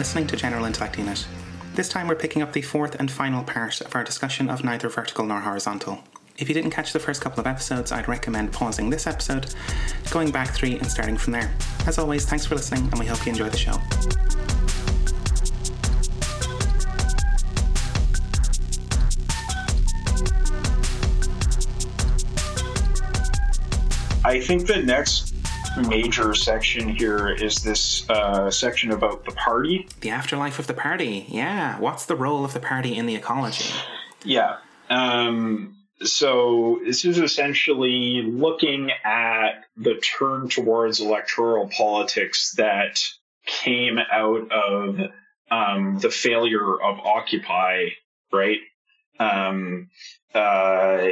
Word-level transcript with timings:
listening 0.00 0.26
to 0.26 0.34
General 0.34 0.64
Intellect 0.64 0.96
Unit. 0.96 1.26
This 1.74 1.90
time 1.90 2.08
we're 2.08 2.14
picking 2.14 2.40
up 2.40 2.54
the 2.54 2.62
fourth 2.62 2.98
and 2.98 3.10
final 3.10 3.44
part 3.44 3.82
of 3.82 3.94
our 3.94 4.02
discussion 4.02 4.48
of 4.48 4.64
neither 4.64 4.88
vertical 4.88 5.26
nor 5.26 5.40
horizontal. 5.40 6.02
If 6.38 6.48
you 6.48 6.54
didn't 6.54 6.70
catch 6.70 6.94
the 6.94 6.98
first 6.98 7.20
couple 7.20 7.38
of 7.38 7.46
episodes, 7.46 7.92
I'd 7.92 8.08
recommend 8.08 8.50
pausing 8.50 8.88
this 8.88 9.06
episode, 9.06 9.54
going 10.10 10.30
back 10.30 10.54
three, 10.54 10.78
and 10.78 10.86
starting 10.90 11.18
from 11.18 11.34
there. 11.34 11.52
As 11.86 11.98
always, 11.98 12.24
thanks 12.24 12.46
for 12.46 12.54
listening, 12.54 12.84
and 12.84 12.98
we 12.98 13.04
hope 13.04 13.26
you 13.26 13.32
enjoy 13.32 13.50
the 13.50 13.58
show. 13.58 13.72
I 24.24 24.40
think 24.40 24.66
the 24.66 24.82
next 24.82 25.34
major 25.76 26.34
section 26.34 26.88
here 26.88 27.28
is 27.28 27.62
this 27.62 28.08
uh, 28.10 28.50
section 28.50 28.90
about 28.90 29.24
the 29.24 29.32
party. 29.32 29.88
The 30.00 30.10
afterlife 30.10 30.58
of 30.58 30.66
the 30.66 30.74
party. 30.74 31.26
Yeah. 31.28 31.78
What's 31.78 32.06
the 32.06 32.16
role 32.16 32.44
of 32.44 32.52
the 32.52 32.60
party 32.60 32.96
in 32.96 33.06
the 33.06 33.14
ecology? 33.14 33.72
Yeah. 34.24 34.58
Um, 34.88 35.76
so 36.02 36.80
this 36.84 37.04
is 37.04 37.18
essentially 37.18 38.22
looking 38.22 38.90
at 39.04 39.64
the 39.76 39.96
turn 39.96 40.48
towards 40.48 41.00
electoral 41.00 41.68
politics 41.68 42.52
that 42.56 43.00
came 43.46 43.98
out 43.98 44.50
of 44.50 45.00
um, 45.50 45.98
the 45.98 46.10
failure 46.10 46.80
of 46.80 46.98
Occupy, 46.98 47.88
right? 48.32 48.58
Um, 49.18 49.90
uh, 50.34 51.08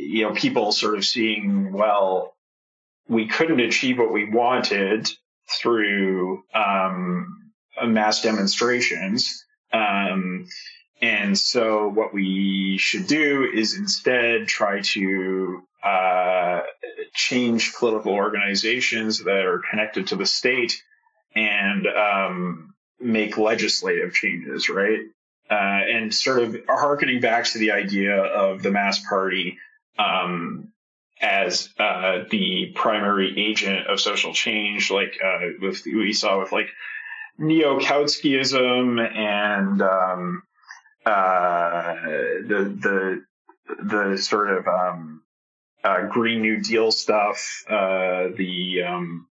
you 0.00 0.22
know, 0.22 0.34
people 0.34 0.72
sort 0.72 0.96
of 0.96 1.04
seeing, 1.04 1.72
well, 1.72 2.34
we 3.10 3.26
couldn't 3.26 3.60
achieve 3.60 3.98
what 3.98 4.12
we 4.12 4.30
wanted 4.30 5.08
through 5.60 6.44
um, 6.54 7.50
mass 7.84 8.22
demonstrations. 8.22 9.44
Um, 9.72 10.46
and 11.02 11.36
so 11.36 11.88
what 11.88 12.14
we 12.14 12.78
should 12.78 13.08
do 13.08 13.50
is 13.52 13.76
instead 13.76 14.46
try 14.46 14.80
to 14.80 15.62
uh, 15.82 16.60
change 17.12 17.74
political 17.74 18.12
organizations 18.12 19.24
that 19.24 19.44
are 19.44 19.62
connected 19.70 20.06
to 20.08 20.16
the 20.16 20.26
state 20.26 20.80
and 21.34 21.86
um, 21.88 22.74
make 23.00 23.36
legislative 23.36 24.12
changes, 24.12 24.68
right? 24.68 25.00
Uh, 25.50 25.54
and 25.54 26.14
sort 26.14 26.42
of 26.42 26.56
harkening 26.68 27.20
back 27.20 27.44
to 27.44 27.58
the 27.58 27.72
idea 27.72 28.16
of 28.16 28.62
the 28.62 28.70
mass 28.70 29.00
party 29.04 29.58
um, 29.98 30.72
as 31.20 31.68
uh, 31.78 32.24
the 32.30 32.72
primary 32.74 33.34
agent 33.38 33.86
of 33.86 34.00
social 34.00 34.32
change, 34.32 34.90
like 34.90 35.18
uh, 35.22 35.46
with 35.60 35.82
we 35.84 36.12
saw 36.12 36.40
with 36.40 36.52
like 36.52 36.68
neo 37.38 37.78
Kautskyism 37.78 39.00
and 39.16 39.82
um, 39.82 40.42
uh, 41.04 41.94
the 42.46 42.76
the 42.80 43.24
the 43.82 44.18
sort 44.18 44.50
of 44.50 44.66
um, 44.66 45.22
uh, 45.84 46.06
Green 46.06 46.42
New 46.42 46.60
Deal 46.60 46.90
stuff, 46.90 47.64
uh, 47.68 48.28
the 48.36 48.82
um, 48.86 49.26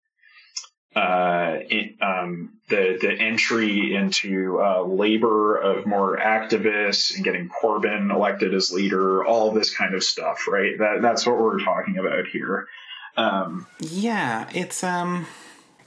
uh, 0.97 1.59
um, 2.01 2.53
the 2.69 2.97
the 2.99 3.11
entry 3.19 3.93
into 3.95 4.59
uh, 4.59 4.81
labor 4.81 5.55
of 5.55 5.85
more 5.85 6.17
activists 6.17 7.15
and 7.15 7.23
getting 7.23 7.49
Corbyn 7.49 8.11
elected 8.11 8.55
as 8.55 8.71
leader, 8.71 9.23
all 9.23 9.51
this 9.51 9.75
kind 9.75 9.93
of 9.93 10.03
stuff, 10.03 10.47
right? 10.47 10.75
That 10.79 11.03
that's 11.03 11.27
what 11.27 11.37
we're 11.37 11.59
talking 11.59 11.99
about 11.99 12.25
here. 12.27 12.67
Um, 13.15 13.67
yeah, 13.79 14.49
it's 14.55 14.83
um, 14.83 15.27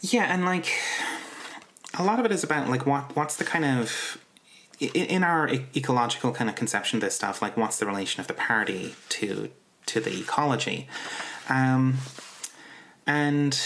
yeah, 0.00 0.32
and 0.32 0.44
like 0.44 0.68
a 1.98 2.04
lot 2.04 2.20
of 2.20 2.24
it 2.24 2.30
is 2.30 2.44
about 2.44 2.68
like 2.68 2.86
what 2.86 3.16
what's 3.16 3.34
the 3.34 3.44
kind 3.44 3.64
of 3.64 4.16
in 4.78 5.24
our 5.24 5.48
ecological 5.74 6.30
kind 6.30 6.48
of 6.48 6.54
conception 6.54 6.98
of 6.98 7.00
this 7.00 7.16
stuff, 7.16 7.42
like 7.42 7.56
what's 7.56 7.78
the 7.78 7.86
relation 7.86 8.20
of 8.20 8.28
the 8.28 8.34
party 8.34 8.94
to 9.08 9.50
to 9.86 9.98
the 9.98 10.20
ecology, 10.20 10.86
um, 11.48 11.96
and 13.08 13.60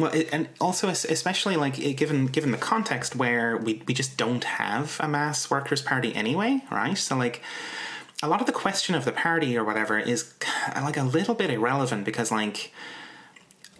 well, 0.00 0.12
and 0.32 0.48
also 0.60 0.88
especially 0.88 1.56
like 1.56 1.74
given 1.96 2.26
given 2.26 2.50
the 2.50 2.58
context 2.58 3.16
where 3.16 3.56
we 3.56 3.82
we 3.86 3.94
just 3.94 4.16
don't 4.16 4.44
have 4.44 4.96
a 5.00 5.08
mass 5.08 5.50
workers' 5.50 5.82
party 5.82 6.14
anyway, 6.14 6.62
right? 6.70 6.96
So 6.96 7.16
like 7.16 7.42
a 8.22 8.28
lot 8.28 8.40
of 8.40 8.46
the 8.46 8.52
question 8.52 8.94
of 8.94 9.04
the 9.04 9.12
party 9.12 9.56
or 9.56 9.64
whatever 9.64 9.98
is 9.98 10.34
like 10.76 10.96
a 10.96 11.04
little 11.04 11.34
bit 11.34 11.50
irrelevant 11.50 12.04
because 12.04 12.30
like 12.30 12.72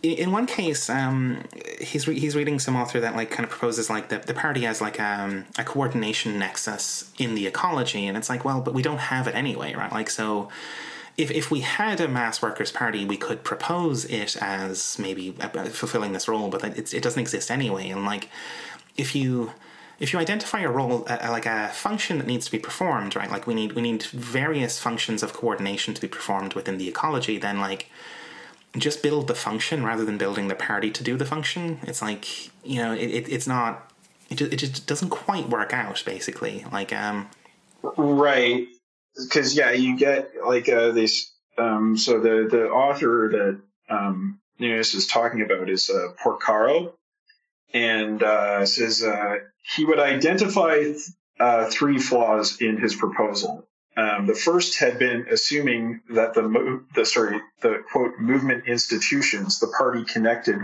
in 0.02 0.32
one 0.32 0.46
case, 0.46 0.88
um, 0.88 1.44
he's 1.80 2.08
re- 2.08 2.18
he's 2.18 2.34
reading 2.34 2.58
some 2.58 2.74
author 2.74 3.00
that 3.00 3.14
like 3.14 3.30
kind 3.30 3.44
of 3.44 3.50
proposes 3.50 3.90
like 3.90 4.08
the, 4.08 4.18
the 4.18 4.32
party 4.32 4.66
as 4.66 4.80
like 4.80 4.98
um, 4.98 5.44
a 5.58 5.64
coordination 5.64 6.38
nexus 6.38 7.12
in 7.18 7.34
the 7.34 7.46
ecology, 7.46 8.06
and 8.06 8.16
it's 8.16 8.30
like, 8.30 8.44
well, 8.44 8.60
but 8.60 8.72
we 8.72 8.82
don't 8.82 8.98
have 8.98 9.26
it 9.26 9.34
anyway, 9.34 9.74
right? 9.74 9.92
Like 9.92 10.08
so, 10.08 10.48
if 11.16 11.30
if 11.30 11.50
we 11.50 11.60
had 11.60 12.00
a 12.00 12.08
mass 12.08 12.42
workers 12.42 12.72
party, 12.72 13.04
we 13.04 13.16
could 13.16 13.44
propose 13.44 14.04
it 14.06 14.36
as 14.40 14.98
maybe 14.98 15.32
fulfilling 15.70 16.12
this 16.12 16.28
role, 16.28 16.48
but 16.48 16.64
it 16.64 16.94
it 16.94 17.02
doesn't 17.02 17.20
exist 17.20 17.50
anyway, 17.50 17.88
and 17.88 18.04
like 18.04 18.28
if 18.96 19.14
you 19.14 19.52
if 19.98 20.12
you 20.12 20.18
identify 20.18 20.60
a 20.60 20.70
role 20.70 21.04
uh, 21.08 21.28
like 21.30 21.46
a 21.46 21.68
function 21.68 22.18
that 22.18 22.26
needs 22.26 22.46
to 22.46 22.50
be 22.50 22.58
performed 22.58 23.14
right 23.14 23.30
like 23.30 23.46
we 23.46 23.52
need 23.52 23.74
we 23.74 23.82
need 23.82 24.02
various 24.04 24.78
functions 24.78 25.22
of 25.22 25.34
coordination 25.34 25.92
to 25.92 26.00
be 26.00 26.08
performed 26.08 26.54
within 26.54 26.78
the 26.78 26.88
ecology 26.88 27.36
then 27.36 27.60
like 27.60 27.90
just 28.78 29.02
build 29.02 29.26
the 29.26 29.34
function 29.34 29.84
rather 29.84 30.04
than 30.04 30.16
building 30.16 30.48
the 30.48 30.54
party 30.54 30.90
to 30.90 31.02
do 31.02 31.16
the 31.16 31.24
function. 31.24 31.80
It's 31.82 32.00
like 32.02 32.46
you 32.64 32.76
know, 32.76 32.92
it, 32.92 33.10
it 33.10 33.28
it's 33.28 33.46
not. 33.46 33.90
It 34.28 34.36
just, 34.36 34.52
it 34.52 34.56
just 34.56 34.86
doesn't 34.86 35.10
quite 35.10 35.48
work 35.48 35.72
out. 35.72 36.02
Basically, 36.06 36.64
like 36.72 36.92
um, 36.92 37.28
right? 37.96 38.68
Because 39.16 39.56
yeah, 39.56 39.72
you 39.72 39.96
get 39.96 40.32
like 40.46 40.68
uh, 40.68 40.92
this. 40.92 41.32
Um, 41.58 41.96
so 41.96 42.20
the 42.20 42.48
the 42.50 42.68
author 42.68 43.28
that 43.32 43.94
um, 43.94 44.40
Nunes 44.58 44.94
is 44.94 45.06
talking 45.06 45.42
about 45.42 45.68
is 45.68 45.90
uh, 45.90 46.08
Porcaro, 46.22 46.92
and 47.74 48.22
uh, 48.22 48.64
says 48.66 49.02
uh, 49.02 49.36
he 49.74 49.84
would 49.84 49.98
identify 49.98 50.92
uh, 51.38 51.70
three 51.70 51.98
flaws 51.98 52.60
in 52.60 52.78
his 52.78 52.94
proposal. 52.94 53.66
Um, 53.96 54.26
the 54.26 54.34
first 54.34 54.78
had 54.78 54.98
been 54.98 55.26
assuming 55.30 56.00
that 56.10 56.34
the 56.34 56.84
the 56.94 57.04
sorry 57.04 57.40
the 57.60 57.82
quote 57.90 58.18
movement 58.18 58.66
institutions, 58.66 59.58
the 59.58 59.72
party 59.76 60.04
connected, 60.04 60.58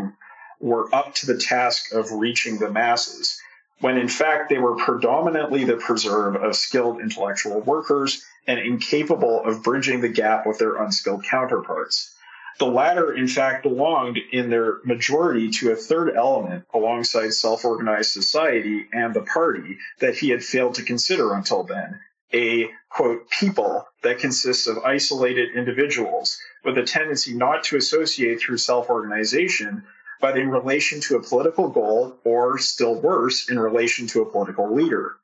were 0.60 0.94
up 0.94 1.14
to 1.16 1.26
the 1.26 1.36
task 1.36 1.92
of 1.92 2.12
reaching 2.12 2.58
the 2.58 2.70
masses, 2.70 3.40
when 3.80 3.98
in 3.98 4.08
fact 4.08 4.48
they 4.48 4.58
were 4.58 4.76
predominantly 4.76 5.64
the 5.64 5.76
preserve 5.76 6.36
of 6.36 6.56
skilled 6.56 7.00
intellectual 7.00 7.60
workers 7.60 8.24
and 8.46 8.58
incapable 8.58 9.44
of 9.44 9.62
bridging 9.62 10.00
the 10.00 10.08
gap 10.08 10.46
with 10.46 10.58
their 10.58 10.76
unskilled 10.76 11.24
counterparts. 11.24 12.14
The 12.58 12.66
latter, 12.66 13.12
in 13.12 13.28
fact, 13.28 13.64
belonged 13.64 14.18
in 14.32 14.48
their 14.48 14.78
majority 14.84 15.50
to 15.58 15.72
a 15.72 15.76
third 15.76 16.14
element 16.16 16.64
alongside 16.72 17.34
self 17.34 17.66
organized 17.66 18.12
society 18.12 18.86
and 18.92 19.12
the 19.12 19.22
party 19.22 19.76
that 20.00 20.14
he 20.14 20.30
had 20.30 20.42
failed 20.42 20.76
to 20.76 20.82
consider 20.82 21.34
until 21.34 21.64
then, 21.64 22.00
a 22.32 22.70
quote 22.88 23.28
people 23.28 23.86
that 24.02 24.20
consists 24.20 24.66
of 24.66 24.78
isolated 24.78 25.54
individuals 25.54 26.38
with 26.64 26.78
a 26.78 26.82
tendency 26.82 27.34
not 27.34 27.64
to 27.64 27.76
associate 27.76 28.40
through 28.40 28.56
self-organization 28.56 29.84
but 30.20 30.38
in 30.38 30.48
relation 30.48 31.00
to 31.00 31.16
a 31.16 31.22
political 31.22 31.68
goal 31.68 32.16
or 32.24 32.58
still 32.58 32.94
worse 32.94 33.50
in 33.50 33.58
relation 33.58 34.06
to 34.06 34.22
a 34.22 34.30
political 34.30 34.74
leader 34.74 35.16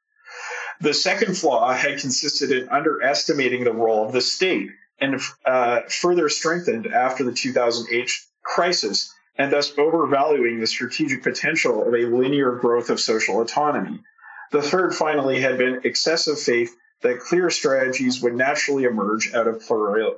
the 0.80 0.94
second 0.94 1.36
flaw 1.36 1.72
had 1.72 2.00
consisted 2.00 2.50
in 2.50 2.68
underestimating 2.68 3.64
the 3.64 3.72
role 3.72 4.04
of 4.04 4.12
the 4.12 4.20
state 4.20 4.70
and 5.00 5.20
uh, 5.44 5.80
further 5.88 6.28
strengthened 6.28 6.86
after 6.86 7.24
the 7.24 7.32
2008 7.32 8.10
crisis 8.42 9.12
and 9.36 9.52
thus 9.52 9.72
overvaluing 9.78 10.60
the 10.60 10.66
strategic 10.66 11.22
potential 11.22 11.86
of 11.86 11.94
a 11.94 12.06
linear 12.06 12.52
growth 12.56 12.90
of 12.90 13.00
social 13.00 13.40
autonomy 13.40 14.00
the 14.52 14.62
third 14.62 14.94
finally 14.94 15.40
had 15.40 15.56
been 15.56 15.80
excessive 15.84 16.38
faith 16.38 16.76
that 17.02 17.20
clear 17.20 17.50
strategies 17.50 18.22
would 18.22 18.34
naturally 18.34 18.84
emerge 18.84 19.34
out 19.34 19.48
of 19.48 19.60
plural, 19.60 20.16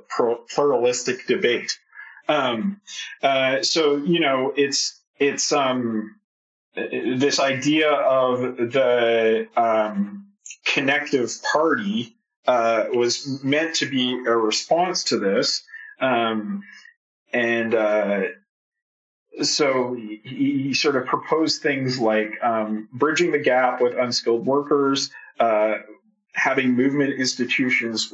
pluralistic 0.49 1.25
debate. 1.25 1.79
Um, 2.27 2.81
uh, 3.21 3.61
so 3.61 3.97
you 3.97 4.19
know, 4.19 4.53
it's 4.55 5.01
it's 5.19 5.51
um, 5.51 6.15
this 6.75 7.39
idea 7.39 7.91
of 7.91 8.41
the 8.57 9.47
um, 9.55 10.27
connective 10.65 11.31
party 11.51 12.15
uh, 12.47 12.85
was 12.93 13.43
meant 13.43 13.75
to 13.75 13.89
be 13.89 14.23
a 14.27 14.35
response 14.35 15.05
to 15.05 15.19
this, 15.19 15.63
um, 15.99 16.63
and 17.33 17.73
uh, 17.73 18.21
so 19.41 19.93
he, 19.95 20.21
he, 20.23 20.73
sort 20.73 20.95
of 20.95 21.05
proposed 21.05 21.61
things 21.61 21.99
like 21.99 22.31
um, 22.43 22.87
bridging 22.93 23.31
the 23.31 23.39
gap 23.39 23.81
with 23.81 23.97
unskilled 23.97 24.45
workers, 24.45 25.09
uh, 25.39 25.75
having 26.33 26.75
movement 26.75 27.13
institutions 27.19 28.11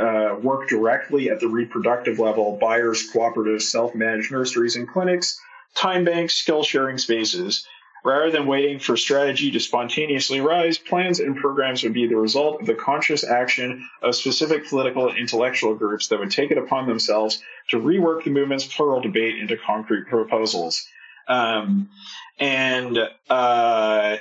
uh, 0.00 0.36
work 0.42 0.68
directly 0.68 1.30
at 1.30 1.40
the 1.40 1.48
reproductive 1.48 2.18
level, 2.18 2.56
buyers, 2.60 3.10
cooperatives, 3.12 3.62
self-managed 3.62 4.32
nurseries 4.32 4.76
and 4.76 4.88
clinics, 4.88 5.40
time 5.74 6.04
banks, 6.04 6.34
skill 6.34 6.62
sharing 6.62 6.98
spaces, 6.98 7.66
Rather 8.02 8.30
than 8.30 8.46
waiting 8.46 8.78
for 8.78 8.96
strategy 8.96 9.50
to 9.50 9.60
spontaneously 9.60 10.40
rise, 10.40 10.78
plans 10.78 11.20
and 11.20 11.36
programs 11.36 11.82
would 11.82 11.92
be 11.92 12.06
the 12.06 12.16
result 12.16 12.60
of 12.60 12.66
the 12.66 12.74
conscious 12.74 13.24
action 13.24 13.86
of 14.00 14.14
specific 14.14 14.66
political 14.68 15.08
and 15.08 15.18
intellectual 15.18 15.74
groups 15.74 16.08
that 16.08 16.18
would 16.18 16.30
take 16.30 16.50
it 16.50 16.56
upon 16.56 16.86
themselves 16.86 17.42
to 17.68 17.78
rework 17.78 18.24
the 18.24 18.30
movement's 18.30 18.64
plural 18.64 19.02
debate 19.02 19.38
into 19.38 19.56
concrete 19.56 20.06
proposals. 20.06 20.86
Um, 21.28 21.90
and 22.38 22.98
uh, 23.28 24.16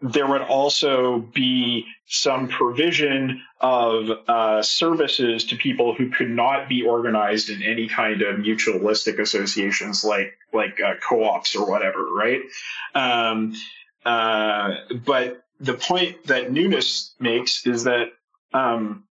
there 0.00 0.26
would 0.26 0.42
also 0.42 1.18
be 1.18 1.86
some 2.06 2.48
provision 2.48 3.42
of 3.60 4.10
uh, 4.28 4.62
services 4.62 5.44
to 5.44 5.56
people 5.56 5.94
who 5.94 6.10
could 6.10 6.30
not 6.30 6.68
be 6.68 6.82
organized 6.82 7.50
in 7.50 7.62
any 7.62 7.88
kind 7.88 8.22
of 8.22 8.36
mutualistic 8.36 9.18
associations 9.18 10.04
like 10.04 10.36
like 10.52 10.80
uh, 10.80 10.94
co-ops 11.06 11.56
or 11.56 11.68
whatever, 11.68 12.06
right? 12.12 12.40
Um, 12.94 13.54
uh, 14.04 14.74
but 15.04 15.44
the 15.60 15.74
point 15.74 16.26
that 16.26 16.52
Nunes 16.52 17.14
makes 17.18 17.66
is 17.66 17.84
that 17.84 18.08
um, 18.52 19.04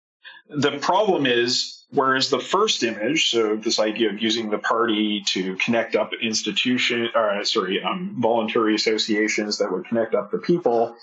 the 0.50 0.77
problem 0.79 1.25
is 1.25 1.81
Whereas 1.93 2.29
the 2.29 2.39
first 2.39 2.83
image, 2.83 3.29
so 3.29 3.57
this 3.57 3.77
idea 3.77 4.09
of 4.09 4.21
using 4.21 4.49
the 4.49 4.57
party 4.57 5.23
to 5.27 5.57
connect 5.57 5.95
up 5.95 6.11
institution, 6.21 7.09
or 7.13 7.43
sorry, 7.43 7.83
um, 7.83 8.15
voluntary 8.17 8.75
associations 8.75 9.57
that 9.57 9.71
would 9.71 9.85
connect 9.85 10.15
up 10.15 10.31
the 10.31 10.38
people, 10.38 10.95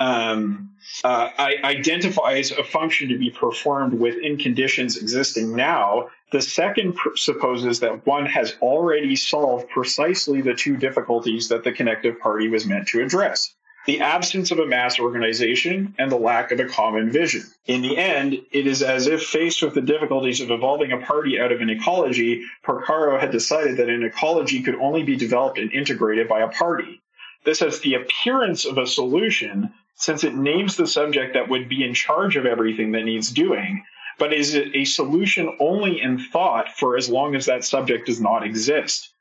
um, 0.00 0.70
uh, 1.04 1.28
identifies 1.38 2.50
a 2.50 2.64
function 2.64 3.10
to 3.10 3.18
be 3.18 3.28
performed 3.28 3.92
within 3.92 4.38
conditions 4.38 4.96
existing 4.96 5.54
now. 5.54 6.08
The 6.32 6.40
second 6.40 6.96
pr- 6.96 7.14
supposes 7.14 7.80
that 7.80 8.06
one 8.06 8.24
has 8.24 8.56
already 8.62 9.16
solved 9.16 9.68
precisely 9.68 10.40
the 10.40 10.54
two 10.54 10.78
difficulties 10.78 11.48
that 11.48 11.62
the 11.62 11.72
connective 11.72 12.18
party 12.20 12.48
was 12.48 12.64
meant 12.64 12.88
to 12.88 13.02
address 13.02 13.54
the 13.86 14.00
absence 14.00 14.50
of 14.50 14.58
a 14.58 14.66
mass 14.66 15.00
organization, 15.00 15.94
and 15.98 16.10
the 16.10 16.16
lack 16.16 16.52
of 16.52 16.60
a 16.60 16.66
common 16.66 17.10
vision. 17.10 17.42
In 17.66 17.82
the 17.82 17.96
end, 17.96 18.34
it 18.52 18.66
is 18.66 18.82
as 18.82 19.08
if 19.08 19.24
faced 19.24 19.62
with 19.62 19.74
the 19.74 19.80
difficulties 19.80 20.40
of 20.40 20.50
evolving 20.50 20.92
a 20.92 20.98
party 20.98 21.40
out 21.40 21.50
of 21.50 21.60
an 21.60 21.70
ecology, 21.70 22.44
Porcaro 22.64 23.18
had 23.20 23.32
decided 23.32 23.76
that 23.78 23.88
an 23.88 24.04
ecology 24.04 24.62
could 24.62 24.76
only 24.76 25.02
be 25.02 25.16
developed 25.16 25.58
and 25.58 25.72
integrated 25.72 26.28
by 26.28 26.40
a 26.40 26.48
party. 26.48 27.00
This 27.44 27.60
has 27.60 27.80
the 27.80 27.94
appearance 27.94 28.64
of 28.64 28.78
a 28.78 28.86
solution 28.86 29.72
since 29.96 30.22
it 30.22 30.34
names 30.34 30.76
the 30.76 30.86
subject 30.86 31.34
that 31.34 31.48
would 31.48 31.68
be 31.68 31.84
in 31.84 31.94
charge 31.94 32.36
of 32.36 32.46
everything 32.46 32.92
that 32.92 33.04
needs 33.04 33.30
doing, 33.30 33.84
but 34.18 34.32
is 34.32 34.54
it 34.54 34.74
a 34.74 34.84
solution 34.84 35.56
only 35.58 36.00
in 36.00 36.18
thought 36.18 36.68
for 36.76 36.96
as 36.96 37.08
long 37.08 37.34
as 37.34 37.46
that 37.46 37.64
subject 37.64 38.06
does 38.06 38.20
not 38.20 38.44
exist. 38.44 39.12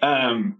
Um, 0.00 0.58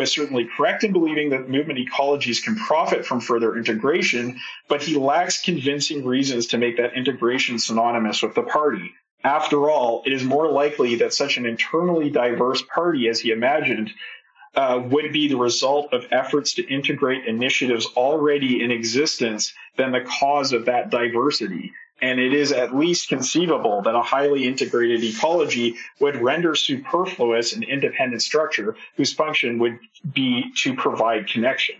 is 0.00 0.12
certainly 0.12 0.46
correct 0.56 0.84
in 0.84 0.92
believing 0.92 1.30
that 1.30 1.48
movement 1.48 1.78
ecologies 1.78 2.42
can 2.42 2.56
profit 2.56 3.06
from 3.06 3.20
further 3.20 3.56
integration, 3.56 4.38
but 4.68 4.82
he 4.82 4.96
lacks 4.96 5.42
convincing 5.42 6.04
reasons 6.04 6.48
to 6.48 6.58
make 6.58 6.76
that 6.76 6.94
integration 6.94 7.58
synonymous 7.58 8.22
with 8.22 8.34
the 8.34 8.42
party. 8.42 8.92
After 9.22 9.70
all, 9.70 10.02
it 10.04 10.12
is 10.12 10.22
more 10.22 10.50
likely 10.50 10.96
that 10.96 11.14
such 11.14 11.38
an 11.38 11.46
internally 11.46 12.10
diverse 12.10 12.62
party 12.62 13.08
as 13.08 13.20
he 13.20 13.30
imagined 13.30 13.90
uh, 14.54 14.82
would 14.84 15.12
be 15.12 15.28
the 15.28 15.36
result 15.36 15.92
of 15.94 16.06
efforts 16.10 16.54
to 16.54 16.68
integrate 16.68 17.26
initiatives 17.26 17.86
already 17.96 18.62
in 18.62 18.70
existence 18.70 19.54
than 19.78 19.92
the 19.92 20.02
cause 20.02 20.52
of 20.52 20.66
that 20.66 20.90
diversity 20.90 21.72
and 22.00 22.20
it 22.20 22.34
is 22.34 22.52
at 22.52 22.74
least 22.74 23.08
conceivable 23.08 23.82
that 23.82 23.94
a 23.94 24.02
highly 24.02 24.46
integrated 24.46 25.02
ecology 25.02 25.76
would 26.00 26.16
render 26.16 26.54
superfluous 26.54 27.52
an 27.52 27.62
independent 27.62 28.22
structure 28.22 28.76
whose 28.96 29.12
function 29.12 29.58
would 29.58 29.78
be 30.12 30.52
to 30.56 30.74
provide 30.74 31.28
connection. 31.28 31.76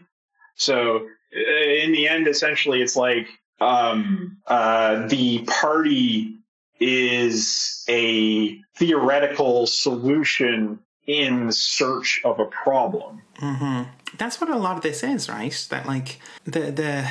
So, 0.56 1.08
uh, 1.36 1.64
in 1.64 1.92
the 1.92 2.08
end, 2.08 2.28
essentially, 2.28 2.80
it's 2.80 2.96
like 2.96 3.26
um, 3.60 4.38
uh, 4.46 5.06
the 5.08 5.40
party 5.44 6.38
is 6.80 7.84
a 7.88 8.58
theoretical 8.76 9.66
solution 9.66 10.78
in 11.06 11.52
search 11.52 12.20
of 12.24 12.40
a 12.40 12.46
problem. 12.46 13.22
Mm-hmm. 13.40 13.90
That's 14.16 14.40
what 14.40 14.50
a 14.50 14.56
lot 14.56 14.76
of 14.76 14.82
this 14.82 15.02
is, 15.02 15.28
right? 15.28 15.66
That 15.70 15.86
like 15.86 16.20
the 16.44 16.70
the 16.70 17.08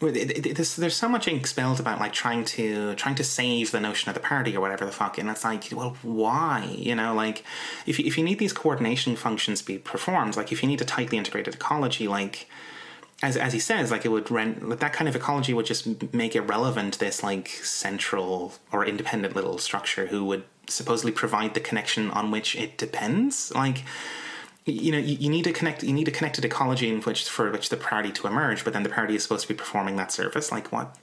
there's, 0.00 0.76
there's 0.76 0.96
so 0.96 1.08
much 1.08 1.26
ink 1.26 1.46
spilled 1.46 1.80
about 1.80 1.98
like 1.98 2.12
trying 2.12 2.44
to 2.44 2.94
trying 2.94 3.16
to 3.16 3.24
save 3.24 3.72
the 3.72 3.80
notion 3.80 4.08
of 4.08 4.14
the 4.14 4.20
party 4.20 4.56
or 4.56 4.60
whatever 4.60 4.84
the 4.84 4.92
fuck 4.92 5.18
and 5.18 5.28
it's 5.28 5.44
like 5.44 5.64
well 5.72 5.96
why? 6.02 6.74
You 6.76 6.94
know 6.94 7.14
like 7.14 7.44
if 7.86 7.98
you, 7.98 8.06
if 8.06 8.16
you 8.16 8.24
need 8.24 8.38
these 8.38 8.52
coordination 8.52 9.16
functions 9.16 9.60
to 9.60 9.66
be 9.66 9.78
performed 9.78 10.36
like 10.36 10.52
if 10.52 10.62
you 10.62 10.68
need 10.68 10.80
a 10.80 10.84
tightly 10.84 11.18
integrated 11.18 11.54
ecology 11.54 12.06
like 12.06 12.48
as, 13.20 13.36
as 13.36 13.52
he 13.52 13.58
says 13.58 13.90
like 13.90 14.04
it 14.04 14.10
would 14.10 14.30
rent 14.30 14.78
that 14.78 14.92
kind 14.92 15.08
of 15.08 15.16
ecology 15.16 15.52
would 15.52 15.66
just 15.66 16.12
make 16.14 16.36
irrelevant 16.36 16.98
this 17.00 17.22
like 17.22 17.48
central 17.48 18.54
or 18.70 18.84
independent 18.84 19.34
little 19.34 19.58
structure 19.58 20.06
who 20.06 20.24
would 20.24 20.44
supposedly 20.68 21.12
provide 21.12 21.54
the 21.54 21.60
connection 21.60 22.10
on 22.10 22.30
which 22.30 22.54
it 22.54 22.78
depends. 22.78 23.52
Like 23.54 23.84
you 24.72 24.92
know, 24.92 24.98
you, 24.98 25.16
you, 25.16 25.30
need 25.30 25.44
to 25.44 25.52
connect. 25.52 25.82
You 25.82 25.92
need 25.92 26.08
a 26.08 26.12
connected 26.12 26.44
ecology 26.44 26.88
in 26.88 27.00
which 27.02 27.28
for 27.28 27.50
which 27.50 27.68
the 27.68 27.76
party 27.76 28.10
to 28.12 28.26
emerge, 28.26 28.64
but 28.64 28.72
then 28.72 28.82
the 28.82 28.88
party 28.88 29.14
is 29.14 29.22
supposed 29.22 29.42
to 29.42 29.48
be 29.48 29.54
performing 29.54 29.96
that 29.96 30.12
service. 30.12 30.50
Like 30.52 30.72
what? 30.72 30.96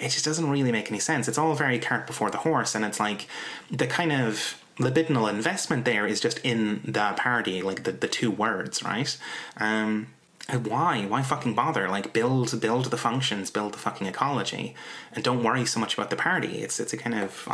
It 0.00 0.10
just 0.10 0.24
doesn't 0.24 0.48
really 0.48 0.72
make 0.72 0.90
any 0.90 1.00
sense. 1.00 1.26
It's 1.28 1.38
all 1.38 1.54
very 1.54 1.78
cart 1.78 2.06
before 2.06 2.30
the 2.30 2.38
horse, 2.38 2.74
and 2.74 2.84
it's 2.84 3.00
like 3.00 3.26
the 3.70 3.86
kind 3.86 4.12
of 4.12 4.60
libidinal 4.78 5.28
investment 5.28 5.84
there 5.84 6.06
is 6.06 6.20
just 6.20 6.38
in 6.44 6.80
the 6.84 7.12
party, 7.16 7.62
like 7.62 7.84
the, 7.84 7.92
the 7.92 8.08
two 8.08 8.30
words, 8.30 8.82
right? 8.82 9.16
Um, 9.56 10.08
why? 10.56 11.04
Why 11.04 11.22
fucking 11.22 11.54
bother? 11.54 11.88
Like 11.88 12.12
build 12.12 12.58
build 12.60 12.86
the 12.86 12.96
functions, 12.96 13.50
build 13.50 13.74
the 13.74 13.78
fucking 13.78 14.06
ecology, 14.06 14.74
and 15.12 15.22
don't 15.22 15.42
worry 15.42 15.66
so 15.66 15.78
much 15.78 15.94
about 15.94 16.08
the 16.08 16.16
party. 16.16 16.62
It's 16.62 16.80
it's 16.80 16.92
a 16.94 16.96
kind 16.96 17.14
of 17.14 17.46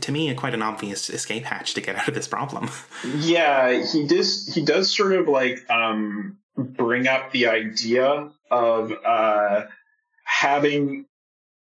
to 0.00 0.12
me 0.12 0.34
quite 0.34 0.54
an 0.54 0.62
obvious 0.62 1.08
escape 1.10 1.44
hatch 1.44 1.74
to 1.74 1.80
get 1.80 1.96
out 1.96 2.08
of 2.08 2.14
this 2.14 2.26
problem. 2.26 2.70
yeah, 3.18 3.84
he 3.84 4.06
does 4.06 4.52
he 4.52 4.64
does 4.64 4.94
sort 4.94 5.12
of 5.12 5.28
like 5.28 5.58
um, 5.70 6.38
bring 6.56 7.06
up 7.06 7.30
the 7.30 7.46
idea 7.46 8.30
of 8.50 8.92
uh, 9.04 9.62
having 10.24 11.06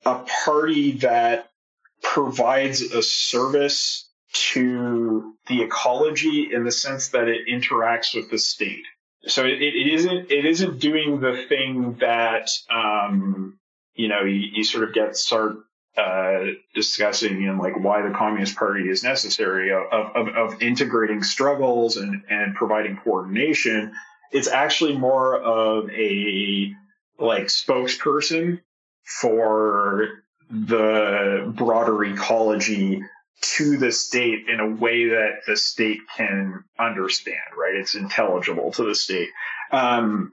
a 0.04 0.24
party 0.44 0.92
that 0.98 1.50
provides 2.02 2.80
a 2.80 3.02
service 3.02 4.08
to 4.32 5.34
the 5.48 5.62
ecology 5.62 6.48
in 6.52 6.62
the 6.62 6.70
sense 6.70 7.08
that 7.08 7.26
it 7.26 7.48
interacts 7.48 8.14
with 8.14 8.30
the 8.30 8.38
state 8.38 8.84
so 9.26 9.44
it, 9.44 9.62
it 9.62 9.92
isn't 9.92 10.30
it 10.30 10.44
isn't 10.46 10.80
doing 10.80 11.20
the 11.20 11.44
thing 11.48 11.96
that 12.00 12.50
um, 12.70 13.58
you 13.94 14.08
know 14.08 14.22
you, 14.22 14.48
you, 14.54 14.64
sort 14.64 14.84
of 14.84 14.94
get 14.94 15.16
start 15.16 15.56
uh, 15.96 16.44
discussing 16.74 17.42
in 17.44 17.58
like 17.58 17.78
why 17.78 18.02
the 18.02 18.14
Communist 18.14 18.56
Party 18.56 18.88
is 18.88 19.02
necessary 19.02 19.72
of, 19.72 19.82
of, 19.92 20.28
of 20.28 20.62
integrating 20.62 21.22
struggles 21.22 21.96
and, 21.96 22.22
and 22.30 22.54
providing 22.54 22.96
coordination. 22.96 23.92
It's 24.32 24.48
actually 24.48 24.96
more 24.96 25.36
of 25.36 25.90
a 25.90 26.72
like 27.18 27.46
spokesperson 27.46 28.60
for 29.20 30.22
the 30.48 31.52
broader 31.56 32.02
ecology 32.04 33.02
to 33.42 33.76
the 33.78 33.90
state 33.90 34.48
in 34.48 34.60
a 34.60 34.68
way 34.68 35.08
that 35.08 35.40
the 35.46 35.56
state 35.56 36.00
can 36.16 36.64
understand, 36.78 37.38
right? 37.56 37.74
It's 37.74 37.94
intelligible 37.94 38.72
to 38.72 38.84
the 38.84 38.94
state. 38.94 39.30
Um, 39.72 40.32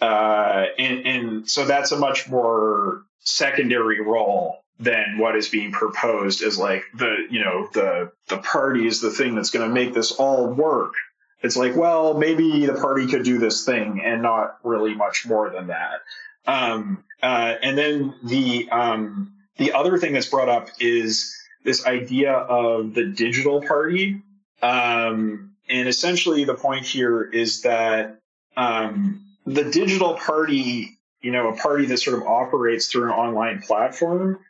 uh, 0.00 0.66
and, 0.78 1.06
and 1.06 1.50
so 1.50 1.64
that's 1.64 1.92
a 1.92 1.98
much 1.98 2.28
more 2.28 3.02
secondary 3.20 4.00
role 4.00 4.58
than 4.78 5.18
what 5.18 5.36
is 5.36 5.48
being 5.48 5.72
proposed 5.72 6.42
as 6.42 6.58
like 6.58 6.84
the, 6.94 7.26
you 7.30 7.42
know, 7.42 7.68
the, 7.72 8.10
the 8.28 8.38
party 8.38 8.86
is 8.86 9.00
the 9.00 9.10
thing 9.10 9.34
that's 9.34 9.50
going 9.50 9.66
to 9.66 9.72
make 9.72 9.94
this 9.94 10.12
all 10.12 10.48
work. 10.48 10.94
It's 11.40 11.56
like, 11.56 11.74
well, 11.76 12.14
maybe 12.14 12.66
the 12.66 12.74
party 12.74 13.06
could 13.06 13.24
do 13.24 13.38
this 13.38 13.64
thing 13.64 14.02
and 14.04 14.22
not 14.22 14.58
really 14.62 14.94
much 14.94 15.24
more 15.26 15.50
than 15.50 15.68
that. 15.68 16.00
Um, 16.46 17.04
uh, 17.22 17.54
and 17.62 17.78
then 17.78 18.14
the, 18.24 18.68
um, 18.70 19.34
the 19.56 19.72
other 19.72 19.98
thing 19.98 20.12
that's 20.12 20.28
brought 20.28 20.48
up 20.48 20.68
is, 20.80 21.36
this 21.64 21.86
idea 21.86 22.32
of 22.32 22.94
the 22.94 23.04
digital 23.04 23.62
party. 23.62 24.22
Um, 24.62 25.54
and 25.68 25.88
essentially, 25.88 26.44
the 26.44 26.54
point 26.54 26.84
here 26.84 27.22
is 27.22 27.62
that 27.62 28.18
um, 28.56 29.24
the 29.46 29.64
digital 29.70 30.14
party, 30.14 30.98
you 31.20 31.30
know, 31.30 31.48
a 31.48 31.56
party 31.56 31.86
that 31.86 31.98
sort 31.98 32.18
of 32.18 32.26
operates 32.26 32.86
through 32.88 33.04
an 33.04 33.10
online 33.10 33.62
platform, 33.62 34.40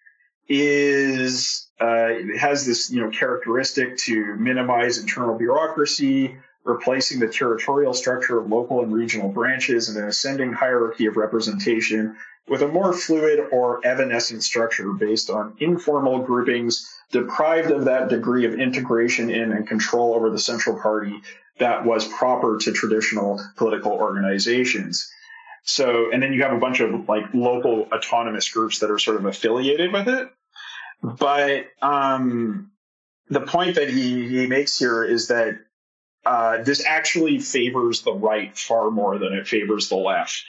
is 0.49 1.69
uh, 1.81 2.11
has 2.39 2.67
this 2.67 2.91
you 2.91 3.01
know 3.01 3.11
characteristic 3.11 3.97
to 3.97 4.37
minimize 4.37 4.99
internal 4.99 5.37
bureaucracy, 5.37 6.37
replacing 6.65 7.19
the 7.21 7.29
territorial 7.29 7.93
structure 7.93 8.39
of 8.39 8.51
local 8.51 8.83
and 8.83 8.93
regional 8.93 9.29
branches 9.29 9.89
and 9.89 9.99
an 9.99 10.09
ascending 10.09 10.53
hierarchy 10.53 11.07
of 11.07 11.17
representation 11.17 12.17
with 12.49 12.63
a 12.63 12.69
more 12.69 12.93
fluid 12.93 13.49
or 13.53 13.85
evanescent 13.87 14.43
structure 14.43 14.93
based 14.93 15.31
on 15.31 15.57
informal 15.61 16.21
groupings 16.21 16.89
deprived 17.11 17.71
of 17.71 17.85
that 17.85 18.09
degree 18.09 18.45
of 18.45 18.55
integration 18.55 19.31
in 19.31 19.53
and 19.53 19.69
control 19.69 20.15
over 20.15 20.31
the 20.31 20.39
central 20.39 20.79
party 20.81 21.21
that 21.59 21.85
was 21.85 22.07
proper 22.09 22.59
to 22.59 22.73
traditional 22.73 23.41
political 23.57 23.93
organizations. 23.93 25.13
So, 25.65 26.11
and 26.13 26.23
then 26.23 26.33
you 26.33 26.43
have 26.43 26.53
a 26.53 26.59
bunch 26.59 26.81
of 26.81 27.09
like 27.09 27.33
local 27.33 27.89
autonomous 27.93 28.49
groups 28.49 28.81
that 28.81 28.91
are 28.91 28.99
sort 28.99 29.17
of 29.17 29.27
affiliated 29.27 29.93
with 29.93 30.09
it. 30.09 30.29
But 31.03 31.67
um, 31.81 32.73
the 33.29 33.41
point 33.41 33.77
that 33.77 33.89
he, 33.89 34.29
he 34.29 34.47
makes 34.47 34.79
here 34.79 35.05
is 35.05 35.29
that 35.29 35.59
uh, 36.25 36.63
this 36.63 36.85
actually 36.85 37.39
favors 37.39 38.03
the 38.03 38.13
right 38.13 38.57
far 38.57 38.91
more 38.91 39.19
than 39.19 39.33
it 39.33 39.49
favors 39.49 39.89
the 39.89 39.97
left 39.97 40.45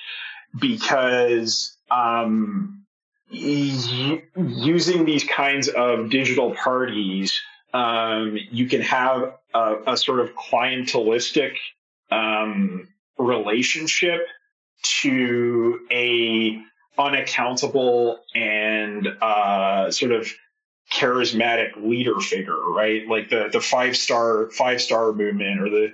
because 0.60 1.76
um, 1.90 2.86
using 3.30 5.06
these 5.06 5.24
kinds 5.24 5.68
of 5.68 6.10
digital 6.10 6.54
parties, 6.54 7.40
um, 7.74 8.38
you 8.52 8.68
can 8.68 8.82
have 8.82 9.34
a, 9.54 9.76
a 9.88 9.98
sort 9.98 10.20
of 10.20 10.36
clientelistic 10.36 11.54
um, 12.12 12.88
relationship 13.18 14.22
to 14.84 15.80
a 15.92 16.62
unaccountable 16.98 18.20
and 18.36 19.08
uh, 19.08 19.90
sort 19.90 20.12
of 20.12 20.32
charismatic 20.94 21.76
leader 21.78 22.20
figure, 22.20 22.60
right? 22.70 23.08
Like 23.08 23.30
the 23.30 23.50
the 23.52 23.62
five 23.62 23.98
star 23.98 24.50
five 24.52 24.82
star 24.82 25.12
movement 25.12 25.62
or 25.62 25.70
the 25.70 25.94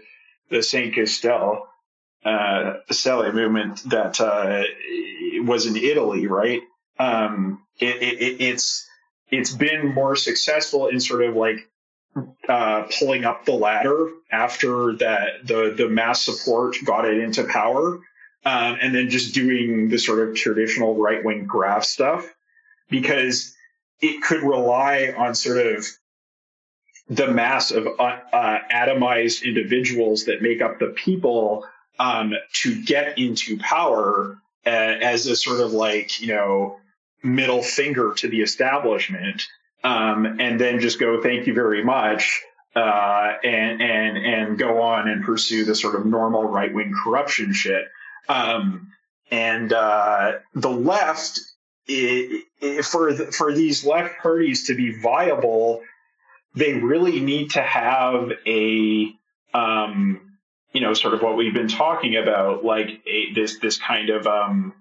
the 0.50 0.62
Cinque 0.64 0.96
Stelle 1.08 1.68
uh, 2.26 2.74
Stelle 2.92 3.34
movement 3.34 3.82
that 3.90 4.20
uh, 4.20 4.64
was 5.44 5.66
in 5.66 5.78
Italy, 5.78 6.28
right? 6.28 6.62
Um, 6.98 7.64
it, 7.80 8.02
it, 8.02 8.42
it's 8.42 8.88
it's 9.32 9.54
been 9.54 9.94
more 9.94 10.16
successful 10.16 10.88
in 10.88 11.00
sort 11.00 11.24
of 11.24 11.36
like 11.36 11.70
uh, 12.50 12.88
pulling 13.00 13.24
up 13.24 13.46
the 13.46 13.54
ladder 13.54 14.10
after 14.32 14.98
that 14.98 15.46
the 15.46 15.74
the 15.78 15.88
mass 15.88 16.22
support 16.22 16.76
got 16.86 17.06
it 17.06 17.20
into 17.20 17.46
power, 17.46 18.00
um, 18.44 18.78
and 18.82 18.94
then 18.94 19.10
just 19.10 19.34
doing 19.34 19.88
the 19.88 19.98
sort 19.98 20.28
of 20.28 20.36
traditional 20.36 20.98
right 20.98 21.24
wing 21.24 21.46
graph 21.46 21.86
stuff 21.86 22.28
because 22.90 23.56
it 24.02 24.22
could 24.22 24.44
rely 24.44 25.14
on 25.18 25.36
sort 25.36 25.66
of 25.66 25.86
the 27.10 27.28
mass 27.28 27.72
of 27.72 27.88
uh, 27.88 28.20
uh, 28.32 28.60
atomized 28.72 29.44
individuals 29.44 30.26
that 30.26 30.42
make 30.42 30.62
up 30.62 30.80
the 30.80 30.88
people 30.88 31.66
um, 31.98 32.34
to 32.54 32.82
get 32.84 33.18
into 33.18 33.58
power 33.58 34.38
uh, 34.66 34.70
as 34.70 35.26
a 35.26 35.36
sort 35.36 35.60
of 35.60 35.74
like 35.74 36.22
you 36.22 36.28
know 36.28 36.78
middle 37.24 37.64
finger 37.64 38.14
to 38.14 38.28
the 38.30 38.42
establishment, 38.42 39.48
um, 39.84 40.26
and 40.40 40.60
then 40.60 40.80
just 40.80 41.00
go 41.00 41.22
thank 41.22 41.48
you 41.48 41.54
very 41.54 41.84
much. 41.84 42.42
Uh, 42.76 43.34
and 43.44 43.82
and 43.82 44.18
and 44.18 44.58
go 44.60 44.82
on 44.82 45.10
and 45.10 45.24
pursue 45.26 45.66
the 45.66 45.74
sort 45.74 45.96
of 45.96 46.06
normal 46.06 46.44
right 46.44 46.74
wing 46.74 46.94
corruption 47.04 47.52
shit. 47.52 47.86
Um, 48.30 48.92
and 49.32 49.74
uh, 49.74 50.34
the 50.54 50.70
left 50.70 51.40
it, 51.90 52.86
for 52.86 53.14
the, 53.14 53.32
for 53.32 53.54
these 53.54 53.86
left 53.86 54.20
parties 54.20 54.68
to 54.68 54.76
be 54.76 54.98
viable, 55.02 55.82
they 56.56 56.74
really 56.74 57.20
need 57.20 57.52
to 57.52 57.62
have 57.62 58.32
a 58.46 59.14
um, 59.54 60.22
you 60.74 60.82
know 60.82 60.94
sort 60.94 61.14
of 61.14 61.22
what 61.22 61.36
we've 61.36 61.54
been 61.54 61.68
talking 61.68 62.16
about, 62.16 62.64
like 62.64 63.02
a, 63.08 63.34
this 63.34 63.60
this 63.60 63.78
kind 63.78 64.10
of 64.10 64.28
um, 64.28 64.74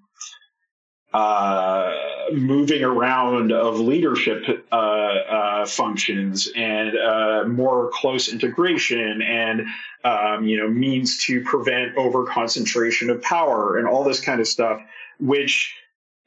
uh, 1.12 1.95
moving 2.33 2.85
around 2.85 3.53
of 3.53 3.81
leadership 3.81 4.45
uh, 4.71 4.75
uh, 4.75 5.67
functions 5.67 6.50
and 6.55 6.97
uh, 6.99 7.45
more 7.47 7.91
close 7.93 8.29
integration 8.31 9.23
and 9.23 9.67
um, 10.05 10.47
you 10.47 10.59
know 10.59 10.69
means 10.69 11.25
to 11.25 11.43
prevent 11.43 11.97
over 11.97 12.25
concentration 12.25 13.09
of 13.09 13.23
power 13.23 13.79
and 13.79 13.88
all 13.88 14.05
this 14.05 14.21
kind 14.21 14.41
of 14.41 14.47
stuff, 14.47 14.83
which 15.19 15.75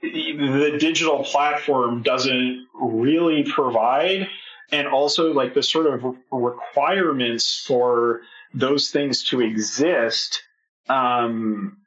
the 0.01 0.77
digital 0.79 1.23
platform 1.23 2.01
doesn't 2.01 2.67
really 2.73 3.43
provide 3.43 4.27
and 4.71 4.87
also 4.87 5.33
like 5.33 5.53
the 5.53 5.63
sort 5.63 5.87
of 5.87 6.15
requirements 6.31 7.63
for 7.65 8.21
those 8.53 8.89
things 8.89 9.29
to 9.29 9.41
exist 9.41 10.41
um, 10.89 11.77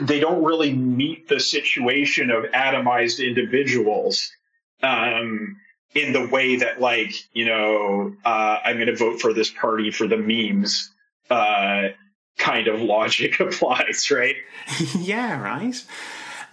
they 0.00 0.20
don't 0.20 0.44
really 0.44 0.72
meet 0.72 1.28
the 1.28 1.40
situation 1.40 2.30
of 2.30 2.44
atomized 2.44 3.24
individuals 3.24 4.30
um, 4.82 5.56
in 5.94 6.12
the 6.12 6.26
way 6.28 6.56
that 6.56 6.80
like 6.80 7.12
you 7.32 7.44
know 7.44 8.14
uh, 8.24 8.58
i'm 8.64 8.76
going 8.76 8.86
to 8.86 8.96
vote 8.96 9.20
for 9.20 9.32
this 9.32 9.50
party 9.50 9.90
for 9.90 10.06
the 10.06 10.16
memes 10.16 10.90
uh, 11.30 11.88
kind 12.38 12.68
of 12.68 12.80
logic 12.80 13.40
applies 13.40 14.10
right? 14.10 14.36
Yeah 14.98 15.40
right 15.40 15.84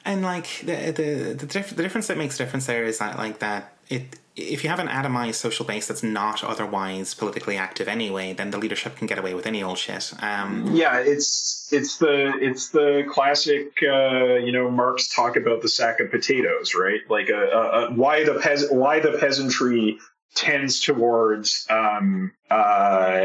and 0.06 0.22
like 0.22 0.60
the 0.60 0.92
the 0.92 1.34
the, 1.34 1.46
diff- 1.46 1.76
the 1.76 1.84
difference 1.84 2.08
that 2.08 2.18
makes 2.18 2.36
a 2.36 2.38
difference 2.40 2.66
there 2.66 2.84
is 2.84 2.98
that 3.00 3.18
like 3.18 3.40
that 3.40 3.74
it 3.90 4.20
if 4.36 4.64
you 4.64 4.70
have 4.70 4.80
an 4.80 4.88
atomized 4.88 5.36
social 5.36 5.66
base 5.66 5.88
that's 5.88 6.02
not 6.02 6.44
otherwise 6.44 7.14
politically 7.14 7.56
active 7.56 7.88
anyway, 7.88 8.34
then 8.34 8.50
the 8.50 8.58
leadership 8.58 8.96
can 8.96 9.06
get 9.06 9.20
away 9.20 9.36
with 9.36 9.46
any 9.46 9.62
old 9.62 9.78
shit. 9.78 10.12
Um, 10.22 10.72
yeah, 10.74 10.98
it's 10.98 11.70
it's 11.72 11.98
the 11.98 12.34
it's 12.42 12.70
the 12.70 13.04
classic, 13.08 13.74
uh, 13.84 14.36
you 14.36 14.52
know, 14.52 14.72
Marx 14.72 15.14
talk 15.14 15.36
about 15.36 15.62
the 15.62 15.70
sack 15.70 16.00
of 16.00 16.10
potatoes, 16.10 16.74
right? 16.74 17.02
Like, 17.10 17.30
a, 17.30 17.44
a, 17.44 17.60
a 17.60 17.94
why 17.94 18.24
the 18.24 18.40
pes- 18.40 18.72
why 18.72 19.00
the 19.00 19.18
peasantry 19.20 20.00
tends 20.34 20.80
towards 20.80 21.68
um, 21.70 22.32
uh, 22.50 23.20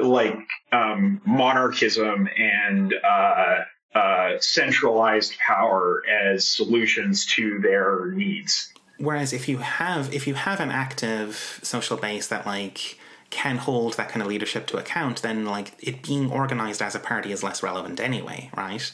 like 0.00 0.38
um, 0.70 1.20
monarchism 1.26 2.28
and 2.36 2.94
uh, 2.94 3.64
uh, 3.94 4.38
centralized 4.38 5.36
power 5.38 6.02
as 6.08 6.46
solutions 6.46 7.26
to 7.26 7.58
their 7.60 8.06
needs. 8.12 8.72
Whereas 8.98 9.32
if 9.32 9.48
you 9.48 9.58
have 9.58 10.12
if 10.12 10.26
you 10.26 10.34
have 10.34 10.60
an 10.60 10.70
active 10.70 11.60
social 11.62 11.96
base 11.96 12.26
that 12.28 12.46
like 12.46 12.98
can 13.30 13.56
hold 13.56 13.94
that 13.94 14.08
kind 14.08 14.22
of 14.22 14.28
leadership 14.28 14.66
to 14.66 14.76
account, 14.76 15.22
then 15.22 15.46
like 15.46 15.72
it 15.80 16.02
being 16.02 16.30
organized 16.30 16.82
as 16.82 16.94
a 16.94 16.98
party 16.98 17.32
is 17.32 17.42
less 17.42 17.62
relevant 17.62 18.00
anyway, 18.00 18.50
right? 18.56 18.92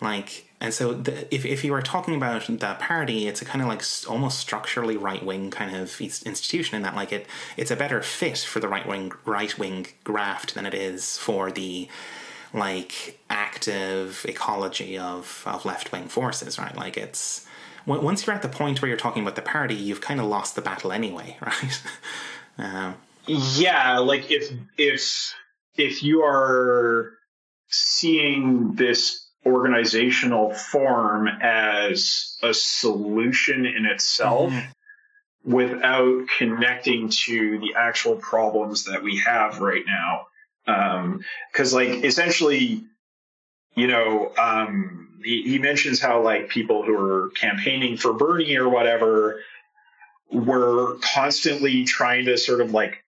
Like, 0.00 0.46
and 0.60 0.72
so 0.72 0.94
the, 0.94 1.34
if 1.34 1.44
if 1.44 1.64
you 1.64 1.74
are 1.74 1.82
talking 1.82 2.14
about 2.14 2.46
the 2.46 2.76
party, 2.78 3.26
it's 3.26 3.42
a 3.42 3.44
kind 3.44 3.60
of 3.60 3.68
like 3.68 3.82
almost 4.08 4.38
structurally 4.38 4.96
right 4.96 5.24
wing 5.24 5.50
kind 5.50 5.74
of 5.74 6.00
institution 6.00 6.76
in 6.76 6.82
that 6.82 6.94
like 6.94 7.12
it 7.12 7.26
it's 7.56 7.70
a 7.70 7.76
better 7.76 8.02
fit 8.02 8.38
for 8.38 8.60
the 8.60 8.68
right 8.68 8.86
wing 8.86 9.12
right 9.24 9.58
wing 9.58 9.88
graft 10.04 10.54
than 10.54 10.64
it 10.64 10.74
is 10.74 11.18
for 11.18 11.50
the 11.50 11.88
like 12.52 13.20
active 13.28 14.24
ecology 14.28 14.98
of 14.98 15.42
of 15.46 15.64
left 15.64 15.92
wing 15.92 16.08
forces, 16.08 16.58
right? 16.58 16.76
Like 16.76 16.96
it's 16.96 17.46
once 17.86 18.26
you're 18.26 18.36
at 18.36 18.42
the 18.42 18.48
point 18.48 18.80
where 18.80 18.88
you're 18.88 18.98
talking 18.98 19.22
about 19.22 19.36
the 19.36 19.42
party, 19.42 19.74
you've 19.74 20.00
kind 20.00 20.20
of 20.20 20.26
lost 20.26 20.54
the 20.54 20.62
battle 20.62 20.92
anyway, 20.92 21.36
right? 21.46 21.82
um, 22.58 22.94
yeah, 23.26 23.98
like 23.98 24.30
if 24.30 24.52
if 24.76 25.34
if 25.76 26.02
you 26.02 26.22
are 26.22 27.12
seeing 27.68 28.74
this 28.74 29.28
organizational 29.46 30.52
form 30.52 31.28
as 31.40 32.36
a 32.42 32.52
solution 32.52 33.64
in 33.64 33.86
itself 33.86 34.52
mm-hmm. 34.52 35.52
without 35.52 36.26
connecting 36.36 37.08
to 37.08 37.58
the 37.60 37.74
actual 37.74 38.16
problems 38.16 38.84
that 38.84 39.02
we 39.02 39.16
have 39.16 39.60
right 39.60 39.84
now 39.86 40.26
because 41.52 41.72
um, 41.74 41.78
like 41.78 42.04
essentially 42.04 42.84
you 43.74 43.86
know 43.86 44.32
um, 44.38 45.20
he, 45.24 45.42
he 45.42 45.58
mentions 45.58 46.00
how 46.00 46.22
like 46.22 46.48
people 46.48 46.84
who 46.84 46.96
are 46.96 47.30
campaigning 47.30 47.96
for 47.96 48.12
Bernie 48.12 48.56
or 48.56 48.68
whatever 48.68 49.40
were 50.30 50.96
constantly 51.00 51.84
trying 51.84 52.26
to 52.26 52.38
sort 52.38 52.60
of 52.60 52.72
like 52.72 53.04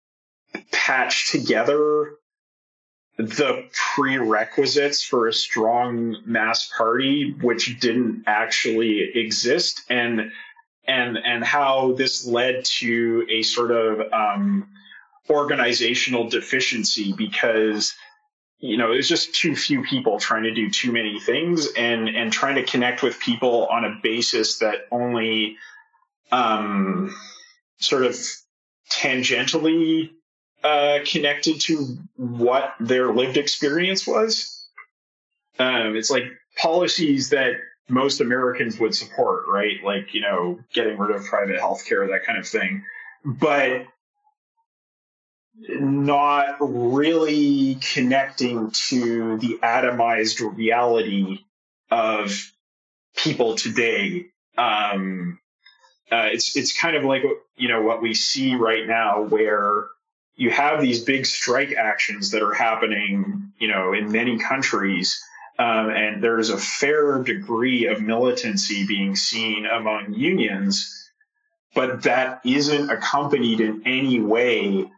patch 0.71 1.31
together 1.31 2.13
the 3.19 3.69
prerequisites 3.95 5.05
for 5.05 5.29
a 5.29 5.33
strong 5.33 6.17
mass 6.25 6.71
party 6.77 7.35
which 7.43 7.79
didn't 7.79 8.25
actually 8.27 9.01
exist 9.15 9.83
and 9.91 10.33
and 10.87 11.19
and 11.19 11.45
how 11.45 11.93
this 11.93 12.27
led 12.27 12.65
to 12.65 13.27
a 13.31 13.43
sort 13.43 13.71
of 13.71 14.13
um, 14.13 14.67
organizational 15.31 16.29
deficiency 16.29 17.13
because 17.13 17.95
you 18.63 18.77
know, 18.77 18.93
there's 18.93 19.09
just 19.09 19.35
too 19.35 19.57
few 19.57 19.83
people 19.83 20.21
trying 20.21 20.45
to 20.45 20.55
do 20.55 20.71
too 20.71 20.93
many 20.93 21.19
things 21.19 21.67
and 21.77 22.09
and 22.09 22.33
trying 22.33 22.55
to 22.55 22.63
connect 22.63 23.03
with 23.03 23.19
people 23.19 23.67
on 23.67 23.85
a 23.85 23.99
basis 24.01 24.59
that 24.61 24.87
only 24.93 25.57
um, 26.31 27.13
sort 27.79 28.05
of 28.05 28.17
tangentially 28.89 30.11
uh, 30.63 31.01
connected 31.05 31.61
to 31.63 31.99
what 32.17 32.75
their 32.79 33.13
lived 33.13 33.37
experience 33.37 34.07
was. 34.07 34.69
Um, 35.59 35.97
it's 35.97 36.11
like 36.11 36.25
policies 36.57 37.31
that 37.31 37.55
most 37.89 38.21
Americans 38.21 38.79
would 38.79 38.95
support, 38.95 39.45
right? 39.49 39.83
Like, 39.85 40.15
you 40.15 40.21
know, 40.21 40.61
getting 40.73 40.99
rid 40.99 41.15
of 41.15 41.25
private 41.25 41.59
health 41.59 41.85
care, 41.85 42.07
that 42.07 42.25
kind 42.25 42.39
of 42.39 42.47
thing. 42.47 42.85
But 43.25 43.87
not 45.55 46.57
really 46.61 47.77
connecting 47.77 48.71
to 48.71 49.39
the 49.39 49.59
atomized 49.63 50.57
reality 50.57 51.45
of 51.91 52.53
people 53.17 53.55
today. 53.55 54.27
Um, 54.57 55.39
uh, 56.11 56.29
it's 56.33 56.57
it's 56.57 56.79
kind 56.79 56.97
of 56.97 57.05
like 57.05 57.23
you 57.57 57.69
know 57.69 57.83
what 57.83 58.03
we 58.03 58.15
see 58.15 58.55
right 58.55 58.87
now, 58.87 59.23
where 59.23 59.87
you 60.35 60.51
have 60.51 60.81
these 60.81 61.05
big 61.05 61.27
strike 61.27 61.73
actions 61.73 62.31
that 62.31 62.43
are 62.43 62.55
happening, 62.55 63.53
you 63.59 63.69
know, 63.69 63.93
in 63.93 64.11
many 64.11 64.39
countries, 64.39 65.23
um, 65.59 65.91
and 65.91 66.23
there's 66.23 66.51
a 66.51 66.59
fair 66.59 67.23
degree 67.23 67.87
of 67.87 68.01
militancy 68.01 68.87
being 68.87 69.17
seen 69.17 69.67
among 69.67 70.15
unions, 70.15 71.11
but 71.75 72.03
that 72.03 72.41
isn't 72.45 72.91
accompanied 72.91 73.61
in 73.61 73.83
any 73.87 74.21
way 74.21 74.91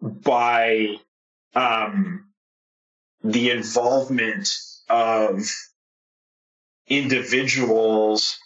by 0.00 0.96
um, 1.54 2.26
the 3.22 3.50
involvement 3.50 4.48
of 4.88 5.50
individuals 6.86 8.38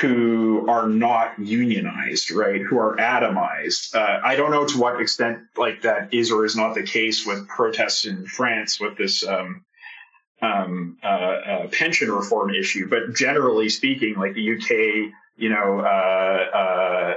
who 0.00 0.66
are 0.68 0.88
not 0.88 1.38
unionized, 1.38 2.30
right? 2.30 2.60
Who 2.60 2.78
are 2.78 2.96
atomized. 2.96 3.94
Uh, 3.94 4.20
I 4.24 4.36
don't 4.36 4.50
know 4.50 4.66
to 4.66 4.78
what 4.78 5.00
extent 5.00 5.40
like 5.56 5.82
that 5.82 6.12
is 6.14 6.30
or 6.30 6.44
is 6.44 6.56
not 6.56 6.74
the 6.74 6.82
case 6.82 7.26
with 7.26 7.46
protests 7.48 8.04
in 8.04 8.26
France 8.26 8.80
with 8.80 8.96
this 8.96 9.26
um, 9.26 9.64
um, 10.40 10.98
uh, 11.02 11.06
uh, 11.06 11.68
pension 11.68 12.10
reform 12.10 12.54
issue, 12.54 12.88
but 12.88 13.14
generally 13.14 13.68
speaking, 13.68 14.16
like 14.16 14.34
the 14.34 14.54
UK, 14.56 15.12
you 15.36 15.48
know, 15.48 15.80
uh, 15.80 16.56
uh, 16.56 17.14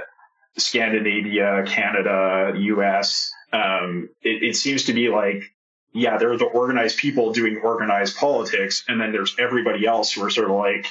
Scandinavia, 0.56 1.64
Canada, 1.66 2.52
U.S. 2.56 3.32
Um, 3.52 4.10
it, 4.22 4.42
it 4.42 4.56
seems 4.56 4.84
to 4.84 4.92
be 4.92 5.08
like 5.08 5.52
yeah, 5.92 6.18
there 6.18 6.30
are 6.32 6.36
the 6.36 6.44
organized 6.44 6.98
people 6.98 7.32
doing 7.32 7.60
organized 7.62 8.16
politics, 8.16 8.84
and 8.88 9.00
then 9.00 9.12
there's 9.12 9.34
everybody 9.38 9.86
else 9.86 10.12
who 10.12 10.24
are 10.24 10.30
sort 10.30 10.50
of 10.50 10.56
like, 10.56 10.86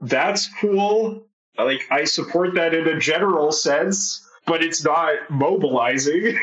that's 0.00 0.48
cool. 0.60 1.26
Like, 1.58 1.82
I 1.90 2.04
support 2.04 2.54
that 2.54 2.72
in 2.72 2.88
a 2.88 2.98
general 2.98 3.52
sense, 3.52 4.26
but 4.50 4.64
it's 4.64 4.82
not 4.82 5.30
mobilizing. 5.30 6.36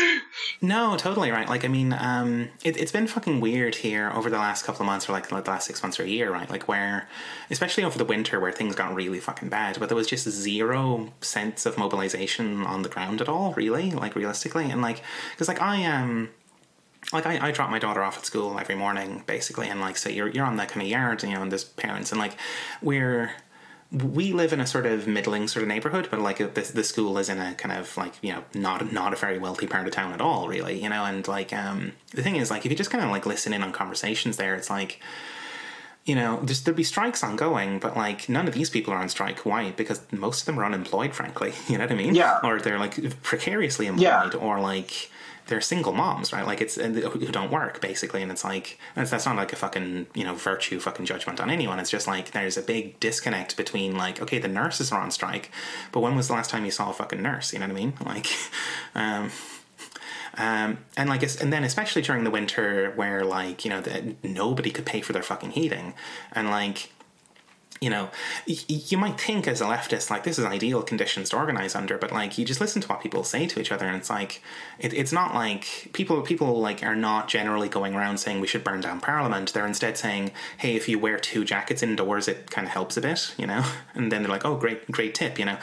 no, 0.62 0.96
totally 0.96 1.30
right. 1.30 1.46
Like, 1.46 1.66
I 1.66 1.68
mean, 1.68 1.92
um, 1.92 2.48
it, 2.64 2.80
has 2.80 2.90
been 2.90 3.06
fucking 3.06 3.40
weird 3.40 3.74
here 3.74 4.10
over 4.14 4.30
the 4.30 4.38
last 4.38 4.64
couple 4.64 4.80
of 4.80 4.86
months, 4.86 5.06
or 5.06 5.12
like 5.12 5.28
the 5.28 5.34
last 5.34 5.66
six 5.66 5.82
months 5.82 6.00
or 6.00 6.04
a 6.04 6.08
year, 6.08 6.32
right? 6.32 6.48
Like, 6.48 6.66
where, 6.66 7.06
especially 7.50 7.84
over 7.84 7.98
the 7.98 8.06
winter, 8.06 8.40
where 8.40 8.52
things 8.52 8.74
got 8.74 8.94
really 8.94 9.20
fucking 9.20 9.50
bad, 9.50 9.78
but 9.78 9.90
there 9.90 9.96
was 9.96 10.06
just 10.06 10.26
zero 10.30 11.12
sense 11.20 11.66
of 11.66 11.76
mobilization 11.76 12.64
on 12.64 12.80
the 12.80 12.88
ground 12.88 13.20
at 13.20 13.28
all, 13.28 13.52
really, 13.52 13.90
like 13.90 14.16
realistically, 14.16 14.70
and 14.70 14.80
like, 14.80 15.02
because 15.32 15.46
like 15.46 15.60
I 15.60 15.76
am. 15.76 16.08
Um, 16.10 16.28
like 17.12 17.26
I, 17.26 17.48
I 17.48 17.50
drop 17.50 17.68
my 17.68 17.80
daughter 17.80 18.02
off 18.02 18.16
at 18.16 18.24
school 18.24 18.56
every 18.60 18.76
morning 18.76 19.24
basically 19.26 19.68
and 19.68 19.80
like 19.80 19.96
so 19.96 20.08
you're 20.08 20.28
you're 20.28 20.46
on 20.46 20.56
that 20.56 20.68
kind 20.68 20.82
of 20.82 20.88
yard 20.88 21.20
you 21.24 21.30
know 21.30 21.42
and 21.42 21.50
there's 21.50 21.64
parents 21.64 22.12
and 22.12 22.20
like 22.20 22.36
we're 22.80 23.32
we 23.92 24.32
live 24.32 24.52
in 24.54 24.60
a 24.60 24.66
sort 24.66 24.86
of 24.86 25.06
middling 25.06 25.46
sort 25.48 25.62
of 25.62 25.68
neighborhood, 25.68 26.08
but 26.10 26.20
like 26.20 26.38
the 26.38 26.72
the 26.74 26.84
school 26.84 27.18
is 27.18 27.28
in 27.28 27.38
a 27.38 27.54
kind 27.54 27.78
of 27.78 27.94
like 27.96 28.14
you 28.22 28.32
know 28.32 28.44
not 28.54 28.92
not 28.92 29.12
a 29.12 29.16
very 29.16 29.38
wealthy 29.38 29.66
part 29.66 29.86
of 29.86 29.92
town 29.92 30.12
at 30.12 30.20
all, 30.20 30.48
really. 30.48 30.82
You 30.82 30.88
know, 30.88 31.04
and 31.04 31.26
like 31.28 31.52
um, 31.52 31.92
the 32.12 32.22
thing 32.22 32.36
is 32.36 32.50
like 32.50 32.64
if 32.64 32.72
you 32.72 32.76
just 32.76 32.90
kind 32.90 33.04
of 33.04 33.10
like 33.10 33.26
listen 33.26 33.52
in 33.52 33.62
on 33.62 33.72
conversations 33.72 34.38
there, 34.38 34.54
it's 34.54 34.70
like 34.70 35.00
you 36.04 36.14
know 36.14 36.40
there'd 36.40 36.76
be 36.76 36.82
strikes 36.84 37.22
ongoing, 37.22 37.78
but 37.78 37.94
like 37.94 38.30
none 38.30 38.48
of 38.48 38.54
these 38.54 38.70
people 38.70 38.94
are 38.94 38.98
on 38.98 39.10
strike. 39.10 39.44
Why? 39.44 39.72
Because 39.72 40.00
most 40.10 40.40
of 40.40 40.46
them 40.46 40.58
are 40.58 40.64
unemployed, 40.64 41.14
frankly. 41.14 41.52
You 41.68 41.76
know 41.76 41.84
what 41.84 41.92
I 41.92 41.96
mean? 41.96 42.14
Yeah. 42.14 42.40
Or 42.42 42.60
they're 42.60 42.78
like 42.78 43.22
precariously 43.22 43.86
employed, 43.86 44.34
yeah. 44.34 44.40
or 44.40 44.58
like 44.58 45.10
they're 45.46 45.60
single 45.60 45.92
moms, 45.92 46.32
right? 46.32 46.46
Like 46.46 46.60
it's 46.60 46.76
who 46.76 47.32
don't 47.32 47.50
work 47.50 47.80
basically, 47.80 48.22
and 48.22 48.30
it's 48.30 48.44
like 48.44 48.78
that's, 48.94 49.26
not 49.26 49.36
like 49.36 49.52
a 49.52 49.56
fucking 49.56 50.06
you 50.14 50.24
know 50.24 50.34
virtue 50.34 50.78
fucking 50.78 51.06
judgment 51.06 51.40
on 51.40 51.50
anyone. 51.50 51.78
It's 51.78 51.90
just 51.90 52.06
like 52.06 52.30
there's 52.32 52.56
a 52.56 52.62
big 52.62 52.98
disconnect 53.00 53.56
between 53.56 53.96
like 53.96 54.20
okay, 54.22 54.38
the 54.38 54.48
nurses 54.48 54.92
are 54.92 55.00
on 55.00 55.10
strike, 55.10 55.50
but 55.90 56.00
when 56.00 56.16
was 56.16 56.28
the 56.28 56.34
last 56.34 56.50
time 56.50 56.64
you 56.64 56.70
saw 56.70 56.90
a 56.90 56.92
fucking 56.92 57.20
nurse? 57.20 57.52
You 57.52 57.58
know 57.58 57.66
what 57.66 57.72
I 57.72 57.74
mean? 57.74 57.92
Like, 58.12 58.26
um, 58.94 59.30
um, 60.36 60.78
and 60.98 61.08
like, 61.08 61.22
and 61.40 61.50
then 61.50 61.64
especially 61.64 62.02
during 62.02 62.24
the 62.24 62.30
winter 62.30 62.92
where 62.94 63.24
like 63.24 63.64
you 63.64 63.70
know 63.70 63.80
the, 63.80 64.16
nobody 64.22 64.70
could 64.70 64.84
pay 64.84 65.00
for 65.00 65.12
their 65.12 65.22
fucking 65.22 65.52
heating, 65.52 65.94
and 66.32 66.50
like 66.50 66.90
you 67.82 67.90
know, 67.90 68.08
y- 68.46 68.56
you 68.68 68.96
might 68.96 69.20
think 69.20 69.48
as 69.48 69.60
a 69.60 69.64
leftist, 69.64 70.08
like, 70.08 70.22
this 70.22 70.38
is 70.38 70.44
ideal 70.44 70.82
conditions 70.82 71.30
to 71.30 71.36
organize 71.36 71.74
under, 71.74 71.98
but 71.98 72.12
like, 72.12 72.38
you 72.38 72.44
just 72.44 72.60
listen 72.60 72.80
to 72.80 72.86
what 72.86 73.02
people 73.02 73.24
say 73.24 73.48
to 73.48 73.60
each 73.60 73.72
other, 73.72 73.86
and 73.86 73.96
it's 73.96 74.08
like, 74.08 74.40
it, 74.78 74.94
it's 74.94 75.10
not 75.10 75.34
like 75.34 75.90
people, 75.92 76.22
people 76.22 76.60
like, 76.60 76.84
are 76.84 76.94
not 76.94 77.26
generally 77.26 77.68
going 77.68 77.96
around 77.96 78.18
saying 78.18 78.40
we 78.40 78.46
should 78.46 78.62
burn 78.62 78.80
down 78.80 79.00
Parliament. 79.00 79.52
They're 79.52 79.66
instead 79.66 79.98
saying, 79.98 80.30
hey, 80.58 80.76
if 80.76 80.88
you 80.88 81.00
wear 81.00 81.18
two 81.18 81.44
jackets 81.44 81.82
indoors, 81.82 82.28
it 82.28 82.52
kind 82.52 82.68
of 82.68 82.72
helps 82.72 82.96
a 82.96 83.00
bit, 83.00 83.34
you 83.36 83.46
know? 83.48 83.64
And 83.94 84.10
then 84.12 84.22
they're 84.22 84.30
like, 84.30 84.44
oh, 84.44 84.56
great, 84.56 84.90
great 84.90 85.14
tip, 85.14 85.38
you 85.38 85.44
know? 85.44 85.58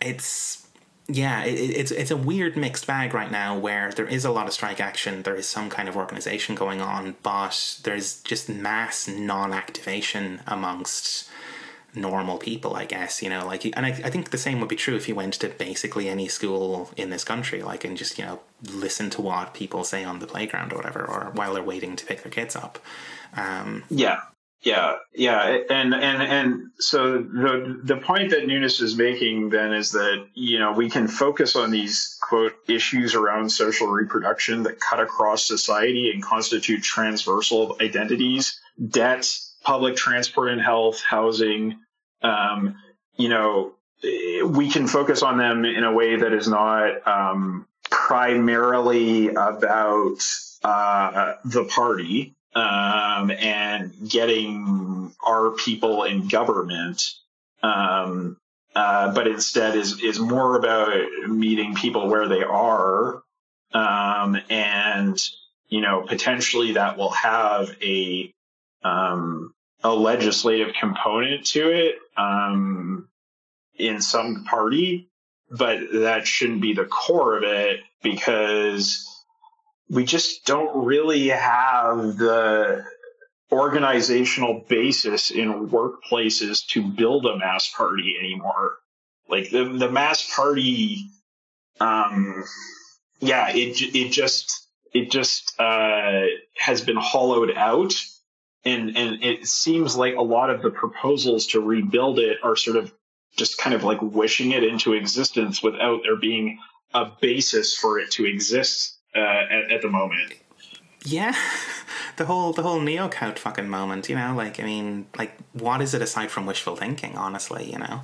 It's, 0.00 0.66
yeah, 1.08 1.44
it, 1.44 1.52
it's 1.52 1.90
it's 1.90 2.10
a 2.10 2.16
weird 2.16 2.56
mixed 2.56 2.86
bag 2.86 3.12
right 3.12 3.30
now 3.30 3.58
where 3.58 3.92
there 3.92 4.06
is 4.06 4.24
a 4.24 4.30
lot 4.30 4.46
of 4.46 4.54
strike 4.54 4.80
action, 4.80 5.22
there 5.22 5.34
is 5.34 5.46
some 5.46 5.68
kind 5.68 5.88
of 5.88 5.96
organization 5.96 6.54
going 6.54 6.80
on, 6.80 7.16
but 7.22 7.78
there's 7.82 8.22
just 8.22 8.48
mass 8.48 9.06
non-activation 9.06 10.40
amongst 10.46 11.28
normal 11.94 12.38
people, 12.38 12.74
I 12.74 12.84
guess, 12.84 13.22
you 13.22 13.28
know, 13.28 13.46
like, 13.46 13.64
and 13.64 13.86
I, 13.86 13.90
I 13.90 14.10
think 14.10 14.30
the 14.30 14.38
same 14.38 14.60
would 14.60 14.68
be 14.68 14.76
true 14.76 14.96
if 14.96 15.08
you 15.08 15.14
went 15.14 15.34
to 15.34 15.48
basically 15.48 16.08
any 16.08 16.28
school 16.28 16.90
in 16.96 17.10
this 17.10 17.24
country, 17.24 17.62
like, 17.62 17.84
and 17.84 17.96
just, 17.96 18.18
you 18.18 18.24
know, 18.24 18.40
listen 18.72 19.10
to 19.10 19.22
what 19.22 19.54
people 19.54 19.84
say 19.84 20.04
on 20.04 20.18
the 20.18 20.26
playground 20.26 20.72
or 20.72 20.76
whatever, 20.76 21.04
or 21.04 21.30
while 21.34 21.54
they're 21.54 21.62
waiting 21.62 21.96
to 21.96 22.06
pick 22.06 22.22
their 22.22 22.32
kids 22.32 22.56
up. 22.56 22.78
Um, 23.36 23.84
yeah. 23.90 24.20
Yeah, 24.64 24.94
yeah, 25.14 25.58
and 25.68 25.92
and 25.92 26.22
and 26.22 26.70
so 26.78 27.18
the 27.18 27.78
the 27.84 27.98
point 27.98 28.30
that 28.30 28.46
Nunes 28.46 28.80
is 28.80 28.96
making 28.96 29.50
then 29.50 29.74
is 29.74 29.90
that 29.92 30.26
you 30.32 30.58
know 30.58 30.72
we 30.72 30.88
can 30.88 31.06
focus 31.06 31.54
on 31.54 31.70
these 31.70 32.18
quote 32.26 32.54
issues 32.66 33.14
around 33.14 33.50
social 33.50 33.88
reproduction 33.88 34.62
that 34.62 34.80
cut 34.80 35.00
across 35.00 35.46
society 35.46 36.10
and 36.10 36.22
constitute 36.22 36.82
transversal 36.82 37.76
identities, 37.82 38.58
debt, 38.88 39.30
public 39.64 39.96
transport 39.96 40.50
and 40.50 40.62
health, 40.62 41.02
housing, 41.02 41.78
um, 42.24 42.76
you 43.16 43.28
know, 43.28 43.74
we 44.46 44.70
can 44.70 44.86
focus 44.86 45.22
on 45.22 45.38
them 45.38 45.64
in 45.64 45.84
a 45.84 45.92
way 45.92 46.16
that 46.16 46.32
is 46.32 46.48
not 46.48 47.06
um, 47.06 47.66
primarily 47.90 49.28
about 49.28 50.18
uh, 50.62 51.34
the 51.44 51.64
party 51.64 52.34
um, 52.54 53.30
and 53.30 53.92
getting 54.08 55.12
our 55.24 55.50
people 55.52 56.04
in 56.04 56.28
government, 56.28 57.02
um, 57.62 58.36
uh, 58.74 59.12
but 59.12 59.26
instead 59.26 59.76
is 59.76 60.02
is 60.02 60.18
more 60.18 60.56
about 60.56 60.92
meeting 61.28 61.74
people 61.74 62.08
where 62.08 62.28
they 62.28 62.42
are, 62.42 63.22
um, 63.72 64.38
and 64.50 65.18
you 65.68 65.80
know 65.80 66.02
potentially 66.02 66.72
that 66.72 66.96
will 66.96 67.10
have 67.10 67.74
a 67.82 68.32
um, 68.82 69.54
a 69.82 69.94
legislative 69.94 70.74
component 70.78 71.46
to 71.46 71.70
it 71.70 71.96
um, 72.16 73.08
in 73.76 74.00
some 74.00 74.44
party, 74.44 75.10
but 75.50 75.78
that 75.92 76.26
shouldn't 76.26 76.62
be 76.62 76.74
the 76.74 76.84
core 76.84 77.36
of 77.36 77.44
it 77.44 77.80
because 78.02 79.06
we 79.88 80.04
just 80.04 80.44
don't 80.46 80.84
really 80.84 81.28
have 81.28 82.16
the 82.16 82.84
organizational 83.52 84.64
basis 84.68 85.30
in 85.30 85.68
workplaces 85.68 86.66
to 86.68 86.82
build 86.82 87.26
a 87.26 87.36
mass 87.36 87.72
party 87.72 88.14
anymore. 88.18 88.76
Like 89.28 89.50
the 89.50 89.64
the 89.64 89.90
mass 89.90 90.34
party, 90.34 91.08
um, 91.80 92.44
yeah, 93.20 93.50
it 93.50 93.80
it 93.94 94.10
just 94.10 94.68
it 94.92 95.10
just 95.10 95.58
uh, 95.58 96.22
has 96.56 96.82
been 96.82 96.96
hollowed 96.96 97.52
out 97.56 97.94
and 98.64 98.96
and 98.96 99.22
it 99.22 99.46
seems 99.46 99.96
like 99.96 100.14
a 100.14 100.22
lot 100.22 100.50
of 100.50 100.62
the 100.62 100.70
proposals 100.70 101.48
to 101.48 101.60
rebuild 101.60 102.18
it 102.18 102.38
are 102.42 102.56
sort 102.56 102.76
of 102.76 102.92
just 103.36 103.58
kind 103.58 103.74
of 103.74 103.84
like 103.84 104.00
wishing 104.00 104.52
it 104.52 104.62
into 104.62 104.92
existence 104.92 105.62
without 105.62 106.00
there 106.04 106.16
being 106.16 106.58
a 106.92 107.06
basis 107.20 107.76
for 107.76 107.98
it 107.98 108.10
to 108.12 108.24
exist 108.24 108.96
uh, 109.14 109.18
at, 109.18 109.72
at 109.72 109.82
the 109.82 109.90
moment. 109.90 110.34
Yeah, 111.04 111.34
the 112.16 112.24
whole 112.24 112.52
the 112.52 112.62
whole 112.62 112.80
neocount 112.80 113.38
fucking 113.38 113.68
moment, 113.68 114.08
you 114.08 114.16
know, 114.16 114.34
like 114.34 114.60
I 114.60 114.64
mean, 114.64 115.06
like 115.18 115.36
what 115.52 115.82
is 115.82 115.94
it 115.94 116.02
aside 116.02 116.30
from 116.30 116.46
wishful 116.46 116.76
thinking? 116.76 117.16
Honestly, 117.16 117.70
you 117.70 117.78
know, 117.78 118.00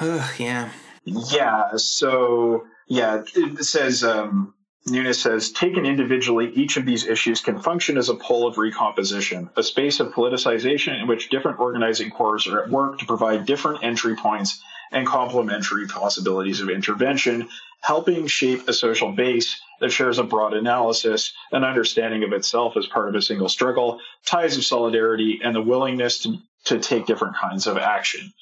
Ugh, 0.00 0.30
yeah, 0.38 0.70
yeah. 1.04 1.76
So 1.76 2.64
yeah, 2.86 3.22
it 3.34 3.64
says 3.64 4.04
um, 4.04 4.54
Nunes 4.86 5.20
says, 5.20 5.52
taken 5.52 5.86
individually, 5.86 6.50
each 6.54 6.76
of 6.76 6.84
these 6.84 7.06
issues 7.06 7.40
can 7.40 7.60
function 7.60 7.96
as 7.96 8.08
a 8.08 8.16
pole 8.16 8.48
of 8.48 8.58
recomposition, 8.58 9.48
a 9.56 9.62
space 9.62 10.00
of 10.00 10.12
politicization 10.12 11.00
in 11.00 11.06
which 11.06 11.30
different 11.30 11.60
organizing 11.60 12.10
cores 12.10 12.48
are 12.48 12.64
at 12.64 12.70
work 12.70 12.98
to 12.98 13.06
provide 13.06 13.46
different 13.46 13.84
entry 13.84 14.16
points 14.16 14.60
and 14.90 15.06
complementary 15.06 15.86
possibilities 15.86 16.60
of 16.60 16.68
intervention, 16.68 17.48
helping 17.80 18.26
shape 18.26 18.68
a 18.68 18.72
social 18.72 19.12
base 19.12 19.60
that 19.80 19.90
shares 19.90 20.18
a 20.18 20.24
broad 20.24 20.52
analysis, 20.52 21.32
an 21.52 21.64
understanding 21.64 22.24
of 22.24 22.32
itself 22.32 22.76
as 22.76 22.86
part 22.86 23.08
of 23.08 23.14
a 23.14 23.22
single 23.22 23.48
struggle, 23.48 24.00
ties 24.26 24.56
of 24.56 24.64
solidarity, 24.64 25.40
and 25.42 25.54
the 25.54 25.62
willingness 25.62 26.20
to, 26.20 26.38
to 26.64 26.78
take 26.78 27.06
different 27.06 27.36
kinds 27.36 27.66
of 27.66 27.78
action. 27.78 28.32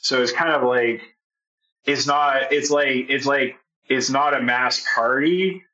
So 0.00 0.22
it's 0.22 0.32
kind 0.32 0.52
of 0.52 0.62
like 0.62 1.02
it's 1.84 2.06
not 2.06 2.52
it's 2.52 2.70
like 2.70 3.06
it's 3.08 3.26
like 3.26 3.56
it's 3.88 4.10
not 4.10 4.34
a 4.34 4.42
mass 4.42 4.84
party, 4.94 5.64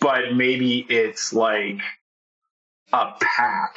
but 0.00 0.34
maybe 0.34 0.86
it's 0.88 1.32
like 1.32 1.80
a 2.92 3.12
pack 3.20 3.76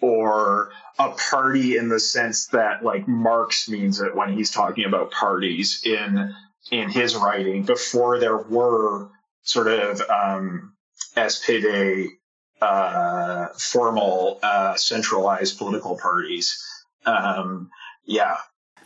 or 0.00 0.70
a 0.98 1.10
party 1.10 1.76
in 1.76 1.88
the 1.88 2.00
sense 2.00 2.46
that 2.48 2.84
like 2.84 3.06
Marx 3.08 3.68
means 3.68 4.00
it 4.00 4.14
when 4.14 4.32
he's 4.32 4.50
talking 4.50 4.84
about 4.84 5.10
parties 5.10 5.82
in 5.84 6.34
in 6.70 6.90
his 6.90 7.16
writing 7.16 7.62
before 7.62 8.18
there 8.18 8.36
were 8.36 9.08
sort 9.42 9.68
of 9.68 10.00
um, 10.10 10.74
SPD 11.16 12.08
uh, 12.60 13.48
formal 13.56 14.38
uh, 14.42 14.74
centralized 14.74 15.58
political 15.58 15.96
parties. 15.98 16.62
Um, 17.06 17.70
yeah, 18.04 18.36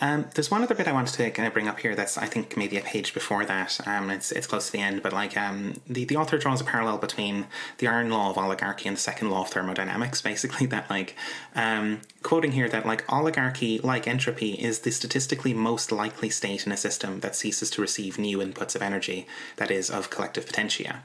um, 0.02 0.26
there's 0.34 0.50
one 0.50 0.64
other 0.64 0.74
bit 0.74 0.88
I 0.88 0.92
wanted 0.92 1.14
to 1.14 1.30
kind 1.30 1.46
of 1.46 1.52
bring 1.52 1.68
up 1.68 1.78
here 1.78 1.94
that's 1.94 2.18
I 2.18 2.26
think 2.26 2.56
maybe 2.56 2.76
a 2.76 2.80
page 2.80 3.14
before 3.14 3.44
that. 3.44 3.78
Um, 3.86 4.10
it's 4.10 4.32
it's 4.32 4.48
close 4.48 4.66
to 4.66 4.72
the 4.72 4.80
end, 4.80 5.00
but 5.00 5.12
like 5.12 5.36
um, 5.36 5.74
the 5.86 6.04
the 6.04 6.16
author 6.16 6.38
draws 6.38 6.60
a 6.60 6.64
parallel 6.64 6.98
between 6.98 7.46
the 7.78 7.86
iron 7.86 8.10
law 8.10 8.28
of 8.28 8.36
oligarchy 8.36 8.88
and 8.88 8.96
the 8.96 9.00
second 9.00 9.30
law 9.30 9.42
of 9.42 9.50
thermodynamics. 9.50 10.20
Basically, 10.32 10.66
that 10.66 10.90
like 10.90 11.14
um, 11.54 12.00
quoting 12.24 12.50
here 12.50 12.68
that 12.68 12.84
like 12.84 13.04
oligarchy, 13.12 13.78
like 13.78 14.08
entropy, 14.08 14.54
is 14.54 14.80
the 14.80 14.90
statistically 14.90 15.54
most 15.54 15.92
likely 15.92 16.30
state 16.30 16.66
in 16.66 16.72
a 16.72 16.76
system 16.76 17.20
that 17.20 17.36
ceases 17.36 17.70
to 17.70 17.80
receive 17.80 18.18
new 18.18 18.38
inputs 18.38 18.74
of 18.74 18.82
energy, 18.82 19.28
that 19.56 19.70
is 19.70 19.88
of 19.88 20.10
collective 20.10 20.46
potentia, 20.46 21.04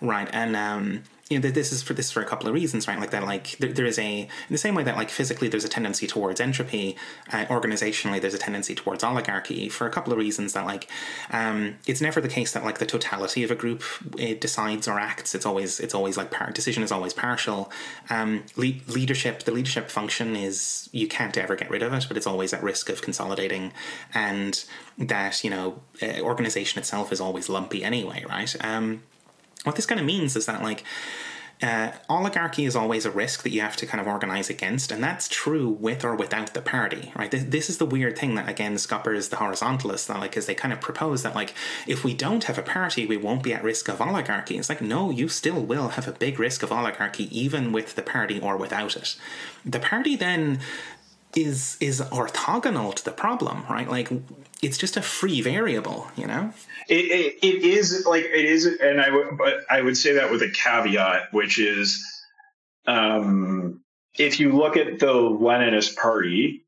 right? 0.00 0.28
And 0.32 0.54
um, 0.54 1.02
you 1.28 1.38
know, 1.38 1.50
this 1.50 1.72
is 1.72 1.82
for 1.82 1.92
this 1.92 2.10
for 2.10 2.22
a 2.22 2.24
couple 2.24 2.48
of 2.48 2.54
reasons, 2.54 2.88
right? 2.88 2.98
Like 2.98 3.10
that, 3.10 3.24
like 3.24 3.58
there, 3.58 3.72
there 3.72 3.84
is 3.84 3.98
a 3.98 4.20
in 4.22 4.28
the 4.50 4.58
same 4.58 4.74
way 4.74 4.82
that 4.84 4.96
like 4.96 5.10
physically 5.10 5.48
there's 5.48 5.64
a 5.64 5.68
tendency 5.68 6.06
towards 6.06 6.40
entropy, 6.40 6.96
uh, 7.32 7.44
organizationally 7.46 8.20
there's 8.20 8.34
a 8.34 8.38
tendency 8.38 8.74
towards 8.74 9.04
oligarchy 9.04 9.68
for 9.68 9.86
a 9.86 9.90
couple 9.90 10.12
of 10.12 10.18
reasons 10.18 10.54
that 10.54 10.64
like 10.64 10.88
um, 11.30 11.76
it's 11.86 12.00
never 12.00 12.20
the 12.20 12.28
case 12.28 12.52
that 12.52 12.64
like 12.64 12.78
the 12.78 12.86
totality 12.86 13.42
of 13.42 13.50
a 13.50 13.54
group 13.54 13.82
it 14.16 14.40
decides 14.40 14.88
or 14.88 14.98
acts. 14.98 15.34
It's 15.34 15.44
always 15.44 15.80
it's 15.80 15.94
always 15.94 16.16
like 16.16 16.30
par- 16.30 16.50
decision 16.50 16.82
is 16.82 16.90
always 16.90 17.12
partial. 17.12 17.70
Um, 18.08 18.44
le- 18.56 18.80
leadership, 18.86 19.42
the 19.42 19.52
leadership 19.52 19.90
function 19.90 20.34
is 20.34 20.88
you 20.92 21.08
can't 21.08 21.36
ever 21.36 21.56
get 21.56 21.68
rid 21.68 21.82
of 21.82 21.92
it, 21.92 22.06
but 22.08 22.16
it's 22.16 22.26
always 22.26 22.54
at 22.54 22.62
risk 22.62 22.88
of 22.88 23.02
consolidating, 23.02 23.72
and 24.14 24.64
that 24.96 25.44
you 25.44 25.50
know 25.50 25.82
uh, 26.02 26.20
organization 26.20 26.78
itself 26.78 27.12
is 27.12 27.20
always 27.20 27.50
lumpy 27.50 27.84
anyway, 27.84 28.24
right? 28.26 28.56
Um, 28.64 29.02
what 29.68 29.76
this 29.76 29.86
kind 29.86 30.00
of 30.00 30.06
means 30.06 30.34
is 30.34 30.46
that, 30.46 30.62
like, 30.62 30.82
uh, 31.62 31.90
oligarchy 32.08 32.64
is 32.64 32.76
always 32.76 33.04
a 33.04 33.10
risk 33.10 33.42
that 33.42 33.50
you 33.50 33.60
have 33.60 33.76
to 33.76 33.86
kind 33.86 34.00
of 34.00 34.06
organize 34.06 34.48
against, 34.48 34.92
and 34.92 35.02
that's 35.02 35.28
true 35.28 35.68
with 35.68 36.04
or 36.04 36.14
without 36.14 36.54
the 36.54 36.62
party, 36.62 37.12
right? 37.16 37.30
This, 37.30 37.44
this 37.44 37.70
is 37.70 37.78
the 37.78 37.86
weird 37.86 38.16
thing 38.16 38.36
that 38.36 38.48
again 38.48 38.78
scuppers 38.78 39.28
the 39.28 39.36
horizontalists 39.36 40.06
that 40.06 40.20
like, 40.20 40.36
is 40.36 40.46
they 40.46 40.54
kind 40.54 40.72
of 40.72 40.80
propose 40.80 41.24
that 41.24 41.34
like 41.34 41.54
if 41.86 42.04
we 42.04 42.14
don't 42.14 42.44
have 42.44 42.58
a 42.58 42.62
party, 42.62 43.06
we 43.06 43.16
won't 43.16 43.42
be 43.42 43.52
at 43.52 43.64
risk 43.64 43.88
of 43.88 44.00
oligarchy. 44.00 44.56
It's 44.56 44.68
like 44.68 44.80
no, 44.80 45.10
you 45.10 45.28
still 45.28 45.60
will 45.60 45.88
have 45.90 46.06
a 46.06 46.12
big 46.12 46.38
risk 46.38 46.62
of 46.62 46.70
oligarchy 46.70 47.28
even 47.36 47.72
with 47.72 47.96
the 47.96 48.02
party 48.02 48.40
or 48.40 48.56
without 48.56 48.96
it. 48.96 49.16
The 49.64 49.80
party 49.80 50.14
then 50.14 50.60
is 51.34 51.76
is 51.80 52.00
orthogonal 52.00 52.94
to 52.94 53.04
the 53.04 53.12
problem, 53.12 53.64
right? 53.68 53.88
Like 53.88 54.10
it's 54.62 54.78
just 54.78 54.96
a 54.96 55.02
free 55.02 55.40
variable, 55.40 56.08
you 56.16 56.26
know. 56.26 56.52
It, 56.88 57.36
it, 57.42 57.62
is 57.64 58.06
like 58.06 58.24
it 58.24 58.44
is, 58.46 58.64
and 58.64 59.00
I 59.00 59.10
would 59.10 59.36
but 59.36 59.58
I 59.68 59.82
would 59.82 59.96
say 59.96 60.14
that 60.14 60.30
with 60.30 60.40
a 60.42 60.50
caveat, 60.50 61.32
which 61.32 61.58
is, 61.58 62.02
um, 62.86 63.82
if 64.16 64.40
you 64.40 64.56
look 64.56 64.78
at 64.78 64.98
the 64.98 65.12
Leninist 65.12 65.96
Party, 65.96 66.64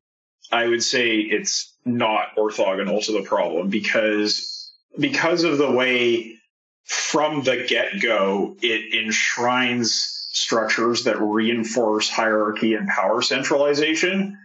I 0.51 0.67
would 0.67 0.83
say 0.83 1.17
it's 1.17 1.73
not 1.85 2.35
orthogonal 2.37 3.03
to 3.05 3.13
the 3.13 3.23
problem 3.23 3.69
because 3.69 4.71
because 4.99 5.43
of 5.43 5.57
the 5.57 5.71
way 5.71 6.37
from 6.83 7.43
the 7.43 7.65
get 7.67 8.01
go 8.01 8.55
it 8.61 8.93
enshrines 8.93 10.27
structures 10.33 11.05
that 11.05 11.19
reinforce 11.19 12.09
hierarchy 12.09 12.73
and 12.73 12.87
power 12.87 13.21
centralization 13.21 14.37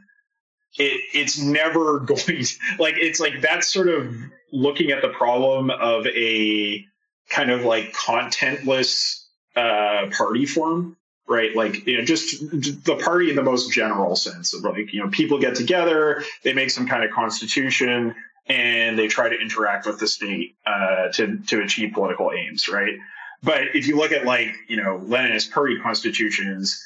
it 0.78 1.00
it's 1.12 1.38
never 1.38 1.98
going 2.06 2.20
to, 2.20 2.46
like 2.78 2.94
it's 2.98 3.20
like 3.20 3.40
that's 3.40 3.68
sort 3.68 3.88
of 3.88 4.14
looking 4.56 4.90
at 4.90 5.02
the 5.02 5.08
problem 5.08 5.70
of 5.70 6.06
a 6.06 6.84
kind 7.28 7.50
of 7.50 7.64
like 7.64 7.92
contentless 7.92 9.24
uh, 9.54 10.06
party 10.16 10.46
form 10.46 10.96
right? 11.28 11.54
Like 11.54 11.86
you 11.86 11.98
know 11.98 12.04
just 12.04 12.40
the 12.84 12.96
party 13.02 13.30
in 13.30 13.36
the 13.36 13.42
most 13.42 13.72
general 13.72 14.16
sense 14.16 14.54
of 14.54 14.62
like 14.62 14.92
you 14.92 15.02
know 15.02 15.10
people 15.10 15.38
get 15.38 15.54
together 15.56 16.22
they 16.42 16.52
make 16.52 16.70
some 16.70 16.86
kind 16.86 17.04
of 17.04 17.10
constitution 17.10 18.14
and 18.46 18.98
they 18.98 19.08
try 19.08 19.28
to 19.28 19.36
interact 19.36 19.86
with 19.86 19.98
the 19.98 20.06
state 20.06 20.54
uh, 20.66 21.08
to 21.14 21.38
to 21.48 21.62
achieve 21.62 21.92
political 21.92 22.32
aims 22.32 22.68
right? 22.68 22.94
But 23.42 23.74
if 23.74 23.86
you 23.86 23.96
look 23.96 24.12
at 24.12 24.24
like 24.24 24.54
you 24.68 24.76
know 24.76 25.00
leninist 25.04 25.50
party 25.50 25.78
constitutions 25.80 26.80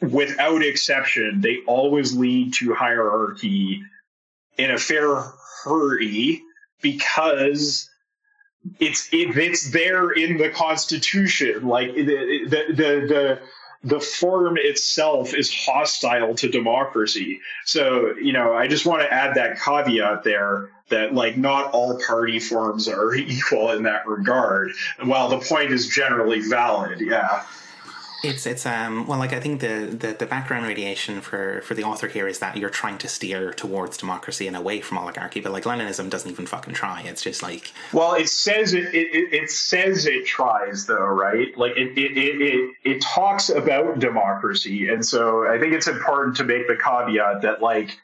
without 0.00 0.62
exception, 0.62 1.40
they 1.40 1.58
always 1.66 2.16
lead 2.16 2.54
to 2.54 2.74
hierarchy 2.74 3.82
in 4.56 4.70
a 4.70 4.78
fair 4.78 5.22
hurry 5.64 6.42
because 6.80 7.88
it's 8.78 9.08
it, 9.12 9.36
it's 9.36 9.70
there 9.70 10.10
in 10.10 10.36
the 10.36 10.50
Constitution. 10.50 11.66
Like 11.66 11.94
the 11.94 12.04
the 12.04 12.64
the, 12.68 12.74
the 12.74 13.38
the 13.82 14.00
form 14.00 14.58
itself 14.58 15.34
is 15.34 15.54
hostile 15.64 16.34
to 16.34 16.48
democracy. 16.48 17.40
So, 17.64 18.14
you 18.20 18.32
know, 18.32 18.52
I 18.52 18.66
just 18.66 18.84
want 18.84 19.02
to 19.02 19.12
add 19.12 19.36
that 19.36 19.58
caveat 19.58 20.22
there 20.22 20.70
that 20.90 21.14
like 21.14 21.38
not 21.38 21.70
all 21.72 21.98
party 22.06 22.38
forms 22.40 22.88
are 22.88 23.14
equal 23.14 23.70
in 23.70 23.84
that 23.84 24.06
regard. 24.06 24.72
While 25.02 25.30
the 25.30 25.38
point 25.38 25.70
is 25.70 25.88
generally 25.88 26.40
valid, 26.40 27.00
yeah. 27.00 27.44
It's 28.22 28.46
it's 28.46 28.66
um 28.66 29.06
well 29.06 29.18
like 29.18 29.32
I 29.32 29.40
think 29.40 29.60
the, 29.60 29.86
the 29.86 30.12
the 30.12 30.26
background 30.26 30.66
radiation 30.66 31.20
for 31.20 31.62
for 31.62 31.74
the 31.74 31.84
author 31.84 32.06
here 32.06 32.28
is 32.28 32.38
that 32.40 32.56
you're 32.56 32.70
trying 32.70 32.98
to 32.98 33.08
steer 33.08 33.52
towards 33.52 33.96
democracy 33.96 34.46
and 34.46 34.56
away 34.56 34.80
from 34.80 34.98
oligarchy, 34.98 35.40
but 35.40 35.52
like 35.52 35.64
Leninism 35.64 36.10
doesn't 36.10 36.30
even 36.30 36.46
fucking 36.46 36.74
try. 36.74 37.02
It's 37.02 37.22
just 37.22 37.42
like 37.42 37.72
well, 37.92 38.14
it 38.14 38.28
says 38.28 38.74
it 38.74 38.94
it, 38.94 39.32
it 39.32 39.50
says 39.50 40.06
it 40.06 40.26
tries 40.26 40.86
though, 40.86 41.06
right? 41.06 41.56
Like 41.56 41.72
it 41.76 41.96
it, 41.96 42.18
it 42.18 42.42
it 42.42 42.74
it 42.84 43.02
talks 43.02 43.48
about 43.48 43.98
democracy, 44.00 44.88
and 44.88 45.04
so 45.04 45.50
I 45.50 45.58
think 45.58 45.72
it's 45.72 45.88
important 45.88 46.36
to 46.36 46.44
make 46.44 46.68
the 46.68 46.76
caveat 46.76 47.42
that 47.42 47.62
like 47.62 47.98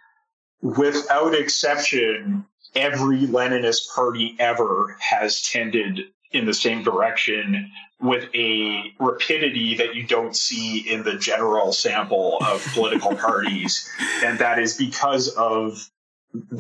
without 0.63 1.35
exception, 1.35 2.47
every 2.75 3.21
Leninist 3.27 3.95
party 3.95 4.35
ever 4.39 4.97
has 5.01 5.43
tended 5.43 6.01
in 6.33 6.47
the 6.47 6.55
same 6.55 6.83
direction 6.83 7.71
with 8.01 8.29
a 8.35 8.93
rapidity 9.01 9.77
that 9.77 9.95
you 9.95 10.07
don't 10.07 10.37
see 10.37 10.79
in 10.79 11.03
the 11.03 11.17
general 11.17 11.73
sample 11.73 12.39
of 12.45 12.65
political 12.75 13.15
parties. 13.17 13.89
And 14.23 14.39
that 14.39 14.59
is 14.59 14.77
because 14.77 15.29
of 15.29 15.91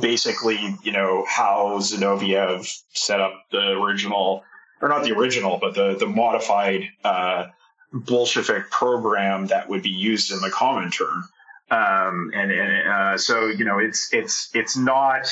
basically, 0.00 0.58
you 0.82 0.92
know, 0.92 1.24
how 1.28 1.78
Zinoviev 1.78 2.66
set 2.92 3.20
up 3.20 3.44
the 3.50 3.72
original, 3.72 4.42
or 4.80 4.88
not 4.88 5.04
the 5.04 5.12
original, 5.12 5.58
but 5.60 5.74
the, 5.74 5.96
the 5.96 6.06
modified 6.06 6.88
uh, 7.04 7.46
Bolshevik 7.92 8.70
program 8.70 9.46
that 9.46 9.68
would 9.68 9.82
be 9.82 9.90
used 9.90 10.32
in 10.32 10.40
the 10.40 10.48
Comintern. 10.48 11.22
Um, 11.68 12.30
and 12.32 12.52
and 12.52 12.88
uh, 12.88 13.18
so, 13.18 13.46
you 13.46 13.64
know, 13.64 13.78
it's 13.78 14.12
it's 14.12 14.50
it's 14.54 14.76
not 14.76 15.28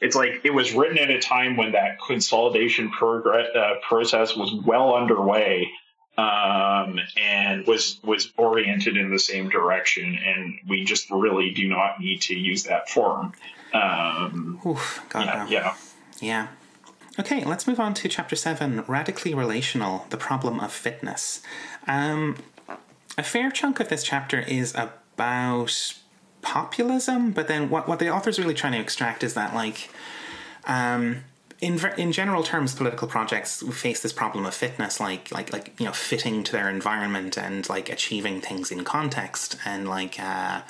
it's 0.00 0.16
like 0.16 0.40
it 0.44 0.50
was 0.50 0.72
written 0.72 0.98
at 0.98 1.10
a 1.10 1.20
time 1.20 1.56
when 1.56 1.72
that 1.72 1.98
consolidation 2.00 2.90
progress, 2.90 3.48
uh, 3.54 3.74
process 3.86 4.36
was 4.36 4.52
well 4.64 4.94
underway 4.94 5.70
um, 6.16 6.98
and 7.16 7.66
was 7.66 8.00
was 8.02 8.32
oriented 8.36 8.96
in 8.96 9.10
the 9.10 9.18
same 9.18 9.48
direction. 9.48 10.18
And 10.24 10.58
we 10.68 10.84
just 10.84 11.10
really 11.10 11.50
do 11.50 11.68
not 11.68 12.00
need 12.00 12.22
to 12.22 12.34
use 12.34 12.64
that 12.64 12.88
form. 12.88 13.32
Um, 13.72 14.60
Oof, 14.66 15.02
yeah, 15.14 15.46
yeah, 15.48 15.74
yeah. 16.20 16.48
Okay, 17.18 17.44
let's 17.44 17.66
move 17.66 17.80
on 17.80 17.94
to 17.94 18.08
chapter 18.08 18.36
seven: 18.36 18.84
radically 18.86 19.34
relational, 19.34 20.06
the 20.10 20.16
problem 20.16 20.60
of 20.60 20.72
fitness. 20.72 21.42
Um, 21.86 22.36
a 23.18 23.22
fair 23.22 23.50
chunk 23.50 23.80
of 23.80 23.88
this 23.88 24.02
chapter 24.02 24.40
is 24.40 24.74
about 24.74 25.94
populism, 26.42 27.32
but 27.32 27.48
then 27.48 27.70
what, 27.70 27.88
what 27.88 27.98
the 27.98 28.08
author's 28.08 28.38
really 28.38 28.54
trying 28.54 28.72
to 28.72 28.80
extract 28.80 29.22
is 29.22 29.34
that, 29.34 29.54
like, 29.54 29.90
um, 30.66 31.24
in 31.60 31.78
in 31.98 32.12
general 32.12 32.42
terms, 32.42 32.74
political 32.74 33.06
projects 33.06 33.62
face 33.74 34.00
this 34.00 34.12
problem 34.12 34.46
of 34.46 34.54
fitness, 34.54 34.98
like 34.98 35.30
like 35.30 35.52
like 35.52 35.78
you 35.78 35.84
know, 35.84 35.92
fitting 35.92 36.42
to 36.44 36.52
their 36.52 36.70
environment 36.70 37.36
and 37.36 37.68
like 37.68 37.90
achieving 37.90 38.40
things 38.40 38.70
in 38.70 38.82
context 38.82 39.56
and 39.66 39.86
like 39.86 40.18
uh, 40.18 40.62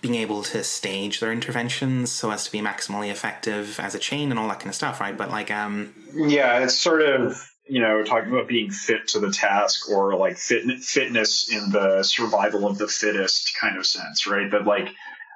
being 0.00 0.14
able 0.14 0.42
to 0.42 0.62
stage 0.62 1.20
their 1.20 1.32
interventions 1.32 2.12
so 2.12 2.30
as 2.30 2.44
to 2.44 2.52
be 2.52 2.60
maximally 2.60 3.10
effective 3.10 3.80
as 3.80 3.94
a 3.94 3.98
chain 3.98 4.30
and 4.30 4.38
all 4.38 4.48
that 4.48 4.58
kind 4.60 4.68
of 4.68 4.74
stuff, 4.74 5.00
right? 5.00 5.16
But 5.16 5.30
like, 5.30 5.50
um, 5.50 5.94
yeah, 6.14 6.62
it's 6.62 6.76
sort 6.76 7.02
of 7.02 7.50
you 7.68 7.80
know, 7.80 8.02
talking 8.02 8.32
about 8.32 8.48
being 8.48 8.70
fit 8.70 9.08
to 9.08 9.20
the 9.20 9.30
task 9.30 9.90
or 9.90 10.14
like 10.14 10.36
fit, 10.36 10.64
fitness 10.80 11.50
in 11.52 11.70
the 11.70 12.02
survival 12.02 12.66
of 12.66 12.78
the 12.78 12.88
fittest 12.88 13.56
kind 13.56 13.76
of 13.76 13.86
sense, 13.86 14.26
right? 14.26 14.50
That 14.50 14.64
like 14.64 14.88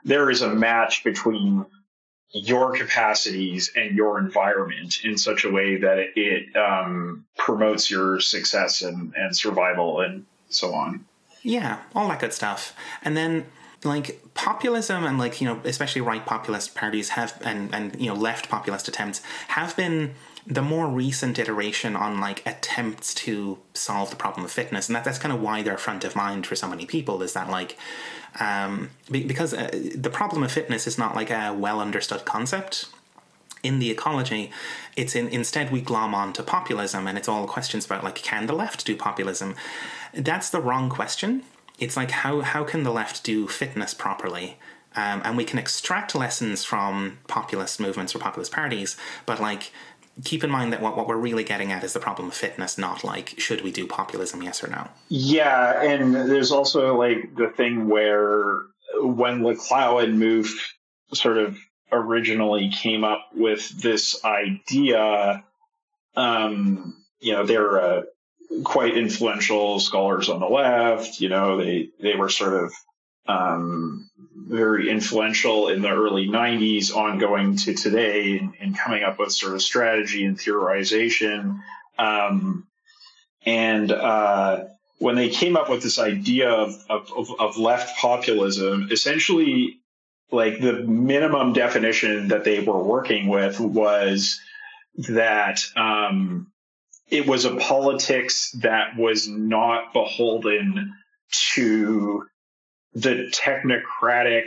there 0.05 0.31
is 0.31 0.43
a 0.43 0.53
match 0.53 1.05
between 1.05 1.67
your 2.33 2.73
capacities 2.73 3.71
and 3.77 3.95
your 3.95 4.19
environment 4.19 5.05
in 5.05 5.19
such 5.19 5.45
a 5.45 5.51
way 5.51 5.77
that 5.77 5.99
it, 5.99 6.13
it 6.17 6.57
um, 6.57 7.27
promotes 7.37 7.91
your 7.91 8.21
success 8.21 8.83
and, 8.83 9.13
and 9.17 9.37
survival 9.37 10.01
and 10.01 10.25
so 10.49 10.75
on. 10.75 11.05
Yeah, 11.43 11.81
all 11.95 12.09
that 12.09 12.21
good 12.21 12.33
stuff. 12.33 12.75
And 13.03 13.17
then 13.17 13.47
like 13.85 14.23
populism 14.35 15.05
and 15.05 15.19
like 15.19 15.41
you 15.41 15.47
know 15.47 15.61
especially 15.65 16.01
right 16.01 16.25
populist 16.25 16.75
parties 16.75 17.11
have 17.11 17.37
and 17.45 17.75
and 17.75 18.01
you 18.01 18.07
know 18.07 18.15
left 18.15 18.49
populist 18.49 18.87
attempts 18.87 19.23
have 19.49 19.77
been 19.77 20.15
the 20.47 20.63
more 20.63 20.89
recent 20.89 21.39
iteration 21.39 21.95
on 21.95 22.21
like 22.21 22.45
attempts 22.47 23.15
to 23.15 23.59
solve 23.75 24.11
the 24.11 24.17
problem 24.17 24.45
of 24.45 24.51
fitness 24.51 24.89
and 24.89 24.97
that, 24.97 25.05
that's 25.05 25.19
kind 25.19 25.33
of 25.33 25.41
why 25.41 25.63
they're 25.63 25.79
front 25.79 26.05
of 26.05 26.17
mind 26.17 26.47
for 26.47 26.57
so 26.57 26.69
many 26.69 26.85
people 26.85 27.23
is 27.23 27.33
that 27.33 27.49
like 27.49 27.77
um, 28.41 28.91
because 29.11 29.53
uh, 29.53 29.71
the 29.95 30.11
problem 30.11 30.43
of 30.43 30.51
fitness 30.51 30.87
is 30.87 30.99
not 30.99 31.15
like 31.15 31.31
a 31.31 31.53
well 31.53 31.81
understood 31.81 32.25
concept. 32.25 32.87
In 33.63 33.79
the 33.79 33.91
ecology 33.91 34.51
it's 34.97 35.15
in 35.15 35.29
instead 35.29 35.71
we 35.71 35.81
glom 35.81 36.15
on 36.15 36.33
to 36.33 36.43
populism 36.43 37.07
and 37.07 37.17
it's 37.17 37.29
all 37.29 37.47
questions 37.47 37.87
about 37.87 38.03
like 38.03 38.17
can 38.17 38.47
the 38.47 38.55
left 38.55 38.85
do 38.85 38.97
populism? 38.97 39.55
That's 40.13 40.51
the 40.51 40.61
wrong 40.61 40.91
question. 40.91 41.45
It's 41.79 41.97
like 41.97 42.11
how 42.11 42.41
how 42.41 42.65
can 42.65 42.83
the 42.83 42.91
left 42.91 43.23
do 43.23 43.47
fitness 43.47 43.95
properly? 43.95 44.59
Um, 44.95 45.23
and 45.25 45.39
we 45.39 45.45
can 45.45 45.59
extract 45.59 46.15
lessons 46.15 46.65
from 46.65 47.19
populist 47.27 47.81
movements 47.81 48.15
or 48.15 48.19
populist 48.19 48.53
parties 48.53 48.97
but 49.25 49.41
like 49.41 49.73
keep 50.25 50.45
in 50.45 50.51
mind 50.51 50.73
that 50.73 50.81
what, 50.81 50.97
what 50.97 51.09
we're 51.09 51.17
really 51.17 51.45
getting 51.45 51.73
at 51.73 51.85
is 51.85 51.93
the 51.93 52.01
problem 52.01 52.29
of 52.29 52.35
fitness, 52.35 52.79
not 52.79 53.05
like 53.05 53.35
should 53.39 53.63
we 53.63 53.73
do 53.73 53.87
populism, 53.87 54.43
yes 54.43 54.63
or 54.63 54.69
no. 54.69 54.89
Yeah, 55.09 55.83
and 55.83 56.15
there's 56.15 56.53
also 56.53 56.97
like 56.99 57.35
the 57.37 57.49
thing 57.49 57.89
where 57.89 58.63
when 59.01 59.45
and 59.45 60.19
Mouffe 60.19 60.55
sort 61.15 61.39
of 61.39 61.59
originally 61.91 62.71
came 62.71 63.05
up 63.05 63.29
with 63.35 63.69
this 63.81 64.25
idea, 64.25 65.45
um, 66.17 66.97
you 67.21 67.33
know, 67.33 67.45
they're 67.45 67.81
uh, 67.81 68.03
quite 68.65 68.97
influential 68.97 69.81
scholars 69.81 70.29
on 70.29 70.41
the 70.41 70.47
left. 70.47 71.21
You 71.21 71.29
know, 71.29 71.57
they 71.59 71.91
they 72.01 72.15
were 72.17 72.29
sort 72.29 72.65
of 72.65 72.73
um, 73.27 74.11
very 74.35 74.91
influential 74.91 75.69
in 75.69 75.83
the 75.83 75.91
early 75.91 76.29
90s, 76.29 76.95
ongoing 76.95 77.57
to 77.57 77.75
today, 77.75 78.49
in 78.61 78.75
coming 78.75 79.03
up 79.03 79.19
with 79.19 79.33
sort 79.33 79.55
of 79.55 79.63
strategy 79.63 80.25
and 80.25 80.39
theorization. 80.39 81.61
Um, 81.99 82.67
and 83.45 83.91
uh, 83.91 84.65
when 84.99 85.17
they 85.17 85.29
came 85.29 85.57
up 85.57 85.69
with 85.69 85.83
this 85.83 85.99
idea 85.99 86.51
of, 86.51 86.75
of, 86.89 87.31
of, 87.39 87.59
left 87.59 87.97
populism, 87.99 88.89
essentially, 88.91 89.81
like 90.31 90.61
the 90.61 90.75
minimum 90.75 91.53
definition 91.53 92.29
that 92.29 92.45
they 92.45 92.61
were 92.61 92.83
working 92.83 93.29
with 93.29 93.59
was 93.61 94.41
that 94.97 95.61
um, 95.77 96.53
it 97.09 97.27
was 97.27 97.45
a 97.45 97.57
politics 97.57 98.51
that 98.61 98.97
was 98.97 99.29
not 99.29 99.93
beholden 99.93 100.95
to 101.55 102.25
the 102.95 103.33
technocratic 103.33 104.45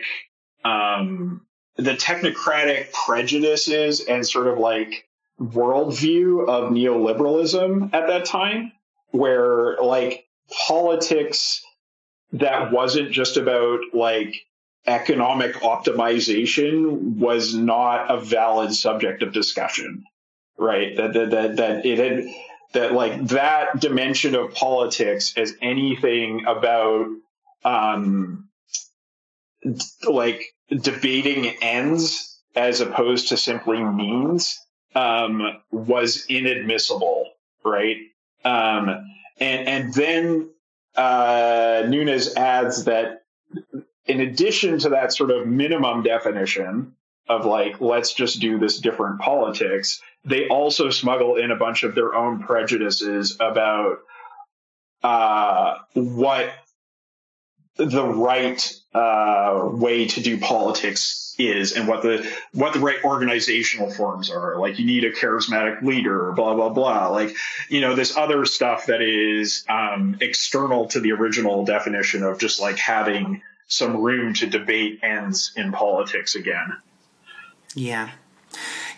um, 0.63 1.45
the 1.77 1.93
technocratic 1.93 2.91
prejudices 2.91 4.01
and 4.01 4.25
sort 4.25 4.47
of 4.47 4.57
like 4.57 5.07
worldview 5.39 6.47
of 6.47 6.71
neoliberalism 6.71 7.93
at 7.93 8.07
that 8.07 8.25
time, 8.25 8.71
where 9.11 9.77
like 9.81 10.25
politics 10.67 11.63
that 12.33 12.71
wasn't 12.71 13.11
just 13.11 13.37
about 13.37 13.79
like 13.93 14.35
economic 14.87 15.55
optimization 15.55 17.15
was 17.17 17.53
not 17.55 18.09
a 18.09 18.19
valid 18.19 18.73
subject 18.73 19.23
of 19.23 19.33
discussion, 19.33 20.03
right? 20.57 20.95
That 20.95 21.13
that 21.13 21.31
that, 21.31 21.55
that 21.57 21.85
it 21.85 21.97
had 21.97 22.33
that 22.73 22.93
like 22.93 23.27
that 23.27 23.79
dimension 23.79 24.35
of 24.35 24.53
politics 24.53 25.33
as 25.37 25.53
anything 25.61 26.45
about 26.45 27.07
um, 27.65 28.47
like 30.07 30.53
debating 30.69 31.47
ends 31.61 32.39
as 32.55 32.79
opposed 32.79 33.29
to 33.29 33.37
simply 33.37 33.83
means 33.83 34.57
um, 34.93 35.57
was 35.71 36.25
inadmissible, 36.29 37.29
right? 37.65 37.97
Um, 38.45 38.89
and 39.39 39.67
and 39.67 39.93
then 39.93 40.49
uh, 40.95 41.83
Nunes 41.87 42.35
adds 42.35 42.85
that 42.85 43.23
in 44.05 44.21
addition 44.21 44.79
to 44.79 44.89
that 44.89 45.11
sort 45.11 45.31
of 45.31 45.47
minimum 45.47 46.03
definition 46.03 46.93
of 47.27 47.45
like 47.45 47.81
let's 47.81 48.13
just 48.13 48.39
do 48.39 48.59
this 48.59 48.79
different 48.79 49.19
politics, 49.19 50.01
they 50.23 50.47
also 50.47 50.89
smuggle 50.89 51.35
in 51.35 51.51
a 51.51 51.55
bunch 51.55 51.83
of 51.83 51.95
their 51.95 52.13
own 52.13 52.39
prejudices 52.39 53.35
about 53.39 53.97
uh, 55.03 55.79
what 55.93 56.51
the 57.77 58.05
right 58.05 58.73
uh, 58.93 59.69
way 59.71 60.07
to 60.07 60.21
do 60.21 60.39
politics 60.39 61.35
is 61.37 61.73
and 61.73 61.87
what 61.87 62.01
the 62.01 62.29
what 62.53 62.73
the 62.73 62.79
right 62.79 63.03
organizational 63.03 63.91
forms 63.91 64.29
are. 64.29 64.57
Like 64.57 64.79
you 64.79 64.85
need 64.85 65.03
a 65.03 65.11
charismatic 65.11 65.81
leader, 65.81 66.31
blah 66.31 66.55
blah 66.55 66.69
blah. 66.69 67.09
Like 67.09 67.35
you 67.69 67.81
know 67.81 67.95
this 67.95 68.15
other 68.15 68.45
stuff 68.45 68.85
that 68.87 69.01
is 69.01 69.65
um, 69.69 70.17
external 70.21 70.87
to 70.89 70.99
the 70.99 71.11
original 71.11 71.65
definition 71.65 72.23
of 72.23 72.39
just 72.39 72.61
like 72.61 72.77
having 72.77 73.41
some 73.67 73.97
room 73.97 74.33
to 74.35 74.47
debate 74.47 74.99
ends 75.03 75.51
in 75.55 75.71
politics 75.71 76.35
again. 76.35 76.77
Yeah, 77.73 78.09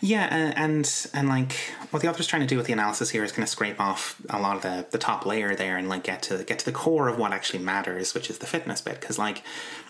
yeah, 0.02 0.28
and, 0.32 0.58
and 0.58 1.08
and 1.14 1.30
like 1.30 1.54
what 1.90 2.02
the 2.02 2.10
author's 2.10 2.28
trying 2.28 2.42
to 2.42 2.48
do 2.48 2.58
with 2.58 2.68
the 2.68 2.74
analysis 2.74 3.10
here 3.10 3.24
is 3.24 3.32
kind 3.32 3.44
of 3.44 3.50
scrape 3.50 3.80
off 3.80 4.22
a 4.30 4.40
lot 4.40 4.56
of 4.56 4.62
the 4.62 4.86
the 4.92 4.98
top 4.98 5.26
layer 5.26 5.56
there 5.56 5.78
and 5.78 5.90
like 5.90 6.04
get 6.04 6.22
to 6.24 6.44
get 6.44 6.60
to 6.60 6.66
the 6.66 6.72
core 6.72 7.08
of 7.08 7.18
what 7.18 7.34
actually 7.34 7.60
matters, 7.60 8.14
which 8.14 8.30
is 8.30 8.38
the 8.38 8.46
fitness 8.46 8.82
bit. 8.82 9.00
Because 9.00 9.18
like 9.18 9.44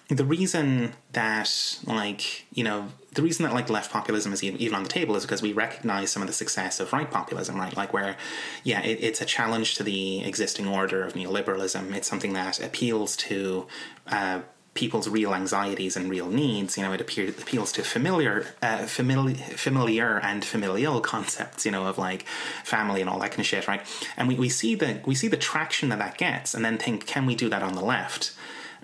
the 0.10 0.24
reason 0.24 0.94
that 1.12 1.80
like 1.86 2.46
you 2.52 2.64
know 2.64 2.88
the 3.14 3.22
reason 3.22 3.44
that 3.44 3.54
like 3.54 3.70
left 3.70 3.92
populism 3.92 4.32
is 4.32 4.44
even 4.44 4.76
on 4.76 4.84
the 4.84 4.90
table 4.90 5.16
is 5.16 5.26
because 5.26 5.42
we 5.42 5.52
recognize 5.52 6.12
some 6.12 6.22
of 6.22 6.28
the 6.28 6.34
success 6.34 6.80
of 6.80 6.94
right 6.94 7.10
populism, 7.10 7.58
right? 7.58 7.76
Like 7.76 7.92
where 7.92 8.16
yeah, 8.64 8.82
it, 8.82 9.00
it's 9.02 9.22
a 9.22 9.26
challenge 9.26 9.76
to 9.76 9.84
the 9.84 10.24
existing 10.24 10.68
order 10.68 11.04
of 11.04 11.14
neoliberalism. 11.14 11.94
It's 11.94 12.08
something 12.08 12.34
that 12.34 12.64
appeals 12.64 13.16
to. 13.18 13.68
Uh, 14.08 14.42
people's 14.78 15.10
real 15.10 15.34
anxieties 15.34 15.98
and 15.98 16.10
real 16.10 16.30
needs. 16.30 16.78
You 16.78 16.84
know, 16.84 16.94
it 16.94 17.02
appears, 17.02 17.38
appeals 17.42 17.72
to 17.74 17.84
familiar, 17.84 18.46
uh, 18.62 18.86
familiar, 18.86 19.36
familiar 19.36 20.20
and 20.20 20.46
familial 20.46 21.02
concepts. 21.02 21.66
You 21.66 21.72
know, 21.72 21.88
of 21.88 21.98
like 21.98 22.26
family 22.64 23.02
and 23.02 23.10
all 23.10 23.20
that 23.20 23.32
kind 23.32 23.42
of 23.42 23.46
shit, 23.46 23.68
right? 23.68 23.82
And 24.16 24.28
we, 24.28 24.36
we 24.36 24.50
see 24.50 24.76
the 24.76 25.02
we 25.06 25.16
see 25.16 25.28
the 25.28 25.38
traction 25.38 25.90
that 25.90 26.00
that 26.00 26.18
gets, 26.18 26.54
and 26.54 26.64
then 26.64 26.78
think, 26.78 27.08
can 27.08 27.26
we 27.26 27.36
do 27.36 27.50
that 27.50 27.64
on 27.64 27.74
the 27.74 27.84
left? 27.84 28.34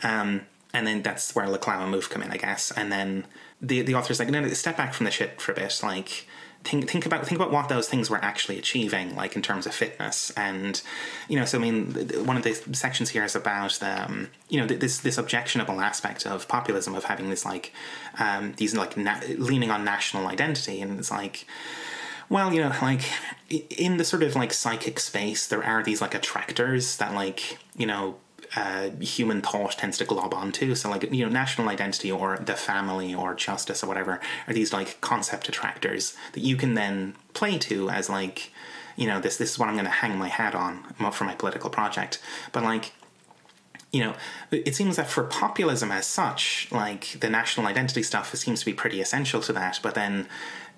Um, 0.02 0.42
and 0.74 0.88
then 0.88 1.04
that's 1.04 1.36
where 1.36 1.46
Laclau 1.46 1.84
and 1.84 1.94
Mouffe 1.94 2.10
come 2.10 2.24
in, 2.24 2.32
I 2.32 2.38
guess. 2.38 2.72
And 2.72 2.92
then 2.92 3.26
the 3.62 3.84
the 3.84 3.94
author's 3.96 4.20
like, 4.20 4.30
no, 4.30 4.42
no, 4.42 4.48
step 4.50 4.76
back 4.76 4.94
from 4.94 5.06
the 5.06 5.12
shit 5.12 5.40
for 5.40 5.52
a 5.52 5.56
bit, 5.56 5.80
like 5.84 6.28
think 6.64 6.90
think 6.90 7.06
about 7.06 7.26
think 7.28 7.40
about 7.40 7.52
what 7.52 7.70
those 7.70 7.90
things 7.90 8.10
were 8.10 8.24
actually 8.24 8.58
achieving, 8.58 9.16
like 9.16 9.36
in 9.36 9.42
terms 9.42 9.66
of 9.66 9.74
fitness, 9.74 10.32
and 10.32 10.82
you 11.28 11.38
know. 11.38 11.46
So 11.46 11.58
I 11.58 11.62
mean, 11.62 11.94
one 12.26 12.38
of 12.38 12.44
the 12.44 12.54
sections 12.74 13.10
here 13.10 13.24
is 13.24 13.36
about 13.36 13.82
um, 13.84 14.30
you 14.50 14.60
know 14.60 14.68
this 14.68 15.00
this 15.00 15.18
objectionable 15.18 15.82
aspect 15.82 16.26
of 16.26 16.48
populism 16.48 16.96
of 16.96 17.06
having 17.06 17.30
this 17.30 17.46
like 17.46 17.74
um, 18.20 18.54
these 18.58 18.76
like 18.76 18.96
na- 18.98 19.22
leaning 19.38 19.72
on 19.72 19.84
national 19.84 20.28
identity, 20.28 20.82
and 20.82 21.00
it's 21.00 21.12
like. 21.12 21.46
Well, 22.30 22.52
you 22.52 22.62
know, 22.62 22.74
like 22.82 23.04
in 23.50 23.98
the 23.98 24.06
sort 24.06 24.24
of 24.24 24.36
like 24.36 24.54
psychic 24.54 25.00
space, 25.00 25.46
there 25.46 25.64
are 25.64 25.84
these 25.84 26.02
like 26.02 26.16
attractors 26.16 26.98
that, 26.98 27.14
like, 27.14 27.60
you 27.76 27.86
know, 27.86 28.16
uh, 28.56 28.90
human 29.00 29.42
thought 29.42 29.78
tends 29.78 29.98
to 29.98 30.06
glob 30.06 30.34
onto. 30.34 30.76
So, 30.76 30.90
like, 30.90 31.12
you 31.12 31.26
know, 31.26 31.32
national 31.32 31.70
identity 31.70 32.12
or 32.12 32.38
the 32.38 32.56
family 32.56 33.14
or 33.14 33.34
justice 33.34 33.84
or 33.84 33.88
whatever 33.88 34.20
are 34.48 34.54
these 34.54 34.72
like 34.72 35.02
concept 35.02 35.50
attractors 35.50 36.16
that 36.34 36.42
you 36.42 36.56
can 36.56 36.76
then 36.76 37.16
play 37.34 37.58
to 37.60 37.90
as 37.90 38.10
like, 38.10 38.52
you 38.96 39.08
know, 39.08 39.20
this 39.20 39.38
this 39.38 39.52
is 39.52 39.60
what 39.60 39.70
I'm 39.70 39.76
going 39.76 39.86
to 39.86 39.92
hang 39.92 40.18
my 40.18 40.28
hat 40.28 40.54
on 40.54 40.84
for 41.12 41.24
my 41.24 41.34
political 41.34 41.70
project. 41.70 42.22
But 42.52 42.64
like, 42.64 42.94
you 43.92 44.04
know, 44.04 44.14
it 44.52 44.76
seems 44.76 44.96
that 44.98 45.08
for 45.08 45.24
populism 45.24 45.92
as 45.92 46.06
such, 46.06 46.68
like 46.72 47.20
the 47.20 47.30
national 47.30 47.68
identity 47.68 48.04
stuff 48.04 48.36
seems 48.36 48.60
to 48.60 48.66
be 48.66 48.74
pretty 48.74 49.02
essential 49.02 49.42
to 49.42 49.54
that. 49.54 49.80
But 49.82 49.96
then, 49.96 50.28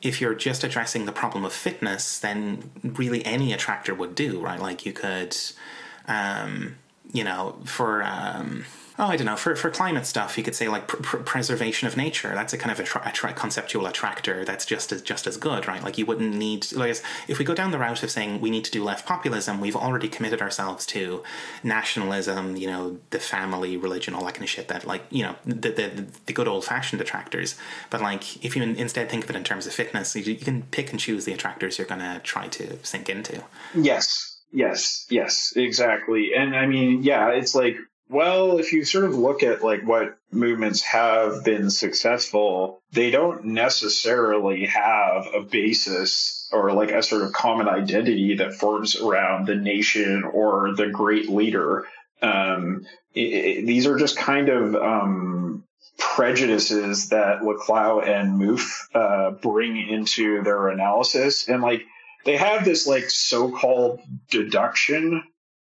if 0.01 0.21
you're 0.21 0.35
just 0.35 0.63
addressing 0.63 1.05
the 1.05 1.11
problem 1.11 1.45
of 1.45 1.53
fitness, 1.53 2.19
then 2.19 2.71
really 2.83 3.25
any 3.25 3.53
attractor 3.53 3.95
would 3.95 4.15
do, 4.15 4.39
right? 4.39 4.59
Like 4.59 4.85
you 4.85 4.93
could. 4.93 5.35
Um, 6.07 6.75
you 7.11 7.23
know, 7.23 7.57
for 7.65 8.03
um, 8.03 8.65
Oh, 8.97 9.07
I 9.07 9.17
don't 9.17 9.25
know. 9.25 9.35
For 9.35 9.57
for 9.57 9.69
climate 9.69 10.05
stuff, 10.05 10.37
you 10.37 10.43
could 10.43 10.55
say 10.55 10.69
like 10.69 10.87
pr- 10.87 11.01
pr- 11.01 11.17
preservation 11.17 11.85
of 11.85 11.97
nature. 11.97 12.29
That's 12.29 12.53
a 12.53 12.57
kind 12.57 12.71
of 12.71 12.79
a, 12.79 12.83
tra- 12.83 13.11
tra- 13.13 13.33
conceptual 13.33 13.87
attractor. 13.87 14.45
That's 14.45 14.65
just 14.65 14.93
as 14.93 15.01
just 15.01 15.27
as 15.27 15.35
good, 15.35 15.67
right? 15.67 15.83
Like 15.83 15.97
you 15.97 16.05
wouldn't 16.05 16.33
need 16.33 16.71
like 16.71 16.95
if 17.27 17.37
we 17.37 17.43
go 17.43 17.53
down 17.53 17.71
the 17.71 17.77
route 17.77 18.03
of 18.03 18.11
saying 18.11 18.39
we 18.39 18.49
need 18.49 18.63
to 18.63 18.71
do 18.71 18.81
left 18.85 19.05
populism, 19.05 19.59
we've 19.59 19.75
already 19.75 20.07
committed 20.07 20.41
ourselves 20.41 20.85
to 20.87 21.23
nationalism. 21.61 22.55
You 22.55 22.67
know, 22.67 22.99
the 23.09 23.19
family, 23.19 23.75
religion, 23.75 24.13
all 24.13 24.23
that 24.25 24.35
kind 24.35 24.43
of 24.43 24.49
shit. 24.49 24.69
That 24.69 24.85
like 24.85 25.03
you 25.09 25.23
know 25.23 25.35
the 25.45 25.71
the, 25.71 26.05
the 26.27 26.33
good 26.33 26.47
old 26.47 26.63
fashioned 26.63 27.01
attractors. 27.01 27.55
But 27.89 27.99
like 28.01 28.45
if 28.45 28.55
you 28.55 28.63
instead 28.63 29.09
think 29.09 29.25
of 29.25 29.29
it 29.29 29.35
in 29.35 29.43
terms 29.43 29.67
of 29.67 29.73
fitness, 29.73 30.15
you, 30.15 30.23
you 30.23 30.37
can 30.37 30.63
pick 30.63 30.91
and 30.91 30.99
choose 30.99 31.25
the 31.25 31.33
attractors 31.33 31.77
you're 31.77 31.87
going 31.87 31.99
to 31.99 32.21
try 32.23 32.47
to 32.47 32.77
sink 32.85 33.09
into. 33.09 33.43
Yes, 33.73 34.34
yes, 34.55 35.05
yes, 35.09 35.53
exactly. 35.55 36.31
And 36.35 36.55
I 36.55 36.65
mean, 36.65 37.03
yeah, 37.03 37.29
it's 37.29 37.53
like 37.53 37.77
well, 38.07 38.59
if 38.59 38.71
you 38.71 38.85
sort 38.85 39.05
of 39.05 39.15
look 39.15 39.41
at 39.41 39.63
like 39.63 39.83
what 39.83 40.17
movements 40.31 40.81
have 40.81 41.43
been 41.43 41.71
successful, 41.71 42.81
they 42.91 43.09
don't 43.09 43.45
necessarily 43.45 44.65
have 44.65 45.27
a 45.33 45.41
basis 45.41 46.47
or 46.51 46.71
like 46.73 46.91
a 46.91 47.01
sort 47.01 47.23
of 47.23 47.33
common 47.33 47.67
identity 47.67 48.35
that 48.35 48.53
forms 48.53 48.95
around 48.95 49.47
the 49.47 49.55
nation 49.55 50.23
or 50.23 50.75
the 50.75 50.87
great 50.87 51.29
leader. 51.29 51.87
Um, 52.21 52.85
it, 53.13 53.19
it, 53.21 53.65
these 53.65 53.87
are 53.87 53.97
just 53.97 54.17
kind 54.17 54.49
of 54.49 54.75
um, 54.75 55.63
prejudices 55.97 57.09
that 57.09 57.41
Laclau 57.41 58.07
and 58.07 58.39
Mouffe 58.39 58.87
uh, 58.93 59.31
bring 59.31 59.77
into 59.77 60.43
their 60.43 60.67
analysis, 60.67 61.47
and 61.47 61.63
like 61.63 61.85
they 62.25 62.35
have 62.37 62.65
this 62.65 62.85
like 62.85 63.09
so-called 63.09 64.01
deduction 64.29 65.23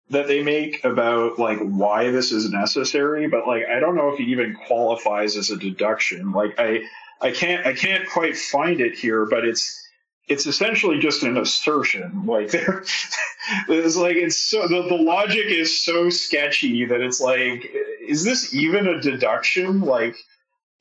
that 0.09 0.27
they 0.27 0.43
make 0.43 0.83
about 0.85 1.39
like 1.39 1.59
why 1.59 2.11
this 2.11 2.31
is 2.31 2.51
necessary, 2.51 3.27
but 3.27 3.47
like 3.47 3.63
I 3.65 3.79
don't 3.79 3.95
know 3.95 4.13
if 4.13 4.19
it 4.19 4.23
even 4.23 4.55
qualifies 4.67 5.35
as 5.35 5.49
a 5.49 5.57
deduction. 5.57 6.31
Like 6.31 6.55
I 6.59 6.83
I 7.21 7.31
can't 7.31 7.65
I 7.65 7.73
can't 7.73 8.07
quite 8.07 8.37
find 8.37 8.79
it 8.79 8.95
here, 8.95 9.25
but 9.25 9.45
it's 9.45 9.79
it's 10.27 10.45
essentially 10.45 10.99
just 10.99 11.23
an 11.23 11.37
assertion. 11.37 12.25
Like 12.25 12.51
there 12.51 12.83
it's 13.67 13.97
like 13.97 14.15
it's 14.15 14.37
so 14.37 14.67
the, 14.67 14.83
the 14.83 14.95
logic 14.95 15.47
is 15.47 15.83
so 15.83 16.09
sketchy 16.09 16.85
that 16.85 17.01
it's 17.01 17.19
like 17.19 17.69
is 18.07 18.23
this 18.23 18.53
even 18.53 18.87
a 18.87 19.01
deduction? 19.01 19.81
Like 19.81 20.15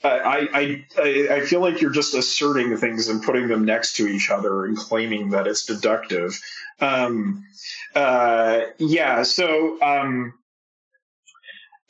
I, 0.04 0.84
I 0.94 1.32
I 1.34 1.40
feel 1.40 1.60
like 1.60 1.80
you're 1.80 1.90
just 1.90 2.14
asserting 2.14 2.76
things 2.76 3.08
and 3.08 3.22
putting 3.22 3.48
them 3.48 3.64
next 3.64 3.96
to 3.96 4.06
each 4.06 4.30
other 4.30 4.64
and 4.64 4.76
claiming 4.76 5.30
that 5.30 5.46
it's 5.46 5.64
deductive. 5.64 6.38
Um, 6.80 7.44
uh, 7.94 8.62
yeah, 8.78 9.22
so 9.22 9.80
um, 9.80 10.34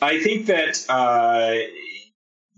I 0.00 0.20
think 0.20 0.46
that 0.46 0.84
uh, 0.88 1.54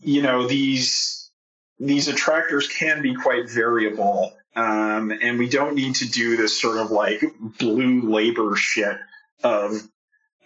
you 0.00 0.22
know 0.22 0.46
these 0.46 1.30
these 1.78 2.08
attractors 2.08 2.68
can 2.68 3.02
be 3.02 3.14
quite 3.14 3.48
variable, 3.50 4.32
um, 4.56 5.12
and 5.12 5.38
we 5.38 5.48
don't 5.48 5.74
need 5.74 5.96
to 5.96 6.08
do 6.08 6.36
this 6.36 6.60
sort 6.60 6.78
of 6.78 6.90
like 6.90 7.22
blue 7.58 8.02
labor 8.02 8.56
shit 8.56 8.96
of 9.42 9.88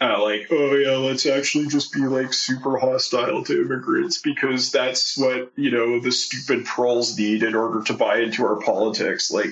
uh, 0.00 0.22
like, 0.22 0.46
oh 0.50 0.74
yeah, 0.76 0.96
let's 0.96 1.26
actually 1.26 1.66
just 1.68 1.92
be 1.92 2.00
like 2.00 2.32
super 2.32 2.78
hostile 2.78 3.42
to 3.44 3.62
immigrants 3.62 4.18
because 4.18 4.70
that's 4.70 5.18
what 5.18 5.52
you 5.56 5.70
know 5.70 6.00
the 6.00 6.12
stupid 6.12 6.64
trolls 6.64 7.18
need 7.18 7.42
in 7.42 7.54
order 7.54 7.82
to 7.84 7.94
buy 7.94 8.18
into 8.18 8.44
our 8.44 8.60
politics. 8.60 9.30
Like, 9.30 9.50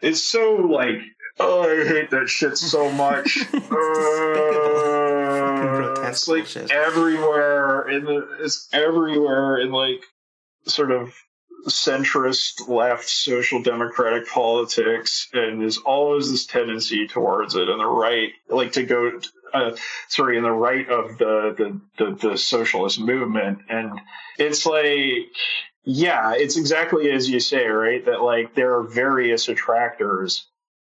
it's 0.00 0.22
so 0.22 0.54
like 0.54 1.00
Oh, 1.40 1.62
I 1.62 1.86
hate 1.88 2.10
that 2.10 2.28
shit 2.28 2.58
so 2.58 2.92
much. 2.92 3.38
uh, 3.54 3.58
it's 6.08 6.28
like 6.28 6.42
bullshit. 6.44 6.70
everywhere 6.70 7.88
in 7.88 8.04
the 8.04 8.28
it's 8.40 8.68
everywhere 8.72 9.58
in 9.58 9.72
like 9.72 10.02
sort 10.66 10.90
of 10.92 11.14
centrist 11.68 12.68
left 12.68 13.08
social 13.08 13.62
democratic 13.62 14.28
politics 14.28 15.28
and 15.32 15.60
there's 15.60 15.78
always 15.78 16.30
this 16.30 16.44
tendency 16.44 17.06
towards 17.06 17.54
it 17.54 17.68
and 17.68 17.80
the 17.80 17.86
right 17.86 18.32
like 18.48 18.72
to 18.72 18.82
go 18.82 19.12
uh, 19.52 19.76
sorry 20.08 20.36
in 20.36 20.42
the 20.42 20.50
right 20.50 20.88
of 20.88 21.18
the, 21.18 21.54
the 21.56 22.04
the 22.04 22.28
the 22.28 22.38
socialist 22.38 23.00
movement. 23.00 23.60
And 23.68 24.00
it's 24.38 24.66
like 24.66 25.30
yeah 25.84 26.34
it's 26.34 26.56
exactly 26.56 27.10
as 27.10 27.28
you 27.28 27.40
say 27.40 27.66
right? 27.66 28.04
That 28.04 28.22
like 28.22 28.54
there 28.54 28.76
are 28.76 28.82
various 28.82 29.48
attractors 29.48 30.46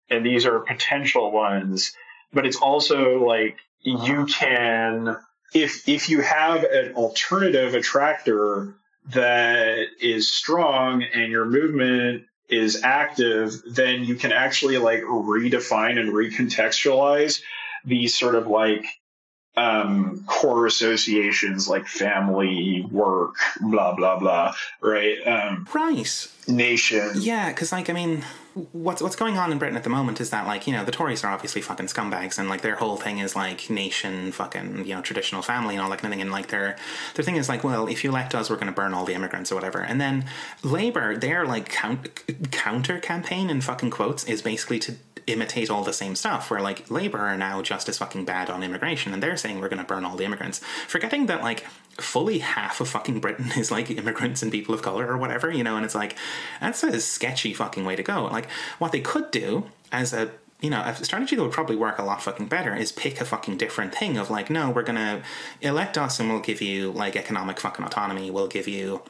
and 0.09 0.25
these 0.25 0.45
are 0.45 0.59
potential 0.59 1.31
ones. 1.31 1.93
But 2.33 2.45
it's 2.45 2.57
also 2.57 3.25
like 3.25 3.57
you 3.81 4.25
can 4.25 5.17
if 5.53 5.87
if 5.87 6.09
you 6.09 6.21
have 6.21 6.63
an 6.63 6.93
alternative 6.95 7.73
attractor 7.73 8.75
that 9.13 9.87
is 9.99 10.31
strong 10.31 11.03
and 11.03 11.31
your 11.31 11.45
movement 11.45 12.25
is 12.49 12.83
active 12.83 13.53
then 13.73 14.03
you 14.03 14.15
can 14.15 14.31
actually 14.31 14.77
like 14.77 15.01
redefine 15.01 15.97
and 15.99 16.11
recontextualize 16.11 17.41
these 17.85 18.17
sort 18.17 18.35
of 18.35 18.47
like 18.47 18.85
um, 19.57 20.23
core 20.27 20.65
associations 20.65 21.67
like 21.67 21.87
family, 21.87 22.85
work, 22.91 23.35
blah 23.59 23.93
blah 23.95 24.17
blah, 24.17 24.53
right? 24.81 25.17
Um, 25.27 25.67
right. 25.73 26.27
Nation. 26.47 27.11
Yeah, 27.15 27.49
because 27.49 27.71
like 27.71 27.89
I 27.89 27.93
mean, 27.93 28.23
what's 28.53 29.01
what's 29.01 29.15
going 29.15 29.37
on 29.37 29.51
in 29.51 29.57
Britain 29.57 29.77
at 29.77 29.83
the 29.83 29.89
moment 29.89 30.19
is 30.19 30.29
that 30.29 30.45
like 30.45 30.67
you 30.67 30.73
know 30.73 30.83
the 30.83 30.91
Tories 30.91 31.23
are 31.23 31.31
obviously 31.31 31.61
fucking 31.61 31.87
scumbags 31.87 32.37
and 32.37 32.49
like 32.49 32.61
their 32.61 32.75
whole 32.75 32.97
thing 32.97 33.19
is 33.19 33.35
like 33.35 33.69
nation, 33.69 34.31
fucking 34.31 34.85
you 34.85 34.95
know 34.95 35.01
traditional 35.01 35.41
family 35.41 35.75
and 35.75 35.83
all 35.83 35.89
that 35.89 35.99
kind 35.99 36.13
of 36.13 36.17
thing, 36.17 36.21
and 36.21 36.31
like 36.31 36.47
their 36.47 36.75
their 37.15 37.23
thing 37.23 37.37
is 37.37 37.47
like, 37.49 37.63
well, 37.63 37.87
if 37.87 38.03
you 38.03 38.09
elect 38.09 38.35
us, 38.35 38.49
we're 38.49 38.55
going 38.57 38.67
to 38.67 38.73
burn 38.73 38.93
all 38.93 39.05
the 39.05 39.13
immigrants 39.13 39.51
or 39.51 39.55
whatever, 39.55 39.79
and 39.79 40.01
then 40.01 40.25
Labour, 40.63 41.15
their 41.15 41.45
like 41.45 41.69
count, 41.69 42.09
counter 42.51 42.99
campaign 42.99 43.49
in 43.49 43.61
fucking 43.61 43.89
quotes 43.89 44.23
is 44.25 44.41
basically 44.41 44.79
to 44.79 44.95
imitate 45.27 45.69
all 45.69 45.83
the 45.83 45.93
same 45.93 46.15
stuff 46.15 46.49
where 46.49 46.61
like 46.61 46.89
labor 46.89 47.19
are 47.19 47.37
now 47.37 47.61
just 47.61 47.87
as 47.87 47.97
fucking 47.97 48.25
bad 48.25 48.49
on 48.49 48.63
immigration 48.63 49.13
and 49.13 49.21
they're 49.21 49.37
saying 49.37 49.59
we're 49.59 49.69
going 49.69 49.81
to 49.81 49.85
burn 49.85 50.03
all 50.03 50.15
the 50.15 50.25
immigrants. 50.25 50.59
Forgetting 50.87 51.27
that 51.27 51.41
like 51.41 51.65
fully 52.01 52.39
half 52.39 52.81
of 52.81 52.89
fucking 52.89 53.19
britain 53.19 53.51
is 53.57 53.71
like 53.71 53.89
immigrants 53.89 54.41
and 54.41 54.51
people 54.51 54.73
of 54.73 54.81
color 54.81 55.07
or 55.07 55.17
whatever 55.17 55.51
you 55.51 55.63
know 55.63 55.75
and 55.75 55.85
it's 55.85 55.95
like 55.95 56.15
that's 56.59 56.83
a 56.83 56.99
sketchy 56.99 57.53
fucking 57.53 57.85
way 57.85 57.95
to 57.95 58.03
go 58.03 58.25
like 58.25 58.49
what 58.79 58.91
they 58.91 59.01
could 59.01 59.29
do 59.31 59.65
as 59.91 60.13
a 60.13 60.31
you 60.61 60.69
know, 60.69 60.81
a 60.81 60.93
strategy 61.03 61.35
that 61.35 61.41
would 61.41 61.51
probably 61.51 61.75
work 61.75 61.97
a 61.97 62.03
lot 62.03 62.21
fucking 62.21 62.45
better 62.45 62.75
is 62.75 62.91
pick 62.91 63.19
a 63.19 63.25
fucking 63.25 63.57
different 63.57 63.95
thing 63.95 64.17
of 64.17 64.29
like, 64.29 64.49
no, 64.49 64.69
we're 64.69 64.83
gonna 64.83 65.23
elect 65.59 65.97
us 65.97 66.19
and 66.19 66.29
we'll 66.29 66.39
give 66.39 66.61
you 66.61 66.91
like 66.91 67.15
economic 67.15 67.59
fucking 67.59 67.83
autonomy. 67.83 68.29
We'll 68.29 68.47
give 68.47 68.67
you 68.67 69.01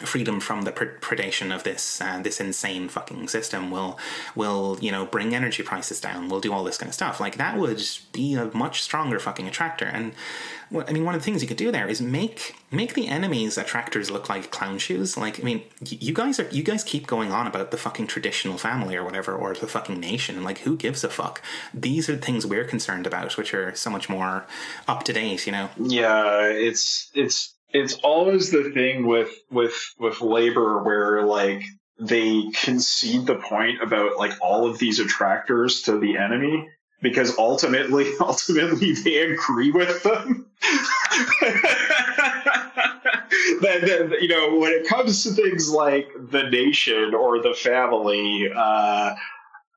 freedom 0.00 0.38
from 0.38 0.62
the 0.62 0.72
predation 0.72 1.54
of 1.54 1.64
this 1.64 2.00
uh, 2.00 2.20
this 2.22 2.40
insane 2.40 2.88
fucking 2.88 3.28
system 3.28 3.70
will 3.70 3.98
will 4.34 4.78
you 4.80 4.92
know 4.92 5.04
bring 5.06 5.34
energy 5.34 5.62
prices 5.62 6.00
down 6.00 6.28
We'll 6.28 6.40
do 6.40 6.52
all 6.52 6.64
this 6.64 6.78
kind 6.78 6.88
of 6.88 6.94
stuff. 6.94 7.20
Like 7.20 7.36
that 7.36 7.58
would 7.58 7.82
be 8.12 8.34
a 8.34 8.46
much 8.54 8.82
stronger 8.82 9.18
fucking 9.18 9.48
attractor. 9.48 9.86
And 9.86 10.12
I 10.86 10.92
mean 10.92 11.04
one 11.04 11.14
of 11.14 11.20
the 11.20 11.24
things 11.24 11.42
you 11.42 11.48
could 11.48 11.56
do 11.56 11.72
there 11.72 11.88
is 11.88 12.00
make 12.00 12.56
make 12.70 12.94
the 12.94 13.08
enemies 13.08 13.56
attractors 13.56 14.10
look 14.10 14.28
like 14.28 14.50
clown 14.50 14.78
shoes. 14.78 15.16
Like 15.16 15.40
I 15.40 15.42
mean 15.42 15.62
you 15.80 16.12
guys 16.12 16.38
are 16.38 16.48
you 16.50 16.62
guys 16.62 16.84
keep 16.84 17.06
going 17.06 17.32
on 17.32 17.46
about 17.46 17.70
the 17.70 17.76
fucking 17.76 18.06
traditional 18.06 18.58
family 18.58 18.96
or 18.96 19.04
whatever 19.04 19.34
or 19.34 19.54
the 19.54 19.66
fucking 19.66 19.98
nation. 19.98 20.44
Like 20.44 20.58
who 20.58 20.76
gives 20.76 21.04
a 21.04 21.08
fuck? 21.08 21.42
These 21.72 22.08
are 22.08 22.16
the 22.16 22.22
things 22.22 22.46
we're 22.46 22.64
concerned 22.64 23.06
about 23.06 23.36
which 23.36 23.54
are 23.54 23.74
so 23.74 23.90
much 23.90 24.08
more 24.08 24.46
up 24.86 25.04
to 25.04 25.12
date 25.12 25.46
you 25.46 25.52
know? 25.52 25.70
Yeah 25.76 26.46
it's 26.48 27.10
it's 27.14 27.54
it's 27.70 27.94
always 27.94 28.50
the 28.50 28.70
thing 28.70 29.06
with 29.06 29.30
with 29.50 29.94
with 29.98 30.20
labor 30.20 30.82
where 30.82 31.22
like 31.22 31.62
they 31.98 32.48
concede 32.54 33.26
the 33.26 33.34
point 33.34 33.82
about 33.82 34.16
like 34.16 34.32
all 34.40 34.68
of 34.68 34.78
these 34.78 35.00
attractors 35.00 35.82
to 35.82 35.98
the 35.98 36.16
enemy 36.16 36.68
because 37.02 37.36
ultimately 37.38 38.12
ultimately 38.20 38.92
they 38.92 39.18
agree 39.18 39.70
with 39.70 40.02
them. 40.02 40.46
That, 43.60 43.80
that, 43.80 44.22
you 44.22 44.28
know 44.28 44.56
when 44.58 44.72
it 44.72 44.86
comes 44.86 45.24
to 45.24 45.30
things 45.30 45.68
like 45.70 46.08
the 46.30 46.44
nation 46.44 47.14
or 47.14 47.42
the 47.42 47.54
family 47.54 48.50
uh, 48.54 49.14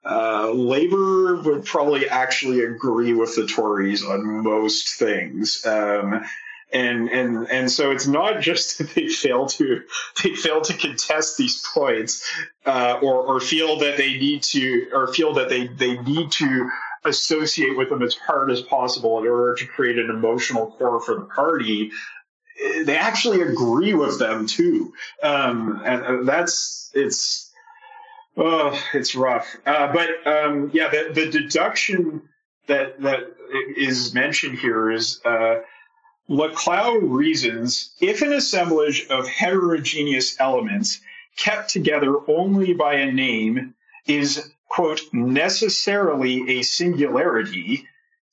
uh, 0.05 0.51
labor 0.51 1.41
would 1.41 1.65
probably 1.65 2.07
actually 2.07 2.61
agree 2.61 3.13
with 3.13 3.35
the 3.35 3.47
tories 3.47 4.03
on 4.03 4.43
most 4.43 4.97
things. 4.99 5.65
Um, 5.65 6.23
and 6.73 7.09
and 7.09 7.49
and 7.51 7.71
so 7.71 7.91
it's 7.91 8.07
not 8.07 8.41
just 8.41 8.77
that 8.77 8.89
they 8.95 9.07
fail 9.07 9.45
to 9.45 9.81
they 10.23 10.35
fail 10.35 10.61
to 10.61 10.73
contest 10.73 11.37
these 11.37 11.63
points 11.73 12.25
uh, 12.65 12.99
or 13.01 13.15
or 13.21 13.39
feel 13.39 13.77
that 13.79 13.97
they 13.97 14.17
need 14.17 14.43
to 14.43 14.87
or 14.93 15.13
feel 15.13 15.33
that 15.33 15.49
they 15.49 15.67
they 15.67 15.97
need 16.01 16.31
to 16.31 16.69
associate 17.03 17.75
with 17.75 17.89
them 17.89 18.03
as 18.03 18.15
hard 18.15 18.51
as 18.51 18.61
possible 18.61 19.19
in 19.19 19.27
order 19.27 19.55
to 19.55 19.65
create 19.65 19.97
an 19.97 20.09
emotional 20.09 20.71
core 20.77 21.01
for 21.01 21.15
the 21.15 21.25
party 21.25 21.91
they 22.85 22.97
actually 22.97 23.41
agree 23.41 23.93
with 23.93 24.19
them 24.19 24.45
too. 24.45 24.93
Um, 25.23 25.81
and 25.83 26.27
that's 26.27 26.91
it's 26.93 27.51
oh 28.37 28.79
it's 28.93 29.15
rough. 29.15 29.55
Uh, 29.65 29.91
but 29.91 30.27
um, 30.27 30.69
yeah 30.73 30.89
the, 30.89 31.11
the 31.13 31.31
deduction 31.31 32.21
that 32.67 33.01
that 33.01 33.35
is 33.75 34.13
mentioned 34.13 34.59
here 34.59 34.91
is 34.91 35.21
uh, 35.25 35.59
Laclau 36.31 36.97
reasons 37.01 37.91
if 37.99 38.21
an 38.21 38.31
assemblage 38.31 39.05
of 39.09 39.27
heterogeneous 39.27 40.39
elements 40.39 41.01
kept 41.35 41.69
together 41.69 42.15
only 42.29 42.73
by 42.73 42.93
a 42.93 43.11
name 43.11 43.73
is, 44.07 44.49
quote, 44.69 45.01
necessarily 45.11 46.59
a 46.59 46.61
singularity, 46.61 47.85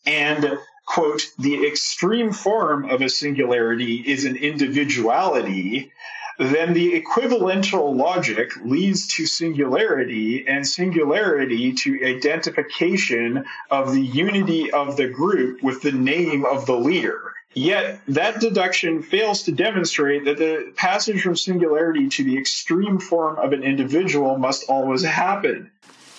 and, 0.06 0.58
quote, 0.86 1.28
the 1.40 1.66
extreme 1.66 2.32
form 2.32 2.88
of 2.88 3.02
a 3.02 3.08
singularity 3.08 3.96
is 3.96 4.24
an 4.24 4.36
individuality, 4.36 5.90
then 6.38 6.74
the 6.74 6.92
equivalential 7.02 7.96
logic 7.96 8.52
leads 8.64 9.08
to 9.08 9.26
singularity 9.26 10.46
and 10.46 10.64
singularity 10.64 11.72
to 11.72 12.04
identification 12.04 13.44
of 13.72 13.92
the 13.92 14.00
unity 14.02 14.70
of 14.70 14.96
the 14.96 15.08
group 15.08 15.64
with 15.64 15.82
the 15.82 15.90
name 15.90 16.44
of 16.44 16.64
the 16.64 16.76
leader. 16.78 17.32
Yet 17.54 18.00
that 18.08 18.40
deduction 18.40 19.02
fails 19.02 19.42
to 19.44 19.52
demonstrate 19.52 20.24
that 20.26 20.38
the 20.38 20.72
passage 20.76 21.22
from 21.22 21.34
singularity 21.34 22.08
to 22.10 22.24
the 22.24 22.38
extreme 22.38 22.98
form 22.98 23.38
of 23.38 23.52
an 23.52 23.62
individual 23.62 24.38
must 24.38 24.68
always 24.68 25.02
happen. 25.02 25.70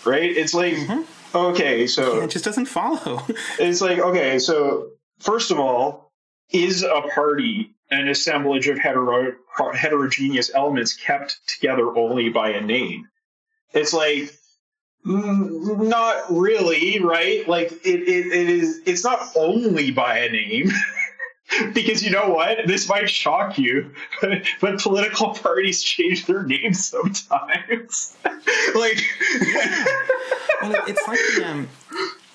Right? 0.06 0.36
It's 0.36 0.54
like, 0.54 0.74
mm-hmm. 0.74 1.38
okay, 1.38 1.88
so. 1.88 2.22
It 2.22 2.32
just 2.32 2.46
doesn't 2.46 2.66
follow. 2.66 3.22
it's 3.60 3.82
like, 3.82 4.00
okay, 4.00 4.40
so 4.40 4.90
first 5.20 5.52
of 5.52 5.60
all, 5.60 6.12
is 6.52 6.84
a 6.84 7.04
party 7.14 7.76
an 7.92 8.08
assemblage 8.08 8.68
of 8.68 8.78
hetero- 8.78 9.36
heterogeneous 9.74 10.52
elements 10.54 10.94
kept 10.94 11.40
together 11.48 11.96
only 11.98 12.30
by 12.30 12.50
a 12.50 12.62
name. 12.62 13.08
It's 13.74 13.94
like 13.94 14.32
mm, 15.06 15.88
not 15.88 16.26
really, 16.30 17.00
right? 17.00 17.48
Like 17.48 17.72
it, 17.72 18.02
it, 18.02 18.28
it 18.28 18.50
is. 18.50 18.82
It's 18.86 19.04
not 19.04 19.30
only 19.36 19.92
by 19.92 20.20
a 20.20 20.32
name. 20.32 20.72
because 21.74 22.04
you 22.04 22.12
know 22.12 22.30
what? 22.30 22.60
This 22.68 22.88
might 22.88 23.10
shock 23.10 23.58
you, 23.58 23.92
but 24.62 24.80
political 24.80 25.34
parties 25.34 25.82
change 25.82 26.26
their 26.26 26.44
names 26.44 26.86
sometimes. 26.86 28.16
like, 28.76 29.04
well, 30.62 30.76
it's 30.88 31.08
like 31.08 31.20
the 31.36 31.46
um, 31.46 31.70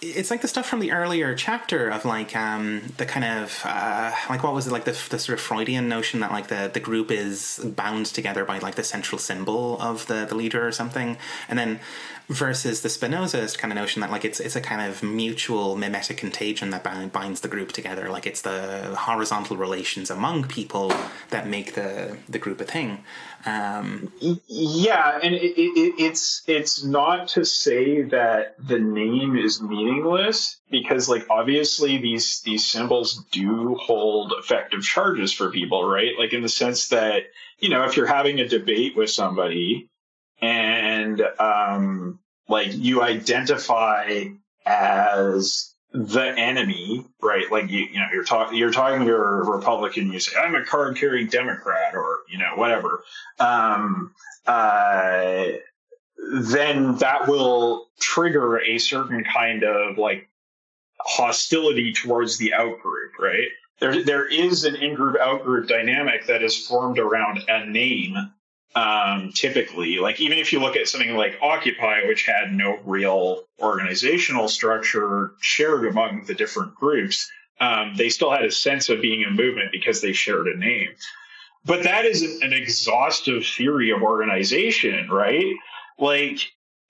it's 0.04 0.30
like 0.30 0.42
the 0.42 0.48
stuff 0.48 0.66
from 0.66 0.80
the 0.80 0.92
earlier 0.92 1.34
chapter 1.34 1.88
of 1.88 2.04
like 2.04 2.36
um, 2.36 2.82
the 2.98 3.06
kind 3.06 3.24
of 3.24 3.62
uh, 3.64 4.12
like 4.28 4.42
what 4.42 4.54
was 4.54 4.66
it 4.66 4.72
like 4.72 4.84
the, 4.84 4.96
the 5.10 5.18
sort 5.18 5.38
of 5.38 5.40
Freudian 5.40 5.88
notion 5.88 6.20
that 6.20 6.30
like 6.30 6.48
the, 6.48 6.70
the 6.72 6.80
group 6.80 7.10
is 7.10 7.60
bound 7.64 8.06
together 8.06 8.44
by 8.44 8.58
like 8.58 8.74
the 8.74 8.84
central 8.84 9.18
symbol 9.18 9.80
of 9.80 10.06
the, 10.06 10.26
the 10.26 10.34
leader 10.34 10.66
or 10.66 10.72
something, 10.72 11.16
and 11.48 11.58
then 11.58 11.80
versus 12.28 12.80
the 12.80 12.88
Spinoza's 12.88 13.56
kind 13.56 13.72
of 13.72 13.76
notion 13.76 14.00
that 14.00 14.10
like 14.10 14.24
it's 14.24 14.40
it's 14.40 14.56
a 14.56 14.60
kind 14.60 14.80
of 14.80 15.02
mutual 15.02 15.76
mimetic 15.76 16.16
contagion 16.16 16.70
that 16.70 17.12
binds 17.12 17.40
the 17.40 17.48
group 17.48 17.72
together. 17.72 18.08
Like 18.08 18.26
it's 18.26 18.42
the 18.42 18.94
horizontal 18.98 19.56
relations 19.56 20.10
among 20.10 20.44
people 20.44 20.92
that 21.30 21.46
make 21.46 21.74
the 21.74 22.16
the 22.28 22.38
group 22.38 22.60
a 22.60 22.64
thing. 22.64 23.04
Um, 23.46 24.10
yeah, 24.46 25.18
and 25.22 25.34
it, 25.34 25.58
it, 25.58 25.94
it's 25.98 26.42
it's 26.46 26.82
not 26.82 27.28
to 27.28 27.44
say 27.44 28.02
that 28.02 28.54
the 28.58 28.78
name 28.78 29.36
is 29.36 29.60
meaningless 29.60 30.58
because 30.70 31.10
like 31.10 31.26
obviously 31.28 31.98
these 31.98 32.40
these 32.40 32.66
symbols 32.66 33.22
do 33.32 33.74
hold 33.74 34.32
effective 34.38 34.82
charges 34.82 35.32
for 35.32 35.50
people, 35.50 35.86
right? 35.86 36.12
Like 36.18 36.32
in 36.32 36.40
the 36.40 36.48
sense 36.48 36.88
that 36.88 37.24
you 37.58 37.68
know 37.68 37.84
if 37.84 37.96
you're 37.96 38.06
having 38.06 38.40
a 38.40 38.48
debate 38.48 38.96
with 38.96 39.10
somebody 39.10 39.88
and 40.40 41.20
um, 41.38 42.20
like 42.48 42.68
you 42.72 43.02
identify 43.02 44.24
as 44.64 45.73
the 45.94 46.34
enemy, 46.36 47.06
right? 47.22 47.50
Like 47.52 47.70
you, 47.70 47.86
you 47.86 48.00
know, 48.00 48.06
you're 48.12 48.24
talking, 48.24 48.58
you're 48.58 48.72
talking 48.72 49.06
to 49.06 49.14
a 49.14 49.44
Republican, 49.44 50.12
you 50.12 50.18
say, 50.18 50.36
I'm 50.36 50.56
a 50.56 50.64
card 50.64 50.96
carrying 50.96 51.28
Democrat 51.28 51.94
or, 51.94 52.20
you 52.28 52.36
know, 52.36 52.56
whatever. 52.56 53.04
Um, 53.38 54.12
uh, 54.44 55.46
then 56.32 56.96
that 56.96 57.28
will 57.28 57.86
trigger 58.00 58.58
a 58.58 58.78
certain 58.78 59.22
kind 59.22 59.62
of 59.62 59.96
like 59.96 60.28
hostility 61.00 61.92
towards 61.92 62.38
the 62.38 62.52
outgroup, 62.58 63.16
right? 63.20 63.48
There, 63.78 64.02
there 64.02 64.26
is 64.26 64.64
an 64.64 64.74
in-group 64.74 65.16
out-group 65.20 65.68
dynamic 65.68 66.26
that 66.26 66.42
is 66.42 66.66
formed 66.66 66.98
around 66.98 67.44
a 67.48 67.66
name 67.66 68.16
um, 68.74 69.30
typically. 69.34 69.98
Like 69.98 70.20
even 70.20 70.38
if 70.38 70.52
you 70.52 70.60
look 70.60 70.76
at 70.76 70.88
something 70.88 71.16
like 71.16 71.38
Occupy, 71.40 72.06
which 72.06 72.26
had 72.26 72.52
no 72.52 72.78
real 72.84 73.44
organizational 73.60 74.48
structure 74.48 75.32
shared 75.40 75.86
among 75.86 76.24
the 76.26 76.34
different 76.34 76.74
groups, 76.74 77.30
um, 77.60 77.94
they 77.96 78.08
still 78.08 78.30
had 78.30 78.44
a 78.44 78.50
sense 78.50 78.88
of 78.88 79.00
being 79.00 79.24
a 79.24 79.30
movement 79.30 79.70
because 79.72 80.00
they 80.00 80.12
shared 80.12 80.46
a 80.46 80.56
name. 80.56 80.90
But 81.64 81.84
that 81.84 82.04
is 82.04 82.22
an 82.42 82.52
exhaustive 82.52 83.46
theory 83.46 83.90
of 83.90 84.02
organization, 84.02 85.08
right? 85.08 85.54
Like 85.98 86.40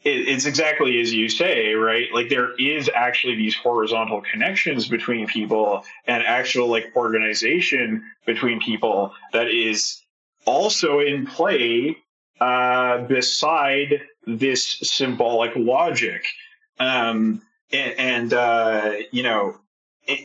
it's 0.04 0.44
exactly 0.44 1.00
as 1.00 1.14
you 1.14 1.28
say, 1.28 1.72
right? 1.74 2.08
Like 2.12 2.28
there 2.28 2.54
is 2.58 2.90
actually 2.94 3.36
these 3.36 3.56
horizontal 3.56 4.20
connections 4.20 4.88
between 4.88 5.26
people 5.26 5.84
and 6.06 6.22
actual 6.24 6.68
like 6.68 6.92
organization 6.94 8.04
between 8.26 8.60
people 8.60 9.12
that 9.32 9.48
is 9.48 10.03
also 10.46 11.00
in 11.00 11.26
play 11.26 11.96
uh, 12.40 12.98
beside 12.98 14.02
this 14.26 14.78
symbolic 14.82 15.52
logic. 15.56 16.24
Um, 16.78 17.42
and, 17.72 17.98
and 17.98 18.34
uh, 18.34 18.92
you 19.10 19.22
know, 19.22 19.56
it, 20.06 20.20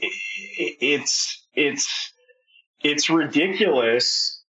it, 0.58 0.78
it's 0.82 1.46
it's 1.54 2.14
it's 2.84 3.10
ridiculous 3.10 4.44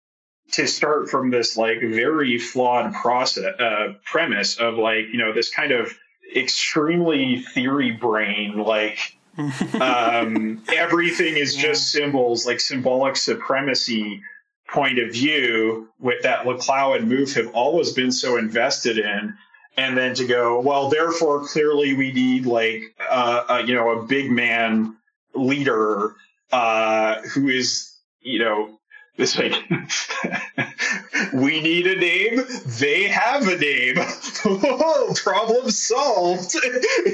to 0.52 0.66
start 0.66 1.08
from 1.08 1.30
this 1.30 1.56
like 1.56 1.80
very 1.80 2.38
flawed 2.38 2.92
process 2.94 3.58
uh, 3.58 3.94
premise 4.04 4.58
of 4.58 4.74
like 4.74 5.06
you 5.12 5.18
know 5.18 5.32
this 5.32 5.52
kind 5.52 5.72
of 5.72 5.92
extremely 6.34 7.40
theory 7.54 7.92
brain 7.92 8.58
like 8.58 8.98
um, 9.80 10.62
everything 10.72 11.36
is 11.36 11.54
just 11.54 11.90
symbols 11.92 12.46
like 12.46 12.58
symbolic 12.58 13.16
supremacy 13.16 14.22
point 14.68 14.98
of 14.98 15.12
view 15.12 15.88
with 15.98 16.22
that 16.22 16.44
Laclau 16.44 16.96
and 16.96 17.10
Mouffe 17.10 17.34
have 17.34 17.54
always 17.54 17.92
been 17.92 18.12
so 18.12 18.36
invested 18.36 18.98
in. 18.98 19.36
And 19.78 19.96
then 19.96 20.14
to 20.14 20.26
go, 20.26 20.60
well, 20.60 20.88
therefore, 20.88 21.46
clearly 21.46 21.94
we 21.94 22.12
need 22.12 22.46
like, 22.46 22.82
uh, 23.10 23.44
a, 23.48 23.66
you 23.66 23.74
know, 23.74 23.90
a 23.90 24.06
big 24.06 24.30
man 24.30 24.96
leader, 25.34 26.14
uh, 26.50 27.20
who 27.22 27.48
is, 27.48 27.92
you 28.20 28.38
know, 28.38 28.78
this 29.16 29.38
like 29.38 29.54
we 31.32 31.60
need 31.60 31.86
a 31.86 31.96
name. 31.98 32.42
They 32.66 33.04
have 33.04 33.48
a 33.48 33.56
name. 33.56 33.96
problem 35.14 35.70
solved. 35.70 36.54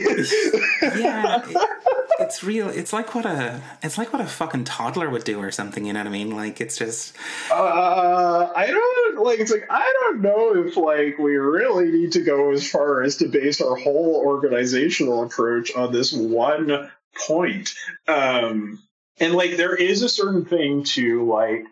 yeah, 0.82 1.44
it's 2.22 2.42
real. 2.42 2.68
It's 2.68 2.92
like 2.92 3.14
what 3.14 3.26
a 3.26 3.60
it's 3.82 3.98
like 3.98 4.12
what 4.12 4.22
a 4.22 4.26
fucking 4.26 4.64
toddler 4.64 5.10
would 5.10 5.24
do 5.24 5.38
or 5.40 5.50
something. 5.50 5.84
You 5.84 5.92
know 5.92 6.00
what 6.00 6.06
I 6.06 6.10
mean? 6.10 6.34
Like 6.34 6.60
it's 6.60 6.78
just. 6.78 7.16
Uh, 7.50 8.50
I 8.54 8.66
don't 8.68 9.24
like. 9.24 9.40
It's 9.40 9.50
like 9.50 9.66
I 9.70 9.92
don't 10.02 10.22
know 10.22 10.54
if 10.64 10.76
like 10.76 11.18
we 11.18 11.36
really 11.36 11.90
need 11.90 12.12
to 12.12 12.22
go 12.22 12.52
as 12.52 12.68
far 12.68 13.02
as 13.02 13.16
to 13.16 13.28
base 13.28 13.60
our 13.60 13.76
whole 13.76 14.22
organizational 14.24 15.22
approach 15.24 15.74
on 15.74 15.92
this 15.92 16.12
one 16.12 16.90
point. 17.26 17.74
Um, 18.08 18.82
and 19.18 19.34
like 19.34 19.56
there 19.56 19.74
is 19.74 20.02
a 20.02 20.08
certain 20.08 20.44
thing 20.44 20.84
to 20.84 21.24
like 21.24 21.64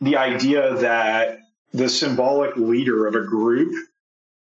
the 0.00 0.16
idea 0.16 0.74
that 0.76 1.40
the 1.72 1.88
symbolic 1.88 2.56
leader 2.56 3.06
of 3.06 3.14
a 3.14 3.24
group 3.24 3.74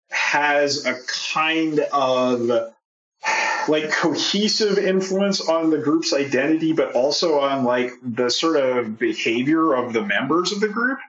has 0.10 0.86
a 0.86 0.98
kind 1.34 1.80
of 1.80 2.74
like 3.70 3.92
cohesive 3.92 4.78
influence 4.78 5.42
on 5.48 5.70
the 5.70 5.78
group's 5.78 6.14
identity, 6.14 6.74
but 6.74 6.94
also 6.94 7.40
on 7.40 7.64
like 7.64 7.92
the 8.02 8.30
sort 8.30 8.58
of 8.58 8.98
behavior 8.98 9.74
of 9.74 9.94
the 9.94 10.02
members 10.02 10.52
of 10.52 10.60
the 10.60 10.68
group, 10.68 11.00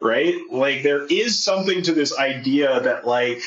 right? 0.00 0.34
Like 0.50 0.82
there 0.82 1.06
is 1.06 1.42
something 1.42 1.82
to 1.82 1.92
this 1.92 2.16
idea 2.18 2.80
that 2.80 3.06
like, 3.06 3.42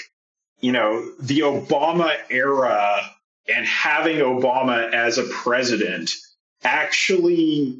you 0.62 0.72
know, 0.72 1.12
the 1.20 1.39
Obama 1.39 2.16
era 2.30 3.01
and 3.47 3.66
having 3.66 4.18
Obama 4.18 4.91
as 4.91 5.18
a 5.18 5.24
president 5.24 6.12
actually 6.64 7.80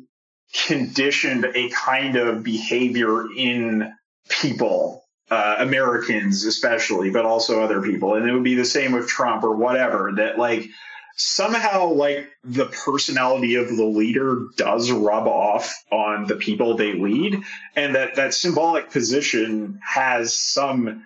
conditioned 0.68 1.46
a 1.56 1.70
kind 1.70 2.16
of 2.16 2.44
behavior 2.44 3.26
in 3.36 3.94
people, 4.30 5.05
uh, 5.30 5.56
Americans 5.60 6.46
especially, 6.46 7.10
but 7.10 7.26
also 7.26 7.62
other 7.62 7.82
people. 7.82 8.16
And 8.16 8.28
it 8.28 8.34
would 8.34 8.44
be 8.44 8.56
the 8.56 8.66
same 8.66 8.92
with 8.92 9.08
Trump 9.08 9.44
or 9.44 9.56
whatever, 9.56 10.14
that 10.18 10.38
like 10.38 10.70
somehow 11.16 11.88
like 11.88 12.30
the 12.44 12.66
personality 12.66 13.56
of 13.56 13.76
the 13.76 13.86
leader 13.86 14.48
does 14.58 14.92
rub 14.92 15.28
off 15.28 15.74
on 15.92 16.28
the 16.28 16.36
people 16.36 16.76
they 16.76 16.94
lead 16.94 17.42
and 17.76 17.96
that 17.96 18.16
that 18.16 18.34
symbolic 18.34 18.92
position 18.92 19.80
has 19.82 20.38
some 20.38 21.06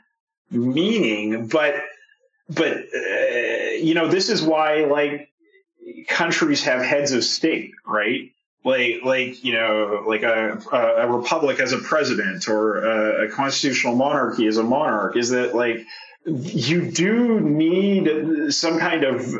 meaning 0.49 1.47
but 1.47 1.76
but 2.49 2.78
uh, 2.78 3.70
you 3.80 3.93
know 3.93 4.07
this 4.07 4.30
is 4.30 4.41
why 4.41 4.86
like 4.86 5.30
countries 6.07 6.63
have 6.63 6.82
heads 6.82 7.11
of 7.11 7.24
state 7.24 7.72
right 7.86 8.32
like 8.64 9.01
like 9.03 9.43
you 9.43 9.53
know 9.53 10.03
like 10.07 10.24
a, 10.24 10.62
a 10.72 11.07
republic 11.12 11.60
as 11.60 11.72
a 11.72 11.78
president 11.78 12.47
or 12.49 12.84
a, 12.84 13.26
a 13.26 13.30
constitutional 13.30 13.95
monarchy 13.95 14.47
as 14.47 14.57
a 14.57 14.64
monarch 14.64 15.16
is 15.16 15.30
that 15.30 15.55
like 15.55 15.86
you 16.26 16.91
do 16.91 17.39
need 17.39 18.53
some 18.53 18.78
kind 18.80 19.03
of 19.03 19.34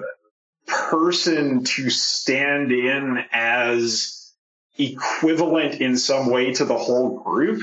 person 0.66 1.64
to 1.64 1.90
stand 1.90 2.72
in 2.72 3.24
as 3.34 4.32
equivalent 4.78 5.82
in 5.82 5.98
some 5.98 6.30
way 6.30 6.54
to 6.54 6.64
the 6.64 6.78
whole 6.78 7.20
group 7.20 7.62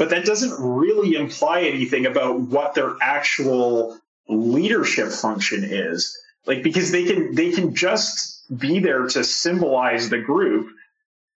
but 0.00 0.08
that 0.08 0.24
doesn't 0.24 0.54
really 0.58 1.14
imply 1.14 1.60
anything 1.60 2.06
about 2.06 2.40
what 2.40 2.74
their 2.74 2.94
actual 3.02 3.98
leadership 4.30 5.10
function 5.10 5.62
is. 5.62 6.18
Like 6.46 6.62
because 6.62 6.90
they 6.90 7.04
can 7.04 7.34
they 7.34 7.50
can 7.50 7.74
just 7.74 8.42
be 8.58 8.78
there 8.78 9.06
to 9.08 9.22
symbolize 9.22 10.08
the 10.08 10.18
group 10.18 10.70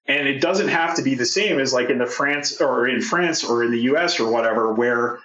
and 0.07 0.29
it 0.29 0.41
doesn't 0.41 0.69
have 0.69 0.97
to 0.97 1.03
be 1.03 1.15
the 1.15 1.25
same 1.25 1.59
as 1.59 1.73
like 1.73 1.91
in 1.91 1.99
the 1.99 2.07
France 2.07 2.61
or 2.61 2.87
in 2.87 3.01
France 3.01 3.45
or 3.45 3.65
in 3.65 3.71
the 3.71 3.81
US 3.83 4.21
or 4.21 4.31
whatever 4.31 4.73
where 4.73 5.19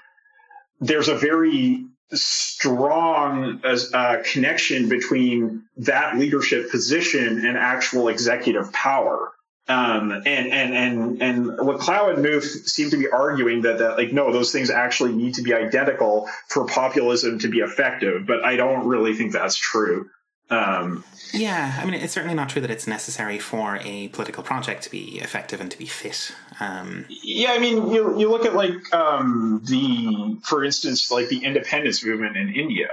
there's 0.79 1.09
a 1.09 1.15
very 1.15 1.85
strong 2.11 3.61
uh, 3.63 4.17
connection 4.23 4.89
between 4.89 5.63
that 5.77 6.17
leadership 6.17 6.71
position 6.71 7.45
and 7.45 7.57
actual 7.57 8.07
executive 8.07 8.71
power. 8.73 9.31
Um, 9.67 10.11
and 10.11 10.25
and 10.25 10.73
and 10.73 11.21
and 11.21 11.45
Laclau 11.59 12.11
and 12.11 12.25
Mouffe 12.25 12.67
seem 12.67 12.89
to 12.89 12.97
be 12.97 13.07
arguing 13.07 13.61
that 13.61 13.77
that 13.77 13.97
like 13.97 14.11
no, 14.11 14.33
those 14.33 14.51
things 14.51 14.71
actually 14.71 15.13
need 15.13 15.35
to 15.35 15.43
be 15.43 15.53
identical 15.53 16.27
for 16.47 16.65
populism 16.65 17.37
to 17.39 17.49
be 17.49 17.59
effective. 17.59 18.25
But 18.25 18.43
I 18.43 18.55
don't 18.55 18.87
really 18.87 19.13
think 19.13 19.31
that's 19.31 19.57
true. 19.57 20.09
Um, 20.49 21.03
yeah, 21.31 21.77
I 21.79 21.85
mean, 21.85 21.93
it's 21.93 22.13
certainly 22.13 22.35
not 22.35 22.49
true 22.49 22.61
that 22.61 22.71
it's 22.71 22.87
necessary 22.87 23.37
for 23.37 23.77
a 23.83 24.07
political 24.09 24.41
project 24.41 24.83
to 24.83 24.91
be 24.91 25.19
effective 25.19 25.61
and 25.61 25.69
to 25.69 25.77
be 25.77 25.85
fit. 25.85 26.31
Um, 26.59 27.05
yeah, 27.09 27.51
I 27.51 27.59
mean, 27.59 27.91
you, 27.91 28.19
you 28.19 28.29
look 28.29 28.45
at 28.45 28.55
like 28.55 28.93
um, 28.93 29.61
the, 29.65 30.39
for 30.43 30.63
instance, 30.63 31.11
like 31.11 31.29
the 31.29 31.43
independence 31.43 32.03
movement 32.03 32.35
in 32.35 32.53
India. 32.53 32.89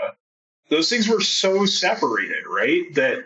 Those 0.69 0.91
things 0.91 1.09
were 1.09 1.21
so 1.21 1.65
separated, 1.65 2.45
right? 2.49 2.93
That 2.95 3.25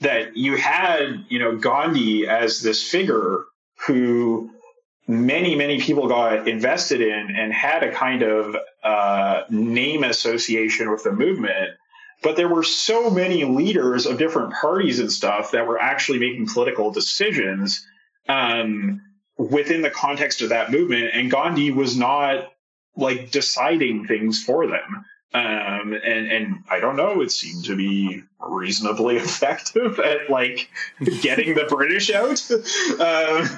that 0.00 0.36
you 0.36 0.56
had, 0.56 1.24
you 1.28 1.38
know, 1.38 1.56
Gandhi 1.56 2.26
as 2.26 2.62
this 2.62 2.82
figure 2.82 3.44
who 3.86 4.50
many 5.06 5.54
many 5.54 5.80
people 5.80 6.08
got 6.08 6.48
invested 6.48 7.00
in 7.00 7.34
and 7.36 7.52
had 7.52 7.82
a 7.82 7.92
kind 7.92 8.22
of 8.22 8.56
uh, 8.82 9.42
name 9.50 10.04
association 10.04 10.90
with 10.90 11.04
the 11.04 11.12
movement 11.12 11.70
but 12.22 12.36
there 12.36 12.48
were 12.48 12.62
so 12.62 13.10
many 13.10 13.44
leaders 13.44 14.06
of 14.06 14.18
different 14.18 14.52
parties 14.52 14.98
and 14.98 15.10
stuff 15.10 15.52
that 15.52 15.66
were 15.66 15.80
actually 15.80 16.18
making 16.18 16.46
political 16.46 16.90
decisions 16.90 17.86
um, 18.28 19.00
within 19.38 19.82
the 19.82 19.90
context 19.90 20.42
of 20.42 20.50
that 20.50 20.70
movement. 20.70 21.10
And 21.14 21.30
Gandhi 21.30 21.70
was 21.70 21.96
not 21.96 22.52
like 22.96 23.30
deciding 23.30 24.06
things 24.06 24.42
for 24.42 24.66
them. 24.66 25.04
Um, 25.32 25.92
and, 25.92 26.30
and 26.30 26.64
I 26.68 26.80
don't 26.80 26.96
know, 26.96 27.20
it 27.20 27.30
seemed 27.30 27.64
to 27.66 27.76
be 27.76 28.22
reasonably 28.40 29.16
effective 29.18 29.98
at 30.00 30.28
like 30.28 30.68
getting 31.22 31.54
the 31.54 31.64
British 31.64 32.10
out. 32.10 32.46
Uh, 33.00 33.48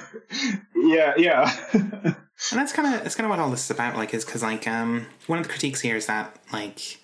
yeah, 0.75 1.13
yeah. 1.17 1.51
and 1.73 2.15
that's 2.51 2.73
kind 2.73 2.95
of, 2.95 3.03
that's 3.03 3.15
kind 3.15 3.25
of 3.25 3.31
what 3.31 3.39
all 3.39 3.49
this 3.49 3.65
is 3.65 3.71
about. 3.71 3.95
Like, 3.95 4.13
is 4.13 4.23
cause 4.23 4.43
like, 4.43 4.67
um, 4.67 5.07
one 5.27 5.39
of 5.39 5.45
the 5.45 5.49
critiques 5.49 5.81
here 5.81 5.95
is 5.95 6.05
that 6.05 6.37
like, 6.53 6.99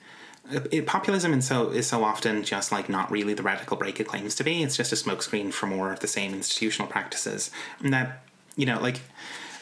it, 0.49 0.85
populism 0.85 1.33
is 1.33 1.47
so 1.47 1.69
is 1.69 1.87
so 1.87 2.03
often 2.03 2.43
just 2.43 2.71
like 2.71 2.89
not 2.89 3.11
really 3.11 3.33
the 3.33 3.43
radical 3.43 3.77
break 3.77 3.99
it 3.99 4.07
claims 4.07 4.35
to 4.35 4.43
be. 4.43 4.63
It's 4.63 4.77
just 4.77 4.91
a 4.91 4.95
smokescreen 4.95 5.53
for 5.53 5.67
more 5.67 5.91
of 5.91 5.99
the 5.99 6.07
same 6.07 6.33
institutional 6.33 6.89
practices. 6.89 7.51
And 7.83 7.93
that 7.93 8.23
you 8.55 8.65
know, 8.65 8.79
like 8.79 9.01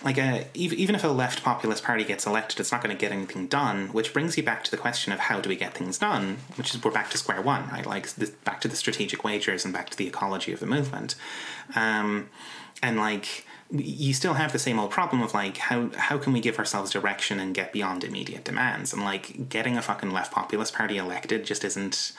like 0.04 0.18
a, 0.20 0.46
even 0.54 0.94
if 0.94 1.04
a 1.04 1.08
left 1.08 1.44
populist 1.44 1.84
party 1.84 2.04
gets 2.04 2.28
elected, 2.28 2.60
it's 2.60 2.72
not 2.72 2.84
going 2.84 2.96
to 2.96 3.00
get 3.00 3.12
anything 3.12 3.48
done. 3.48 3.88
Which 3.88 4.14
brings 4.14 4.38
you 4.38 4.44
back 4.44 4.64
to 4.66 4.72
the 4.72 4.78
question 4.78 5.12
of 5.12 5.20
how 5.20 5.42
do 5.42 5.50
we 5.50 5.56
get 5.56 5.74
things 5.74 5.98
done? 5.98 6.38
Which 6.56 6.74
is 6.74 6.84
we're 6.84 6.92
back 6.92 7.10
to 7.12 7.18
square 7.18 7.42
one, 7.42 7.68
right? 7.70 7.86
Like 7.86 8.08
back 8.44 8.62
to 8.62 8.68
the 8.68 8.76
strategic 8.76 9.24
wagers 9.24 9.66
and 9.66 9.74
back 9.74 9.90
to 9.90 9.98
the 9.98 10.08
ecology 10.08 10.54
of 10.54 10.60
the 10.60 10.68
movement. 10.68 11.16
Um, 11.76 12.30
and 12.84 12.98
like 12.98 13.47
you 13.72 14.14
still 14.14 14.36
have 14.36 14.54
the 14.54 14.60
same 14.60 14.80
old 14.80 14.92
problem 14.92 15.22
of 15.22 15.34
like 15.34 15.58
how 15.58 15.90
how 15.96 16.18
can 16.18 16.34
we 16.34 16.40
give 16.40 16.58
ourselves 16.58 16.92
direction 16.92 17.40
and 17.40 17.54
get 17.54 17.74
beyond 17.74 18.04
immediate 18.04 18.44
demands? 18.44 18.94
And 18.94 19.04
like 19.04 19.50
getting 19.50 19.78
a 19.78 19.82
fucking 19.82 20.12
left 20.12 20.32
populist 20.32 20.74
party 20.74 20.98
elected 20.98 21.46
just 21.46 21.66
isn't 21.66 22.14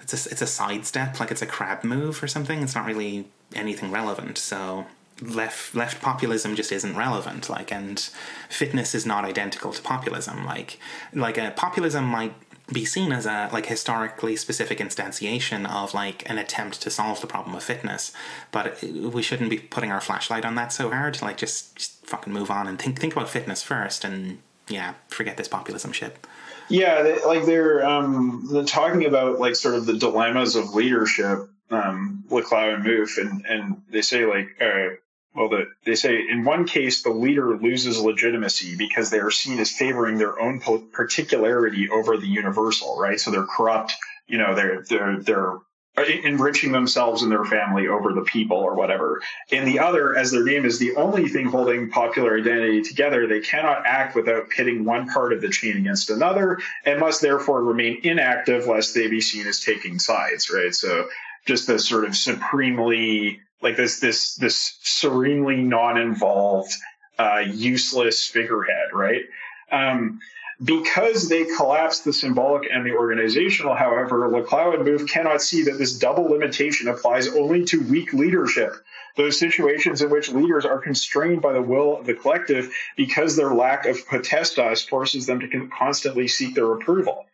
it's 0.00 0.26
a, 0.26 0.30
it's 0.30 0.42
a 0.42 0.46
sidestep 0.46 1.20
like 1.20 1.30
it's 1.30 1.42
a 1.42 1.46
crab 1.46 1.84
move 1.84 2.22
or 2.22 2.26
something. 2.26 2.62
It's 2.62 2.74
not 2.74 2.86
really 2.86 3.28
anything 3.54 3.92
relevant. 3.92 4.38
So 4.38 4.86
left 5.20 5.74
left 5.74 6.02
populism 6.02 6.56
just 6.56 6.72
isn't 6.72 6.96
relevant 6.96 7.48
like 7.48 7.70
and 7.70 8.00
fitness 8.48 8.94
is 8.94 9.06
not 9.06 9.24
identical 9.24 9.72
to 9.72 9.82
populism. 9.82 10.44
Like 10.44 10.78
like 11.14 11.38
a 11.38 11.52
populism 11.54 12.04
might 12.04 12.34
be 12.72 12.84
seen 12.84 13.12
as 13.12 13.26
a 13.26 13.48
like 13.52 13.66
historically 13.66 14.36
specific 14.36 14.78
instantiation 14.78 15.68
of 15.70 15.94
like 15.94 16.28
an 16.28 16.38
attempt 16.38 16.80
to 16.82 16.90
solve 16.90 17.20
the 17.20 17.26
problem 17.26 17.54
of 17.54 17.62
fitness. 17.62 18.12
But 18.50 18.82
we 18.82 19.22
shouldn't 19.22 19.50
be 19.50 19.58
putting 19.58 19.92
our 19.92 20.00
flashlight 20.00 20.44
on 20.44 20.54
that 20.56 20.72
so 20.72 20.90
hard. 20.90 21.20
Like 21.22 21.36
just, 21.36 21.76
just 21.76 22.06
fucking 22.06 22.32
move 22.32 22.50
on 22.50 22.66
and 22.66 22.78
think 22.78 22.98
think 22.98 23.14
about 23.14 23.28
fitness 23.28 23.62
first 23.62 24.04
and 24.04 24.38
yeah 24.68 24.94
forget 25.08 25.36
this 25.36 25.48
populism 25.48 25.92
shit. 25.92 26.16
Yeah 26.68 27.02
they, 27.02 27.22
like 27.24 27.44
they're 27.44 27.84
um 27.84 28.48
they're 28.50 28.64
talking 28.64 29.04
about 29.04 29.38
like 29.38 29.56
sort 29.56 29.74
of 29.74 29.86
the 29.86 29.98
dilemmas 29.98 30.56
of 30.56 30.74
leadership 30.74 31.48
um 31.70 32.24
Laclau 32.28 32.74
and 32.74 32.84
Mouffe 32.84 33.18
and 33.18 33.44
and 33.46 33.82
they 33.90 34.02
say 34.02 34.26
like 34.26 34.56
uh 34.60 34.96
well, 35.34 35.48
the, 35.48 35.66
they 35.84 35.94
say 35.94 36.20
in 36.28 36.44
one 36.44 36.66
case 36.66 37.02
the 37.02 37.10
leader 37.10 37.56
loses 37.56 37.98
legitimacy 37.98 38.76
because 38.76 39.10
they 39.10 39.18
are 39.18 39.30
seen 39.30 39.58
as 39.58 39.70
favoring 39.70 40.18
their 40.18 40.38
own 40.40 40.60
particularity 40.92 41.88
over 41.88 42.16
the 42.16 42.26
universal, 42.26 42.98
right? 42.98 43.18
So 43.18 43.30
they're 43.30 43.46
corrupt, 43.46 43.94
you 44.26 44.38
know, 44.38 44.54
they're 44.54 44.82
they're 44.82 45.20
they're 45.20 45.58
enriching 45.96 46.72
themselves 46.72 47.22
and 47.22 47.30
their 47.30 47.44
family 47.44 47.86
over 47.86 48.12
the 48.12 48.22
people 48.22 48.56
or 48.56 48.74
whatever. 48.74 49.20
In 49.50 49.66
the 49.66 49.78
other, 49.78 50.16
as 50.16 50.30
their 50.30 50.44
name 50.44 50.64
is 50.64 50.78
the 50.78 50.96
only 50.96 51.28
thing 51.28 51.46
holding 51.46 51.90
popular 51.90 52.38
identity 52.38 52.82
together, 52.82 53.26
they 53.26 53.40
cannot 53.40 53.84
act 53.84 54.16
without 54.16 54.48
pitting 54.48 54.84
one 54.84 55.08
part 55.08 55.34
of 55.34 55.42
the 55.42 55.50
chain 55.50 55.76
against 55.76 56.08
another 56.08 56.58
and 56.86 56.98
must 56.98 57.20
therefore 57.20 57.62
remain 57.62 58.00
inactive 58.04 58.66
lest 58.66 58.94
they 58.94 59.08
be 59.08 59.20
seen 59.20 59.46
as 59.46 59.60
taking 59.60 59.98
sides, 59.98 60.50
right? 60.50 60.74
So 60.74 61.08
just 61.44 61.66
the 61.66 61.78
sort 61.78 62.04
of 62.04 62.16
supremely 62.16 63.40
like 63.62 63.76
this 63.76 64.00
this 64.00 64.34
this 64.36 64.78
serenely 64.82 65.56
non-involved, 65.56 66.72
uh, 67.18 67.42
useless 67.46 68.26
figurehead, 68.26 68.92
right? 68.92 69.22
Um, 69.70 70.20
because 70.62 71.28
they 71.28 71.44
collapse 71.44 72.00
the 72.00 72.12
symbolic 72.12 72.68
and 72.70 72.86
the 72.86 72.92
organizational, 72.92 73.74
however, 73.74 74.28
Laclau 74.28 74.74
and 74.74 74.86
Mouffe 74.86 75.08
cannot 75.08 75.42
see 75.42 75.62
that 75.62 75.78
this 75.78 75.98
double 75.98 76.24
limitation 76.24 76.88
applies 76.88 77.28
only 77.28 77.64
to 77.64 77.80
weak 77.80 78.12
leadership. 78.12 78.74
Those 79.16 79.38
situations 79.38 80.00
in 80.02 80.10
which 80.10 80.30
leaders 80.30 80.64
are 80.64 80.78
constrained 80.78 81.42
by 81.42 81.52
the 81.52 81.62
will 81.62 81.98
of 81.98 82.06
the 82.06 82.14
collective 82.14 82.72
because 82.96 83.36
their 83.36 83.52
lack 83.52 83.86
of 83.86 84.06
potestas 84.06 84.88
forces 84.88 85.26
them 85.26 85.40
to 85.40 85.68
constantly 85.76 86.28
seek 86.28 86.54
their 86.54 86.72
approval. 86.72 87.26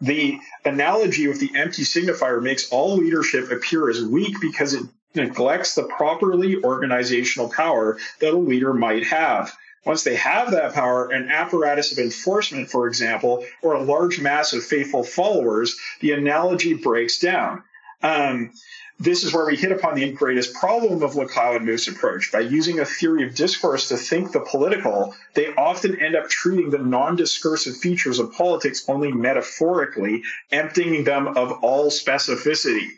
The 0.00 0.38
analogy 0.64 1.26
with 1.26 1.40
the 1.40 1.50
empty 1.54 1.82
signifier 1.82 2.42
makes 2.42 2.70
all 2.70 2.96
leadership 2.96 3.50
appear 3.50 3.90
as 3.90 4.02
weak 4.02 4.36
because 4.40 4.74
it 4.74 4.84
neglects 5.16 5.74
the 5.74 5.84
properly 5.84 6.62
organizational 6.62 7.48
power 7.48 7.98
that 8.20 8.32
a 8.32 8.36
leader 8.36 8.72
might 8.72 9.04
have. 9.04 9.52
Once 9.84 10.02
they 10.02 10.16
have 10.16 10.50
that 10.50 10.74
power, 10.74 11.08
an 11.10 11.28
apparatus 11.28 11.92
of 11.92 11.98
enforcement, 11.98 12.68
for 12.68 12.88
example, 12.88 13.44
or 13.62 13.74
a 13.74 13.82
large 13.82 14.20
mass 14.20 14.52
of 14.52 14.64
faithful 14.64 15.04
followers, 15.04 15.76
the 16.00 16.10
analogy 16.10 16.74
breaks 16.74 17.20
down. 17.20 17.62
Um, 18.02 18.52
this 18.98 19.24
is 19.24 19.32
where 19.32 19.44
we 19.44 19.56
hit 19.56 19.72
upon 19.72 19.94
the 19.94 20.10
greatest 20.12 20.54
problem 20.54 21.02
of 21.02 21.12
Laclau 21.12 21.56
and 21.56 21.66
Mouffe's 21.66 21.86
approach. 21.86 22.32
By 22.32 22.40
using 22.40 22.80
a 22.80 22.84
theory 22.84 23.26
of 23.26 23.34
discourse 23.34 23.88
to 23.90 23.96
think 23.96 24.32
the 24.32 24.40
political, 24.40 25.14
they 25.34 25.54
often 25.54 26.00
end 26.00 26.16
up 26.16 26.30
treating 26.30 26.70
the 26.70 26.78
non 26.78 27.14
discursive 27.14 27.76
features 27.76 28.18
of 28.18 28.32
politics 28.32 28.88
only 28.88 29.12
metaphorically, 29.12 30.22
emptying 30.50 31.04
them 31.04 31.28
of 31.28 31.52
all 31.62 31.90
specificity. 31.90 32.88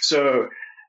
So 0.00 0.48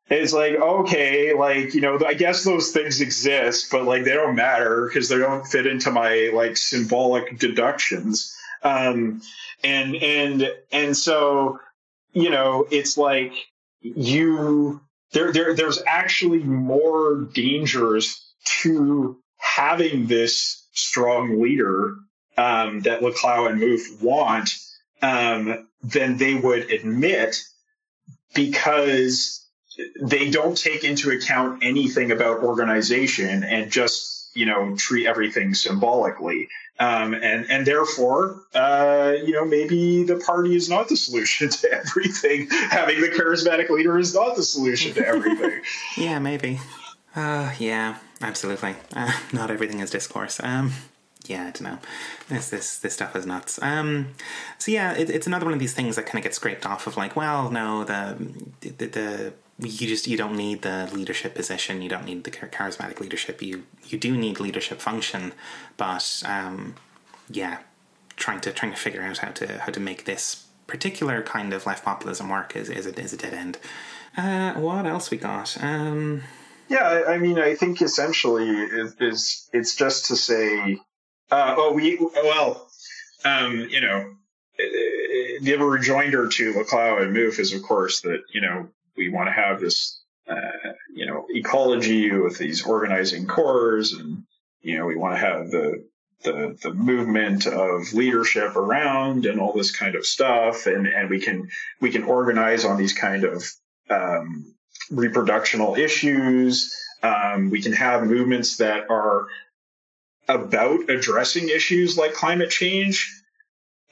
it's 0.10 0.34
like 0.34 0.56
okay 0.56 1.34
like 1.34 1.74
you 1.74 1.82
know 1.82 2.00
i 2.06 2.14
guess 2.14 2.44
those 2.44 2.72
things 2.72 3.02
exist 3.02 3.72
but 3.72 3.86
like 3.86 4.04
they 4.04 4.14
don't 4.14 4.36
matter 4.36 4.88
because 4.88 5.10
they 5.10 5.18
don't 5.18 5.48
fit 5.48 5.66
into 5.66 5.92
my 5.92 6.30
like 6.34 6.58
symbolic 6.58 7.38
deductions. 7.40 8.36
Um 8.64 9.22
and 9.64 9.96
and 9.96 10.52
and 10.72 10.96
so 10.96 11.60
you 12.14 12.30
know 12.30 12.68
it's 12.72 12.98
like 12.98 13.34
you 13.82 14.82
there, 15.14 15.32
there 15.32 15.54
there's 15.54 15.82
actually 15.86 16.40
more 16.40 17.30
dangers 17.34 18.34
to 18.62 19.18
having 19.38 20.08
this 20.08 20.68
strong 20.74 21.42
leader 21.42 21.96
um, 22.38 22.82
that 22.82 23.02
Laclau 23.02 23.50
and 23.50 23.62
Mouffe 23.62 24.02
want 24.02 24.50
um, 25.02 25.68
than 25.84 26.18
they 26.18 26.34
would 26.34 26.72
admit 26.72 27.38
because 28.34 29.43
they 30.02 30.30
don't 30.30 30.58
take 30.58 30.84
into 30.84 31.12
account 31.12 31.64
anything 31.64 32.12
about 32.12 32.44
organization 32.44 33.44
and 33.44 33.72
just 33.72 34.30
you 34.36 34.46
know 34.46 34.76
treat 34.76 35.08
everything 35.08 35.54
symbolically. 35.54 36.50
Um, 36.80 37.14
and 37.14 37.50
and 37.50 37.68
therefore 37.68 38.44
uh, 38.54 39.14
you 39.24 39.32
know 39.32 39.46
maybe 39.46 40.04
the 40.04 40.18
party 40.18 40.56
is 40.56 40.70
not 40.70 40.90
the 40.90 40.98
solution 40.98 41.50
to 41.62 41.72
everything. 41.72 42.48
Having 42.50 43.02
the 43.02 43.10
charismatic 43.10 43.70
leader 43.70 43.98
is 43.98 44.14
not 44.14 44.36
the 44.36 44.44
solution 44.44 44.94
to 44.96 45.08
everything. 45.08 45.62
Yeah 45.98 46.20
maybe. 46.20 46.60
Uh, 47.16 47.54
yeah 47.60 47.98
absolutely. 48.22 48.76
Uh, 48.96 49.14
not 49.32 49.52
everything 49.52 49.80
is 49.80 49.92
discourse. 49.92 50.40
Um, 50.44 50.74
yeah, 51.26 51.44
I 51.44 51.52
don't 51.52 51.62
know. 51.62 51.80
This 52.28 52.50
this 52.50 52.80
this 52.80 52.94
stuff 52.94 53.16
is 53.16 53.26
nuts. 53.26 53.60
Um, 53.62 54.10
so 54.58 54.72
yeah, 54.72 54.94
it, 54.94 55.10
it's 55.10 55.28
another 55.28 55.46
one 55.46 55.54
of 55.54 55.60
these 55.60 55.74
things 55.74 55.96
that 55.96 56.06
kind 56.06 56.18
of 56.18 56.24
gets 56.24 56.36
scraped 56.36 56.66
off 56.66 56.86
of 56.88 56.98
like, 56.98 57.16
well, 57.16 57.50
no, 57.50 57.84
the, 57.84 58.18
the 58.62 58.86
the 58.88 59.34
you 59.64 59.88
just 59.88 60.08
you 60.08 60.18
don't 60.18 60.36
need 60.36 60.62
the 60.62 60.90
leadership 60.94 61.36
position 61.36 61.82
you 61.82 61.90
don't 61.90 62.06
need 62.06 62.24
the 62.24 62.32
charismatic 62.32 63.00
leadership 63.00 63.42
you 63.42 63.64
you 63.86 63.98
do 63.98 64.16
need 64.16 64.40
leadership 64.40 64.80
function 64.80 65.34
but 65.78 66.24
um, 66.26 66.76
yeah 67.30 67.60
trying 68.16 68.40
to 68.40 68.52
trying 68.52 68.72
to 68.72 68.78
figure 68.78 69.02
out 69.02 69.18
how 69.20 69.30
to 69.30 69.60
how 69.60 69.72
to 69.72 69.80
make 69.80 70.06
this 70.06 70.46
particular 70.68 71.22
kind 71.22 71.54
of 71.54 71.66
left 71.66 71.84
populism 71.84 72.30
work 72.30 72.56
is 72.56 72.70
is 72.70 72.86
a, 72.86 73.00
is 73.00 73.14
a 73.14 73.18
dead 73.18 73.34
end. 73.34 73.58
Uh, 74.16 74.54
what 74.54 74.86
else 74.86 75.12
we 75.12 75.18
got? 75.18 75.62
Um, 75.62 76.22
yeah 76.70 76.84
I, 76.88 77.16
I, 77.16 77.18
mean 77.18 77.40
i 77.40 77.56
think 77.56 77.82
essentially 77.82 78.48
is, 78.50 78.96
is 79.00 79.50
it's 79.52 79.76
just 79.76 80.06
to 80.06 80.16
say 80.16 80.78
uh, 81.30 81.56
oh 81.58 81.74
we 81.74 81.98
well 81.98 82.70
um, 83.26 83.68
you 83.70 83.82
know 83.82 84.16
the 84.58 85.58
rejoinder 85.58 86.28
to 86.28 86.54
Laclau 86.54 87.02
and 87.02 87.16
Mouffe 87.16 87.40
is, 87.40 87.54
of 87.54 87.64
course, 87.64 88.02
that 88.02 88.22
you 88.32 88.42
know 88.42 88.70
we 88.96 89.10
want 89.10 89.28
to 89.28 89.34
have 89.34 89.60
this, 89.60 90.02
uh, 90.28 90.72
you 90.94 91.06
know, 91.06 91.26
ecology 91.30 92.12
with 92.12 92.38
these 92.38 92.64
organizing 92.66 93.28
cores, 93.28 93.94
and 93.94 94.24
you 94.62 94.78
know, 94.78 94.86
we 94.86 94.96
want 94.96 95.16
to 95.16 95.20
have 95.20 95.52
the 95.52 95.86
the 96.24 96.58
the 96.62 96.74
movement 96.74 97.46
of 97.48 97.94
leadership 97.94 98.56
around 98.56 99.26
and 99.26 99.40
all 99.40 99.54
this 99.54 99.76
kind 99.76 99.96
of 99.96 100.06
stuff, 100.06 100.66
and 100.66 100.88
and 100.88 101.10
we 101.10 101.20
can 101.20 101.50
we 101.82 101.92
can 101.92 102.04
organize 102.04 102.66
on 102.66 102.78
these 102.78 102.94
kind 102.94 103.24
of 103.24 103.44
um, 103.90 104.56
reproductional 104.92 105.78
issues. 105.78 106.76
Um, 107.02 107.50
we 107.50 107.62
can 107.62 107.74
have 107.74 108.04
movements 108.04 108.58
that 108.58 108.90
are 108.90 109.28
about 110.28 110.90
addressing 110.90 111.50
issues 111.50 111.98
like 111.98 112.14
climate 112.14 112.50
change 112.50 113.12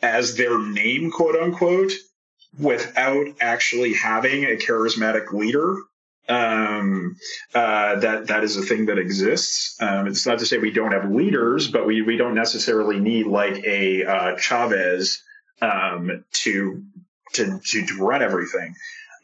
as 0.02 0.36
their 0.36 0.58
name, 0.58 1.12
quote 1.12 1.36
unquote, 1.36 1.92
without 2.58 3.28
actually 3.40 3.94
having 3.94 4.46
a 4.46 4.58
charismatic 4.58 5.32
leader. 5.32 5.76
Um, 6.30 7.18
uh, 7.54 8.00
that 8.00 8.28
that 8.28 8.44
is 8.44 8.56
a 8.56 8.62
thing 8.62 8.86
that 8.86 8.98
exists. 8.98 9.76
Um, 9.82 10.08
it's 10.08 10.26
not 10.26 10.40
to 10.40 10.46
say 10.46 10.60
we 10.60 10.72
don't 10.72 10.94
have 10.94 11.12
leaders, 11.12 11.68
but 11.68 11.86
we 11.86 12.04
we 12.04 12.16
don't 12.16 12.36
necessarily 12.36 13.00
need 13.00 13.26
like 13.26 13.66
a 13.66 14.06
uh, 14.06 14.38
Chavez 14.38 15.22
um, 15.62 16.24
to, 16.32 16.84
to 17.34 17.60
to 17.60 17.98
run 18.00 18.22
everything. 18.22 18.76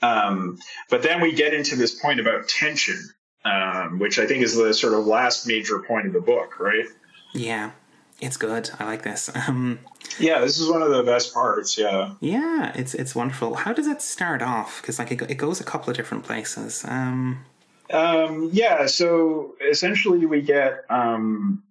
Um, 0.02 0.58
but 0.90 1.02
then 1.04 1.22
we 1.22 1.34
get 1.34 1.54
into 1.54 1.76
this 1.76 2.00
point 2.00 2.20
about 2.20 2.48
tension, 2.48 3.00
um, 3.46 4.00
which 4.00 4.20
I 4.20 4.26
think 4.26 4.44
is 4.44 4.56
the 4.56 4.74
sort 4.74 4.94
of 4.94 5.06
last 5.06 5.48
major 5.48 5.80
point 5.80 6.08
of 6.08 6.14
the 6.14 6.22
book, 6.22 6.60
right? 6.60 6.86
Yeah, 7.34 7.72
it's 8.20 8.38
good. 8.38 8.70
I 8.80 8.86
like 8.86 9.04
this. 9.04 9.30
Um, 9.48 9.80
yeah, 10.20 10.40
this 10.40 10.58
is 10.58 10.70
one 10.70 10.82
of 10.82 10.90
the 10.90 11.04
best 11.04 11.34
parts. 11.34 11.78
Yeah. 11.78 12.14
Yeah, 12.22 12.72
it's 12.76 12.94
it's 12.94 13.14
wonderful. 13.14 13.54
How 13.56 13.72
does 13.72 13.88
it 13.88 14.02
start 14.02 14.42
off? 14.42 14.82
Because 14.82 15.00
like 15.00 15.12
it, 15.12 15.22
it 15.30 15.36
goes 15.36 15.62
a 15.62 15.64
couple 15.64 15.92
of 15.92 15.96
different 15.96 16.24
places. 16.24 16.84
Um, 16.88 17.46
um, 17.92 18.50
yeah. 18.52 18.88
So 18.88 19.56
essentially, 19.62 20.26
we 20.26 20.42
get 20.42 20.86
um, 20.90 21.64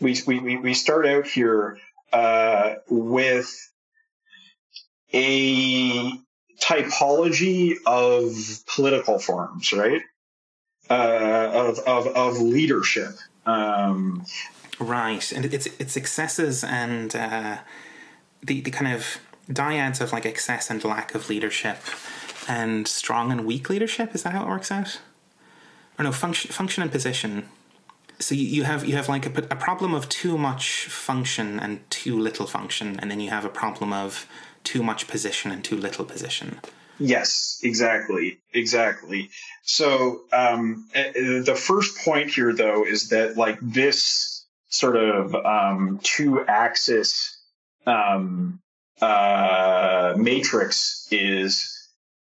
we, 0.00 0.16
we 0.26 0.56
we 0.58 0.74
start 0.74 1.06
out 1.06 1.26
here 1.26 1.78
uh, 2.12 2.74
with 2.88 3.50
a 5.12 6.12
typology 6.60 7.76
of 7.86 8.34
political 8.66 9.18
forms, 9.18 9.72
right? 9.72 10.02
Uh, 10.90 11.50
of, 11.52 11.78
of 11.80 12.06
of 12.08 12.38
leadership. 12.38 13.14
Um, 13.46 14.24
Right, 14.78 15.30
and 15.32 15.44
it's 15.46 15.66
it's 15.78 15.96
excesses 15.96 16.64
and 16.64 17.14
uh, 17.14 17.58
the 18.42 18.60
the 18.60 18.70
kind 18.70 18.92
of 18.92 19.18
dyads 19.48 20.00
of 20.00 20.12
like 20.12 20.26
excess 20.26 20.70
and 20.70 20.82
lack 20.84 21.14
of 21.14 21.28
leadership, 21.28 21.78
and 22.48 22.88
strong 22.88 23.30
and 23.30 23.44
weak 23.46 23.70
leadership. 23.70 24.14
Is 24.14 24.22
that 24.24 24.32
how 24.32 24.42
it 24.42 24.48
works 24.48 24.72
out? 24.72 25.00
Or 25.98 26.04
no, 26.04 26.12
function 26.12 26.50
function 26.50 26.82
and 26.82 26.90
position. 26.90 27.48
So 28.18 28.34
you, 28.34 28.46
you 28.46 28.64
have 28.64 28.84
you 28.84 28.96
have 28.96 29.08
like 29.08 29.26
a, 29.26 29.42
a 29.50 29.56
problem 29.56 29.94
of 29.94 30.08
too 30.08 30.36
much 30.36 30.86
function 30.86 31.60
and 31.60 31.88
too 31.90 32.18
little 32.18 32.46
function, 32.46 32.98
and 33.00 33.10
then 33.10 33.20
you 33.20 33.30
have 33.30 33.44
a 33.44 33.48
problem 33.48 33.92
of 33.92 34.26
too 34.64 34.82
much 34.82 35.06
position 35.06 35.50
and 35.50 35.62
too 35.62 35.76
little 35.76 36.04
position. 36.04 36.60
Yes, 36.98 37.60
exactly, 37.62 38.38
exactly. 38.52 39.30
So 39.62 40.22
um, 40.32 40.88
eh, 40.94 41.12
the 41.44 41.56
first 41.56 41.98
point 42.04 42.30
here, 42.30 42.52
though, 42.52 42.84
is 42.84 43.08
that 43.08 43.36
like 43.36 43.58
this 43.60 44.33
sort 44.74 44.96
of 44.96 45.34
um, 45.34 46.00
two 46.02 46.44
axis 46.44 47.40
um, 47.86 48.60
uh, 49.00 50.14
matrix 50.16 51.06
is 51.10 51.70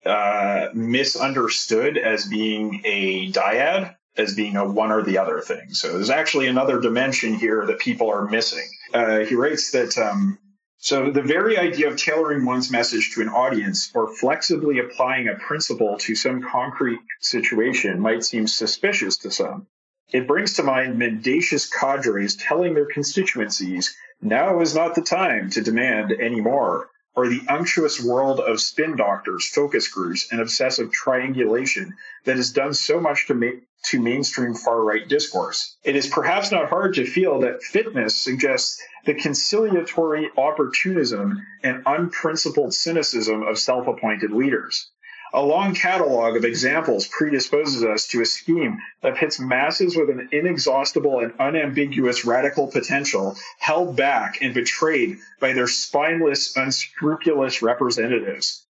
uh, 0.07 0.69
misunderstood 0.73 1.99
as 1.99 2.27
being 2.27 2.81
a 2.85 3.31
dyad, 3.31 3.95
as 4.17 4.35
being 4.35 4.57
a 4.57 4.69
one 4.69 4.91
or 4.91 5.03
the 5.03 5.19
other 5.19 5.41
thing. 5.41 5.71
So 5.71 5.93
there's 5.93 6.11
actually 6.11 6.47
another 6.47 6.81
dimension 6.81 7.35
here 7.35 7.67
that 7.67 7.79
people 7.79 8.11
are 8.11 8.27
missing. 8.27 8.67
Uh, 8.93 9.21
he 9.21 9.35
writes 9.35 9.73
that. 9.73 9.97
Um, 9.99 10.39
so 10.83 11.11
the 11.11 11.21
very 11.21 11.59
idea 11.59 11.89
of 11.89 11.99
tailoring 11.99 12.47
one's 12.47 12.71
message 12.71 13.13
to 13.15 13.21
an 13.21 13.29
audience 13.29 13.91
or 13.95 14.17
flexibly 14.17 14.79
applying 14.79 15.29
a 15.29 15.35
principle 15.35 15.99
to 15.99 16.15
some 16.15 16.41
concrete 16.41 17.01
situation 17.21 18.01
might 18.01 18.25
seem 18.25 18.47
suspicious 18.47 19.19
to 19.19 19.31
some. 19.31 19.67
It 20.13 20.27
brings 20.27 20.55
to 20.55 20.65
mind 20.65 20.99
mendacious 20.99 21.67
cadres 21.67 22.35
telling 22.35 22.75
their 22.75 22.87
constituencies, 22.87 23.97
now 24.21 24.61
is 24.61 24.75
not 24.75 24.97
the 24.97 25.03
time 25.03 25.51
to 25.51 25.63
demand 25.63 26.13
any 26.13 26.41
more, 26.41 26.91
or 27.15 27.29
the 27.29 27.43
unctuous 27.49 28.03
world 28.03 28.41
of 28.41 28.61
spin 28.61 28.97
doctors, 28.97 29.47
focus 29.47 29.87
groups, 29.87 30.27
and 30.33 30.41
obsessive 30.41 30.91
triangulation 30.91 31.97
that 32.25 32.37
has 32.37 32.53
done 32.53 32.75
so 32.75 32.99
much 33.01 33.29
to 33.29 33.35
make 33.35 33.63
to 33.85 34.01
mainstream 34.01 34.55
far 34.55 34.83
right 34.83 35.09
discourse. 35.09 35.77
It 35.85 35.97
is 35.97 36.07
perhaps 36.07 36.51
not 36.51 36.69
hard 36.69 36.95
to 36.95 37.07
feel 37.07 37.41
that 37.41 37.63
fitness 37.63 38.17
suggests 38.17 38.83
the 39.07 39.15
conciliatory 39.15 40.29
opportunism 40.37 41.41
and 41.63 41.83
unprincipled 41.87 42.75
cynicism 42.75 43.43
of 43.43 43.59
self 43.59 43.87
appointed 43.87 44.33
leaders. 44.33 44.91
A 45.33 45.43
long 45.43 45.75
catalog 45.75 46.37
of 46.37 46.45
examples 46.45 47.07
predisposes 47.07 47.85
us 47.85 48.09
to 48.09 48.21
a 48.21 48.27
scheme 48.27 48.79
that 49.01 49.15
pits 49.15 49.39
masses 49.39 49.97
with 49.97 50.11
an 50.11 50.29
inexhaustible 50.33 51.21
and 51.21 51.33
unambiguous 51.39 52.25
radical 52.25 52.67
potential 52.67 53.37
held 53.61 53.95
back 53.95 54.39
and 54.43 54.53
betrayed 54.53 55.19
by 55.39 55.53
their 55.53 55.69
spineless, 55.69 56.57
unscrupulous 56.57 57.63
representatives. 57.63 58.65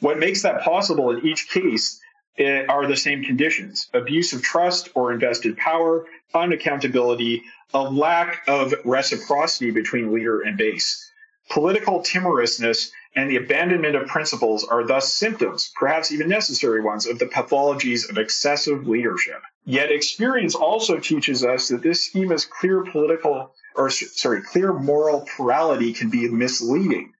What 0.00 0.18
makes 0.18 0.42
that 0.42 0.62
possible 0.62 1.10
in 1.10 1.26
each 1.26 1.48
case 1.50 2.00
eh, 2.38 2.64
are 2.68 2.86
the 2.86 2.96
same 2.96 3.24
conditions 3.24 3.88
abuse 3.92 4.32
of 4.32 4.42
trust 4.42 4.90
or 4.94 5.12
invested 5.12 5.56
power, 5.56 6.06
unaccountability, 6.32 7.42
a 7.72 7.82
lack 7.82 8.46
of 8.46 8.72
reciprocity 8.84 9.72
between 9.72 10.12
leader 10.12 10.42
and 10.42 10.56
base. 10.56 11.10
Political 11.50 12.02
timorousness 12.02 12.92
and 13.16 13.30
the 13.30 13.36
abandonment 13.36 13.94
of 13.94 14.08
principles 14.08 14.64
are 14.64 14.84
thus 14.84 15.14
symptoms, 15.14 15.72
perhaps 15.76 16.10
even 16.10 16.28
necessary 16.28 16.80
ones, 16.80 17.06
of 17.06 17.18
the 17.18 17.26
pathologies 17.26 18.08
of 18.10 18.18
excessive 18.18 18.88
leadership. 18.88 19.40
Yet 19.64 19.92
experience 19.92 20.54
also 20.54 20.98
teaches 20.98 21.44
us 21.44 21.68
that 21.68 21.82
this 21.82 22.04
schema's 22.04 22.44
clear 22.44 22.82
political, 22.82 23.54
or 23.74 23.90
sorry, 23.90 24.42
clear 24.42 24.72
moral 24.72 25.26
plurality 25.36 25.92
can 25.92 26.10
be 26.10 26.28
misleading. 26.28 27.12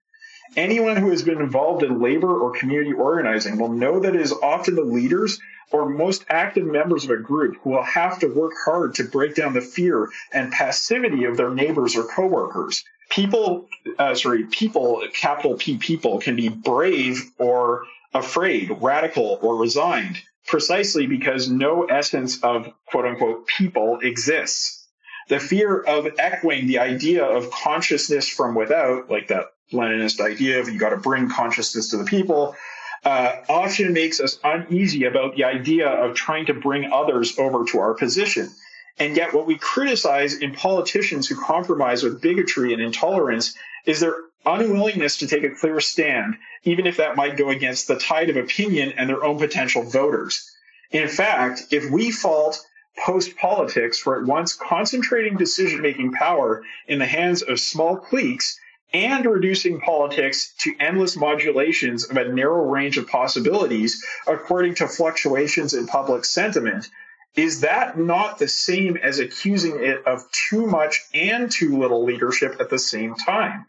Anyone 0.57 0.97
who 0.97 1.09
has 1.09 1.23
been 1.23 1.41
involved 1.41 1.83
in 1.83 2.01
labor 2.01 2.39
or 2.39 2.51
community 2.51 2.93
organizing 2.93 3.57
will 3.57 3.71
know 3.71 3.99
that 3.99 4.15
it 4.15 4.21
is 4.21 4.31
often 4.31 4.75
the 4.75 4.83
leaders 4.83 5.39
or 5.71 5.89
most 5.89 6.23
active 6.29 6.65
members 6.65 7.03
of 7.03 7.09
a 7.09 7.17
group 7.17 7.57
who 7.61 7.71
will 7.71 7.83
have 7.83 8.19
to 8.19 8.27
work 8.27 8.53
hard 8.63 8.95
to 8.95 9.03
break 9.03 9.35
down 9.35 9.53
the 9.53 9.61
fear 9.61 10.09
and 10.31 10.51
passivity 10.51 11.25
of 11.25 11.37
their 11.37 11.49
neighbors 11.49 11.95
or 11.95 12.03
coworkers 12.03 12.83
people, 13.09 13.67
uh, 13.97 14.15
sorry, 14.15 14.45
people, 14.45 15.03
capital 15.13 15.55
P 15.55 15.77
people 15.77 16.19
can 16.19 16.35
be 16.35 16.49
brave 16.49 17.31
or 17.37 17.85
afraid, 18.13 18.71
radical 18.81 19.39
or 19.41 19.55
resigned, 19.57 20.21
precisely 20.47 21.07
because 21.07 21.49
no 21.49 21.85
essence 21.85 22.41
of 22.43 22.71
quote 22.87 23.05
unquote 23.05 23.47
people 23.47 23.99
exists. 24.01 24.87
The 25.27 25.39
fear 25.39 25.79
of 25.81 26.07
echoing 26.19 26.67
the 26.67 26.79
idea 26.79 27.25
of 27.25 27.49
consciousness 27.49 28.29
from 28.29 28.53
without, 28.55 29.09
like 29.09 29.27
that 29.29 29.45
Leninist 29.73 30.21
idea 30.21 30.59
of 30.59 30.69
you 30.69 30.77
got 30.77 30.89
to 30.89 30.97
bring 30.97 31.29
consciousness 31.29 31.89
to 31.89 31.97
the 31.97 32.03
people, 32.03 32.55
uh, 33.03 33.37
often 33.49 33.93
makes 33.93 34.19
us 34.19 34.39
uneasy 34.43 35.05
about 35.05 35.35
the 35.35 35.43
idea 35.43 35.87
of 35.87 36.15
trying 36.15 36.45
to 36.47 36.53
bring 36.53 36.91
others 36.91 37.37
over 37.37 37.65
to 37.65 37.79
our 37.79 37.93
position. 37.93 38.49
And 38.97 39.17
yet, 39.17 39.33
what 39.33 39.45
we 39.45 39.57
criticize 39.57 40.35
in 40.35 40.53
politicians 40.53 41.27
who 41.27 41.35
compromise 41.35 42.03
with 42.03 42.21
bigotry 42.21 42.71
and 42.71 42.81
intolerance 42.81 43.53
is 43.85 43.99
their 43.99 44.15
unwillingness 44.45 45.17
to 45.17 45.27
take 45.27 45.43
a 45.43 45.49
clear 45.49 45.81
stand, 45.81 46.37
even 46.63 46.87
if 46.87 46.97
that 46.97 47.15
might 47.15 47.37
go 47.37 47.49
against 47.49 47.87
the 47.87 47.97
tide 47.97 48.29
of 48.29 48.37
opinion 48.37 48.93
and 48.97 49.09
their 49.09 49.23
own 49.23 49.37
potential 49.37 49.83
voters. 49.83 50.49
In 50.91 51.07
fact, 51.07 51.63
if 51.71 51.89
we 51.89 52.11
fault 52.11 52.65
post 52.97 53.35
politics 53.35 53.99
for 53.99 54.17
at 54.19 54.25
once 54.25 54.53
concentrating 54.53 55.35
decision 55.35 55.81
making 55.81 56.13
power 56.13 56.63
in 56.87 56.99
the 56.99 57.05
hands 57.05 57.41
of 57.41 57.59
small 57.59 57.97
cliques 57.97 58.57
and 58.93 59.25
reducing 59.25 59.81
politics 59.81 60.53
to 60.59 60.73
endless 60.79 61.17
modulations 61.17 62.05
of 62.05 62.15
a 62.15 62.31
narrow 62.31 62.63
range 62.69 62.97
of 62.97 63.07
possibilities 63.07 64.01
according 64.25 64.75
to 64.75 64.87
fluctuations 64.87 65.73
in 65.73 65.85
public 65.85 66.23
sentiment, 66.23 66.89
is 67.35 67.61
that 67.61 67.97
not 67.97 68.39
the 68.39 68.47
same 68.47 68.97
as 68.97 69.19
accusing 69.19 69.83
it 69.83 70.05
of 70.05 70.23
too 70.31 70.65
much 70.65 71.01
and 71.13 71.51
too 71.51 71.77
little 71.77 72.03
leadership 72.03 72.57
at 72.59 72.69
the 72.69 72.79
same 72.79 73.15
time? 73.15 73.65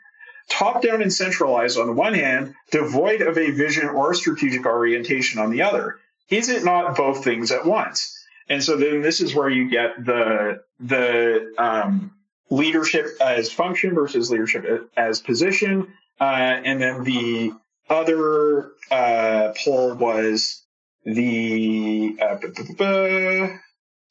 Top 0.48 0.82
down 0.82 1.02
and 1.02 1.12
centralized 1.12 1.78
on 1.78 1.88
the 1.88 1.92
one 1.92 2.14
hand, 2.14 2.54
devoid 2.70 3.20
of 3.20 3.36
a 3.36 3.50
vision 3.50 3.88
or 3.88 4.14
strategic 4.14 4.64
orientation 4.64 5.40
on 5.40 5.50
the 5.50 5.62
other. 5.62 5.98
Is 6.30 6.48
it 6.48 6.64
not 6.64 6.96
both 6.96 7.24
things 7.24 7.50
at 7.50 7.66
once? 7.66 8.12
And 8.48 8.62
so 8.62 8.76
then 8.76 9.02
this 9.02 9.20
is 9.20 9.34
where 9.34 9.48
you 9.48 9.68
get 9.68 10.04
the 10.04 10.62
the 10.78 11.52
um, 11.58 12.12
leadership 12.50 13.06
as 13.20 13.50
function 13.50 13.94
versus 13.94 14.30
leadership 14.30 14.88
as 14.96 15.20
position, 15.20 15.92
uh, 16.20 16.24
and 16.24 16.80
then 16.80 17.02
the 17.02 17.52
other 17.90 18.70
uh, 18.90 19.52
poll 19.64 19.94
was 19.94 20.62
the 21.06 22.16
uh, 22.20 23.56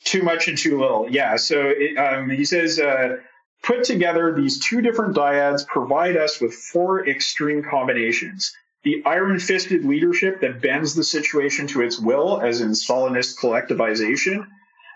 too 0.03 0.23
much 0.23 0.47
and 0.47 0.57
too 0.57 0.79
little. 0.79 1.07
Yeah. 1.09 1.35
So 1.35 1.71
it, 1.75 1.97
um, 1.97 2.29
he 2.29 2.45
says. 2.45 2.79
Uh, 2.79 3.17
put 3.63 3.83
together 3.83 4.31
these 4.31 4.59
two 4.59 4.79
different 4.79 5.15
dyads 5.15 5.65
provide 5.65 6.15
us 6.15 6.39
with 6.39 6.53
four 6.53 7.07
extreme 7.07 7.63
combinations 7.63 8.53
the 8.85 9.01
iron 9.03 9.39
fisted 9.39 9.83
leadership 9.83 10.41
that 10.41 10.61
bends 10.61 10.93
the 10.93 11.03
situation 11.03 11.65
to 11.67 11.81
its 11.81 11.99
will, 11.99 12.39
as 12.39 12.61
in 12.61 12.69
Stalinist 12.69 13.37
collectivization, 13.39 14.45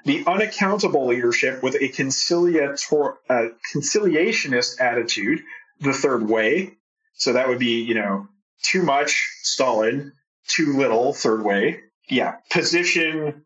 the 0.05 0.23
unaccountable 0.27 1.07
leadership 1.07 1.63
with 1.63 1.75
a 1.75 1.89
conciliator, 1.89 3.17
uh, 3.29 3.47
conciliationist 3.73 4.79
attitude, 4.79 5.41
the 5.81 5.91
third 5.91 6.29
way. 6.29 6.75
So 7.15 7.33
that 7.33 7.47
would 7.49 7.57
be, 7.57 7.81
you 7.81 7.95
know, 7.95 8.27
too 8.61 8.83
much 8.83 9.27
Stalin, 9.41 10.13
too 10.47 10.77
little 10.77 11.11
third 11.11 11.43
way. 11.43 11.81
Yeah, 12.09 12.37
position 12.49 13.45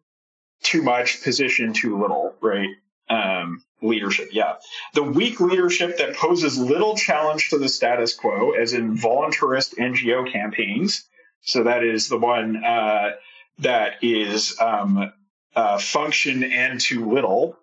too 0.63 0.81
much, 0.81 1.21
position 1.23 1.73
too 1.73 1.99
little, 1.99 2.33
right? 2.41 2.69
Um, 3.09 3.63
leadership. 3.81 4.29
Yeah. 4.31 4.55
The 4.93 5.03
weak 5.03 5.39
leadership 5.41 5.97
that 5.97 6.15
poses 6.15 6.57
little 6.57 6.95
challenge 6.95 7.49
to 7.49 7.57
the 7.57 7.67
status 7.67 8.13
quo, 8.15 8.51
as 8.51 8.73
in 8.73 8.97
voluntarist 8.97 9.75
NGO 9.75 10.31
campaigns. 10.31 11.03
So 11.41 11.63
that 11.63 11.83
is 11.83 12.07
the 12.07 12.17
one 12.17 12.63
uh, 12.63 13.11
that 13.59 14.01
is 14.01 14.57
um, 14.59 15.11
uh, 15.55 15.77
function 15.77 16.43
and 16.43 16.79
too 16.79 17.11
little. 17.11 17.57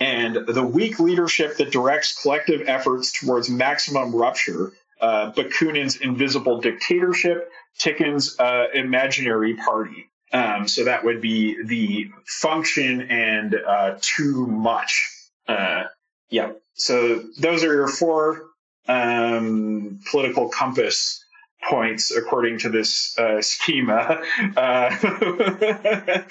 And 0.00 0.46
the 0.46 0.64
weak 0.64 0.98
leadership 0.98 1.58
that 1.58 1.70
directs 1.70 2.22
collective 2.22 2.62
efforts 2.66 3.12
towards 3.12 3.48
maximum 3.50 4.16
rupture, 4.16 4.72
uh, 5.00 5.32
Bakunin's 5.32 5.96
invisible 5.96 6.60
dictatorship, 6.60 7.52
Tiqqun's 7.78 8.40
uh, 8.40 8.68
imaginary 8.74 9.54
party. 9.54 10.08
Um, 10.32 10.66
so 10.66 10.84
that 10.84 11.04
would 11.04 11.20
be 11.20 11.62
the 11.62 12.10
function 12.26 13.02
and 13.02 13.54
uh, 13.54 13.98
too 14.00 14.46
much 14.46 15.10
uh, 15.48 15.84
yeah. 16.30 16.52
So 16.74 17.22
those 17.38 17.64
are 17.64 17.72
your 17.72 17.88
four 17.88 18.46
um, 18.88 20.00
political 20.10 20.48
compass 20.48 21.24
points 21.62 22.10
according 22.10 22.58
to 22.60 22.68
this 22.68 23.16
uh, 23.18 23.40
schema. 23.42 24.22
Uh, 24.56 26.22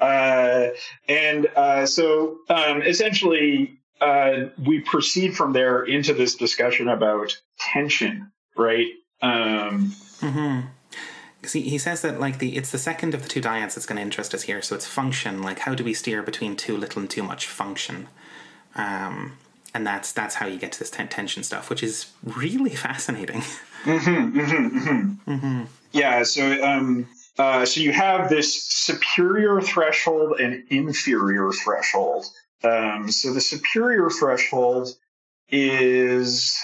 uh, 0.00 0.68
and 1.08 1.46
uh, 1.56 1.86
so 1.86 2.38
um, 2.48 2.82
essentially, 2.82 3.78
we 4.64 4.80
proceed 4.80 5.36
from 5.36 5.52
there 5.52 5.82
into 5.82 6.14
this 6.14 6.36
discussion 6.36 6.88
about 6.88 7.36
tension, 7.58 8.30
right? 8.56 8.86
Um, 9.20 9.92
mm-hmm. 11.42 11.58
He, 11.58 11.70
he 11.70 11.78
says 11.78 12.02
that 12.02 12.20
like 12.20 12.38
the 12.38 12.56
it's 12.56 12.70
the 12.70 12.78
second 12.78 13.14
of 13.14 13.22
the 13.22 13.28
two 13.28 13.40
dyads 13.40 13.74
that's 13.74 13.86
going 13.86 13.96
to 13.96 14.02
interest 14.02 14.34
us 14.34 14.42
here. 14.42 14.62
So 14.62 14.74
it's 14.74 14.86
function. 14.86 15.42
Like 15.42 15.60
how 15.60 15.74
do 15.74 15.84
we 15.84 15.94
steer 15.94 16.22
between 16.22 16.56
too 16.56 16.76
little 16.76 17.00
and 17.00 17.10
too 17.10 17.22
much 17.22 17.46
function? 17.46 18.08
Um, 18.74 19.38
and 19.74 19.86
that's 19.86 20.12
that's 20.12 20.36
how 20.36 20.46
you 20.46 20.58
get 20.58 20.72
to 20.72 20.78
this 20.78 20.90
ten- 20.90 21.08
tension 21.08 21.42
stuff, 21.42 21.70
which 21.70 21.82
is 21.82 22.06
really 22.24 22.70
fascinating. 22.74 23.42
Mm-hmm, 23.84 24.40
mm-hmm, 24.40 24.78
mm-hmm. 24.78 25.32
mm-hmm. 25.32 25.64
Yeah. 25.92 26.22
So 26.24 26.62
um, 26.64 27.06
uh, 27.38 27.64
so 27.64 27.80
you 27.80 27.92
have 27.92 28.28
this 28.28 28.64
superior 28.64 29.60
threshold 29.60 30.40
and 30.40 30.64
inferior 30.70 31.52
threshold. 31.52 32.26
Um, 32.64 33.10
so 33.10 33.32
the 33.32 33.40
superior 33.40 34.10
threshold 34.10 34.88
is 35.48 36.58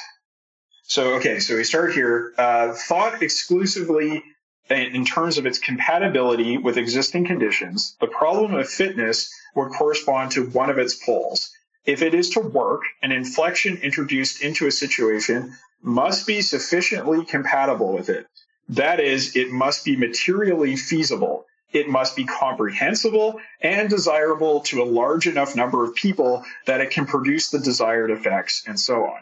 so 0.83 1.15
okay. 1.15 1.39
So 1.39 1.57
we 1.57 1.65
start 1.65 1.95
here. 1.95 2.33
Uh, 2.37 2.73
thought 2.73 3.23
exclusively 3.23 4.23
in 4.71 5.05
terms 5.05 5.39
of 5.39 5.47
its 5.47 5.59
compatibility 5.59 6.57
with 6.57 6.79
existing 6.79 7.27
conditions. 7.27 7.97
The 8.01 8.07
problem 8.07 8.55
of 8.55 8.69
fitness 8.69 9.33
would 9.55 9.73
correspond 9.73 10.33
to 10.33 10.47
one 10.47 10.71
of 10.71 10.79
its 10.79 10.95
poles. 10.95 11.51
If 11.85 12.01
it 12.01 12.15
is 12.15 12.31
to 12.31 12.41
work, 12.41 12.83
an 13.03 13.13
inflection 13.13 13.77
introduced 13.79 14.43
into 14.43 14.67
a 14.67 14.73
situation 14.73 15.55
must 15.83 16.27
be 16.27 16.41
sufficiently 16.41 17.27
compatible 17.27 17.93
with 17.93 18.09
it. 18.09 18.27
That 18.71 19.01
is, 19.01 19.37
it 19.37 19.51
must 19.51 19.85
be 19.85 19.97
materially 19.97 20.77
feasible. 20.77 21.45
It 21.75 21.89
must 21.89 22.17
be 22.17 22.25
comprehensible 22.25 23.41
and 23.61 23.91
desirable 23.91 24.61
to 24.61 24.83
a 24.83 24.85
large 24.85 25.27
enough 25.27 25.55
number 25.55 25.85
of 25.85 25.95
people 25.95 26.45
that 26.67 26.81
it 26.81 26.91
can 26.91 27.05
produce 27.05 27.51
the 27.51 27.59
desired 27.59 28.11
effects, 28.11 28.65
and 28.67 28.81
so 28.81 29.05
on. 29.05 29.21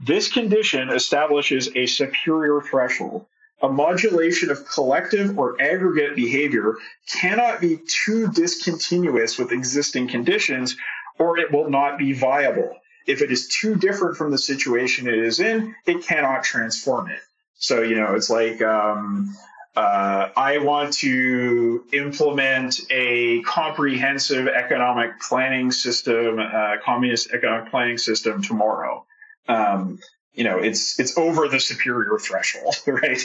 This 0.00 0.30
condition 0.30 0.90
establishes 0.90 1.70
a 1.74 1.86
superior 1.86 2.60
threshold. 2.60 3.24
A 3.62 3.68
modulation 3.68 4.50
of 4.50 4.66
collective 4.68 5.38
or 5.38 5.60
aggregate 5.62 6.16
behavior 6.16 6.76
cannot 7.08 7.60
be 7.60 7.78
too 7.86 8.28
discontinuous 8.32 9.38
with 9.38 9.52
existing 9.52 10.08
conditions 10.08 10.76
or 11.18 11.38
it 11.38 11.52
will 11.52 11.70
not 11.70 11.98
be 11.98 12.12
viable. 12.12 12.76
If 13.06 13.22
it 13.22 13.30
is 13.30 13.48
too 13.48 13.76
different 13.76 14.16
from 14.16 14.30
the 14.30 14.38
situation 14.38 15.06
it 15.06 15.14
is 15.14 15.40
in, 15.40 15.74
it 15.86 16.04
cannot 16.04 16.42
transform 16.42 17.10
it. 17.10 17.20
So, 17.54 17.82
you 17.82 17.96
know, 17.96 18.14
it's 18.14 18.30
like, 18.30 18.60
um, 18.62 19.36
uh, 19.74 20.28
I 20.36 20.58
want 20.58 20.94
to 20.94 21.84
implement 21.92 22.80
a 22.90 23.40
comprehensive 23.42 24.48
economic 24.48 25.20
planning 25.20 25.70
system, 25.70 26.38
uh, 26.38 26.76
communist 26.84 27.32
economic 27.32 27.70
planning 27.70 27.98
system 27.98 28.42
tomorrow. 28.42 29.06
Um, 29.48 29.98
you 30.34 30.44
know, 30.44 30.58
it's 30.58 30.98
it's 30.98 31.16
over 31.18 31.48
the 31.48 31.60
superior 31.60 32.18
threshold, 32.18 32.76
right? 32.86 33.20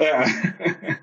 uh, 0.00 0.94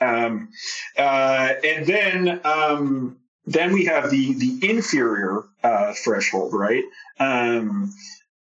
um, 0.00 0.48
uh, 0.96 1.52
and 1.64 1.86
then 1.86 2.40
um, 2.44 3.18
then 3.46 3.72
we 3.72 3.84
have 3.86 4.10
the 4.10 4.34
the 4.34 4.68
inferior 4.68 5.44
uh, 5.62 5.92
threshold, 5.94 6.52
right? 6.54 6.84
Um, 7.18 7.92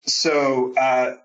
so 0.05 0.73
uh, 0.75 1.17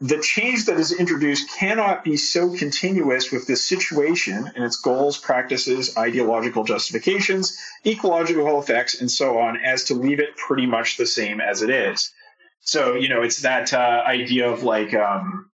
the 0.00 0.18
change 0.18 0.64
that 0.64 0.78
is 0.78 0.92
introduced 0.92 1.50
cannot 1.58 2.04
be 2.04 2.16
so 2.16 2.56
continuous 2.56 3.30
with 3.30 3.46
this 3.46 3.62
situation 3.68 4.50
and 4.54 4.64
its 4.64 4.76
goals, 4.76 5.18
practices, 5.18 5.94
ideological 5.98 6.64
justifications, 6.64 7.58
ecological 7.84 8.58
effects, 8.60 8.98
and 8.98 9.10
so 9.10 9.38
on, 9.38 9.58
as 9.58 9.84
to 9.84 9.94
leave 9.94 10.18
it 10.18 10.36
pretty 10.38 10.64
much 10.64 10.96
the 10.96 11.06
same 11.06 11.38
as 11.38 11.60
it 11.60 11.68
is. 11.68 12.12
So 12.60 12.94
you 12.94 13.08
know, 13.08 13.22
it's 13.22 13.42
that 13.42 13.72
uh, 13.72 14.02
idea 14.06 14.50
of 14.50 14.62
like 14.62 14.94
um, 14.94 15.50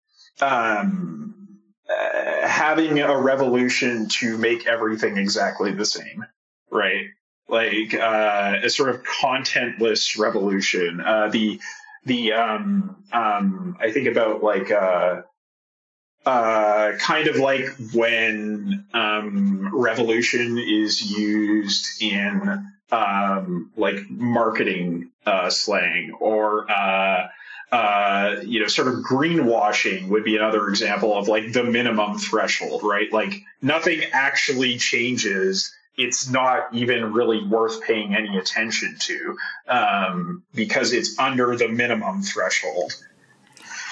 um, 0.41 1.59
uh, 1.89 2.47
having 2.47 2.99
a 3.01 3.19
revolution 3.19 4.09
to 4.21 4.39
make 4.39 4.67
everything 4.67 5.17
exactly 5.17 5.73
the 5.73 5.87
same, 5.87 6.25
right? 6.71 7.07
like 7.51 7.95
uh, 7.95 8.61
a 8.63 8.71
sort 8.71 8.91
of 8.91 9.03
contentless 9.03 10.19
revolution. 10.19 11.01
Uh, 11.01 11.29
the 11.29 11.61
the 12.05 12.33
um, 12.33 13.05
um, 13.13 13.77
I 13.81 13.91
think 13.91 14.07
about 14.07 14.43
like 14.43 14.71
uh, 14.71 15.23
uh, 16.25 16.93
kind 16.99 17.29
of 17.29 17.37
like 17.37 17.67
when 17.93 18.87
um, 18.95 19.77
revolution 19.77 20.59
is 20.59 21.03
used 21.03 22.03
in 22.03 22.67
um, 22.93 23.71
like 23.77 23.99
marketing 24.11 25.11
uh, 25.27 25.51
slang 25.51 26.13
or 26.19 26.71
uh, 26.71 27.29
uh, 27.73 28.37
you 28.43 28.61
know, 28.61 28.67
sort 28.67 28.89
of 28.89 28.95
greenwashing 28.95 30.09
would 30.09 30.25
be 30.25 30.37
another 30.37 30.69
example 30.69 31.17
of 31.17 31.29
like 31.29 31.53
the 31.53 31.63
minimum 31.63 32.19
threshold, 32.19 32.83
right? 32.83 33.13
Like 33.13 33.43
nothing 33.63 34.03
actually 34.13 34.77
changes. 34.79 35.73
It's 35.97 36.29
not 36.29 36.75
even 36.75 37.13
really 37.13 37.45
worth 37.47 37.81
paying 37.83 38.15
any 38.15 38.39
attention 38.39 38.97
to 39.01 39.37
um, 39.69 40.43
because 40.53 40.93
it's 40.93 41.17
under 41.19 41.57
the 41.57 41.69
minimum 41.69 42.23
threshold. 42.23 42.93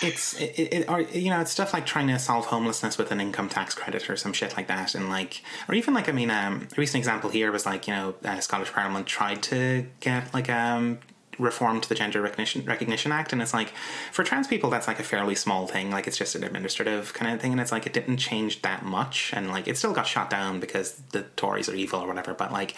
It's 0.03 0.35
it, 0.41 0.59
it, 0.59 0.89
or 0.89 1.01
you 1.01 1.31
know 1.31 1.41
it's 1.41 1.51
stuff 1.51 1.73
like 1.73 1.87
trying 1.87 2.09
to 2.09 2.19
solve 2.19 2.47
homelessness 2.47 2.99
with 2.99 3.11
an 3.11 3.21
income 3.21 3.49
tax 3.49 3.75
credit 3.75 4.09
or 4.09 4.17
some 4.17 4.33
shit 4.33 4.57
like 4.57 4.69
that, 4.69 4.95
and 4.95 5.09
like 5.09 5.43
or 5.69 5.75
even 5.75 5.95
like 5.95 6.09
I 6.09 6.13
mean 6.13 6.31
um, 6.31 6.69
a 6.77 6.81
recent 6.81 7.01
example 7.01 7.31
here 7.31 7.51
was 7.51 7.67
like 7.67 7.89
you 7.89 7.95
know 7.95 8.15
uh, 8.25 8.41
Scottish 8.41 8.73
Parliament 8.73 9.07
tried 9.07 9.43
to 9.45 9.87
get 10.01 10.33
like 10.33 10.49
um 10.49 10.99
reform 11.39 11.81
to 11.81 11.89
the 11.89 11.95
Gender 11.95 12.21
Recognition 12.21 12.65
Recognition 12.65 13.13
Act, 13.13 13.33
and 13.33 13.41
it's 13.43 13.55
like 13.55 13.71
for 14.13 14.25
trans 14.25 14.47
people 14.47 14.71
that's 14.71 14.89
like 14.89 15.01
a 15.01 15.05
fairly 15.05 15.35
small 15.35 15.67
thing, 15.67 15.91
like 15.91 16.07
it's 16.07 16.17
just 16.17 16.35
an 16.35 16.45
administrative 16.45 17.15
kind 17.15 17.33
of 17.33 17.41
thing, 17.41 17.53
and 17.53 17.61
it's 17.61 17.73
like 17.73 17.87
it 17.87 17.93
didn't 17.93 18.19
change 18.19 18.63
that 18.63 18.85
much, 18.85 19.33
and 19.35 19.49
like 19.49 19.69
it 19.69 19.77
still 19.77 19.93
got 19.93 20.07
shot 20.07 20.31
down 20.31 20.61
because 20.61 21.01
the 21.13 21.23
Tories 21.37 21.69
are 21.69 21.75
evil 21.75 22.01
or 22.01 22.09
whatever, 22.09 22.35
but 22.35 22.53
like 22.53 22.75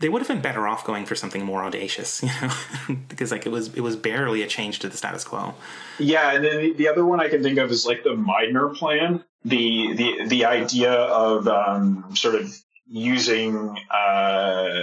they 0.00 0.08
would 0.08 0.20
have 0.20 0.28
been 0.28 0.40
better 0.40 0.66
off 0.66 0.84
going 0.84 1.04
for 1.06 1.14
something 1.14 1.44
more 1.44 1.62
audacious, 1.62 2.22
you 2.22 2.30
know, 2.40 2.96
because 3.08 3.30
like 3.30 3.46
it 3.46 3.50
was 3.50 3.74
it 3.74 3.80
was 3.80 3.96
barely 3.96 4.42
a 4.42 4.46
change 4.46 4.80
to 4.80 4.88
the 4.88 4.96
status 4.96 5.24
quo. 5.24 5.54
Yeah, 5.98 6.32
and 6.32 6.44
then 6.44 6.76
the 6.76 6.88
other 6.88 7.04
one 7.04 7.20
I 7.20 7.28
can 7.28 7.42
think 7.42 7.58
of 7.58 7.70
is 7.70 7.86
like 7.86 8.02
the 8.02 8.16
Meidner 8.16 8.74
plan, 8.74 9.22
the 9.44 9.94
the 9.94 10.26
the 10.26 10.44
idea 10.46 10.92
of 10.92 11.46
um, 11.46 12.14
sort 12.14 12.34
of 12.34 12.52
using 12.88 13.78
uh, 13.90 14.80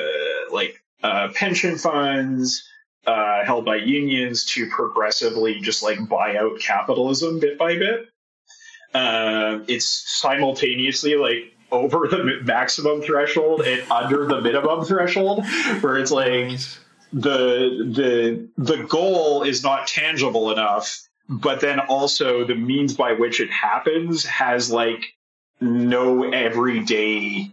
like 0.52 0.82
uh, 1.04 1.30
pension 1.34 1.78
funds 1.78 2.64
uh, 3.08 3.46
held 3.46 3.66
by 3.66 3.78
unions 3.78 4.46
to 4.46 4.70
progressively 4.70 5.60
just 5.62 5.82
like 5.82 6.08
buy 6.10 6.36
out 6.36 6.60
capitalism 6.60 7.40
bit 7.40 7.58
by 7.58 7.78
bit. 7.78 8.10
Uh, 8.94 9.60
it's 9.68 9.86
simultaneously 9.86 11.16
like 11.16 11.54
over 11.72 12.08
the 12.08 12.42
maximum 12.44 13.02
threshold 13.02 13.62
and 13.62 13.90
under 13.92 14.26
the 14.26 14.42
minimum 14.42 14.84
threshold, 14.84 15.46
where 15.82 15.98
it's 15.98 16.12
like 16.12 16.60
the 17.14 17.90
the 17.96 18.48
the 18.58 18.84
goal 18.84 19.44
is 19.44 19.64
not 19.64 19.88
tangible 19.88 20.52
enough, 20.52 21.08
but 21.30 21.62
then 21.62 21.80
also 21.80 22.46
the 22.46 22.56
means 22.56 22.94
by 22.94 23.14
which 23.14 23.40
it 23.40 23.50
happens 23.50 24.26
has 24.26 24.70
like 24.70 25.02
no 25.62 26.30
everyday 26.32 27.52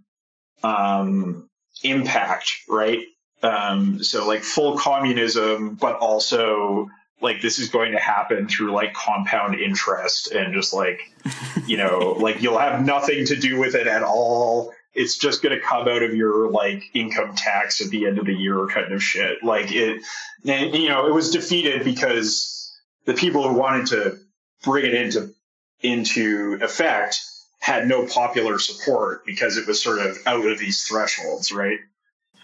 um, 0.63 1.49
impact, 1.83 2.53
right? 2.69 3.01
Um, 3.45 4.03
so 4.03 4.27
like 4.27 4.43
full 4.43 4.79
communism, 4.79 5.75
but 5.75 5.97
also 5.97 6.89
like 7.21 7.43
this 7.43 7.59
is 7.59 7.69
going 7.69 7.93
to 7.93 7.99
happen 7.99 8.49
through 8.49 8.73
like 8.73 8.95
compound 8.95 9.61
interest 9.61 10.33
and 10.33 10.55
just 10.55 10.73
like 10.73 10.99
you 11.67 11.77
know 11.77 12.17
like 12.19 12.43
you'll 12.43 12.59
have 12.59 12.85
nothing 12.85 13.27
to 13.27 13.37
do 13.37 13.59
with 13.59 13.75
it 13.75 13.87
at 13.87 14.03
all. 14.03 14.73
It's 14.95 15.19
just 15.19 15.43
going 15.43 15.55
to 15.55 15.61
come 15.61 15.89
out 15.89 16.03
of 16.03 16.15
your 16.15 16.51
like 16.51 16.85
income 16.95 17.35
tax 17.35 17.83
at 17.83 17.91
the 17.91 18.07
end 18.07 18.19
of 18.19 18.25
the 18.25 18.33
year 18.33 18.67
kind 18.69 18.93
of 18.93 19.03
shit. 19.03 19.45
Like 19.45 19.71
it 19.73 20.03
and, 20.47 20.75
you 20.75 20.89
know 20.89 21.07
it 21.07 21.13
was 21.13 21.31
defeated 21.31 21.85
because 21.85 22.75
the 23.05 23.15
people 23.15 23.47
who 23.47 23.55
wanted 23.55 23.89
to 23.89 24.19
bring 24.63 24.87
it 24.87 24.95
into 24.95 25.35
into 25.83 26.59
effect 26.63 27.21
had 27.61 27.87
no 27.87 28.07
popular 28.07 28.59
support 28.59 29.27
because 29.27 29.59
it 29.59 29.67
was 29.67 29.83
sort 29.83 29.99
of 29.99 30.17
out 30.25 30.47
of 30.47 30.59
these 30.59 30.85
thresholds 30.85 31.53
right? 31.53 31.81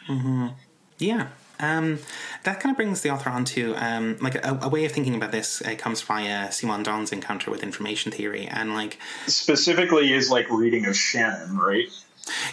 Mm-hmm. 0.07 0.49
Yeah 1.01 1.29
um, 1.61 1.99
that 2.43 2.61
kind 2.61 2.73
of 2.73 2.77
brings 2.77 3.03
the 3.03 3.11
author 3.11 3.31
on 3.31 3.45
to 3.47 3.75
um, 3.77 4.17
like 4.21 4.35
a, 4.35 4.59
a, 4.63 4.69
way 4.69 4.85
of 4.85 4.93
thinking 4.93 5.15
about 5.15 5.31
this 5.31 5.63
uh, 5.63 5.75
comes 5.77 6.01
via 6.01 6.49
Simondon's 6.49 7.13
encounter 7.13 7.51
with 7.51 7.63
information 7.63 8.11
theory 8.11 8.47
and 8.47 8.75
like 8.75 8.99
specifically 9.27 10.13
is 10.13 10.31
like 10.31 10.51
reading 10.51 10.87
of 10.87 10.97
Shannon, 10.97 11.57
right? 11.57 11.89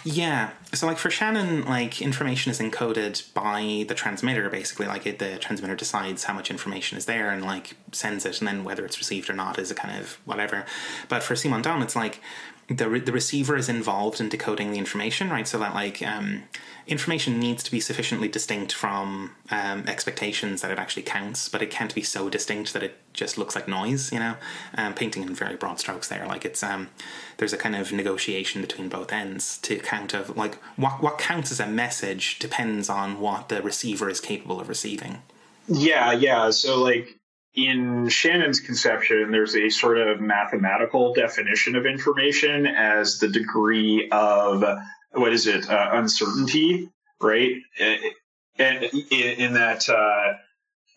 Yeah. 0.04 0.50
So 0.72 0.86
like 0.86 0.98
for 0.98 1.10
Shannon, 1.10 1.64
like 1.64 2.02
information 2.02 2.50
is 2.50 2.58
encoded 2.58 3.32
by 3.32 3.84
the 3.88 3.94
transmitter 3.94 4.50
basically. 4.50 4.86
Like 4.86 5.06
it, 5.06 5.18
the 5.18 5.38
transmitter 5.38 5.76
decides 5.76 6.24
how 6.24 6.34
much 6.34 6.50
information 6.50 6.98
is 6.98 7.06
there 7.06 7.30
and 7.30 7.44
like 7.44 7.76
sends 7.92 8.26
it, 8.26 8.40
and 8.40 8.48
then 8.48 8.64
whether 8.64 8.84
it's 8.84 8.98
received 8.98 9.30
or 9.30 9.34
not 9.34 9.58
is 9.58 9.70
a 9.70 9.74
kind 9.74 9.98
of 9.98 10.18
whatever. 10.24 10.66
But 11.08 11.22
for 11.22 11.34
Simondon, 11.34 11.82
it's 11.82 11.96
like 11.96 12.20
the 12.68 12.88
re- 12.88 13.00
the 13.00 13.12
receiver 13.12 13.56
is 13.56 13.68
involved 13.68 14.20
in 14.20 14.28
decoding 14.28 14.72
the 14.72 14.78
information, 14.78 15.30
right? 15.30 15.48
So 15.48 15.58
that 15.58 15.74
like 15.74 16.02
um, 16.02 16.44
information 16.86 17.40
needs 17.40 17.62
to 17.62 17.70
be 17.70 17.80
sufficiently 17.80 18.28
distinct 18.28 18.74
from 18.74 19.34
um, 19.50 19.84
expectations 19.86 20.60
that 20.60 20.70
it 20.70 20.78
actually 20.78 21.04
counts, 21.04 21.48
but 21.48 21.62
it 21.62 21.70
can't 21.70 21.94
be 21.94 22.02
so 22.02 22.28
distinct 22.28 22.74
that 22.74 22.82
it 22.82 22.98
just 23.14 23.38
looks 23.38 23.54
like 23.54 23.68
noise. 23.68 24.12
You 24.12 24.18
know, 24.18 24.34
um, 24.76 24.92
painting 24.92 25.22
in 25.22 25.34
very 25.34 25.56
broad 25.56 25.80
strokes 25.80 26.08
there. 26.08 26.26
Like 26.26 26.44
it's 26.44 26.62
um, 26.62 26.88
there's 27.38 27.54
a 27.54 27.58
kind 27.58 27.74
of 27.74 27.90
negotiation 27.90 28.60
between 28.60 28.90
both 28.90 29.12
ends 29.12 29.56
to 29.58 29.78
count 29.78 30.12
of 30.12 30.36
like 30.36 30.56
what 30.76 31.02
what 31.02 31.18
counts 31.18 31.50
as 31.50 31.60
a 31.60 31.66
message 31.66 32.38
depends 32.38 32.90
on 32.90 33.18
what 33.18 33.48
the 33.48 33.62
receiver 33.62 34.10
is 34.10 34.20
capable 34.20 34.60
of 34.60 34.68
receiving. 34.68 35.22
Yeah, 35.68 36.12
yeah. 36.12 36.50
So 36.50 36.82
like 36.82 37.17
in 37.66 38.08
Shannon's 38.08 38.60
conception, 38.60 39.30
there's 39.30 39.56
a 39.56 39.68
sort 39.68 39.98
of 39.98 40.20
mathematical 40.20 41.12
definition 41.14 41.76
of 41.76 41.86
information 41.86 42.66
as 42.66 43.18
the 43.18 43.28
degree 43.28 44.08
of 44.10 44.64
what 45.12 45.32
is 45.32 45.46
it 45.46 45.68
uh, 45.68 45.90
uncertainty 45.92 46.88
right? 47.20 47.56
And 48.58 48.84
in, 49.10 49.54
that 49.54 49.88
uh, 49.88 50.34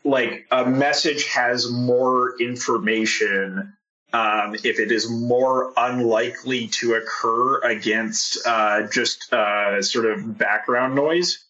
like 0.03 0.47
a 0.51 0.65
message 0.65 1.27
has 1.27 1.69
more 1.69 2.39
information 2.39 3.73
um, 4.13 4.55
if 4.55 4.79
it 4.79 4.91
is 4.91 5.09
more 5.09 5.71
unlikely 5.77 6.67
to 6.67 6.95
occur 6.95 7.61
against 7.61 8.45
uh, 8.45 8.87
just 8.87 9.31
uh, 9.31 9.81
sort 9.81 10.05
of 10.05 10.37
background 10.37 10.95
noise 10.95 11.45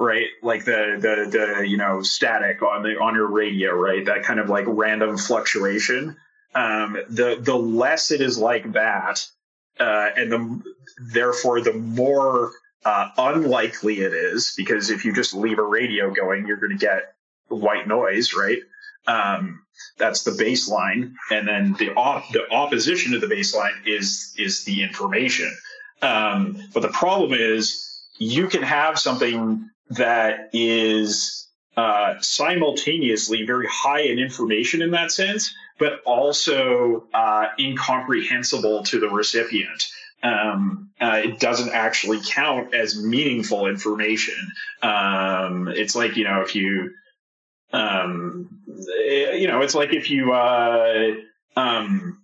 right 0.00 0.26
like 0.42 0.64
the 0.64 0.96
the 0.98 1.30
the 1.30 1.68
you 1.68 1.76
know 1.76 2.02
static 2.02 2.62
on 2.62 2.82
the 2.82 2.98
on 2.98 3.14
your 3.14 3.28
radio 3.28 3.72
right 3.72 4.06
that 4.06 4.22
kind 4.22 4.40
of 4.40 4.48
like 4.48 4.64
random 4.66 5.16
fluctuation 5.16 6.16
um, 6.54 6.96
the 7.08 7.38
the 7.40 7.54
less 7.54 8.10
it 8.10 8.20
is 8.20 8.38
like 8.38 8.72
that 8.72 9.24
uh, 9.78 10.08
and 10.16 10.32
the 10.32 10.62
therefore 11.12 11.60
the 11.60 11.72
more 11.72 12.50
uh, 12.84 13.08
unlikely 13.18 14.00
it 14.00 14.12
is 14.12 14.54
because 14.56 14.90
if 14.90 15.04
you 15.04 15.12
just 15.12 15.34
leave 15.34 15.58
a 15.58 15.62
radio 15.62 16.10
going, 16.12 16.46
you're 16.46 16.56
going 16.56 16.72
to 16.72 16.78
get 16.78 17.14
white 17.48 17.86
noise, 17.86 18.34
right? 18.34 18.58
Um, 19.06 19.62
that's 19.98 20.24
the 20.24 20.30
baseline, 20.30 21.14
and 21.30 21.48
then 21.48 21.74
the 21.78 21.92
op- 21.94 22.30
the 22.32 22.50
opposition 22.50 23.12
to 23.12 23.18
the 23.18 23.26
baseline 23.26 23.86
is 23.86 24.34
is 24.38 24.64
the 24.64 24.82
information. 24.82 25.50
Um, 26.02 26.58
but 26.72 26.80
the 26.80 26.88
problem 26.88 27.32
is 27.32 27.86
you 28.18 28.48
can 28.48 28.62
have 28.62 28.98
something 28.98 29.68
that 29.90 30.50
is 30.52 31.48
uh, 31.76 32.14
simultaneously 32.20 33.44
very 33.44 33.66
high 33.70 34.00
in 34.00 34.18
information 34.18 34.82
in 34.82 34.90
that 34.92 35.10
sense, 35.10 35.54
but 35.78 36.00
also 36.04 37.06
uh, 37.14 37.46
incomprehensible 37.58 38.82
to 38.84 39.00
the 39.00 39.08
recipient. 39.08 39.84
Um, 40.22 40.90
uh, 41.00 41.22
it 41.24 41.40
doesn't 41.40 41.70
actually 41.70 42.20
count 42.26 42.74
as 42.74 43.02
meaningful 43.02 43.66
information. 43.66 44.34
Um, 44.82 45.68
it's 45.68 45.96
like 45.96 46.16
you 46.16 46.24
know 46.24 46.42
if 46.42 46.54
you, 46.54 46.90
um, 47.72 48.60
you 48.66 49.48
know, 49.48 49.62
it's 49.62 49.74
like 49.74 49.94
if 49.94 50.10
you, 50.10 50.32
uh, 50.32 51.12
um, 51.56 52.20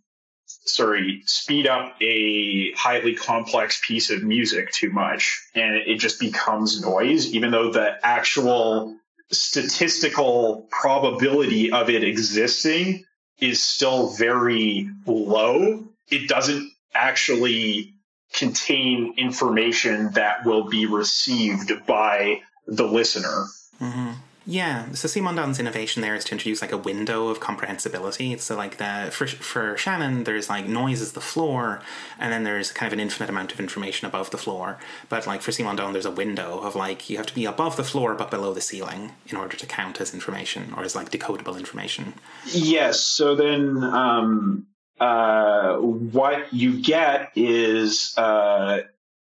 sorry, 0.68 1.22
speed 1.26 1.66
up 1.66 1.94
a 2.00 2.72
highly 2.72 3.14
complex 3.14 3.80
piece 3.86 4.10
of 4.10 4.22
music 4.22 4.70
too 4.72 4.90
much, 4.90 5.40
and 5.54 5.76
it 5.76 5.98
just 5.98 6.20
becomes 6.20 6.80
noise, 6.80 7.32
even 7.34 7.50
though 7.50 7.70
the 7.70 7.96
actual 8.02 8.96
statistical 9.30 10.66
probability 10.70 11.72
of 11.72 11.90
it 11.90 12.04
existing 12.04 13.04
is 13.40 13.62
still 13.62 14.10
very 14.10 14.88
low. 15.06 15.84
It 16.10 16.28
doesn't 16.28 16.70
actually 16.94 17.94
contain 18.32 19.14
information 19.16 20.12
that 20.12 20.44
will 20.44 20.68
be 20.68 20.86
received 20.86 21.72
by 21.86 22.40
the 22.66 22.86
listener. 22.86 23.46
Mm-hmm. 23.80 24.12
Yeah, 24.48 24.92
so 24.92 25.08
Simondon's 25.08 25.58
innovation 25.58 26.02
there 26.02 26.14
is 26.14 26.24
to 26.26 26.32
introduce 26.32 26.62
like 26.62 26.70
a 26.70 26.78
window 26.78 27.28
of 27.28 27.40
comprehensibility. 27.40 28.38
So 28.38 28.56
like 28.56 28.76
the 28.76 29.10
for 29.10 29.26
for 29.26 29.76
Shannon, 29.76 30.22
there's 30.22 30.48
like 30.48 30.66
noise 30.66 31.00
is 31.00 31.12
the 31.12 31.20
floor, 31.20 31.80
and 32.18 32.32
then 32.32 32.44
there's 32.44 32.70
kind 32.70 32.86
of 32.86 32.92
an 32.92 33.00
infinite 33.00 33.28
amount 33.28 33.52
of 33.52 33.58
information 33.58 34.06
above 34.06 34.30
the 34.30 34.38
floor. 34.38 34.78
But 35.08 35.26
like 35.26 35.42
for 35.42 35.50
Simondon, 35.50 35.92
there's 35.92 36.06
a 36.06 36.12
window 36.12 36.60
of 36.60 36.76
like 36.76 37.10
you 37.10 37.16
have 37.16 37.26
to 37.26 37.34
be 37.34 37.44
above 37.44 37.76
the 37.76 37.84
floor 37.84 38.14
but 38.14 38.30
below 38.30 38.54
the 38.54 38.60
ceiling 38.60 39.12
in 39.26 39.36
order 39.36 39.56
to 39.56 39.66
count 39.66 40.00
as 40.00 40.14
information 40.14 40.72
or 40.76 40.84
as 40.84 40.94
like 40.94 41.10
decodable 41.10 41.58
information. 41.58 42.14
Yes. 42.46 43.00
So 43.00 43.34
then. 43.34 43.82
Um, 43.82 44.66
uh, 44.98 45.76
what 45.76 46.54
you 46.54 46.80
get 46.80 47.30
is 47.36 48.16
uh, 48.16 48.80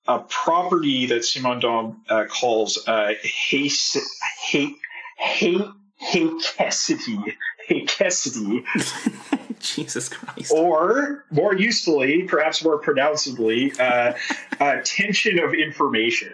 a 0.06 0.18
property 0.18 1.06
that 1.06 1.22
Simondon 1.22 1.96
uh, 2.10 2.26
calls 2.26 2.86
uh, 2.86 3.14
haste, 3.22 3.96
hate, 4.46 4.76
hate, 5.16 5.60
Haecessity. 6.02 7.34
Cassidy. 7.86 8.64
Jesus 9.58 10.08
Christ. 10.08 10.52
Or, 10.54 11.24
more 11.30 11.54
usefully, 11.54 12.24
perhaps 12.24 12.62
more 12.62 12.78
pronounceably, 12.78 13.72
uh, 13.78 14.12
uh, 14.60 14.76
tension 14.84 15.38
of 15.38 15.54
information. 15.54 16.32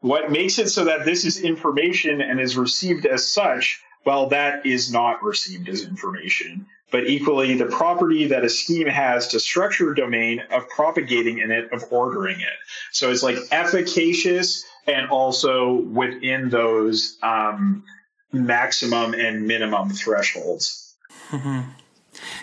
What 0.00 0.30
makes 0.30 0.58
it 0.58 0.68
so 0.68 0.84
that 0.84 1.04
this 1.04 1.24
is 1.24 1.42
information 1.42 2.20
and 2.20 2.40
is 2.40 2.56
received 2.56 3.04
as 3.04 3.26
such, 3.26 3.82
well, 4.06 4.28
that 4.28 4.64
is 4.64 4.92
not 4.92 5.22
received 5.24 5.68
as 5.68 5.82
information. 5.82 6.66
But 6.90 7.06
equally, 7.08 7.54
the 7.54 7.66
property 7.66 8.26
that 8.28 8.44
a 8.44 8.48
scheme 8.48 8.86
has 8.86 9.28
to 9.28 9.40
structure 9.40 9.92
a 9.92 9.96
domain 9.96 10.42
of 10.50 10.66
propagating 10.68 11.38
in 11.38 11.50
it, 11.50 11.70
of 11.72 11.84
ordering 11.90 12.40
it. 12.40 12.56
So 12.92 13.10
it's 13.10 13.22
like 13.22 13.36
efficacious 13.50 14.64
and 14.86 15.10
also 15.10 15.74
within 15.74 16.48
those 16.48 17.18
um, 17.22 17.84
maximum 18.32 19.14
and 19.14 19.46
minimum 19.46 19.90
thresholds. 19.90 20.94
Mm-hmm. 21.30 21.70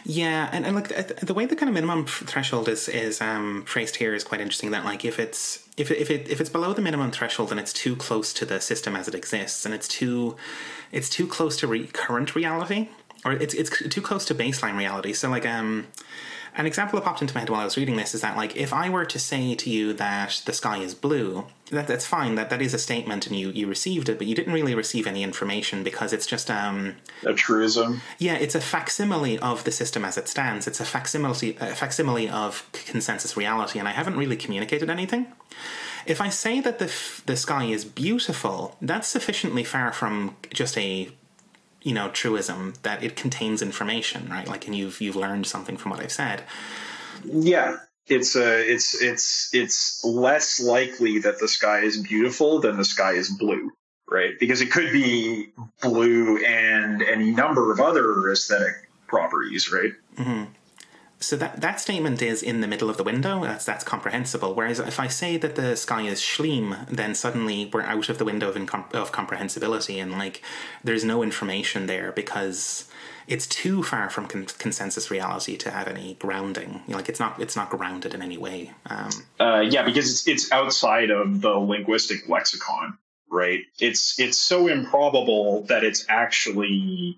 Yeah, 0.06 0.50
and, 0.52 0.66
and 0.66 0.76
like 0.76 0.88
the, 0.88 1.26
the, 1.26 1.34
way 1.34 1.46
the 1.46 1.56
kind 1.56 1.70
of 1.70 1.74
minimum 1.74 2.06
threshold 2.06 2.70
is 2.70 2.88
is 2.88 3.22
um, 3.22 3.66
phrased 3.66 3.98
here 3.98 4.14
is 4.14 4.24
quite 4.24 4.40
interesting. 4.40 4.72
That 4.72 4.86
like 4.86 5.04
if 5.04 5.20
it's 5.20 5.68
if 5.78 5.92
it, 5.92 5.98
if 5.98 6.10
it 6.10 6.30
if 6.30 6.40
it's 6.40 6.50
below 6.50 6.74
the 6.74 6.82
minimum 6.82 7.12
threshold, 7.12 7.50
then 7.50 7.60
it's 7.60 7.74
too 7.74 7.96
close 7.96 8.32
to 8.34 8.46
the 8.46 8.62
system 8.62 8.96
as 8.96 9.08
it 9.08 9.16
exists, 9.16 9.66
and 9.66 9.74
it's 9.74 9.88
too 9.88 10.38
it's 10.92 11.10
too 11.10 11.28
close 11.28 11.58
to 11.58 11.68
re- 11.68 11.88
current 11.88 12.36
reality, 12.36 12.90
or 13.26 13.34
it's 13.34 13.54
it's 13.54 13.70
too 13.90 14.02
close 14.02 14.26
to 14.26 14.36
baseline 14.36 14.78
reality. 14.78 15.12
So 15.14 15.30
like 15.30 15.46
um 15.46 15.88
an 16.58 16.66
example 16.66 16.98
that 16.98 17.06
popped 17.06 17.22
into 17.22 17.34
my 17.34 17.42
head 17.42 17.50
while 17.50 17.60
I 17.60 17.66
was 17.66 17.76
reading 17.76 17.98
this 17.98 18.16
is 18.16 18.22
that, 18.22 18.38
like, 18.38 18.56
if 18.56 18.72
I 18.72 18.90
were 18.90 19.06
to 19.06 19.20
say 19.20 19.56
to 19.56 19.70
you 19.70 19.92
that 19.94 20.42
the 20.46 20.54
sky 20.54 20.78
is 20.78 20.96
blue, 20.96 21.46
that 21.72 21.88
that's 21.88 22.06
fine. 22.06 22.36
That 22.36 22.50
that 22.50 22.62
is 22.62 22.74
a 22.74 22.80
statement, 22.80 23.28
and 23.28 23.36
you 23.36 23.50
you 23.50 23.68
received 23.68 24.08
it, 24.08 24.18
but 24.18 24.28
you 24.28 24.36
didn't 24.36 24.54
really 24.54 24.76
receive 24.76 25.06
any 25.06 25.24
information 25.24 25.84
because 25.84 26.14
it's 26.14 26.26
just 26.26 26.50
um 26.50 26.96
a 27.24 27.34
truism. 27.34 28.02
Yeah, 28.20 28.36
it's 28.36 28.56
a 28.56 28.62
facsimile 28.62 29.38
of 29.40 29.64
the 29.64 29.72
system 29.72 30.06
as 30.06 30.18
it 30.18 30.28
stands. 30.28 30.68
It's 30.68 30.80
a 30.80 30.86
facsimile 30.86 31.58
a 31.60 31.76
facsimile 31.76 32.30
of 32.30 32.70
consensus 32.72 33.36
reality, 33.36 33.80
and 33.80 33.88
I 33.88 33.92
haven't 33.92 34.18
really 34.18 34.38
communicated 34.38 34.90
anything. 34.90 35.28
If 36.06 36.22
I 36.22 36.30
say 36.30 36.62
that 36.62 36.80
the 36.80 36.94
the 37.26 37.36
sky 37.36 37.66
is 37.66 37.84
beautiful, 37.84 38.78
that's 38.82 39.08
sufficiently 39.08 39.64
far 39.64 39.92
from 39.92 40.38
just 40.54 40.78
a 40.78 41.10
you 41.86 41.94
know 41.94 42.10
truism 42.10 42.74
that 42.82 43.04
it 43.04 43.16
contains 43.16 43.62
information 43.62 44.28
right? 44.30 44.48
Like 44.48 44.66
and 44.66 44.76
you've 44.76 45.00
you've 45.00 45.16
learned 45.16 45.46
something 45.46 45.78
from 45.78 45.92
what 45.92 46.02
i've 46.02 46.12
said. 46.12 46.44
Yeah. 47.24 47.78
It's 48.08 48.36
uh 48.36 48.62
it's 48.66 49.02
it's 49.02 49.50
it's 49.54 50.04
less 50.04 50.60
likely 50.60 51.20
that 51.20 51.40
the 51.40 51.48
sky 51.48 51.80
is 51.80 51.98
beautiful 52.02 52.60
than 52.60 52.76
the 52.76 52.86
sky 52.86 53.14
is 53.14 53.30
blue 53.30 53.72
right? 54.10 54.34
Because 54.40 54.62
it 54.62 54.72
could 54.72 54.92
be 54.92 55.50
blue 55.82 56.38
and 56.44 57.02
any 57.02 57.32
number 57.32 57.72
of 57.72 57.80
other 57.80 58.32
aesthetic 58.32 58.90
properties 59.08 59.72
right? 59.72 59.94
Mm-hmm. 60.18 60.44
So 61.26 61.36
that 61.38 61.60
that 61.62 61.80
statement 61.82 62.22
is 62.22 62.44
in 62.44 62.62
the 62.62 62.68
middle 62.68 62.88
of 62.88 62.98
the 62.98 63.04
window. 63.04 63.42
That's 63.44 63.66
that's 63.66 63.84
comprehensible. 63.84 64.54
Whereas 64.54 64.78
if 64.78 65.00
I 65.00 65.08
say 65.08 65.38
that 65.38 65.56
the 65.56 65.76
sky 65.76 66.04
is 66.04 66.22
schleem, 66.22 66.88
then 66.88 67.16
suddenly 67.16 67.68
we're 67.74 67.82
out 67.82 68.10
of 68.10 68.20
the 68.20 68.26
window 68.26 68.48
of 68.48 68.56
incom- 68.56 68.94
of 68.94 69.12
comprehensibility, 69.12 70.00
and 70.00 70.12
like 70.12 70.44
there's 70.84 71.04
no 71.04 71.24
information 71.24 71.88
there 71.88 72.12
because 72.12 72.88
it's 73.28 73.48
too 73.48 73.82
far 73.82 74.08
from 74.12 74.28
con- 74.28 74.46
consensus 74.60 75.10
reality 75.10 75.58
to 75.58 75.72
have 75.72 75.88
any 75.88 76.14
grounding. 76.20 76.84
Like 76.88 77.10
it's 77.10 77.20
not 77.20 77.42
it's 77.42 77.56
not 77.56 77.72
grounded 77.72 78.14
in 78.14 78.22
any 78.22 78.38
way. 78.38 78.74
Um, 78.86 79.10
uh, 79.40 79.64
yeah, 79.68 79.82
because 79.82 80.12
it's 80.12 80.28
it's 80.28 80.52
outside 80.52 81.10
of 81.10 81.42
the 81.42 81.58
linguistic 81.58 82.30
lexicon, 82.30 83.00
right? 83.32 83.62
It's 83.80 84.20
it's 84.20 84.38
so 84.38 84.68
improbable 84.68 85.64
that 85.70 85.84
it's 85.84 86.06
actually. 86.08 87.18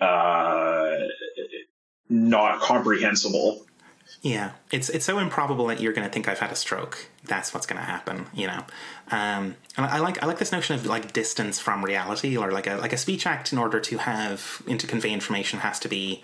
Uh, 0.00 1.08
not 2.08 2.60
comprehensible. 2.60 3.64
Yeah, 4.22 4.52
it's 4.72 4.88
it's 4.88 5.04
so 5.04 5.18
improbable 5.18 5.66
that 5.66 5.80
you're 5.80 5.92
going 5.92 6.06
to 6.06 6.12
think 6.12 6.28
I've 6.28 6.40
had 6.40 6.50
a 6.50 6.56
stroke. 6.56 7.08
That's 7.24 7.54
what's 7.54 7.66
going 7.66 7.78
to 7.78 7.84
happen, 7.84 8.26
you 8.34 8.48
know. 8.48 8.64
Um, 9.10 9.54
and 9.76 9.86
I 9.86 10.00
like 10.00 10.20
I 10.22 10.26
like 10.26 10.38
this 10.38 10.50
notion 10.50 10.74
of 10.74 10.86
like 10.86 11.12
distance 11.12 11.60
from 11.60 11.84
reality, 11.84 12.36
or 12.36 12.50
like 12.50 12.66
a 12.66 12.76
like 12.76 12.92
a 12.92 12.96
speech 12.96 13.26
act 13.26 13.52
in 13.52 13.58
order 13.58 13.78
to 13.78 13.98
have 13.98 14.60
and 14.66 14.80
to 14.80 14.86
convey 14.88 15.10
information 15.10 15.60
has 15.60 15.78
to 15.80 15.88
be 15.88 16.22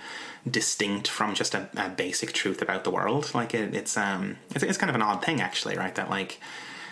distinct 0.50 1.08
from 1.08 1.34
just 1.34 1.54
a, 1.54 1.68
a 1.76 1.88
basic 1.88 2.32
truth 2.32 2.60
about 2.60 2.82
the 2.82 2.90
world. 2.90 3.32
Like 3.32 3.54
it, 3.54 3.74
it's 3.74 3.96
um 3.96 4.38
it's, 4.50 4.64
it's 4.64 4.78
kind 4.78 4.90
of 4.90 4.96
an 4.96 5.02
odd 5.02 5.24
thing 5.24 5.40
actually, 5.40 5.76
right? 5.76 5.94
That 5.94 6.10
like 6.10 6.40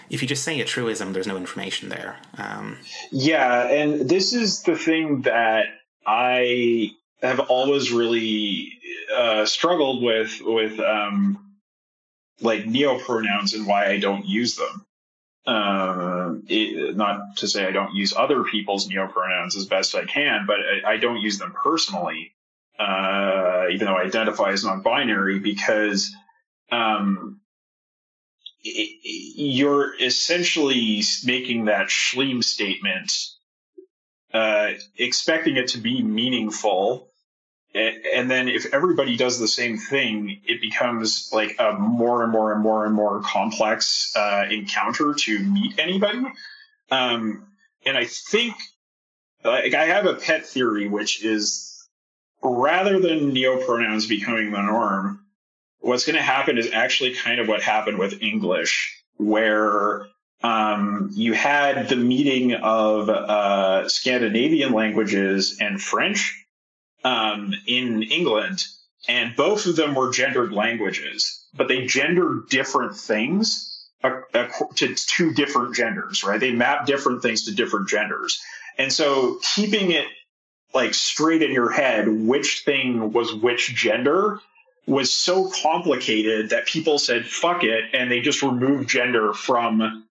if 0.08 0.22
you 0.22 0.28
just 0.28 0.44
say 0.44 0.60
a 0.60 0.64
truism, 0.64 1.14
there's 1.14 1.26
no 1.26 1.36
information 1.36 1.88
there. 1.88 2.18
Um, 2.38 2.78
yeah, 3.10 3.66
and 3.66 4.08
this 4.08 4.34
is 4.34 4.62
the 4.62 4.76
thing 4.76 5.22
that 5.22 5.66
I 6.06 6.90
have 7.22 7.40
always 7.40 7.92
really 7.92 8.72
uh, 9.12 9.46
struggled 9.46 10.02
with 10.02 10.40
with 10.40 10.78
um, 10.80 11.56
like 12.40 12.64
neopronouns 12.64 13.54
and 13.54 13.66
why 13.66 13.86
I 13.86 13.98
don't 13.98 14.26
use 14.26 14.56
them. 14.56 14.86
Uh, 15.46 16.34
it, 16.46 16.96
not 16.96 17.36
to 17.38 17.48
say 17.48 17.66
I 17.66 17.72
don't 17.72 17.94
use 17.94 18.14
other 18.16 18.44
people's 18.44 18.88
neopronouns 18.88 19.56
as 19.56 19.66
best 19.66 19.94
I 19.94 20.04
can, 20.04 20.46
but 20.46 20.58
I, 20.60 20.92
I 20.92 20.96
don't 20.98 21.20
use 21.20 21.38
them 21.38 21.52
personally, 21.52 22.32
uh, 22.78 23.64
even 23.72 23.86
though 23.86 23.96
I 23.96 24.02
identify 24.02 24.50
as 24.50 24.64
non-binary, 24.64 25.40
because 25.40 26.14
um, 26.70 27.40
it, 28.62 28.98
you're 29.02 30.00
essentially 30.00 31.02
making 31.24 31.64
that 31.64 31.88
Schleem 31.88 32.44
statement, 32.44 33.12
uh, 34.32 34.70
expecting 34.96 35.56
it 35.56 35.68
to 35.68 35.78
be 35.78 36.02
meaningful 36.02 37.11
and 37.74 38.30
then 38.30 38.48
if 38.48 38.72
everybody 38.74 39.16
does 39.16 39.38
the 39.38 39.48
same 39.48 39.78
thing, 39.78 40.40
it 40.44 40.60
becomes 40.60 41.30
like 41.32 41.56
a 41.58 41.72
more 41.72 42.22
and 42.22 42.30
more 42.30 42.52
and 42.52 42.60
more 42.60 42.84
and 42.84 42.94
more 42.94 43.22
complex 43.22 44.12
uh, 44.14 44.44
encounter 44.50 45.14
to 45.14 45.38
meet 45.38 45.78
anybody. 45.78 46.22
Um, 46.90 47.46
and 47.86 47.96
I 47.96 48.04
think 48.04 48.54
like 49.44 49.74
I 49.74 49.86
have 49.86 50.06
a 50.06 50.14
pet 50.14 50.46
theory, 50.46 50.88
which 50.88 51.24
is 51.24 51.88
rather 52.42 53.00
than 53.00 53.32
neopronouns 53.32 54.08
becoming 54.08 54.52
the 54.52 54.62
norm, 54.62 55.24
what's 55.80 56.04
going 56.04 56.16
to 56.16 56.22
happen 56.22 56.58
is 56.58 56.70
actually 56.72 57.14
kind 57.14 57.40
of 57.40 57.48
what 57.48 57.62
happened 57.62 57.98
with 57.98 58.22
English, 58.22 59.02
where 59.16 60.06
um, 60.42 61.10
you 61.12 61.32
had 61.32 61.88
the 61.88 61.96
meeting 61.96 62.54
of 62.54 63.08
uh, 63.08 63.88
Scandinavian 63.88 64.72
languages 64.72 65.58
and 65.60 65.80
French 65.80 66.41
um, 67.04 67.54
in 67.66 68.02
England, 68.02 68.64
and 69.08 69.34
both 69.36 69.66
of 69.66 69.76
them 69.76 69.94
were 69.94 70.12
gendered 70.12 70.52
languages, 70.52 71.44
but 71.54 71.68
they 71.68 71.86
gendered 71.86 72.48
different 72.48 72.96
things 72.96 73.68
to 74.02 74.94
two 74.94 75.32
different 75.34 75.74
genders, 75.74 76.24
right? 76.24 76.40
They 76.40 76.52
map 76.52 76.86
different 76.86 77.22
things 77.22 77.44
to 77.44 77.54
different 77.54 77.88
genders. 77.88 78.40
And 78.78 78.92
so 78.92 79.38
keeping 79.54 79.92
it 79.92 80.06
like 80.74 80.94
straight 80.94 81.42
in 81.42 81.52
your 81.52 81.70
head, 81.70 82.08
which 82.08 82.62
thing 82.64 83.12
was 83.12 83.34
which 83.34 83.74
gender 83.74 84.40
was 84.86 85.12
so 85.12 85.50
complicated 85.62 86.50
that 86.50 86.66
people 86.66 86.98
said, 86.98 87.26
fuck 87.26 87.62
it. 87.62 87.84
And 87.92 88.10
they 88.10 88.20
just 88.20 88.42
removed 88.42 88.88
gender 88.88 89.32
from, 89.32 90.06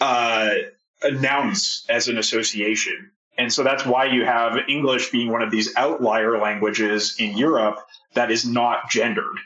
uh, 0.00 0.54
nouns 1.12 1.84
as 1.88 2.08
an 2.08 2.18
association. 2.18 3.10
And 3.36 3.52
so 3.52 3.62
that's 3.62 3.84
why 3.84 4.06
you 4.06 4.24
have 4.24 4.58
English 4.68 5.10
being 5.10 5.30
one 5.30 5.42
of 5.42 5.50
these 5.50 5.74
outlier 5.76 6.38
languages 6.38 7.16
in 7.18 7.36
Europe 7.36 7.80
that 8.14 8.30
is 8.30 8.44
not 8.46 8.90
gendered. 8.90 9.36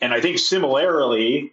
And 0.00 0.12
I 0.12 0.20
think 0.20 0.38
similarly, 0.38 1.52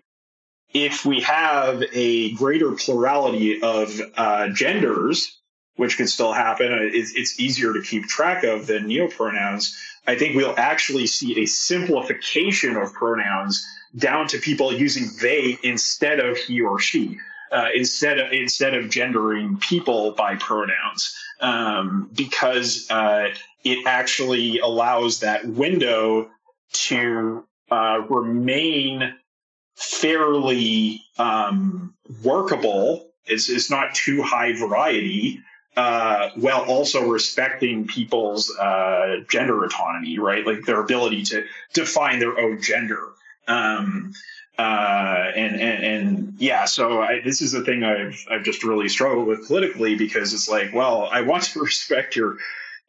if 0.74 1.06
we 1.06 1.22
have 1.22 1.84
a 1.94 2.34
greater 2.34 2.72
plurality 2.72 3.62
of 3.62 4.02
uh, 4.18 4.50
genders, 4.50 5.40
which 5.76 5.98
could 5.98 6.10
still 6.10 6.34
happen, 6.34 6.74
uh, 6.74 6.78
it's, 6.82 7.14
it's 7.16 7.40
easier 7.40 7.74
to 7.74 7.82
keep 7.82 8.06
track 8.08 8.44
of 8.44 8.66
than 8.66 8.88
neopronouns. 8.88 9.76
I 10.08 10.16
think 10.16 10.36
we'll 10.36 10.56
actually 10.58 11.08
see 11.08 11.42
a 11.42 11.46
simplification 11.46 12.76
of 12.76 12.92
pronouns 12.94 13.66
down 13.96 14.28
to 14.30 14.40
people 14.40 14.74
using 14.74 15.10
they 15.22 15.58
instead 15.64 16.20
of 16.20 16.38
he 16.38 16.62
or 16.62 16.80
she 16.80 17.20
uh, 17.54 17.68
instead 17.76 18.20
of 18.20 18.32
instead 18.32 18.74
of 18.74 18.90
gendering 18.90 19.58
people 19.58 20.12
by 20.12 20.36
pronouns 20.36 21.16
um, 21.40 22.10
because 22.16 22.90
uh, 22.90 23.30
it 23.64 23.86
actually 23.86 24.60
allows 24.60 25.20
that 25.20 25.46
window 25.46 26.30
to 26.72 27.46
uh, 27.70 28.02
remain 28.10 29.14
fairly 29.76 31.02
um, 31.18 31.94
workable. 32.24 33.10
It's, 33.26 33.50
it's 33.50 33.70
not 33.70 33.94
too 33.94 34.22
high 34.22 34.54
variety, 34.54 35.42
uh, 35.76 36.30
while 36.36 36.62
also 36.62 37.08
respecting 37.08 37.88
people's 37.88 38.56
uh, 38.58 39.18
gender 39.30 39.64
autonomy, 39.64 40.20
right? 40.20 40.46
Like 40.46 40.66
their 40.66 40.82
ability 40.82 41.24
to 41.26 41.46
define 41.74 42.20
their 42.20 42.38
own 42.40 42.62
gender. 42.62 43.10
Um, 43.48 44.14
uh, 44.58 45.32
and, 45.36 45.60
and, 45.60 45.84
and 45.84 46.34
yeah, 46.38 46.66
so 46.66 47.02
I, 47.02 47.22
this 47.22 47.42
is 47.42 47.54
a 47.54 47.64
thing 47.64 47.84
I've 47.84 48.24
I've 48.30 48.44
just 48.44 48.64
really 48.64 48.88
struggled 48.88 49.28
with 49.28 49.48
politically 49.48 49.96
because 49.96 50.34
it's 50.34 50.48
like, 50.48 50.74
well, 50.74 51.10
I 51.12 51.22
want 51.22 51.44
to 51.44 51.60
respect 51.64 52.16
your 52.16 52.38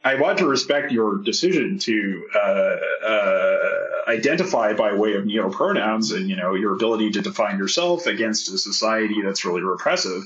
I 0.04 0.16
want 0.16 0.38
to 0.38 0.46
respect 0.46 0.92
your 0.92 1.16
decision 1.16 1.78
to 1.78 2.28
uh, 2.34 2.76
uh, 3.06 3.58
identify 4.06 4.74
by 4.74 4.92
way 4.92 5.14
of 5.14 5.24
neopronouns 5.24 6.14
and 6.14 6.28
you 6.28 6.36
know 6.36 6.54
your 6.54 6.74
ability 6.74 7.10
to 7.12 7.22
define 7.22 7.58
yourself 7.58 8.06
against 8.06 8.52
a 8.52 8.58
society 8.58 9.22
that's 9.22 9.46
really 9.46 9.62
repressive. 9.62 10.22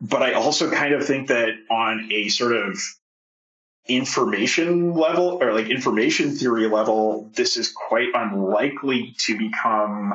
But 0.00 0.22
I 0.22 0.32
also 0.32 0.70
kind 0.70 0.94
of 0.94 1.06
think 1.06 1.28
that 1.28 1.50
on 1.70 2.08
a 2.10 2.28
sort 2.28 2.56
of 2.56 2.78
information 3.86 4.94
level 4.94 5.38
or 5.42 5.52
like 5.52 5.68
information 5.68 6.34
theory 6.34 6.66
level, 6.66 7.30
this 7.34 7.58
is 7.58 7.70
quite 7.70 8.08
unlikely 8.14 9.14
to 9.18 9.36
become 9.36 10.14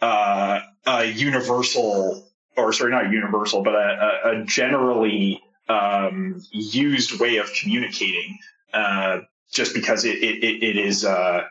uh, 0.00 0.60
a 0.86 1.04
universal, 1.04 2.28
or 2.56 2.72
sorry, 2.72 2.90
not 2.90 3.10
universal, 3.10 3.62
but 3.62 3.74
a, 3.74 4.20
a 4.24 4.44
generally 4.44 5.42
um, 5.68 6.40
used 6.50 7.20
way 7.20 7.36
of 7.38 7.52
communicating. 7.52 8.38
Uh, 8.72 9.20
just 9.52 9.74
because 9.74 10.04
it 10.04 10.16
it, 10.22 10.62
it 10.62 10.76
is 10.76 11.04
uh, 11.04 11.44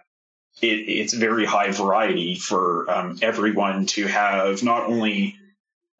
it, 0.61 0.67
it's 0.67 1.13
very 1.13 1.45
high 1.45 1.71
variety 1.71 2.35
for 2.35 2.89
um, 2.89 3.17
everyone 3.21 3.85
to 3.87 4.07
have 4.07 4.63
not 4.63 4.83
only 4.83 5.35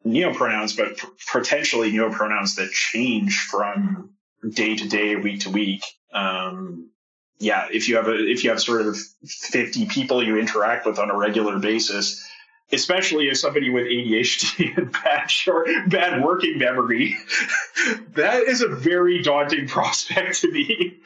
neopronouns 0.04 0.76
but 0.76 0.96
p- 0.96 1.08
potentially 1.30 1.92
neopronouns 1.92 2.56
that 2.56 2.70
change 2.70 3.38
from 3.40 4.10
day 4.48 4.76
to 4.76 4.88
day, 4.88 5.16
week 5.16 5.40
to 5.40 5.50
week. 5.50 5.84
Um, 6.12 6.90
yeah, 7.38 7.68
if 7.70 7.88
you 7.88 7.96
have 7.96 8.08
a 8.08 8.14
if 8.14 8.44
you 8.44 8.50
have 8.50 8.60
sort 8.60 8.82
of 8.82 8.96
fifty 9.24 9.86
people 9.86 10.22
you 10.22 10.38
interact 10.38 10.86
with 10.86 10.98
on 10.98 11.10
a 11.10 11.16
regular 11.16 11.58
basis, 11.58 12.26
especially 12.72 13.30
as 13.30 13.40
somebody 13.40 13.70
with 13.70 13.84
ADHD 13.84 14.76
and 14.76 14.92
bad 14.92 15.30
short 15.30 15.68
bad 15.88 16.22
working 16.22 16.58
memory, 16.58 17.16
that 18.14 18.42
is 18.42 18.62
a 18.62 18.68
very 18.68 19.22
daunting 19.22 19.66
prospect 19.68 20.40
to 20.40 20.50
me. 20.50 20.96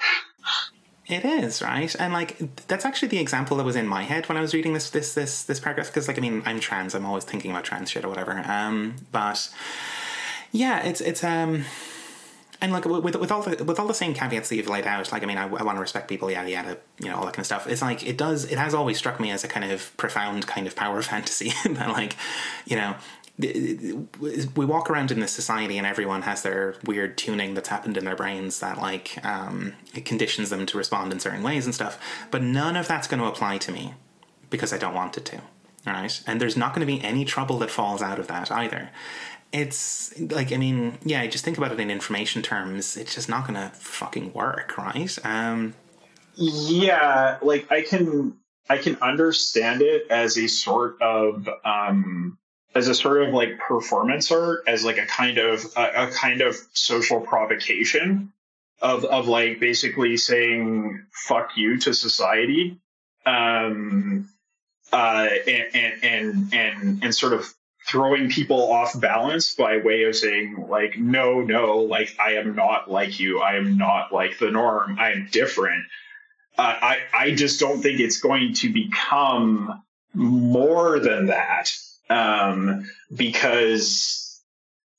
It 1.06 1.24
is 1.24 1.60
right, 1.60 1.94
and 1.98 2.14
like 2.14 2.38
that's 2.66 2.86
actually 2.86 3.08
the 3.08 3.18
example 3.18 3.58
that 3.58 3.64
was 3.64 3.76
in 3.76 3.86
my 3.86 4.04
head 4.04 4.26
when 4.28 4.38
I 4.38 4.40
was 4.40 4.54
reading 4.54 4.72
this 4.72 4.88
this 4.88 5.14
this 5.14 5.44
this 5.44 5.60
paragraph. 5.60 5.88
Because 5.88 6.08
like 6.08 6.16
I 6.16 6.22
mean, 6.22 6.42
I'm 6.46 6.60
trans. 6.60 6.94
I'm 6.94 7.04
always 7.04 7.24
thinking 7.24 7.50
about 7.50 7.64
trans 7.64 7.90
shit 7.90 8.04
or 8.04 8.08
whatever. 8.08 8.42
Um, 8.46 8.96
but 9.12 9.52
yeah, 10.50 10.82
it's 10.82 11.02
it's 11.02 11.22
um 11.22 11.64
and 12.64 12.72
like 12.72 12.86
with 12.86 13.16
with 13.16 13.30
all 13.30 13.42
the 13.42 13.62
with 13.62 13.78
all 13.78 13.86
the 13.86 13.94
same 13.94 14.14
caveats 14.14 14.48
that 14.48 14.56
you've 14.56 14.68
laid 14.68 14.86
out, 14.86 15.12
like 15.12 15.22
I 15.22 15.26
mean, 15.26 15.36
I, 15.36 15.42
I 15.42 15.62
want 15.62 15.76
to 15.76 15.80
respect 15.80 16.08
people, 16.08 16.30
yada 16.30 16.50
yada, 16.50 16.78
you 16.98 17.08
know, 17.08 17.16
all 17.16 17.26
that 17.26 17.34
kind 17.34 17.40
of 17.40 17.46
stuff. 17.46 17.66
It's 17.66 17.82
like 17.82 18.06
it 18.06 18.16
does. 18.16 18.50
It 18.50 18.56
has 18.56 18.72
always 18.72 18.96
struck 18.96 19.20
me 19.20 19.30
as 19.30 19.44
a 19.44 19.48
kind 19.48 19.70
of 19.70 19.94
profound 19.98 20.46
kind 20.46 20.66
of 20.66 20.74
power 20.74 21.02
fantasy 21.12 21.52
that, 21.68 21.90
like, 21.90 22.16
you 22.64 22.76
know, 22.76 22.94
we 23.38 24.64
walk 24.64 24.88
around 24.88 25.10
in 25.10 25.20
this 25.20 25.32
society 25.32 25.76
and 25.76 25.86
everyone 25.86 26.22
has 26.22 26.42
their 26.42 26.76
weird 26.84 27.18
tuning 27.18 27.52
that's 27.52 27.68
happened 27.68 27.98
in 27.98 28.04
their 28.04 28.16
brains 28.16 28.60
that 28.60 28.80
like 28.80 29.22
um, 29.24 29.74
it 29.94 30.06
conditions 30.06 30.48
them 30.48 30.64
to 30.64 30.78
respond 30.78 31.12
in 31.12 31.20
certain 31.20 31.42
ways 31.42 31.66
and 31.66 31.74
stuff. 31.74 31.98
But 32.30 32.42
none 32.42 32.76
of 32.76 32.88
that's 32.88 33.08
going 33.08 33.20
to 33.20 33.26
apply 33.26 33.58
to 33.58 33.72
me 33.72 33.94
because 34.48 34.72
I 34.72 34.78
don't 34.78 34.94
want 34.94 35.18
it 35.18 35.26
to. 35.26 35.40
Right, 35.86 36.18
and 36.26 36.40
there's 36.40 36.56
not 36.56 36.74
going 36.74 36.80
to 36.80 36.90
be 36.90 37.04
any 37.04 37.26
trouble 37.26 37.58
that 37.58 37.70
falls 37.70 38.00
out 38.00 38.18
of 38.18 38.26
that 38.28 38.50
either 38.50 38.88
it's 39.54 40.12
like 40.18 40.52
I 40.52 40.56
mean, 40.56 40.98
yeah, 41.04 41.24
just 41.26 41.44
think 41.44 41.58
about 41.58 41.70
it 41.70 41.78
in 41.78 41.88
information 41.88 42.42
terms. 42.42 42.96
It's 42.96 43.14
just 43.14 43.28
not 43.28 43.46
gonna 43.46 43.70
fucking 43.74 44.32
work, 44.32 44.76
right? 44.76 45.16
Um, 45.24 45.74
yeah, 46.34 47.38
like 47.40 47.70
I 47.70 47.82
can 47.82 48.36
I 48.68 48.78
can 48.78 48.96
understand 48.96 49.80
it 49.80 50.08
as 50.10 50.36
a 50.36 50.48
sort 50.48 51.00
of 51.00 51.48
um, 51.64 52.36
as 52.74 52.88
a 52.88 52.96
sort 52.96 53.22
of 53.22 53.32
like 53.32 53.60
performance 53.60 54.32
art, 54.32 54.64
as 54.66 54.84
like 54.84 54.98
a 54.98 55.06
kind 55.06 55.38
of 55.38 55.64
a, 55.76 56.08
a 56.08 56.10
kind 56.10 56.40
of 56.40 56.56
social 56.72 57.20
provocation 57.20 58.32
of 58.82 59.04
of 59.04 59.28
like 59.28 59.60
basically 59.60 60.16
saying 60.16 61.06
fuck 61.12 61.56
you 61.56 61.78
to 61.78 61.94
society 61.94 62.76
um 63.24 64.28
uh 64.92 65.28
and 65.46 65.66
and 65.74 66.04
and 66.04 66.54
and, 66.54 67.04
and 67.04 67.14
sort 67.14 67.32
of 67.32 67.54
throwing 67.86 68.30
people 68.30 68.72
off 68.72 68.98
balance 68.98 69.54
by 69.54 69.76
way 69.78 70.04
of 70.04 70.16
saying 70.16 70.66
like 70.68 70.98
no 70.98 71.40
no 71.40 71.78
like 71.78 72.16
i 72.18 72.32
am 72.32 72.54
not 72.54 72.90
like 72.90 73.20
you. 73.20 73.40
I 73.40 73.56
am 73.56 73.76
not 73.76 74.12
like 74.12 74.38
the 74.38 74.50
norm. 74.50 74.98
I 74.98 75.12
am 75.12 75.28
different. 75.30 75.84
Uh, 76.56 76.76
i 76.80 76.98
i 77.12 77.30
just 77.34 77.60
don't 77.60 77.82
think 77.82 78.00
it's 78.00 78.20
going 78.20 78.54
to 78.54 78.72
become 78.72 79.82
more 80.14 80.98
than 81.00 81.26
that 81.26 81.70
um, 82.08 82.88
because 83.14 84.40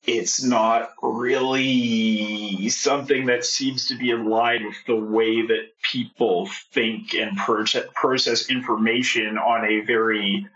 it's 0.05 0.43
not 0.43 0.91
really 1.01 2.69
something 2.69 3.25
that 3.25 3.43
seems 3.43 3.87
to 3.87 3.97
be 3.97 4.11
in 4.11 4.29
line 4.29 4.65
with 4.65 4.75
the 4.85 4.95
way 4.95 5.45
that 5.47 5.69
people 5.81 6.47
think 6.73 7.15
and 7.15 7.37
process 7.37 8.49
information 8.49 9.37
on 9.37 9.65
a 9.65 9.81
very 9.81 10.47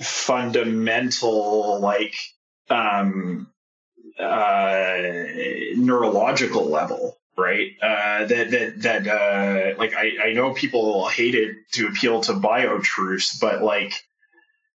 fundamental 0.00 1.80
like 1.80 2.14
um 2.70 3.50
uh 4.18 4.96
neurological 5.76 6.66
level 6.66 7.18
right? 7.38 7.72
Uh 7.82 8.24
that 8.24 8.50
that 8.50 8.82
that 8.82 9.06
uh 9.06 9.78
like 9.78 9.94
i 9.94 10.28
i 10.28 10.32
know 10.32 10.54
people 10.54 11.06
hate 11.08 11.34
it 11.34 11.56
to 11.72 11.86
appeal 11.88 12.20
to 12.22 12.32
bio 12.32 12.78
truths 12.78 13.38
but 13.38 13.62
like 13.62 13.92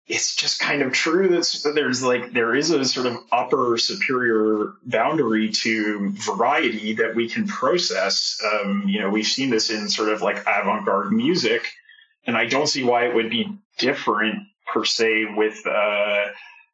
it's 0.08 0.36
just 0.36 0.60
kind 0.60 0.82
of 0.82 0.92
true 0.92 1.28
that 1.30 1.72
there's 1.76 2.04
like 2.04 2.34
there 2.34 2.56
is 2.56 2.72
a 2.72 2.84
sort 2.84 3.06
of 3.06 3.18
upper 3.32 3.78
superior 3.78 4.74
boundary 4.84 5.50
to 5.50 6.10
variety 6.14 6.94
that 6.96 7.14
we 7.16 7.30
can 7.30 7.48
process. 7.48 8.42
Um 8.44 8.84
you 8.88 9.00
know 9.00 9.10
we've 9.10 9.26
seen 9.26 9.50
this 9.52 9.70
in 9.70 9.88
sort 9.88 10.10
of 10.10 10.22
like 10.22 10.42
avant-garde 10.42 11.12
music 11.12 11.66
and 12.26 12.36
i 12.36 12.46
don't 12.46 12.68
see 12.68 12.84
why 12.84 13.08
it 13.08 13.16
would 13.16 13.30
be 13.30 13.58
different 13.78 14.40
per 14.74 14.86
se 14.86 15.26
with 15.36 15.66
uh, 15.66 16.28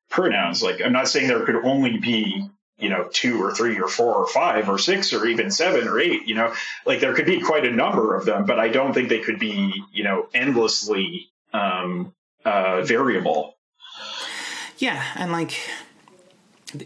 pronouns. 0.09 0.61
Like 0.63 0.81
I'm 0.81 0.93
not 0.93 1.07
saying 1.07 1.27
there 1.27 1.45
could 1.45 1.63
only 1.63 1.97
be 1.97 2.49
you 2.77 2.89
know 2.89 3.07
two 3.11 3.41
or 3.41 3.53
three 3.53 3.79
or 3.79 3.87
four 3.87 4.15
or 4.15 4.27
five 4.27 4.69
or 4.69 4.77
six 4.77 5.13
or 5.13 5.25
even 5.25 5.51
seven 5.51 5.87
or 5.87 5.99
eight. 5.99 6.27
You 6.27 6.35
know, 6.35 6.53
like 6.85 6.99
there 6.99 7.13
could 7.13 7.25
be 7.25 7.39
quite 7.39 7.65
a 7.65 7.71
number 7.71 8.15
of 8.15 8.25
them, 8.25 8.45
but 8.45 8.59
I 8.59 8.69
don't 8.69 8.93
think 8.93 9.09
they 9.09 9.19
could 9.19 9.39
be 9.39 9.83
you 9.91 10.03
know 10.03 10.27
endlessly 10.33 11.29
um, 11.53 12.13
uh, 12.43 12.81
variable. 12.83 13.55
Yeah, 14.77 15.03
and 15.15 15.31
like 15.31 15.57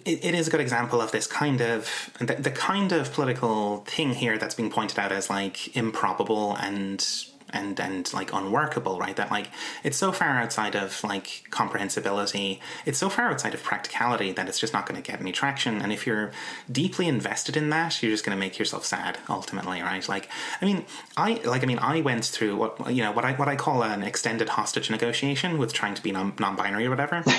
it, 0.05 0.35
is 0.35 0.47
a 0.47 0.51
good 0.51 0.59
example 0.59 1.01
of 1.01 1.11
this 1.11 1.27
kind 1.27 1.61
of 1.61 2.11
the 2.19 2.51
kind 2.51 2.91
of 2.91 3.11
political 3.13 3.77
thing 3.88 4.13
here 4.13 4.38
that's 4.38 4.55
being 4.55 4.69
pointed 4.69 4.99
out 4.99 5.11
as 5.11 5.29
like 5.29 5.75
improbable 5.75 6.55
and 6.55 7.05
and 7.51 7.80
and 7.80 8.11
like 8.13 8.34
unworkable 8.34 8.99
right? 8.99 9.15
That 9.15 9.31
like 9.31 9.49
it's 9.84 9.97
so 9.97 10.11
far 10.11 10.39
outside 10.39 10.76
of 10.76 11.03
like 11.03 11.43
comprehensibility. 11.49 12.59
It's 12.85 12.97
so 12.97 13.09
far 13.09 13.30
outside 13.30 13.53
of 13.53 13.63
practicality 13.63 14.31
that 14.34 14.47
it's 14.47 14.59
just 14.59 14.73
not 14.73 14.85
going 14.85 15.01
to 15.01 15.11
get 15.11 15.19
any 15.19 15.31
traction. 15.31 15.81
And 15.81 15.91
if 15.91 16.05
you're 16.05 16.31
deeply 16.71 17.07
invested 17.07 17.57
in 17.57 17.69
that 17.69 18.01
you're 18.01 18.11
just 18.11 18.26
going 18.26 18.35
to 18.35 18.39
make 18.39 18.59
yourself 18.59 18.85
sad 18.85 19.17
ultimately 19.30 19.81
right? 19.81 20.07
Like 20.07 20.30
i 20.61 20.65
mean 20.65 20.85
i 21.17 21.34
like 21.45 21.63
i 21.63 21.65
mean 21.65 21.80
i 21.80 22.01
went 22.01 22.26
through 22.26 22.55
what 22.55 22.93
you 22.93 23.01
know 23.03 23.11
what 23.11 23.26
i 23.26 23.34
what 23.34 23.47
i 23.47 23.55
call 23.55 23.84
an 23.84 24.03
extended 24.03 24.49
hostage 24.49 24.89
negotiation 24.89 25.57
with 25.57 25.73
trying 25.73 25.95
to 25.95 26.03
be 26.03 26.11
non- 26.11 26.34
non-binary 26.39 26.85
or 26.85 26.89
whatever. 26.89 27.23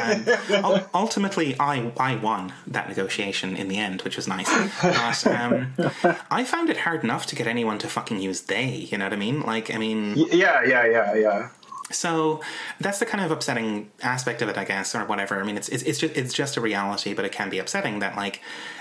And 0.00 0.86
ultimately 0.94 1.56
i 1.58 1.92
i 1.98 2.16
won 2.16 2.52
that 2.66 2.88
negotiation 2.88 3.56
in 3.56 3.68
the 3.68 3.78
end 3.78 4.02
which 4.02 4.16
was 4.16 4.26
nice. 4.28 4.50
But 4.82 5.26
um, 5.26 5.74
i 6.30 6.44
found 6.44 6.70
it 6.70 6.78
hard 6.78 7.04
enough 7.04 7.26
to 7.26 7.36
get 7.36 7.46
anyone 7.46 7.78
to 7.78 7.88
fucking 7.88 8.20
use 8.20 8.42
they 8.42 8.68
you 8.90 8.98
know 8.98 9.04
what 9.06 9.12
i 9.12 9.16
mean 9.16 9.29
mean? 9.30 9.42
Like, 9.42 9.74
I 9.74 9.78
mean, 9.78 10.14
yeah, 10.16 10.62
yeah, 10.64 10.86
yeah, 10.86 11.14
yeah. 11.14 11.48
So 11.90 12.40
that's 12.78 12.98
the 13.00 13.06
kind 13.06 13.24
of 13.24 13.30
upsetting 13.30 13.90
aspect 14.02 14.42
of 14.42 14.48
it, 14.48 14.56
I 14.56 14.64
guess, 14.64 14.94
or 14.94 15.04
whatever. 15.04 15.40
I 15.40 15.44
mean, 15.44 15.56
it's 15.56 15.68
it's 15.68 15.82
it's 15.82 15.98
just 15.98 16.16
it's 16.16 16.32
just 16.32 16.56
a 16.56 16.60
reality, 16.60 17.14
but 17.14 17.24
it 17.24 17.32
can 17.32 17.50
be 17.50 17.58
upsetting 17.58 17.98
that 17.98 18.16
like 18.16 18.40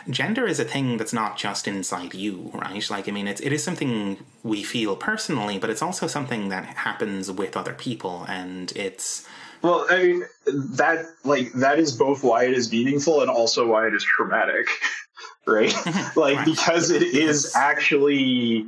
gender 0.10 0.46
is 0.46 0.60
a 0.60 0.64
thing 0.66 0.98
that's 0.98 1.14
not 1.14 1.38
just 1.38 1.68
inside 1.68 2.14
you, 2.14 2.52
right? 2.54 2.88
Like, 2.90 3.10
I 3.10 3.12
mean, 3.12 3.28
it's 3.28 3.42
it 3.42 3.52
is 3.52 3.64
something 3.64 4.24
we 4.44 4.64
feel 4.64 4.96
personally, 4.96 5.58
but 5.58 5.70
it's 5.70 5.82
also 5.82 6.08
something 6.08 6.50
that 6.50 6.66
happens 6.66 7.32
with 7.32 7.58
other 7.58 7.74
people, 7.74 8.26
and 8.28 8.72
it's. 8.76 9.28
Well, 9.62 9.86
I 9.90 10.04
mean, 10.04 10.24
that 10.46 11.06
like 11.26 11.52
that 11.54 11.80
is 11.80 11.92
both 11.92 12.24
why 12.24 12.46
it 12.46 12.54
is 12.54 12.72
meaningful 12.72 13.22
and 13.22 13.30
also 13.30 13.68
why 13.68 13.88
it 13.88 13.94
is 13.94 14.04
traumatic, 14.04 14.68
right? 15.48 15.74
like 16.16 16.38
right. 16.38 16.46
because 16.46 16.92
it 16.92 17.02
is 17.02 17.56
actually 17.56 18.68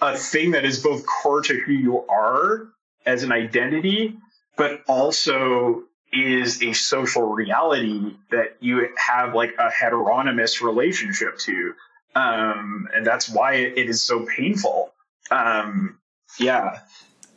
a 0.00 0.16
thing 0.16 0.52
that 0.52 0.64
is 0.64 0.82
both 0.82 1.04
core 1.06 1.42
to 1.42 1.54
who 1.54 1.72
you 1.72 2.04
are 2.08 2.68
as 3.06 3.22
an 3.22 3.32
identity, 3.32 4.16
but 4.56 4.82
also 4.88 5.82
is 6.12 6.62
a 6.62 6.72
social 6.72 7.24
reality 7.24 8.14
that 8.30 8.56
you 8.60 8.88
have 8.96 9.34
like 9.34 9.54
a 9.58 9.70
heteronomous 9.70 10.62
relationship 10.62 11.38
to. 11.38 11.74
Um, 12.14 12.88
and 12.94 13.04
that's 13.04 13.28
why 13.28 13.54
it 13.54 13.88
is 13.88 14.02
so 14.02 14.24
painful. 14.24 14.92
Um, 15.30 15.98
yeah. 16.38 16.80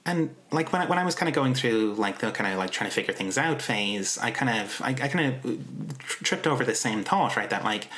And 0.06 0.34
like 0.52 0.72
when 0.72 0.84
I, 0.84 0.86
when 0.86 1.00
I 1.00 1.04
was 1.04 1.16
kind 1.16 1.28
of 1.28 1.36
going 1.36 1.54
through 1.54 1.96
like 1.96 2.20
the 2.20 2.32
kind 2.32 2.52
of 2.52 2.58
like 2.60 2.72
trying 2.72 2.90
to 2.90 2.96
figure 2.96 3.14
things 3.14 3.38
out 3.38 3.62
phase, 3.62 4.18
I 4.18 4.32
kind 4.32 4.62
of 4.62 4.82
I, 4.82 4.90
I 4.90 5.08
kind 5.08 5.34
of 5.44 5.98
tripped 6.00 6.48
over 6.48 6.64
the 6.64 6.76
same 6.76 7.04
thought, 7.04 7.36
right? 7.36 7.50
That 7.50 7.66
like 7.66 7.90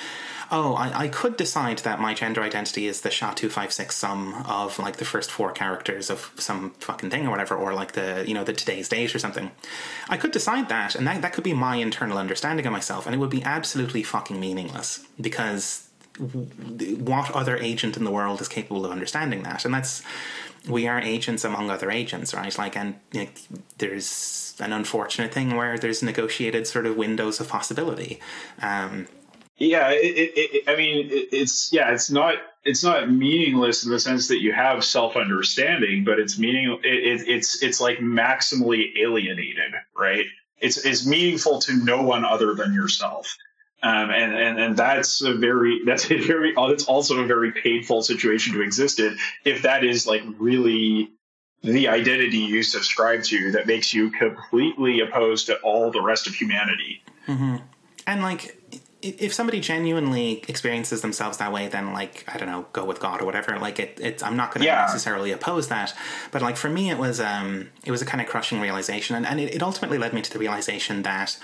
oh, 0.51 0.73
I, 0.73 1.03
I 1.03 1.07
could 1.07 1.37
decide 1.37 1.79
that 1.79 1.99
my 1.99 2.13
gender 2.13 2.41
identity 2.41 2.87
is 2.87 3.01
the 3.01 3.11
SHA-256 3.11 3.91
sum 3.91 4.33
of 4.47 4.79
like 4.79 4.97
the 4.97 5.05
first 5.05 5.31
four 5.31 5.51
characters 5.51 6.09
of 6.09 6.31
some 6.37 6.71
fucking 6.79 7.09
thing 7.09 7.27
or 7.27 7.29
whatever, 7.29 7.55
or 7.55 7.73
like 7.73 7.93
the, 7.93 8.23
you 8.27 8.33
know, 8.33 8.43
the 8.43 8.53
today's 8.53 8.89
date 8.89 9.13
or 9.13 9.19
something. 9.19 9.51
I 10.09 10.17
could 10.17 10.31
decide 10.31 10.69
that, 10.69 10.95
and 10.95 11.05
that, 11.07 11.21
that 11.21 11.33
could 11.33 11.43
be 11.43 11.53
my 11.53 11.75
internal 11.75 12.17
understanding 12.17 12.65
of 12.65 12.71
myself, 12.71 13.05
and 13.05 13.13
it 13.13 13.19
would 13.19 13.29
be 13.29 13.43
absolutely 13.43 14.03
fucking 14.03 14.39
meaningless 14.39 15.05
because 15.19 15.87
what 16.17 17.31
other 17.31 17.55
agent 17.57 17.95
in 17.95 18.03
the 18.03 18.11
world 18.11 18.41
is 18.41 18.47
capable 18.47 18.85
of 18.85 18.91
understanding 18.91 19.43
that? 19.43 19.65
And 19.65 19.73
that's 19.73 20.03
we 20.67 20.87
are 20.87 20.99
agents 20.99 21.45
among 21.45 21.69
other 21.69 21.89
agents, 21.89 22.33
right? 22.33 22.55
Like, 22.57 22.75
and 22.75 22.95
you 23.11 23.23
know, 23.23 23.29
there's 23.77 24.55
an 24.59 24.73
unfortunate 24.73 25.33
thing 25.33 25.55
where 25.55 25.77
there's 25.77 26.03
negotiated 26.03 26.67
sort 26.67 26.85
of 26.85 26.97
windows 26.97 27.39
of 27.39 27.47
possibility. 27.47 28.19
Um, 28.61 29.07
yeah, 29.59 29.89
it, 29.91 30.17
it, 30.17 30.31
it, 30.35 30.63
I 30.69 30.75
mean, 30.75 31.09
it's 31.11 31.71
yeah, 31.71 31.91
it's 31.91 32.09
not 32.09 32.35
it's 32.63 32.83
not 32.83 33.11
meaningless 33.11 33.85
in 33.85 33.91
the 33.91 33.99
sense 33.99 34.27
that 34.29 34.41
you 34.41 34.53
have 34.53 34.83
self 34.83 35.15
understanding, 35.15 36.03
but 36.03 36.19
it's 36.19 36.37
meaning 36.37 36.79
it's 36.83 37.61
it's 37.61 37.81
like 37.81 37.97
maximally 37.97 38.97
alienated, 38.97 39.73
right? 39.95 40.25
It's 40.59 40.85
it's 40.85 41.05
meaningful 41.05 41.59
to 41.59 41.73
no 41.73 42.01
one 42.01 42.25
other 42.25 42.53
than 42.53 42.73
yourself. 42.73 43.33
Um, 43.81 44.09
and, 44.09 44.33
and 44.33 44.59
and 44.59 44.77
that's 44.77 45.21
a 45.21 45.33
very 45.33 45.81
that's 45.85 46.09
a 46.09 46.17
very 46.17 46.53
that's 46.55 46.85
also 46.85 47.21
a 47.21 47.25
very 47.25 47.51
painful 47.51 48.01
situation 48.01 48.53
to 48.53 48.61
exist 48.61 48.99
in 48.99 49.17
if 49.45 49.61
that 49.63 49.83
is 49.83 50.07
like 50.07 50.23
really 50.37 51.11
the 51.63 51.89
identity 51.89 52.37
you 52.37 52.63
subscribe 52.63 53.23
to 53.23 53.51
that 53.51 53.67
makes 53.67 53.93
you 53.93 54.09
completely 54.11 55.01
opposed 55.01 55.47
to 55.47 55.57
all 55.57 55.91
the 55.91 56.01
rest 56.01 56.27
of 56.27 56.33
humanity. 56.33 57.03
Mm-hmm. 57.27 57.57
And 58.07 58.21
like 58.21 58.58
if 59.01 59.33
somebody 59.33 59.59
genuinely 59.61 60.43
experiences 60.47 61.01
themselves 61.01 61.37
that 61.37 61.53
way, 61.53 61.67
then 61.67 61.93
like 61.93 62.25
I 62.27 62.37
don't 62.37 62.49
know, 62.49 62.65
go 62.73 62.83
with 62.83 62.99
God 62.99 63.21
or 63.21 63.25
whatever. 63.25 63.57
Like 63.57 63.79
it, 63.79 63.97
it's 64.01 64.21
I'm 64.21 64.35
not 64.35 64.53
going 64.53 64.61
to 64.61 64.67
yeah. 64.67 64.81
necessarily 64.81 65.31
oppose 65.31 65.69
that, 65.69 65.93
but 66.31 66.41
like 66.41 66.57
for 66.57 66.69
me, 66.69 66.89
it 66.89 66.97
was 66.97 67.19
um, 67.19 67.69
it 67.85 67.91
was 67.91 68.01
a 68.01 68.05
kind 68.05 68.21
of 68.21 68.27
crushing 68.27 68.59
realization, 68.59 69.15
and, 69.15 69.25
and 69.25 69.39
it, 69.39 69.55
it 69.55 69.63
ultimately 69.63 69.97
led 69.97 70.13
me 70.13 70.21
to 70.21 70.31
the 70.31 70.39
realization 70.39 71.03
that 71.03 71.37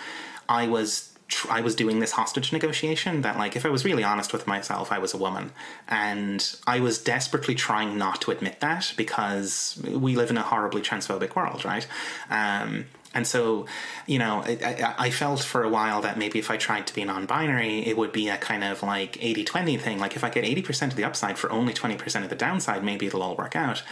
I 0.49 0.67
was 0.67 1.15
I 1.49 1.61
was 1.61 1.75
doing 1.75 1.99
this 1.99 2.11
hostage 2.11 2.53
negotiation 2.53 3.21
that 3.21 3.37
like 3.37 3.55
if 3.55 3.65
I 3.65 3.69
was 3.69 3.83
really 3.83 4.03
honest 4.03 4.31
with 4.31 4.45
myself 4.45 4.91
I 4.91 4.99
was 4.99 5.13
a 5.13 5.17
woman 5.17 5.51
and 5.87 6.55
I 6.67 6.79
was 6.79 6.99
desperately 7.01 7.55
trying 7.55 7.97
not 7.97 8.21
to 8.21 8.31
admit 8.31 8.59
that 8.59 8.93
because 8.95 9.81
we 9.83 10.15
live 10.15 10.29
in 10.29 10.37
a 10.37 10.43
horribly 10.43 10.83
transphobic 10.83 11.35
world 11.35 11.65
right 11.65 11.87
um, 12.29 12.85
and 13.15 13.25
so, 13.25 13.65
you 14.05 14.19
know, 14.19 14.43
I, 14.45 14.93
I, 14.97 15.09
felt 15.09 15.41
for 15.41 15.63
a 15.63 15.69
while 15.69 16.01
that 16.01 16.17
maybe 16.17 16.37
if 16.37 16.51
I 16.51 16.57
tried 16.57 16.85
to 16.87 16.93
be 16.93 17.05
non 17.05 17.25
binary, 17.25 17.79
it 17.79 17.97
would 17.97 18.11
be 18.11 18.27
a 18.27 18.35
kind 18.35 18.61
of 18.61 18.83
like 18.83 19.17
80 19.23 19.45
20 19.45 19.77
thing. 19.77 19.99
Like 19.99 20.17
if 20.17 20.23
I 20.25 20.29
get 20.29 20.43
80% 20.43 20.87
of 20.87 20.95
the 20.97 21.05
upside 21.05 21.37
for 21.37 21.49
only 21.49 21.73
20% 21.73 22.23
of 22.23 22.29
the 22.29 22.35
downside, 22.35 22.83
maybe 22.83 23.07
it'll 23.07 23.23
all 23.23 23.37
work 23.37 23.55
out. 23.55 23.83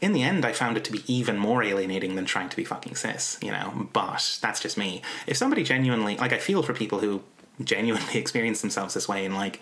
In 0.00 0.14
the 0.14 0.22
end, 0.22 0.46
I 0.46 0.52
found 0.52 0.78
it 0.78 0.84
to 0.84 0.92
be 0.92 1.04
even 1.06 1.36
more 1.36 1.62
alienating 1.62 2.14
than 2.14 2.24
trying 2.24 2.48
to 2.48 2.56
be 2.56 2.64
fucking 2.64 2.96
cis, 2.96 3.38
you 3.42 3.50
know, 3.50 3.88
but 3.92 4.38
that's 4.40 4.60
just 4.60 4.78
me. 4.78 5.02
If 5.26 5.36
somebody 5.36 5.62
genuinely, 5.62 6.16
like, 6.16 6.32
I 6.32 6.38
feel 6.38 6.62
for 6.62 6.72
people 6.72 7.00
who 7.00 7.22
genuinely 7.62 8.14
experience 8.18 8.62
themselves 8.62 8.94
this 8.94 9.06
way 9.06 9.26
and 9.26 9.34
like 9.34 9.60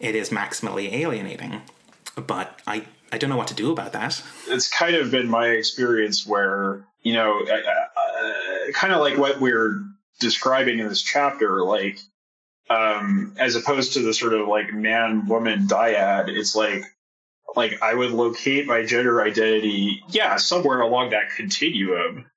it 0.00 0.14
is 0.14 0.30
maximally 0.30 0.90
alienating, 0.94 1.60
but 2.16 2.58
I 2.66 2.86
I 3.12 3.18
don't 3.18 3.30
know 3.30 3.36
what 3.36 3.48
to 3.48 3.54
do 3.54 3.70
about 3.70 3.92
that. 3.92 4.22
It's 4.48 4.68
kind 4.68 4.96
of 4.96 5.10
been 5.10 5.28
my 5.28 5.48
experience 5.48 6.26
where, 6.26 6.84
you 7.06 7.12
know, 7.12 7.40
uh, 7.40 8.72
kind 8.72 8.92
of 8.92 8.98
like 8.98 9.16
what 9.16 9.40
we're 9.40 9.80
describing 10.18 10.80
in 10.80 10.88
this 10.88 11.02
chapter, 11.02 11.62
like, 11.62 12.00
um, 12.68 13.32
as 13.38 13.54
opposed 13.54 13.92
to 13.92 14.00
the 14.00 14.12
sort 14.12 14.34
of 14.34 14.48
like 14.48 14.72
man 14.72 15.24
woman 15.28 15.68
dyad, 15.68 16.28
it's 16.28 16.56
like, 16.56 16.82
like 17.54 17.80
I 17.80 17.94
would 17.94 18.10
locate 18.10 18.66
my 18.66 18.84
gender 18.84 19.22
identity, 19.22 20.02
yeah, 20.08 20.34
somewhere 20.34 20.80
along 20.80 21.10
that 21.10 21.30
continuum 21.36 22.28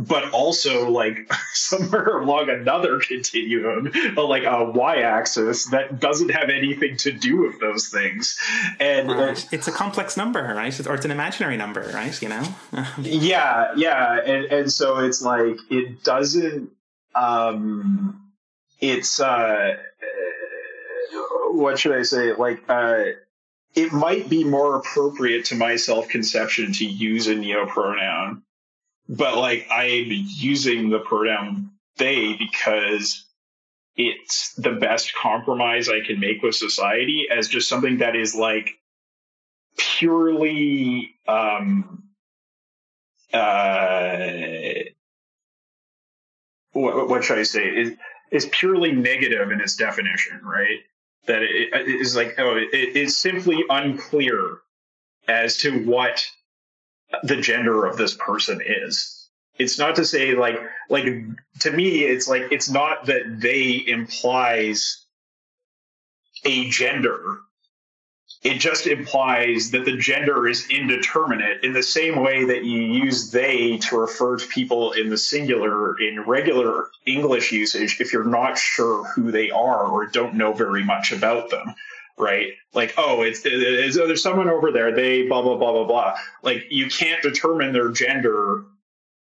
but 0.00 0.30
also 0.32 0.90
like 0.90 1.30
somewhere 1.52 2.18
along 2.18 2.48
another 2.48 2.98
continuum, 2.98 3.92
like 4.16 4.44
a 4.44 4.64
y-axis 4.64 5.66
that 5.66 6.00
doesn't 6.00 6.30
have 6.30 6.48
anything 6.48 6.96
to 6.98 7.12
do 7.12 7.38
with 7.38 7.60
those 7.60 7.88
things. 7.88 8.38
And 8.78 9.10
right. 9.10 9.46
it's 9.52 9.68
a 9.68 9.72
complex 9.72 10.16
number, 10.16 10.42
right? 10.42 10.86
Or 10.86 10.94
it's 10.94 11.04
an 11.04 11.10
imaginary 11.10 11.56
number, 11.56 11.82
right? 11.94 12.20
You 12.20 12.30
know? 12.30 12.42
yeah, 13.02 13.72
yeah, 13.76 14.20
and 14.20 14.44
and 14.46 14.72
so 14.72 14.98
it's 14.98 15.22
like 15.22 15.56
it 15.70 16.02
doesn't. 16.02 16.70
Um, 17.14 18.32
it's 18.80 19.20
uh, 19.20 19.76
what 21.50 21.78
should 21.78 21.92
I 21.92 22.02
say? 22.02 22.32
Like 22.32 22.62
uh 22.68 23.04
it 23.74 23.92
might 23.92 24.28
be 24.28 24.42
more 24.42 24.74
appropriate 24.76 25.44
to 25.46 25.54
my 25.54 25.76
self 25.76 26.08
conception 26.08 26.72
to 26.72 26.84
use 26.84 27.28
a 27.28 27.34
neopronoun 27.34 28.42
but 29.10 29.36
like 29.36 29.66
I'm 29.70 30.06
using 30.08 30.88
the 30.88 31.00
pronoun 31.00 31.72
they 31.96 32.34
because 32.34 33.26
it's 33.96 34.54
the 34.54 34.72
best 34.72 35.14
compromise 35.14 35.88
I 35.88 36.00
can 36.06 36.20
make 36.20 36.42
with 36.42 36.54
society 36.54 37.26
as 37.30 37.48
just 37.48 37.68
something 37.68 37.98
that 37.98 38.14
is 38.14 38.34
like 38.34 38.70
purely 39.76 41.14
um 41.26 42.04
uh 43.32 44.28
what, 46.72 47.08
what 47.08 47.24
should 47.24 47.38
I 47.38 47.42
say 47.42 47.64
is 47.64 47.92
is 48.30 48.46
purely 48.52 48.92
negative 48.92 49.50
in 49.50 49.60
its 49.60 49.74
definition, 49.74 50.40
right? 50.44 50.78
That 51.26 51.42
it, 51.42 51.72
it 51.72 51.88
is 51.88 52.14
like 52.14 52.38
oh 52.38 52.56
it, 52.56 52.68
it's 52.72 53.16
simply 53.16 53.64
unclear 53.68 54.58
as 55.26 55.56
to 55.58 55.84
what 55.84 56.24
the 57.22 57.36
gender 57.36 57.86
of 57.86 57.96
this 57.96 58.14
person 58.14 58.60
is. 58.64 59.28
It's 59.58 59.78
not 59.78 59.96
to 59.96 60.04
say 60.04 60.34
like 60.34 60.58
like 60.88 61.04
to 61.60 61.70
me 61.70 62.04
it's 62.04 62.28
like 62.28 62.44
it's 62.50 62.70
not 62.70 63.06
that 63.06 63.40
they 63.40 63.84
implies 63.86 65.04
a 66.44 66.70
gender. 66.70 67.40
It 68.42 68.58
just 68.58 68.86
implies 68.86 69.72
that 69.72 69.84
the 69.84 69.98
gender 69.98 70.48
is 70.48 70.70
indeterminate 70.70 71.62
in 71.62 71.74
the 71.74 71.82
same 71.82 72.22
way 72.22 72.44
that 72.46 72.64
you 72.64 72.80
use 72.80 73.30
they 73.30 73.76
to 73.78 73.98
refer 73.98 74.38
to 74.38 74.46
people 74.46 74.92
in 74.92 75.10
the 75.10 75.18
singular 75.18 76.00
in 76.00 76.22
regular 76.22 76.86
English 77.04 77.52
usage 77.52 78.00
if 78.00 78.14
you're 78.14 78.24
not 78.24 78.56
sure 78.56 79.04
who 79.08 79.30
they 79.30 79.50
are 79.50 79.84
or 79.84 80.06
don't 80.06 80.36
know 80.36 80.54
very 80.54 80.84
much 80.84 81.12
about 81.12 81.50
them 81.50 81.74
right? 82.20 82.52
Like, 82.74 82.94
oh, 82.96 83.22
it's, 83.22 83.42
it's, 83.44 83.96
there's 83.96 84.22
someone 84.22 84.48
over 84.48 84.70
there. 84.70 84.94
They 84.94 85.26
blah 85.26 85.42
blah 85.42 85.56
blah 85.56 85.72
blah 85.72 85.84
blah. 85.84 86.14
Like, 86.42 86.66
you 86.70 86.88
can't 86.88 87.22
determine 87.22 87.72
their 87.72 87.90
gender 87.90 88.64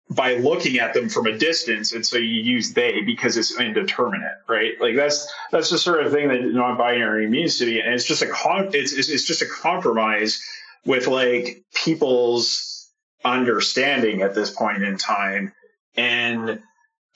by 0.10 0.34
looking 0.36 0.80
at 0.80 0.94
them 0.94 1.08
from 1.08 1.28
a 1.28 1.38
distance, 1.38 1.94
and 1.94 2.06
so 2.06 2.18
you 2.18 2.42
use 2.42 2.74
they 2.74 3.02
because 3.02 3.38
it's 3.38 3.58
indeterminate, 3.60 4.38
right? 4.48 4.80
Like 4.82 4.96
that's 4.96 5.32
that's 5.52 5.70
the 5.70 5.78
sort 5.78 6.06
of 6.06 6.12
thing 6.12 6.30
that 6.30 6.42
non-binary 6.42 7.28
means 7.30 7.60
to 7.60 7.66
me, 7.66 7.80
and 7.80 7.94
it's 7.94 8.06
just 8.06 8.22
a 8.22 8.28
con- 8.28 8.72
it's 8.74 8.94
it's 8.94 9.24
just 9.24 9.42
a 9.42 9.46
compromise 9.46 10.42
with 10.86 11.08
like 11.08 11.64
people's 11.76 12.90
understanding 13.24 14.24
at 14.24 14.34
this 14.34 14.50
point 14.50 14.82
in 14.82 14.98
time, 14.98 15.54
and 15.96 16.60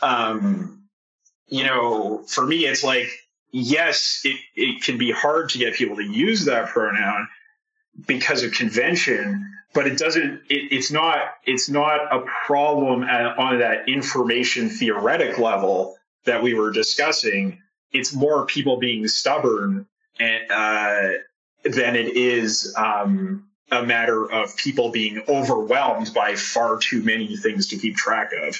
um, 0.01 0.83
you 1.47 1.63
know, 1.63 2.23
for 2.27 2.45
me, 2.45 2.65
it's 2.65 2.83
like 2.83 3.07
yes, 3.53 4.21
it, 4.25 4.37
it 4.55 4.83
can 4.83 4.97
be 4.97 5.11
hard 5.11 5.49
to 5.49 5.59
get 5.59 5.75
people 5.75 5.95
to 5.95 6.03
use 6.03 6.45
that 6.45 6.67
pronoun 6.67 7.29
because 8.07 8.43
of 8.43 8.51
convention, 8.51 9.49
but 9.73 9.87
it 9.87 9.97
doesn't, 9.97 10.41
it, 10.49 10.73
it's 10.73 10.91
not, 10.91 11.21
it's 11.45 11.69
not 11.69 12.11
a 12.11 12.25
problem 12.45 13.03
at, 13.03 13.37
on 13.37 13.59
that 13.59 13.87
information 13.87 14.69
theoretic 14.69 15.37
level 15.37 15.95
that 16.25 16.43
we 16.43 16.53
were 16.55 16.71
discussing. 16.71 17.61
It's 17.91 18.13
more 18.13 18.45
people 18.45 18.77
being 18.77 19.07
stubborn 19.07 19.85
and, 20.19 20.51
uh, 20.51 21.09
than 21.63 21.95
it 21.95 22.17
is, 22.17 22.73
um, 22.75 23.47
a 23.71 23.83
matter 23.83 24.29
of 24.29 24.55
people 24.57 24.91
being 24.91 25.23
overwhelmed 25.27 26.13
by 26.13 26.35
far 26.35 26.77
too 26.77 27.01
many 27.01 27.37
things 27.37 27.67
to 27.67 27.77
keep 27.77 27.95
track 27.95 28.31
of. 28.33 28.59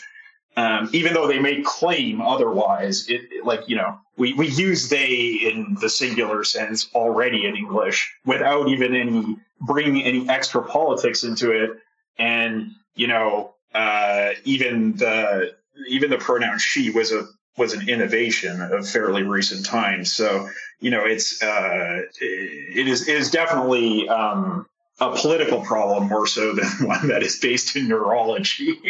Um, 0.56 0.90
even 0.94 1.14
though 1.14 1.28
they 1.28 1.40
may 1.40 1.64
claim 1.64 2.22
otherwise, 2.22 3.10
it, 3.10 3.22
it, 3.32 3.46
like 3.46 3.68
you 3.68 3.76
know, 3.76 3.98
we, 4.18 4.34
we 4.34 4.48
use 4.48 4.90
they 4.90 5.16
in 5.16 5.78
the 5.82 5.90
singular 5.90 6.44
sense 6.44 6.90
already 6.94 7.46
in 7.46 7.56
English 7.56 8.14
without 8.26 8.68
even 8.68 8.96
any 8.96 9.38
bringing 9.62 10.04
any 10.04 10.30
extra 10.30 10.62
politics 10.62 11.24
into 11.24 11.52
it, 11.52 11.72
and 12.20 12.72
you 12.96 13.08
know, 13.08 13.56
uh, 13.74 14.32
even 14.44 14.96
the 14.98 15.56
even 15.88 16.12
the 16.12 16.18
pronoun 16.18 16.60
she 16.60 16.92
was 16.92 17.12
a 17.12 17.26
was 17.58 17.74
an 17.74 17.90
innovation 17.90 18.62
of 18.62 18.88
fairly 18.88 19.24
recent 19.24 19.66
times. 19.66 20.14
So 20.14 20.50
you 20.80 20.92
know, 20.92 21.06
it's 21.06 21.42
uh, 21.42 22.02
it 22.22 22.88
is 22.88 23.08
it 23.08 23.16
is 23.16 23.32
definitely 23.32 24.08
um, 24.10 24.68
a 25.00 25.16
political 25.16 25.62
problem 25.62 26.08
more 26.08 26.28
so 26.28 26.54
than 26.54 26.66
one 26.88 27.08
that 27.08 27.24
is 27.24 27.40
based 27.40 27.76
in 27.76 27.88
neurology. 27.88 28.78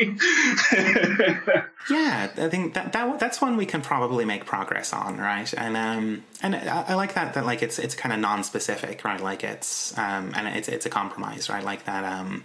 yeah, 1.90 2.30
I 2.38 2.50
think 2.50 2.74
that, 2.74 2.92
that 2.94 3.20
that's 3.20 3.40
one 3.42 3.56
we 3.56 3.66
can 3.66 3.82
probably 3.82 4.26
make 4.26 4.46
progress 4.46 4.92
on, 4.94 5.18
right? 5.18 5.52
And 5.54 5.78
um, 5.78 6.24
and 6.42 6.56
I, 6.56 6.86
I 6.90 6.94
like 6.96 7.14
that 7.14 7.34
that 7.36 7.46
like 7.46 7.64
it's 7.64 7.80
it's 7.80 7.96
kind 7.96 8.14
of 8.14 8.20
non-specific, 8.20 9.04
right? 9.06 9.22
Like 9.22 9.44
it's 9.44 9.98
um, 9.98 10.34
and 10.36 10.48
it's 10.58 10.68
it's 10.68 10.86
a 10.86 10.90
compromise, 10.90 11.50
right? 11.50 11.64
Like 11.64 11.86
that 11.86 12.04
um, 12.04 12.44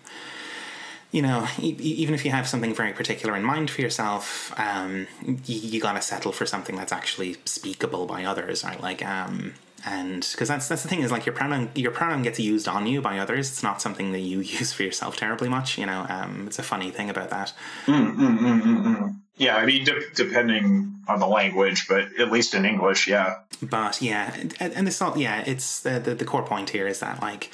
you 1.11 1.23
know, 1.23 1.47
e- 1.59 1.77
even 1.81 2.15
if 2.15 2.25
you 2.25 2.31
have 2.31 2.47
something 2.47 2.75
very 2.75 2.93
particular 2.93 3.35
in 3.37 3.43
mind 3.43 3.71
for 3.71 3.81
yourself, 3.81 4.53
um, 4.59 5.07
you, 5.25 5.59
you 5.59 5.81
got 5.81 5.95
to 5.95 6.03
settle 6.03 6.33
for 6.33 6.47
something 6.47 6.77
that's 6.77 6.93
actually 6.93 7.37
speakable 7.45 8.07
by 8.07 8.25
others, 8.25 8.63
right? 8.63 8.81
Like, 8.81 9.05
um, 9.05 9.55
and 9.87 10.27
because 10.33 10.49
that's 10.49 10.69
that's 10.69 10.83
the 10.83 10.89
thing 10.89 11.01
is 11.01 11.13
like 11.13 11.27
your 11.27 11.35
pronoun 11.35 11.71
your 11.75 11.91
pronoun 11.91 12.23
gets 12.23 12.41
used 12.41 12.69
on 12.69 12.87
you 12.87 13.01
by 13.01 13.19
others. 13.19 13.49
It's 13.49 13.63
not 13.63 13.81
something 13.81 14.13
that 14.13 14.21
you 14.21 14.41
use 14.59 14.73
for 14.73 14.83
yourself 14.83 15.17
terribly 15.17 15.49
much. 15.49 15.79
You 15.79 15.87
know, 15.87 16.07
um, 16.09 16.47
it's 16.47 16.59
a 16.59 16.63
funny 16.63 16.91
thing 16.91 17.11
about 17.11 17.31
that. 17.31 17.53
Mm, 17.87 18.17
mm, 18.17 18.39
mm, 18.39 18.63
mm, 18.63 18.85
mm. 18.85 19.17
yeah, 19.37 19.57
I 19.57 19.67
mean, 19.67 19.85
de- 19.85 20.11
depending 20.15 20.95
on 21.09 21.21
the 21.21 21.27
language, 21.27 21.87
but 21.89 22.09
at 22.19 22.31
least 22.31 22.55
in 22.55 22.65
English, 22.65 23.07
yeah. 23.07 23.37
But 23.63 24.03
yeah, 24.03 24.35
and, 24.37 24.55
and 24.61 24.89
it's 24.89 25.01
not. 25.01 25.17
Yeah, 25.17 25.43
it's 25.47 25.81
the, 25.81 25.99
the 25.99 26.15
the 26.15 26.25
core 26.25 26.45
point 26.45 26.71
here 26.71 26.89
is 26.89 27.01
that 27.01 27.23
like 27.23 27.51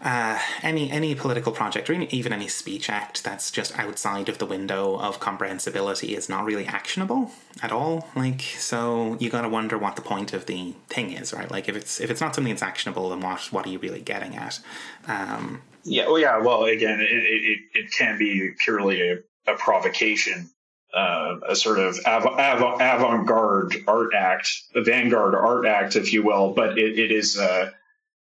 uh, 0.00 0.38
any 0.62 0.90
any 0.90 1.14
political 1.14 1.50
project 1.50 1.90
or 1.90 1.92
even 1.94 2.32
any 2.32 2.46
speech 2.46 2.88
act 2.88 3.24
that's 3.24 3.50
just 3.50 3.76
outside 3.78 4.28
of 4.28 4.38
the 4.38 4.46
window 4.46 4.96
of 4.98 5.18
comprehensibility 5.18 6.14
is 6.14 6.28
not 6.28 6.44
really 6.44 6.66
actionable 6.66 7.32
at 7.62 7.72
all. 7.72 8.08
Like, 8.14 8.42
so 8.42 9.16
you 9.18 9.28
got 9.28 9.42
to 9.42 9.48
wonder 9.48 9.76
what 9.76 9.96
the 9.96 10.02
point 10.02 10.32
of 10.32 10.46
the 10.46 10.74
thing 10.88 11.12
is, 11.12 11.32
right? 11.32 11.50
Like, 11.50 11.68
if 11.68 11.76
it's 11.76 12.00
if 12.00 12.10
it's 12.10 12.20
not 12.20 12.34
something 12.34 12.52
that's 12.52 12.62
actionable, 12.62 13.08
then 13.10 13.20
what 13.20 13.40
what 13.52 13.66
are 13.66 13.70
you 13.70 13.78
really 13.78 14.00
getting 14.00 14.36
at? 14.36 14.60
Um, 15.08 15.62
yeah. 15.82 16.06
Well, 16.06 16.18
yeah. 16.18 16.38
Well, 16.38 16.64
again, 16.64 17.00
it 17.00 17.10
it, 17.10 17.60
it 17.74 17.92
can 17.92 18.18
be 18.18 18.52
purely 18.58 19.02
a, 19.10 19.18
a 19.46 19.56
provocation. 19.56 20.50
Uh, 20.94 21.38
a 21.46 21.54
sort 21.54 21.78
of 21.78 21.98
av- 22.06 22.24
av- 22.24 22.80
avant-garde 22.80 23.76
art 23.86 24.14
act, 24.14 24.48
a 24.74 24.80
vanguard 24.80 25.34
art 25.34 25.66
act, 25.66 25.96
if 25.96 26.14
you 26.14 26.22
will, 26.22 26.54
but 26.54 26.78
it, 26.78 26.98
it 26.98 27.12
is 27.12 27.38
uh, 27.38 27.70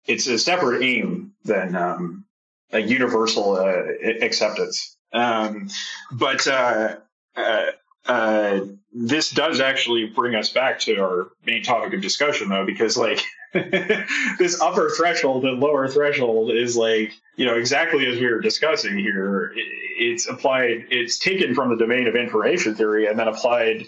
it's 0.06 0.27
a 0.27 0.38
separate 0.38 0.84
aim 0.84 1.31
than 1.43 1.76
um, 1.76 2.26
a 2.72 2.80
universal 2.80 3.53
uh, 3.53 3.84
acceptance. 4.22 4.95
Um, 5.13 5.69
but 6.11 6.47
uh, 6.47 6.97
uh, 7.35 7.65
uh, 8.05 8.59
this 8.93 9.30
does 9.30 9.59
actually 9.59 10.07
bring 10.07 10.35
us 10.35 10.49
back 10.49 10.80
to 10.81 10.97
our 10.97 11.31
main 11.45 11.63
topic 11.63 11.93
of 11.93 12.01
discussion, 12.01 12.49
though, 12.49 12.65
because 12.65 12.97
like 12.97 13.22
this 13.53 14.59
upper 14.61 14.89
threshold 14.89 15.45
and 15.45 15.59
lower 15.59 15.88
threshold 15.88 16.51
is 16.51 16.76
like 16.76 17.11
you 17.35 17.45
know 17.45 17.55
exactly 17.55 18.05
as 18.05 18.19
we 18.19 18.27
were 18.27 18.39
discussing 18.39 18.97
here. 18.97 19.53
It's 19.97 20.27
applied. 20.27 20.88
It's 20.89 21.19
taken 21.19 21.53
from 21.53 21.69
the 21.69 21.77
domain 21.77 22.07
of 22.07 22.15
information 22.15 22.76
theory 22.76 23.07
and 23.07 23.19
then 23.19 23.27
applied 23.27 23.85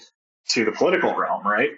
to 0.50 0.66
the 0.66 0.72
political 0.72 1.16
realm, 1.16 1.46
right? 1.46 1.72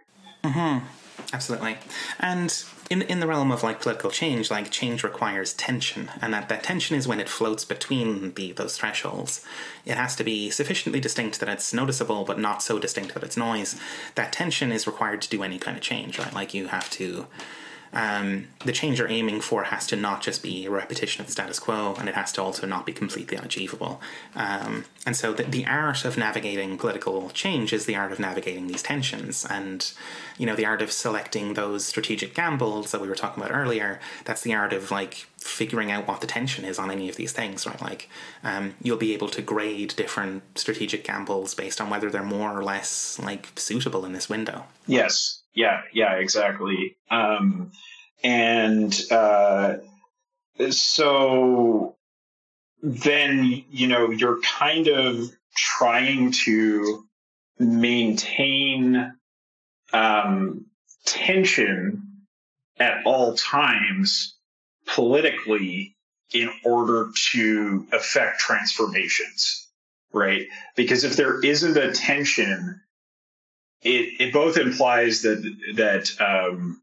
Mm-hmm. 0.44 0.86
Absolutely, 1.34 1.78
and 2.20 2.66
in 2.90 3.02
in 3.02 3.20
the 3.20 3.28
realm 3.28 3.52
of 3.52 3.64
like 3.64 3.82
political 3.82 4.12
change, 4.12 4.52
like 4.52 4.70
change 4.70 5.04
requires 5.04 5.54
tension, 5.54 6.12
and 6.22 6.34
that, 6.34 6.50
that 6.50 6.64
tension 6.64 6.96
is 6.96 7.08
when 7.08 7.20
it 7.20 7.30
floats 7.30 7.66
between 7.66 8.34
the 8.34 8.52
those 8.54 8.78
thresholds. 8.78 9.44
It 9.86 9.98
has 9.98 10.16
to 10.18 10.24
be 10.24 10.50
sufficiently 10.50 11.00
distinct 11.00 11.40
that 11.40 11.50
it's 11.50 11.74
noticeable, 11.74 12.24
but 12.26 12.40
not 12.40 12.62
so 12.62 12.80
distinct 12.80 13.14
that 13.14 13.24
it's 13.24 13.38
noise. 13.38 13.80
That 14.16 14.34
tension 14.34 14.72
is 14.72 14.88
required 14.88 15.22
to 15.24 15.30
do 15.30 15.44
any 15.44 15.58
kind 15.58 15.78
of 15.78 15.84
change, 15.84 16.20
right? 16.20 16.34
Like 16.34 16.54
you 16.54 16.68
have 16.68 16.90
to 16.92 17.28
um, 17.96 18.50
the 18.66 18.74
change 18.74 19.00
you're 19.00 19.08
aiming 19.08 19.40
for 19.40 19.64
has 19.64 19.88
to 19.88 19.96
not 19.96 20.22
just 20.22 20.44
be 20.44 20.66
a 20.66 20.70
repetition 20.70 21.22
of 21.22 21.28
the 21.28 21.32
status 21.32 21.60
quo, 21.60 21.96
and 21.98 22.10
it 22.10 22.16
has 22.16 22.34
to 22.34 22.44
also 22.44 22.68
not 22.68 22.86
be 22.86 22.92
completely 22.92 23.38
unachievable. 23.38 24.02
Um, 24.36 24.84
and 25.06 25.16
so, 25.16 25.32
the, 25.32 25.44
the, 25.44 25.66
art 25.66 26.04
of 26.04 26.18
navigating 26.18 26.78
political 26.78 27.30
change 27.30 27.72
is 27.72 27.86
the 27.86 27.96
art 27.96 28.12
of 28.12 28.20
navigating 28.20 28.68
these 28.68 28.84
tensions, 28.84 29.46
and 29.50 29.94
you 30.38 30.46
know, 30.46 30.56
the 30.56 30.66
art 30.66 30.82
of 30.82 30.92
selecting 30.92 31.54
those 31.54 31.86
strategic 31.86 32.36
gambles 32.36 32.92
that 32.92 33.00
we 33.00 33.08
were 33.08 33.16
talking 33.16 33.42
about 33.42 33.56
earlier. 33.56 34.02
That's 34.26 34.42
the 34.42 34.54
art 34.54 34.74
of 34.74 34.92
like 34.92 35.28
figuring 35.38 35.90
out 35.90 36.06
what 36.06 36.20
the 36.20 36.28
tension 36.28 36.66
is 36.66 36.78
on 36.78 36.92
any 36.92 37.08
of 37.08 37.16
these 37.16 37.32
things, 37.32 37.66
right? 37.66 37.82
Like, 37.82 38.10
um, 38.44 38.76
you'll 38.82 38.98
be 38.98 39.14
able 39.14 39.30
to 39.30 39.42
grade 39.42 39.96
different 39.96 40.44
strategic 40.56 41.06
gambles 41.06 41.56
based 41.56 41.80
on 41.80 41.90
whether 41.90 42.10
they're 42.10 42.24
more 42.24 42.52
or 42.52 42.64
less 42.64 43.18
like 43.20 43.48
suitable 43.56 44.04
in 44.04 44.12
this 44.12 44.28
window. 44.28 44.66
Yes, 44.86 45.44
yeah, 45.56 45.82
yeah, 45.94 46.16
exactly. 46.16 46.98
Um, 47.10 47.72
and 48.24 48.94
uh, 49.10 49.78
so 50.70 51.96
then, 52.82 53.64
you 53.70 53.88
know, 53.88 54.12
you're 54.12 54.42
kind 54.42 54.88
of 54.88 55.32
trying 55.56 56.32
to 56.32 57.06
maintain 57.58 59.14
um, 59.94 60.66
tension 61.06 62.04
at 62.80 63.06
all 63.06 63.36
times 63.36 64.36
politically 64.88 65.96
in 66.34 66.52
order 66.66 67.10
to 67.32 67.88
affect 67.94 68.40
transformations, 68.40 69.68
right? 70.12 70.48
Because 70.76 71.04
if 71.04 71.16
there 71.16 71.40
isn't 71.40 71.78
a 71.78 71.94
tension, 71.94 72.82
it 73.82 74.22
it 74.22 74.34
both 74.34 74.58
implies 74.58 75.22
that 75.24 75.42
that 75.76 76.10
um, 76.22 76.82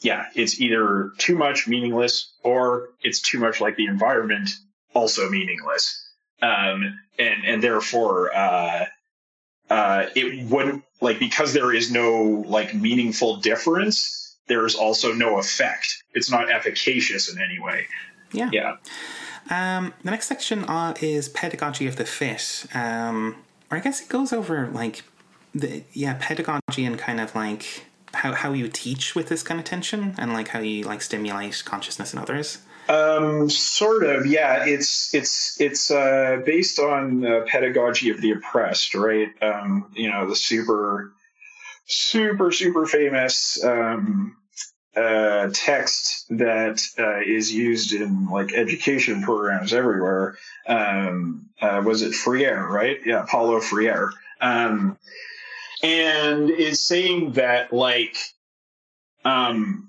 yeah, 0.00 0.26
it's 0.34 0.60
either 0.60 1.12
too 1.18 1.36
much 1.36 1.66
meaningless 1.66 2.34
or 2.42 2.90
it's 3.02 3.20
too 3.20 3.38
much 3.38 3.60
like 3.60 3.76
the 3.76 3.86
environment, 3.86 4.50
also 4.94 5.28
meaningless, 5.28 6.08
um, 6.42 6.98
and 7.18 7.44
and 7.44 7.62
therefore 7.62 8.34
uh, 8.34 8.84
uh, 9.70 10.06
it 10.14 10.48
wouldn't 10.50 10.84
like 11.00 11.18
because 11.18 11.52
there 11.52 11.72
is 11.72 11.90
no 11.90 12.44
like 12.46 12.74
meaningful 12.74 13.36
difference. 13.36 14.36
There 14.46 14.66
is 14.66 14.74
also 14.74 15.12
no 15.12 15.38
effect. 15.38 16.02
It's 16.12 16.30
not 16.30 16.50
efficacious 16.50 17.32
in 17.32 17.40
any 17.40 17.58
way. 17.58 17.86
Yeah. 18.32 18.50
Yeah. 18.52 18.76
Um, 19.50 19.94
the 20.02 20.10
next 20.10 20.26
section 20.26 20.64
uh, 20.64 20.94
is 21.00 21.28
pedagogy 21.28 21.86
of 21.86 21.96
the 21.96 22.04
fit. 22.04 22.66
Um, 22.74 23.36
or 23.70 23.78
I 23.78 23.80
guess 23.80 24.02
it 24.02 24.08
goes 24.08 24.32
over 24.32 24.68
like 24.68 25.02
the 25.54 25.82
yeah 25.92 26.16
pedagogy 26.20 26.84
and 26.84 26.98
kind 26.98 27.20
of 27.20 27.34
like 27.34 27.86
how 28.12 28.32
how 28.32 28.52
you 28.52 28.68
teach 28.68 29.14
with 29.14 29.28
this 29.28 29.42
kind 29.42 29.60
of 29.60 29.66
tension 29.66 30.14
and 30.18 30.32
like 30.32 30.48
how 30.48 30.60
you 30.60 30.84
like 30.84 31.02
stimulate 31.02 31.62
consciousness 31.64 32.12
in 32.12 32.18
others. 32.18 32.58
Um, 32.88 33.48
sort 33.48 34.04
of, 34.04 34.26
yeah. 34.26 34.64
It's 34.66 35.14
it's 35.14 35.60
it's 35.60 35.90
uh, 35.90 36.42
based 36.44 36.78
on 36.78 37.22
pedagogy 37.46 38.10
of 38.10 38.20
the 38.20 38.32
oppressed, 38.32 38.94
right? 38.94 39.28
Um, 39.42 39.90
you 39.94 40.10
know, 40.10 40.28
the 40.28 40.36
super, 40.36 41.12
super, 41.86 42.52
super 42.52 42.86
famous 42.86 43.62
um, 43.64 44.36
uh, 44.94 45.48
text 45.52 46.26
that 46.30 46.80
uh, 46.98 47.20
is 47.20 47.52
used 47.52 47.94
in 47.94 48.26
like 48.26 48.52
education 48.52 49.22
programs 49.22 49.72
everywhere. 49.72 50.36
Um, 50.66 51.46
uh, 51.60 51.82
was 51.84 52.02
it 52.02 52.14
Freire, 52.14 52.68
right? 52.68 52.98
Yeah, 53.04 53.24
Paulo 53.26 53.60
Freire. 53.60 54.10
Um, 54.40 54.98
and 55.84 56.48
is 56.48 56.80
saying 56.80 57.32
that 57.32 57.70
like 57.70 58.16
um, 59.24 59.88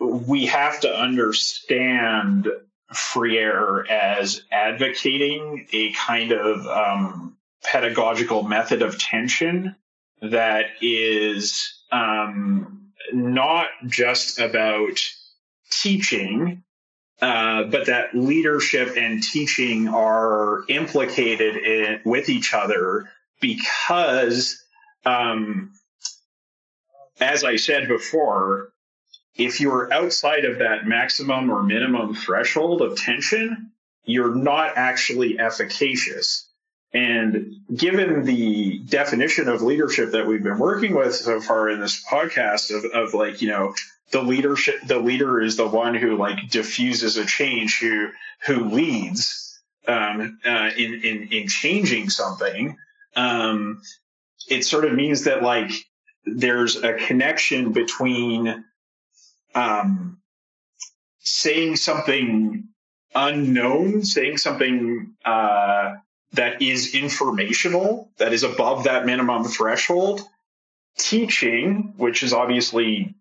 we 0.00 0.46
have 0.46 0.80
to 0.80 0.92
understand 0.92 2.48
Freire 2.92 3.86
as 3.88 4.42
advocating 4.50 5.68
a 5.72 5.92
kind 5.92 6.32
of 6.32 6.66
um, 6.66 7.36
pedagogical 7.64 8.42
method 8.42 8.82
of 8.82 8.98
tension 8.98 9.76
that 10.20 10.66
is 10.80 11.80
um, 11.92 12.90
not 13.12 13.68
just 13.86 14.40
about 14.40 15.00
teaching, 15.70 16.64
uh, 17.22 17.64
but 17.64 17.86
that 17.86 18.14
leadership 18.14 18.94
and 18.96 19.22
teaching 19.22 19.86
are 19.86 20.62
implicated 20.68 21.56
in, 21.56 22.00
with 22.04 22.28
each 22.28 22.52
other 22.52 23.08
because 23.40 24.60
um, 25.04 25.72
as 27.20 27.44
I 27.44 27.56
said 27.56 27.88
before, 27.88 28.70
if 29.34 29.60
you're 29.60 29.92
outside 29.92 30.44
of 30.44 30.58
that 30.58 30.86
maximum 30.86 31.50
or 31.50 31.62
minimum 31.62 32.14
threshold 32.14 32.82
of 32.82 32.96
tension, 32.96 33.72
you're 34.04 34.34
not 34.34 34.76
actually 34.76 35.38
efficacious. 35.38 36.48
And 36.92 37.56
given 37.74 38.24
the 38.24 38.78
definition 38.78 39.48
of 39.48 39.62
leadership 39.62 40.12
that 40.12 40.26
we've 40.26 40.42
been 40.42 40.58
working 40.58 40.94
with 40.94 41.14
so 41.14 41.40
far 41.40 41.68
in 41.68 41.80
this 41.80 42.02
podcast 42.04 42.74
of, 42.74 42.90
of 42.92 43.14
like, 43.14 43.42
you 43.42 43.48
know, 43.48 43.74
the 44.10 44.22
leadership, 44.22 44.80
the 44.86 44.98
leader 44.98 45.40
is 45.40 45.56
the 45.56 45.68
one 45.68 45.94
who 45.94 46.16
like 46.16 46.48
diffuses 46.50 47.18
a 47.18 47.26
change, 47.26 47.78
who, 47.78 48.08
who 48.46 48.70
leads, 48.70 49.60
um, 49.86 50.38
uh, 50.44 50.70
in, 50.76 50.94
in, 51.04 51.28
in 51.30 51.48
changing 51.48 52.08
something. 52.08 52.76
Um, 53.14 53.82
it 54.50 54.64
sort 54.64 54.84
of 54.84 54.94
means 54.94 55.24
that 55.24 55.42
like 55.42 55.70
there's 56.24 56.76
a 56.76 56.94
connection 56.94 57.72
between 57.72 58.64
um, 59.54 60.18
saying 61.18 61.76
something 61.76 62.68
unknown, 63.14 64.04
saying 64.04 64.38
something 64.38 65.14
uh, 65.24 65.96
that 66.32 66.60
is 66.62 66.94
informational, 66.94 68.10
that 68.18 68.32
is 68.32 68.42
above 68.42 68.84
that 68.84 69.06
minimum 69.06 69.44
threshold, 69.44 70.20
teaching, 70.98 71.94
which 71.96 72.22
is 72.22 72.32
obviously 72.32 73.14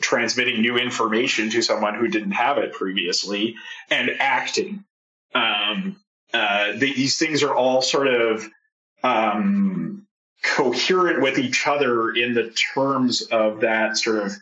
transmitting 0.00 0.62
new 0.62 0.76
information 0.76 1.50
to 1.50 1.62
someone 1.62 1.94
who 1.94 2.08
didn't 2.08 2.32
have 2.32 2.58
it 2.58 2.72
previously, 2.72 3.54
and 3.90 4.10
acting. 4.18 4.84
Um, 5.34 5.96
uh, 6.32 6.72
the, 6.72 6.92
these 6.92 7.18
things 7.18 7.42
are 7.42 7.54
all 7.54 7.82
sort 7.82 8.08
of 8.08 8.46
um, 9.02 10.06
coherent 10.42 11.22
with 11.22 11.38
each 11.38 11.66
other 11.66 12.10
in 12.10 12.34
the 12.34 12.50
terms 12.50 13.22
of 13.22 13.60
that 13.60 13.96
sort 13.96 14.18
of 14.18 14.32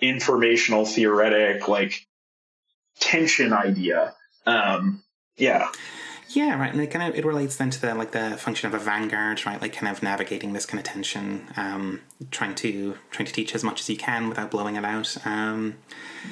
informational 0.00 0.84
theoretic 0.84 1.68
like 1.68 2.06
tension 3.00 3.52
idea. 3.52 4.14
Um, 4.46 5.02
yeah. 5.36 5.68
Yeah, 6.30 6.58
right, 6.58 6.72
and 6.72 6.80
it 6.80 6.88
kind 6.88 7.08
of 7.08 7.16
it 7.16 7.24
relates 7.24 7.56
then 7.56 7.70
to 7.70 7.80
the 7.80 7.94
like 7.94 8.10
the 8.10 8.36
function 8.36 8.66
of 8.66 8.74
a 8.74 8.82
vanguard, 8.82 9.46
right? 9.46 9.62
Like 9.62 9.72
kind 9.72 9.94
of 9.94 10.02
navigating 10.02 10.52
this 10.52 10.66
kind 10.66 10.80
of 10.80 10.84
tension, 10.84 11.46
um, 11.56 12.00
trying 12.32 12.56
to 12.56 12.96
trying 13.12 13.26
to 13.26 13.32
teach 13.32 13.54
as 13.54 13.62
much 13.62 13.80
as 13.80 13.88
you 13.88 13.96
can 13.96 14.28
without 14.28 14.50
blowing 14.50 14.74
it 14.74 14.84
out. 14.84 15.16
Um, 15.24 15.76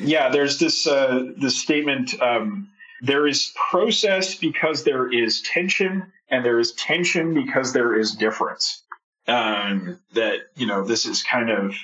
yeah, 0.00 0.30
there's 0.30 0.58
this 0.58 0.88
uh, 0.88 1.30
this 1.36 1.60
statement. 1.60 2.20
Um, 2.20 2.70
there 3.02 3.28
is 3.28 3.52
process 3.70 4.34
because 4.34 4.82
there 4.82 5.12
is 5.12 5.42
tension, 5.42 6.12
and 6.28 6.44
there 6.44 6.58
is 6.58 6.72
tension 6.72 7.32
because 7.32 7.72
there 7.72 7.94
is 7.94 8.16
difference. 8.16 8.82
Um, 9.26 10.00
that 10.12 10.40
you 10.54 10.66
know, 10.66 10.84
this 10.84 11.06
is 11.06 11.22
kind 11.22 11.50
of 11.50 11.74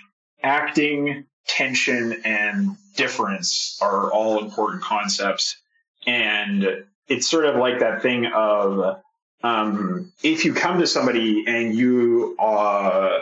acting, 0.42 1.24
tension, 1.46 2.20
and 2.24 2.76
difference 2.96 3.78
are 3.80 4.12
all 4.12 4.44
important 4.44 4.82
concepts, 4.82 5.56
and 6.06 6.84
it's 7.08 7.28
sort 7.28 7.46
of 7.46 7.56
like 7.56 7.80
that 7.80 8.02
thing 8.02 8.26
of 8.26 9.00
um, 9.42 10.12
if 10.22 10.44
you 10.44 10.52
come 10.52 10.80
to 10.80 10.86
somebody 10.86 11.44
and 11.46 11.74
you 11.74 12.36
uh, 12.38 13.20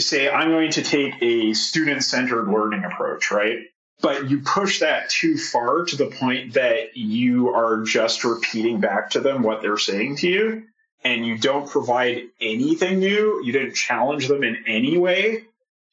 say, 0.00 0.28
I'm 0.28 0.50
going 0.50 0.72
to 0.72 0.82
take 0.82 1.14
a 1.22 1.52
student 1.54 2.02
centered 2.04 2.48
learning 2.48 2.84
approach, 2.84 3.30
right? 3.30 3.58
But 4.00 4.28
you 4.28 4.40
push 4.40 4.80
that 4.80 5.08
too 5.08 5.38
far 5.38 5.84
to 5.84 5.96
the 5.96 6.06
point 6.06 6.54
that 6.54 6.96
you 6.96 7.50
are 7.50 7.82
just 7.82 8.24
repeating 8.24 8.80
back 8.80 9.10
to 9.10 9.20
them 9.20 9.42
what 9.42 9.62
they're 9.62 9.78
saying 9.78 10.16
to 10.16 10.28
you, 10.28 10.64
and 11.04 11.26
you 11.26 11.38
don't 11.38 11.68
provide 11.68 12.22
anything 12.40 12.98
new, 12.98 13.42
you 13.44 13.52
didn't 13.52 13.74
challenge 13.74 14.28
them 14.28 14.42
in 14.42 14.64
any 14.66 14.98
way. 14.98 15.44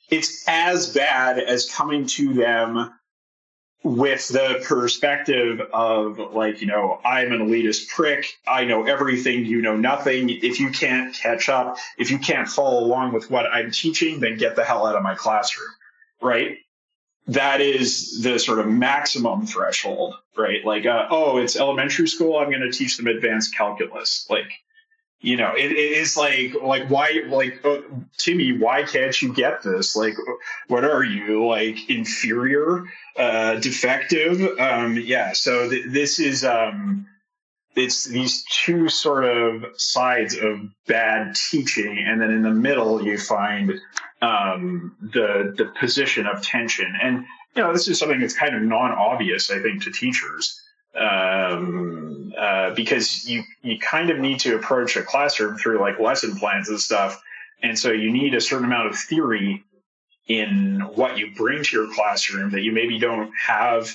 It's 0.10 0.48
as 0.48 0.94
bad 0.94 1.40
as 1.40 1.70
coming 1.70 2.08
to 2.08 2.34
them 2.34 2.94
with 3.84 4.30
the 4.30 4.64
perspective 4.66 5.60
of 5.74 6.18
like 6.34 6.62
you 6.62 6.68
know 6.68 7.00
i'm 7.04 7.34
an 7.34 7.50
elitist 7.50 7.90
prick. 7.90 8.34
I 8.48 8.64
know 8.64 8.86
everything. 8.86 9.46
You 9.46 9.62
know 9.62 9.76
nothing. 9.76 10.30
If 10.30 10.60
you 10.60 10.72
can't 10.72 11.14
catch 11.14 11.50
up 11.50 11.78
if 11.98 12.10
you 12.10 12.18
can't 12.18 12.48
follow 12.48 12.80
along 12.84 13.14
with 13.14 13.30
what 13.30 13.46
i'm 13.46 13.72
teaching 13.72 14.20
then 14.22 14.38
get 14.38 14.56
the 14.56 14.64
hell 14.64 14.86
out 14.86 14.96
of 14.96 15.04
my 15.04 15.16
classroom 15.16 15.70
right? 16.22 16.58
That 17.28 17.62
is 17.62 18.22
the 18.22 18.40
sort 18.40 18.60
of 18.60 18.68
maximum 18.68 19.46
threshold 19.46 20.16
right? 20.38 20.64
Like 20.64 20.86
uh, 20.86 21.08
oh 21.10 21.38
it's 21.38 21.58
elementary 21.58 22.08
school. 22.08 22.38
I'm 22.38 22.50
going 22.50 22.62
to 22.62 22.72
teach 22.72 22.98
them 22.98 23.08
advanced 23.08 23.56
calculus. 23.56 24.26
Like 24.30 24.52
you 25.24 25.38
know 25.38 25.54
it, 25.56 25.72
it 25.72 25.78
is 25.78 26.16
like 26.16 26.54
like 26.62 26.90
why 26.90 27.24
like 27.28 27.66
timmy 28.18 28.58
why 28.58 28.84
can't 28.84 29.20
you 29.22 29.34
get 29.34 29.64
this? 29.64 29.96
Like 29.96 30.16
what 30.68 30.84
are 30.84 31.04
you 31.04 31.48
like 31.48 31.90
inferior 31.90 32.84
uh 33.18 33.56
defective? 33.56 34.42
Um 34.60 34.98
yeah 34.98 35.34
so 35.34 35.70
th- 35.70 35.86
this 35.88 36.20
is 36.20 36.44
um 36.44 37.08
it's 37.76 38.04
these 38.04 38.44
two 38.52 38.90
sort 38.90 39.26
of 39.26 39.66
sides 39.78 40.36
of 40.36 40.60
bad 40.88 41.36
teaching 41.50 42.04
and 42.06 42.22
then 42.22 42.30
in 42.30 42.44
the 42.44 42.52
middle 42.52 43.04
you 43.04 43.18
find 43.18 43.72
um 44.22 44.96
the 45.02 45.54
the 45.58 45.72
position 45.80 46.28
of 46.28 46.44
tension. 46.44 46.94
And 47.02 47.26
you 47.56 47.64
know 47.64 47.72
this 47.72 47.88
is 47.88 47.98
something 47.98 48.20
that's 48.20 48.34
kind 48.36 48.56
of 48.56 48.62
non-obvious 48.62 49.52
i 49.52 49.60
think 49.60 49.84
to 49.84 49.92
teachers 49.92 50.63
um, 50.96 52.34
uh, 52.38 52.74
because 52.74 53.28
you 53.28 53.44
you 53.62 53.80
kind 53.80 54.10
of 54.10 54.20
need 54.20 54.40
to 54.42 54.56
approach 54.56 54.96
a 54.96 55.04
classroom 55.04 55.58
through 55.58 55.80
like 55.80 56.00
lesson 56.00 56.36
plans 56.36 56.70
and 56.70 56.80
stuff, 56.80 57.22
and 57.62 57.78
so 57.78 57.92
you 57.92 58.12
need 58.12 58.34
a 58.34 58.42
certain 58.42 58.66
amount 58.66 58.88
of 58.88 58.98
theory 58.98 59.64
in 60.28 60.80
what 60.96 61.18
you 61.18 61.32
bring 61.36 61.64
to 61.64 61.76
your 61.76 61.94
classroom 61.94 62.52
that 62.52 62.62
you 62.62 62.72
maybe 62.72 62.98
don't 62.98 63.32
have 63.38 63.94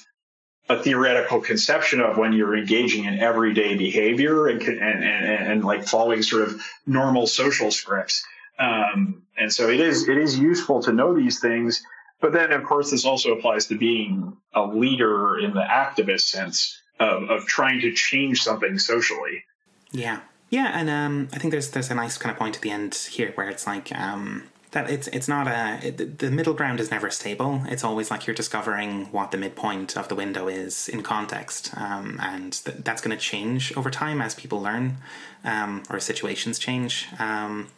a 0.69 0.83
theoretical 0.83 1.41
conception 1.41 2.01
of 2.01 2.19
when 2.19 2.33
you're 2.33 2.57
engaging 2.57 3.05
in 3.05 3.19
everyday 3.19 3.77
behavior 3.77 4.49
and 4.49 4.61
and 4.62 5.05
and, 5.05 5.53
and 5.53 5.65
like 5.65 5.87
following 5.87 6.23
sort 6.23 6.43
of 6.43 6.61
normal 6.87 7.27
social 7.27 7.70
scripts. 7.70 8.25
Um, 8.59 9.23
and 9.37 9.53
so 9.53 9.69
it 9.69 9.81
is 9.81 10.09
it 10.09 10.19
is 10.19 10.39
useful 10.39 10.83
to 10.83 10.93
know 10.93 11.15
these 11.15 11.39
things. 11.41 11.83
But 12.20 12.33
then, 12.33 12.51
of 12.51 12.65
course, 12.65 12.91
this 12.91 13.05
also 13.05 13.33
applies 13.33 13.66
to 13.66 13.79
being 13.79 14.37
a 14.53 14.66
leader 14.66 15.39
in 15.39 15.55
the 15.55 15.62
activist 15.62 16.23
sense 16.23 16.83
of, 17.01 17.31
of 17.31 17.47
trying 17.47 17.81
to 17.81 17.93
change 17.93 18.43
something 18.43 18.79
socially. 18.79 19.45
Yeah, 19.91 20.20
yeah, 20.51 20.73
and 20.75 20.89
um, 20.89 21.29
I 21.33 21.39
think 21.39 21.53
there's 21.53 21.70
there's 21.70 21.91
a 21.91 21.95
nice 21.95 22.19
kind 22.19 22.33
of 22.33 22.39
point 22.39 22.57
at 22.57 22.62
the 22.62 22.70
end 22.70 22.95
here 22.95 23.33
where 23.35 23.49
it's 23.49 23.66
like 23.66 23.95
um, 23.95 24.45
that 24.73 24.91
it's 24.91 25.09
it's 25.09 25.29
not 25.29 25.47
a 25.47 25.87
it, 25.87 26.19
the 26.19 26.31
middle 26.31 26.55
ground 26.55 26.81
is 26.81 26.91
never 26.91 27.11
stable. 27.11 27.62
It's 27.66 27.85
always 27.85 28.11
like 28.11 28.27
you're 28.27 28.35
discovering 28.37 29.07
what 29.07 29.31
the 29.31 29.39
midpoint 29.39 29.97
of 29.97 30.09
the 30.09 30.15
window 30.15 30.49
is 30.49 30.89
in 30.89 31.03
context, 31.03 31.73
um, 31.77 32.19
and 32.23 32.53
th- 32.53 32.79
that's 32.81 33.01
going 33.01 33.16
to 33.16 33.23
change 33.23 33.77
over 33.77 33.91
time 33.91 34.20
as 34.20 34.35
people 34.35 34.61
learn 34.61 34.99
um, 35.45 35.83
or 35.91 36.01
situations 36.01 36.59
change. 36.59 37.07
Um, 37.19 37.69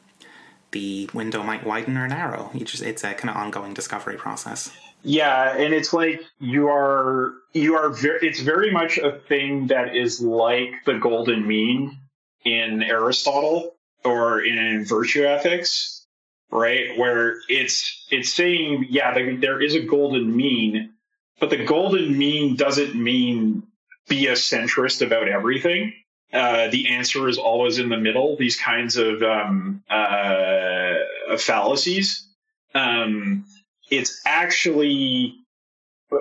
the 0.72 1.10
window 1.12 1.42
might 1.42 1.64
widen 1.64 1.96
or 1.96 2.06
narrow. 2.06 2.50
You 2.54 2.64
just 2.64 2.82
it's 2.82 3.04
a 3.04 3.14
kind 3.14 3.30
of 3.30 3.36
ongoing 3.36 3.74
discovery 3.74 4.16
process. 4.16 4.70
Yeah, 5.02 5.56
and 5.56 5.72
it's 5.72 5.92
like 5.92 6.20
you 6.38 6.68
are 6.68 7.32
you 7.52 7.74
are 7.74 7.90
very 7.90 8.26
it's 8.26 8.40
very 8.40 8.70
much 8.70 8.98
a 8.98 9.12
thing 9.12 9.68
that 9.68 9.96
is 9.96 10.20
like 10.20 10.72
the 10.84 10.98
golden 10.98 11.46
mean 11.46 11.98
in 12.44 12.82
Aristotle 12.82 13.76
or 14.04 14.42
in 14.42 14.84
virtue 14.84 15.24
ethics, 15.24 16.06
right? 16.50 16.98
Where 16.98 17.36
it's 17.48 18.06
it's 18.10 18.32
saying 18.32 18.86
yeah, 18.90 19.14
there 19.14 19.60
is 19.60 19.74
a 19.74 19.80
golden 19.80 20.36
mean, 20.36 20.92
but 21.38 21.50
the 21.50 21.64
golden 21.64 22.16
mean 22.16 22.56
doesn't 22.56 22.94
mean 22.94 23.62
be 24.08 24.26
a 24.26 24.32
centrist 24.32 25.04
about 25.04 25.28
everything. 25.28 25.94
Uh, 26.32 26.68
the 26.68 26.88
answer 26.88 27.28
is 27.28 27.38
always 27.38 27.78
in 27.78 27.88
the 27.88 27.96
middle. 27.96 28.36
These 28.36 28.56
kinds 28.56 28.96
of 28.96 29.22
um, 29.22 29.82
uh, 29.90 30.94
fallacies. 31.38 32.26
Um, 32.74 33.44
it's 33.90 34.20
actually 34.24 35.34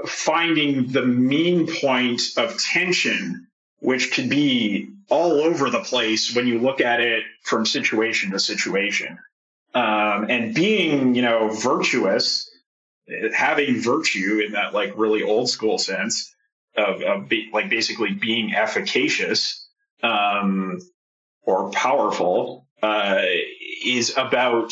finding 0.05 0.87
the 0.91 1.05
mean 1.05 1.67
point 1.67 2.21
of 2.37 2.57
tension, 2.57 3.47
which 3.79 4.11
can 4.11 4.29
be 4.29 4.89
all 5.09 5.41
over 5.41 5.69
the 5.69 5.79
place 5.79 6.35
when 6.35 6.47
you 6.47 6.59
look 6.59 6.81
at 6.81 6.99
it 6.99 7.23
from 7.43 7.65
situation 7.65 8.31
to 8.31 8.39
situation. 8.39 9.17
Um, 9.73 10.29
and 10.29 10.53
being, 10.53 11.15
you 11.15 11.21
know, 11.21 11.49
virtuous, 11.49 12.49
having 13.33 13.81
virtue 13.81 14.41
in 14.45 14.53
that 14.53 14.73
like 14.73 14.93
really 14.95 15.23
old 15.23 15.49
school 15.49 15.77
sense 15.77 16.33
of, 16.75 17.01
of 17.01 17.29
be, 17.29 17.49
like 17.51 17.69
basically 17.69 18.13
being 18.13 18.53
efficacious 18.53 19.67
um, 20.03 20.79
or 21.43 21.71
powerful 21.71 22.67
uh, 22.81 23.21
is 23.83 24.15
about 24.17 24.71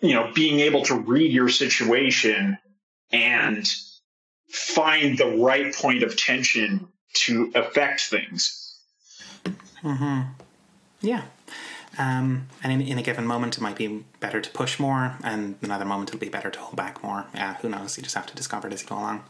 you 0.00 0.14
know, 0.14 0.30
being 0.34 0.60
able 0.60 0.82
to 0.84 0.94
read 0.94 1.32
your 1.32 1.48
situation 1.48 2.58
and 3.12 3.66
find 4.50 5.18
the 5.18 5.36
right 5.38 5.74
point 5.74 6.02
of 6.02 6.16
tension 6.16 6.88
to 7.14 7.50
affect 7.54 8.02
things. 8.02 8.78
Hmm. 9.82 10.22
Yeah. 11.00 11.22
Um, 11.98 12.48
and 12.62 12.72
in, 12.72 12.82
in, 12.82 12.98
a 12.98 13.02
given 13.02 13.26
moment, 13.26 13.56
it 13.56 13.60
might 13.60 13.76
be 13.76 14.04
better 14.20 14.40
to 14.40 14.50
push 14.50 14.78
more, 14.78 15.16
and 15.24 15.56
another 15.62 15.86
moment 15.86 16.10
it'll 16.10 16.20
be 16.20 16.28
better 16.28 16.50
to 16.50 16.58
hold 16.58 16.76
back 16.76 17.02
more. 17.02 17.26
Yeah, 17.34 17.54
who 17.54 17.70
knows? 17.70 17.96
You 17.96 18.02
just 18.02 18.14
have 18.14 18.26
to 18.26 18.34
discover 18.34 18.68
it 18.68 18.74
as 18.74 18.82
you 18.82 18.88
go 18.88 18.96
along. 18.96 19.24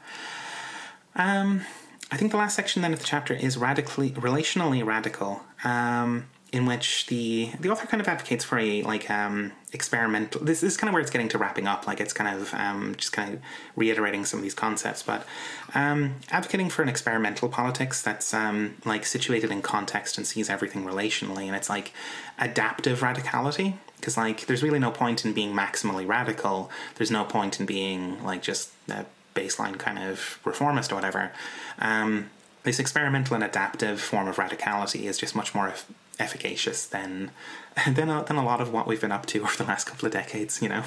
Um, 1.14 1.62
I 2.10 2.16
think 2.16 2.32
the 2.32 2.38
last 2.38 2.56
section 2.56 2.82
then 2.82 2.92
of 2.92 2.98
the 2.98 3.04
chapter 3.04 3.34
is 3.34 3.56
radically 3.56 4.10
relationally 4.10 4.84
radical. 4.84 5.42
Um, 5.62 6.26
in 6.56 6.64
which 6.64 7.04
the 7.06 7.50
the 7.60 7.68
author 7.68 7.86
kind 7.86 8.00
of 8.00 8.08
advocates 8.08 8.42
for 8.42 8.58
a 8.58 8.82
like 8.82 9.10
um, 9.10 9.52
experimental. 9.74 10.42
This, 10.42 10.62
is 10.62 10.78
kind 10.78 10.88
of 10.88 10.94
where 10.94 11.02
it's 11.02 11.10
getting 11.10 11.28
to 11.28 11.38
wrapping 11.38 11.66
up. 11.66 11.86
Like 11.86 12.00
it's 12.00 12.14
kind 12.14 12.34
of 12.34 12.54
um, 12.54 12.94
just 12.96 13.12
kind 13.12 13.34
of 13.34 13.40
reiterating 13.76 14.24
some 14.24 14.38
of 14.38 14.42
these 14.42 14.54
concepts, 14.54 15.02
but 15.02 15.26
um, 15.74 16.14
advocating 16.30 16.70
for 16.70 16.82
an 16.82 16.88
experimental 16.88 17.50
politics 17.50 18.00
that's 18.00 18.32
um, 18.32 18.76
like 18.86 19.04
situated 19.04 19.50
in 19.50 19.60
context 19.60 20.16
and 20.16 20.26
sees 20.26 20.48
everything 20.48 20.84
relationally, 20.84 21.44
and 21.46 21.54
it's 21.54 21.68
like 21.68 21.92
adaptive 22.38 23.00
radicality. 23.00 23.74
Because 23.96 24.16
like 24.16 24.46
there's 24.46 24.62
really 24.62 24.78
no 24.78 24.90
point 24.90 25.26
in 25.26 25.34
being 25.34 25.52
maximally 25.52 26.08
radical. 26.08 26.70
There's 26.94 27.10
no 27.10 27.24
point 27.24 27.60
in 27.60 27.66
being 27.66 28.24
like 28.24 28.40
just 28.40 28.70
a 28.88 29.04
baseline 29.34 29.78
kind 29.78 29.98
of 29.98 30.38
reformist 30.42 30.90
or 30.90 30.94
whatever. 30.94 31.32
Um, 31.78 32.30
this 32.62 32.78
experimental 32.78 33.34
and 33.34 33.44
adaptive 33.44 34.00
form 34.00 34.26
of 34.26 34.36
radicality 34.36 35.02
is 35.04 35.18
just 35.18 35.36
much 35.36 35.54
more 35.54 35.72
efficacious 36.18 36.86
than 36.86 37.30
than 37.86 38.08
a, 38.08 38.24
than 38.24 38.36
a 38.36 38.44
lot 38.44 38.60
of 38.60 38.72
what 38.72 38.86
we've 38.86 39.00
been 39.00 39.12
up 39.12 39.26
to 39.26 39.40
over 39.42 39.56
the 39.56 39.64
last 39.64 39.84
couple 39.84 40.06
of 40.06 40.12
decades. 40.12 40.62
You 40.62 40.68
know. 40.68 40.84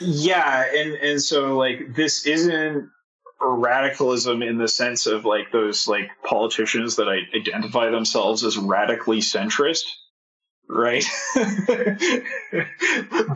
Yeah, 0.00 0.64
and 0.74 0.94
and 0.94 1.22
so 1.22 1.56
like 1.56 1.94
this 1.94 2.26
isn't 2.26 2.90
radicalism 3.40 4.42
in 4.42 4.58
the 4.58 4.68
sense 4.68 5.06
of 5.06 5.24
like 5.24 5.52
those 5.52 5.86
like 5.86 6.10
politicians 6.24 6.96
that 6.96 7.08
identify 7.08 7.90
themselves 7.90 8.44
as 8.44 8.56
radically 8.56 9.18
centrist 9.18 9.84
right 10.66 11.04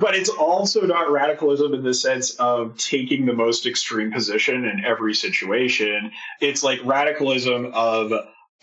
but 0.00 0.14
it's 0.14 0.30
also 0.30 0.80
not 0.82 1.10
radicalism 1.10 1.74
in 1.74 1.82
the 1.82 1.92
sense 1.92 2.30
of 2.36 2.78
taking 2.78 3.26
the 3.26 3.34
most 3.34 3.66
extreme 3.66 4.10
position 4.10 4.64
in 4.64 4.82
every 4.84 5.14
situation 5.14 6.10
it's 6.40 6.62
like 6.62 6.82
radicalism 6.84 7.70
of 7.74 8.12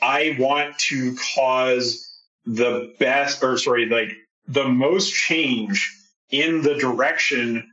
i 0.01 0.35
want 0.39 0.77
to 0.79 1.15
cause 1.35 2.14
the 2.45 2.93
best 2.99 3.43
or 3.43 3.57
sorry 3.57 3.87
like 3.87 4.11
the 4.47 4.67
most 4.67 5.13
change 5.13 5.91
in 6.29 6.61
the 6.61 6.75
direction 6.75 7.71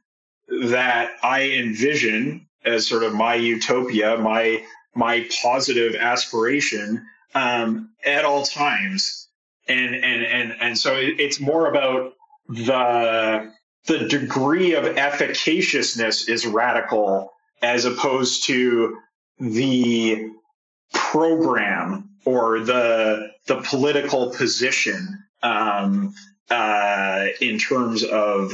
that 0.49 1.13
i 1.23 1.43
envision 1.51 2.47
as 2.65 2.87
sort 2.87 3.03
of 3.03 3.15
my 3.15 3.35
utopia, 3.35 4.17
my 4.19 4.63
my 4.95 5.27
positive 5.43 5.95
aspiration 5.95 7.07
um, 7.35 7.91
at 8.05 8.25
all 8.25 8.45
times, 8.45 9.29
and 9.69 9.95
and 9.95 10.25
and 10.25 10.57
and 10.61 10.79
so 10.79 10.95
it's 10.97 11.41
more 11.41 11.67
about 11.69 12.13
the 12.49 13.53
the 13.87 14.07
degree 14.09 14.75
of 14.75 14.85
efficaciousness 14.85 16.29
is 16.29 16.47
radical 16.47 17.33
as 17.63 17.85
opposed 17.85 18.45
to 18.45 18.97
the 19.41 20.31
program 20.93 22.11
or 22.25 22.61
the 22.61 23.33
the 23.47 23.61
political 23.63 24.31
position 24.31 25.25
um, 25.43 26.15
uh, 26.51 27.27
in 27.41 27.59
terms 27.59 28.05
of 28.05 28.53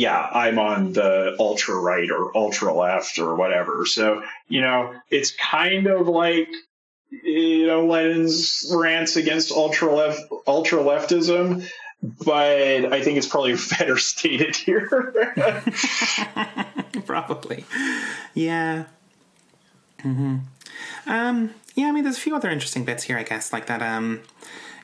yeah, 0.00 0.30
I'm 0.32 0.58
on 0.58 0.94
the 0.94 1.36
ultra 1.38 1.78
right 1.78 2.10
or 2.10 2.34
ultra 2.34 2.72
left 2.72 3.18
or 3.18 3.34
whatever. 3.34 3.84
So, 3.84 4.22
you 4.48 4.62
know, 4.62 4.94
it's 5.10 5.32
kind 5.32 5.86
of 5.88 6.08
like, 6.08 6.48
you 7.10 7.66
know, 7.66 7.84
Lenin's 7.86 8.72
rants 8.74 9.16
against 9.16 9.52
ultra 9.52 9.94
left, 9.94 10.22
ultra 10.46 10.78
leftism, 10.78 11.68
but 12.02 12.92
I 12.92 13.02
think 13.02 13.18
it's 13.18 13.26
probably 13.26 13.56
better 13.78 13.98
stated 13.98 14.56
here. 14.56 14.88
probably. 17.04 17.66
Yeah. 18.32 18.84
Mm-hmm. 20.02 20.36
Um, 21.06 21.54
yeah, 21.74 21.86
I 21.86 21.92
mean, 21.92 22.04
there's 22.04 22.16
a 22.16 22.20
few 22.20 22.34
other 22.34 22.50
interesting 22.50 22.84
bits 22.84 23.04
here, 23.04 23.18
I 23.18 23.22
guess, 23.22 23.52
like 23.52 23.66
that. 23.66 23.82
Um, 23.82 24.22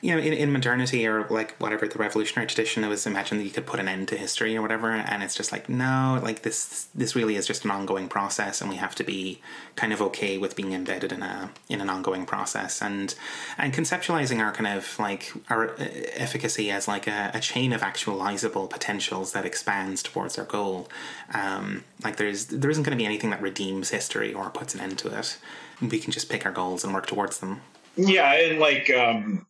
you 0.01 0.13
know, 0.13 0.21
in, 0.21 0.33
in 0.33 0.51
modernity 0.51 1.07
or 1.07 1.27
like 1.29 1.55
whatever 1.57 1.87
the 1.87 1.97
revolutionary 1.97 2.47
tradition, 2.47 2.83
it 2.83 2.87
was 2.87 3.05
imagined 3.07 3.39
that 3.41 3.45
you 3.45 3.51
could 3.51 3.65
put 3.65 3.79
an 3.79 3.87
end 3.87 4.07
to 4.09 4.17
history 4.17 4.55
or 4.55 4.61
whatever, 4.61 4.91
and 4.91 5.23
it's 5.23 5.35
just 5.35 5.51
like 5.51 5.69
no, 5.69 6.19
like 6.23 6.43
this 6.43 6.87
this 6.93 7.15
really 7.15 7.35
is 7.35 7.47
just 7.47 7.65
an 7.65 7.71
ongoing 7.71 8.07
process, 8.07 8.61
and 8.61 8.69
we 8.69 8.75
have 8.77 8.95
to 8.95 9.03
be 9.03 9.41
kind 9.75 9.93
of 9.93 10.01
okay 10.01 10.37
with 10.37 10.55
being 10.55 10.73
embedded 10.73 11.11
in 11.11 11.23
a 11.23 11.49
in 11.69 11.81
an 11.81 11.89
ongoing 11.89 12.25
process, 12.25 12.81
and 12.81 13.15
and 13.57 13.73
conceptualizing 13.73 14.39
our 14.39 14.51
kind 14.51 14.77
of 14.77 14.97
like 14.99 15.33
our 15.49 15.71
uh, 15.71 15.87
efficacy 16.13 16.69
as 16.69 16.87
like 16.87 17.07
a, 17.07 17.31
a 17.33 17.39
chain 17.39 17.73
of 17.73 17.81
actualizable 17.81 18.69
potentials 18.69 19.33
that 19.33 19.45
expands 19.45 20.03
towards 20.03 20.37
our 20.37 20.45
goal. 20.45 20.89
Um, 21.33 21.83
like 22.03 22.17
there's 22.17 22.47
there 22.47 22.69
isn't 22.69 22.83
going 22.83 22.97
to 22.97 23.01
be 23.01 23.05
anything 23.05 23.31
that 23.31 23.41
redeems 23.41 23.89
history 23.89 24.33
or 24.33 24.49
puts 24.49 24.75
an 24.75 24.81
end 24.81 24.97
to 24.99 25.17
it. 25.17 25.37
We 25.81 25.99
can 25.99 26.11
just 26.11 26.29
pick 26.29 26.45
our 26.45 26.51
goals 26.51 26.83
and 26.83 26.93
work 26.93 27.05
towards 27.05 27.39
them. 27.39 27.61
Yeah, 27.95 28.31
and 28.33 28.59
like 28.59 28.91
um, 28.91 29.47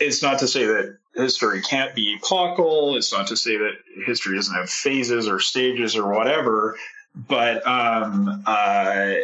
it's 0.00 0.22
not 0.22 0.38
to 0.40 0.48
say 0.48 0.64
that 0.64 0.96
history 1.14 1.60
can't 1.60 1.94
be 1.94 2.16
epochal. 2.16 2.96
It's 2.96 3.12
not 3.12 3.26
to 3.28 3.36
say 3.36 3.56
that 3.56 3.72
history 4.06 4.36
doesn't 4.36 4.54
have 4.54 4.70
phases 4.70 5.28
or 5.28 5.40
stages 5.40 5.96
or 5.96 6.12
whatever. 6.12 6.76
But 7.14 7.66
um, 7.66 8.42
uh, 8.46 9.14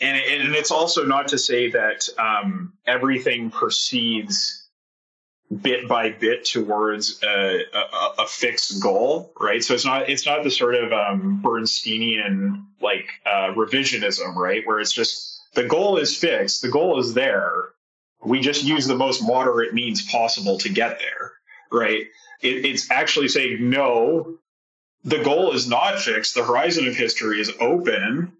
and 0.00 0.16
and 0.16 0.54
it's 0.54 0.70
also 0.70 1.04
not 1.04 1.28
to 1.28 1.38
say 1.38 1.70
that 1.70 2.08
um, 2.18 2.72
everything 2.86 3.50
proceeds 3.50 4.68
bit 5.60 5.86
by 5.86 6.10
bit 6.10 6.44
towards 6.44 7.22
a, 7.22 7.60
a, 7.74 8.22
a, 8.22 8.26
fixed 8.26 8.82
goal, 8.82 9.32
right? 9.38 9.62
So 9.62 9.74
it's 9.74 9.84
not 9.84 10.08
it's 10.08 10.26
not 10.26 10.42
the 10.42 10.50
sort 10.50 10.74
of 10.74 10.92
um, 10.92 11.40
Bernsteinian 11.42 12.64
like 12.80 13.06
uh, 13.26 13.52
revisionism, 13.54 14.34
right, 14.34 14.66
where 14.66 14.80
it's 14.80 14.92
just 14.92 15.40
the 15.54 15.64
goal 15.64 15.98
is 15.98 16.16
fixed, 16.16 16.62
the 16.62 16.70
goal 16.70 16.98
is 16.98 17.14
there, 17.14 17.71
we 18.24 18.40
just 18.40 18.64
use 18.64 18.86
the 18.86 18.96
most 18.96 19.22
moderate 19.22 19.74
means 19.74 20.02
possible 20.02 20.58
to 20.58 20.68
get 20.68 20.98
there, 20.98 21.32
right? 21.70 22.06
It, 22.40 22.64
it's 22.64 22.90
actually 22.90 23.28
saying, 23.28 23.68
no, 23.68 24.38
the 25.04 25.22
goal 25.22 25.52
is 25.52 25.68
not 25.68 25.98
fixed. 25.98 26.34
The 26.34 26.44
horizon 26.44 26.86
of 26.86 26.94
history 26.94 27.40
is 27.40 27.52
open. 27.60 28.32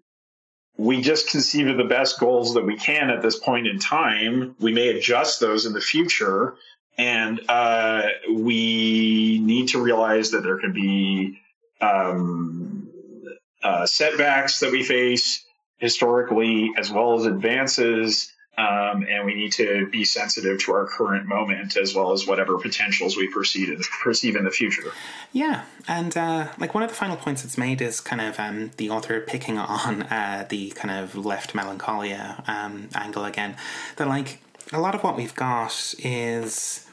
We 0.77 1.01
just 1.01 1.29
conceive 1.29 1.67
of 1.67 1.77
the 1.77 1.83
best 1.83 2.19
goals 2.19 2.53
that 2.55 2.65
we 2.65 2.77
can 2.77 3.09
at 3.09 3.21
this 3.21 3.37
point 3.37 3.67
in 3.67 3.79
time. 3.79 4.55
We 4.59 4.73
may 4.73 4.89
adjust 4.89 5.39
those 5.39 5.65
in 5.65 5.73
the 5.73 5.81
future. 5.81 6.55
And 6.97 7.41
uh, 7.49 8.03
we 8.31 9.39
need 9.43 9.69
to 9.69 9.81
realize 9.81 10.31
that 10.31 10.43
there 10.43 10.57
can 10.57 10.73
be 10.73 11.39
um, 11.81 12.89
uh, 13.61 13.85
setbacks 13.85 14.59
that 14.59 14.71
we 14.71 14.83
face 14.83 15.43
historically, 15.77 16.71
as 16.77 16.91
well 16.91 17.15
as 17.15 17.25
advances 17.25 18.32
um, 18.57 19.05
and 19.09 19.25
we 19.25 19.33
need 19.33 19.51
to 19.53 19.87
be 19.87 20.05
sensitive 20.05 20.59
to 20.59 20.73
our 20.73 20.85
current 20.85 21.25
moment 21.25 21.75
as 21.75 21.95
well 21.95 22.11
as 22.11 22.27
whatever 22.27 22.59
potentials 22.59 23.17
we 23.17 23.27
perceive 23.27 23.69
in, 23.69 23.79
perceive 24.03 24.35
in 24.35 24.43
the 24.43 24.51
future. 24.51 24.91
Yeah, 25.31 25.63
and 25.87 26.15
uh, 26.15 26.49
like 26.59 26.75
one 26.75 26.83
of 26.83 26.89
the 26.89 26.95
final 26.95 27.15
points 27.15 27.43
it's 27.43 27.57
made 27.57 27.81
is 27.81 27.99
kind 27.99 28.21
of 28.21 28.39
um, 28.39 28.71
the 28.77 28.91
author 28.91 29.21
picking 29.21 29.57
on 29.57 30.03
uh, 30.03 30.45
the 30.49 30.69
kind 30.71 30.91
of 31.03 31.15
left 31.15 31.55
melancholia 31.55 32.43
um, 32.47 32.89
angle 32.93 33.25
again. 33.25 33.55
That 33.95 34.07
like 34.07 34.39
a 34.71 34.79
lot 34.79 34.93
of 34.93 35.03
what 35.03 35.17
we've 35.17 35.35
got 35.35 35.95
is 35.99 36.85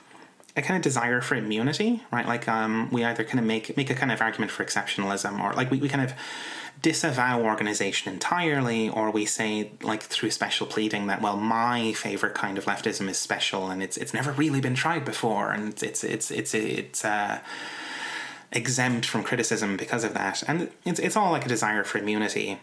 a 0.61 0.63
kind 0.63 0.77
of 0.77 0.83
desire 0.83 1.21
for 1.21 1.35
immunity, 1.35 2.03
right? 2.13 2.27
Like 2.27 2.49
um, 2.49 2.89
we 2.93 3.05
either 3.05 3.25
kind 3.25 3.41
of 3.41 3.45
make 3.45 3.77
make 3.77 3.91
a 3.91 3.95
kind 3.95 4.13
of 4.13 4.21
argument 4.21 4.53
for 4.53 4.65
exceptionalism, 4.65 5.43
or 5.43 5.53
like 5.55 5.71
we, 5.71 5.79
we 5.79 5.89
kind 5.89 6.05
of 6.05 6.15
disavow 6.83 7.43
organization 7.43 8.13
entirely, 8.13 8.89
or 8.89 9.11
we 9.11 9.27
say, 9.27 9.73
like 9.83 10.03
through 10.03 10.31
special 10.31 10.67
pleading, 10.67 11.09
that 11.09 11.21
well, 11.21 11.37
my 11.37 11.93
favorite 11.93 12.35
kind 12.35 12.57
of 12.59 12.65
leftism 12.65 13.09
is 13.09 13.19
special 13.19 13.69
and 13.71 13.83
it's 13.83 13.97
it's 13.97 14.15
never 14.15 14.33
really 14.33 14.61
been 14.61 14.75
tried 14.75 15.05
before, 15.05 15.51
and 15.53 15.69
it's 15.69 15.83
it's 15.83 16.05
it's 16.05 16.31
it's 16.31 16.55
it's 16.55 17.05
uh, 17.05 17.41
exempt 18.53 19.07
from 19.07 19.23
criticism 19.23 19.77
because 19.77 20.05
of 20.05 20.15
that, 20.15 20.43
and 20.47 20.71
it's 20.85 21.01
it's 21.01 21.17
all 21.17 21.33
like 21.33 21.45
a 21.45 21.49
desire 21.49 21.85
for 21.85 21.99
immunity, 21.99 22.59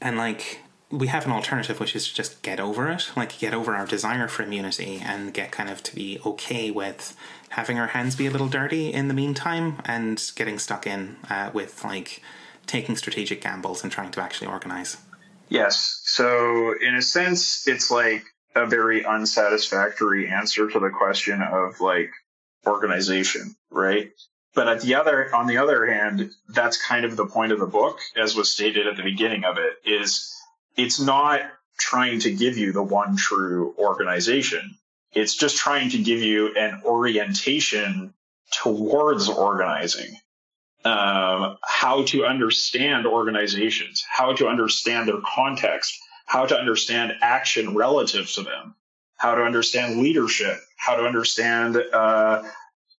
and 0.00 0.16
like 0.16 0.60
we 0.90 1.08
have 1.08 1.26
an 1.26 1.32
alternative 1.32 1.78
which 1.80 1.94
is 1.94 2.10
just 2.10 2.40
get 2.42 2.58
over 2.58 2.88
it 2.88 3.10
like 3.16 3.38
get 3.38 3.52
over 3.52 3.74
our 3.74 3.86
desire 3.86 4.26
for 4.26 4.42
immunity 4.42 5.02
and 5.04 5.34
get 5.34 5.50
kind 5.50 5.68
of 5.68 5.82
to 5.82 5.94
be 5.94 6.18
okay 6.24 6.70
with 6.70 7.14
having 7.50 7.78
our 7.78 7.88
hands 7.88 8.16
be 8.16 8.26
a 8.26 8.30
little 8.30 8.48
dirty 8.48 8.92
in 8.92 9.08
the 9.08 9.14
meantime 9.14 9.80
and 9.84 10.32
getting 10.36 10.58
stuck 10.58 10.86
in 10.86 11.16
uh, 11.30 11.50
with 11.52 11.84
like 11.84 12.22
taking 12.68 12.96
strategic 12.96 13.40
gambles 13.40 13.82
and 13.82 13.90
trying 13.90 14.12
to 14.12 14.20
actually 14.20 14.46
organize. 14.46 14.98
Yes. 15.48 16.00
So, 16.04 16.74
in 16.78 16.94
a 16.94 17.02
sense, 17.02 17.66
it's 17.66 17.90
like 17.90 18.22
a 18.54 18.66
very 18.66 19.04
unsatisfactory 19.04 20.28
answer 20.28 20.68
to 20.70 20.78
the 20.78 20.90
question 20.90 21.42
of 21.42 21.80
like 21.80 22.10
organization, 22.66 23.56
right? 23.70 24.10
But 24.54 24.68
at 24.68 24.82
the 24.82 24.96
other, 24.96 25.34
on 25.34 25.46
the 25.46 25.58
other 25.58 25.86
hand, 25.86 26.30
that's 26.48 26.80
kind 26.84 27.04
of 27.04 27.16
the 27.16 27.26
point 27.26 27.52
of 27.52 27.60
the 27.60 27.66
book, 27.66 27.98
as 28.16 28.36
was 28.36 28.50
stated 28.50 28.86
at 28.86 28.96
the 28.96 29.02
beginning 29.02 29.44
of 29.44 29.56
it, 29.58 29.74
is 29.84 30.34
it's 30.78 31.00
not 31.00 31.40
trying 31.78 32.20
to 32.20 32.30
give 32.30 32.56
you 32.56 32.72
the 32.72 32.82
one 32.82 33.16
true 33.16 33.74
organization. 33.78 34.76
It's 35.12 35.34
just 35.34 35.56
trying 35.56 35.90
to 35.90 35.98
give 35.98 36.22
you 36.22 36.54
an 36.54 36.82
orientation 36.84 38.14
towards 38.62 39.28
organizing 39.28 40.16
um, 40.84 41.58
how 41.64 42.04
to 42.04 42.24
understand 42.24 43.06
organizations, 43.06 44.04
how 44.08 44.32
to 44.34 44.48
understand 44.48 45.08
their 45.08 45.20
context, 45.24 45.98
how 46.26 46.46
to 46.46 46.56
understand 46.56 47.12
action 47.20 47.74
relative 47.74 48.30
to 48.32 48.42
them, 48.42 48.74
how 49.16 49.34
to 49.34 49.42
understand 49.42 50.00
leadership, 50.00 50.58
how 50.76 50.96
to 50.96 51.04
understand 51.04 51.76
uh, 51.76 52.42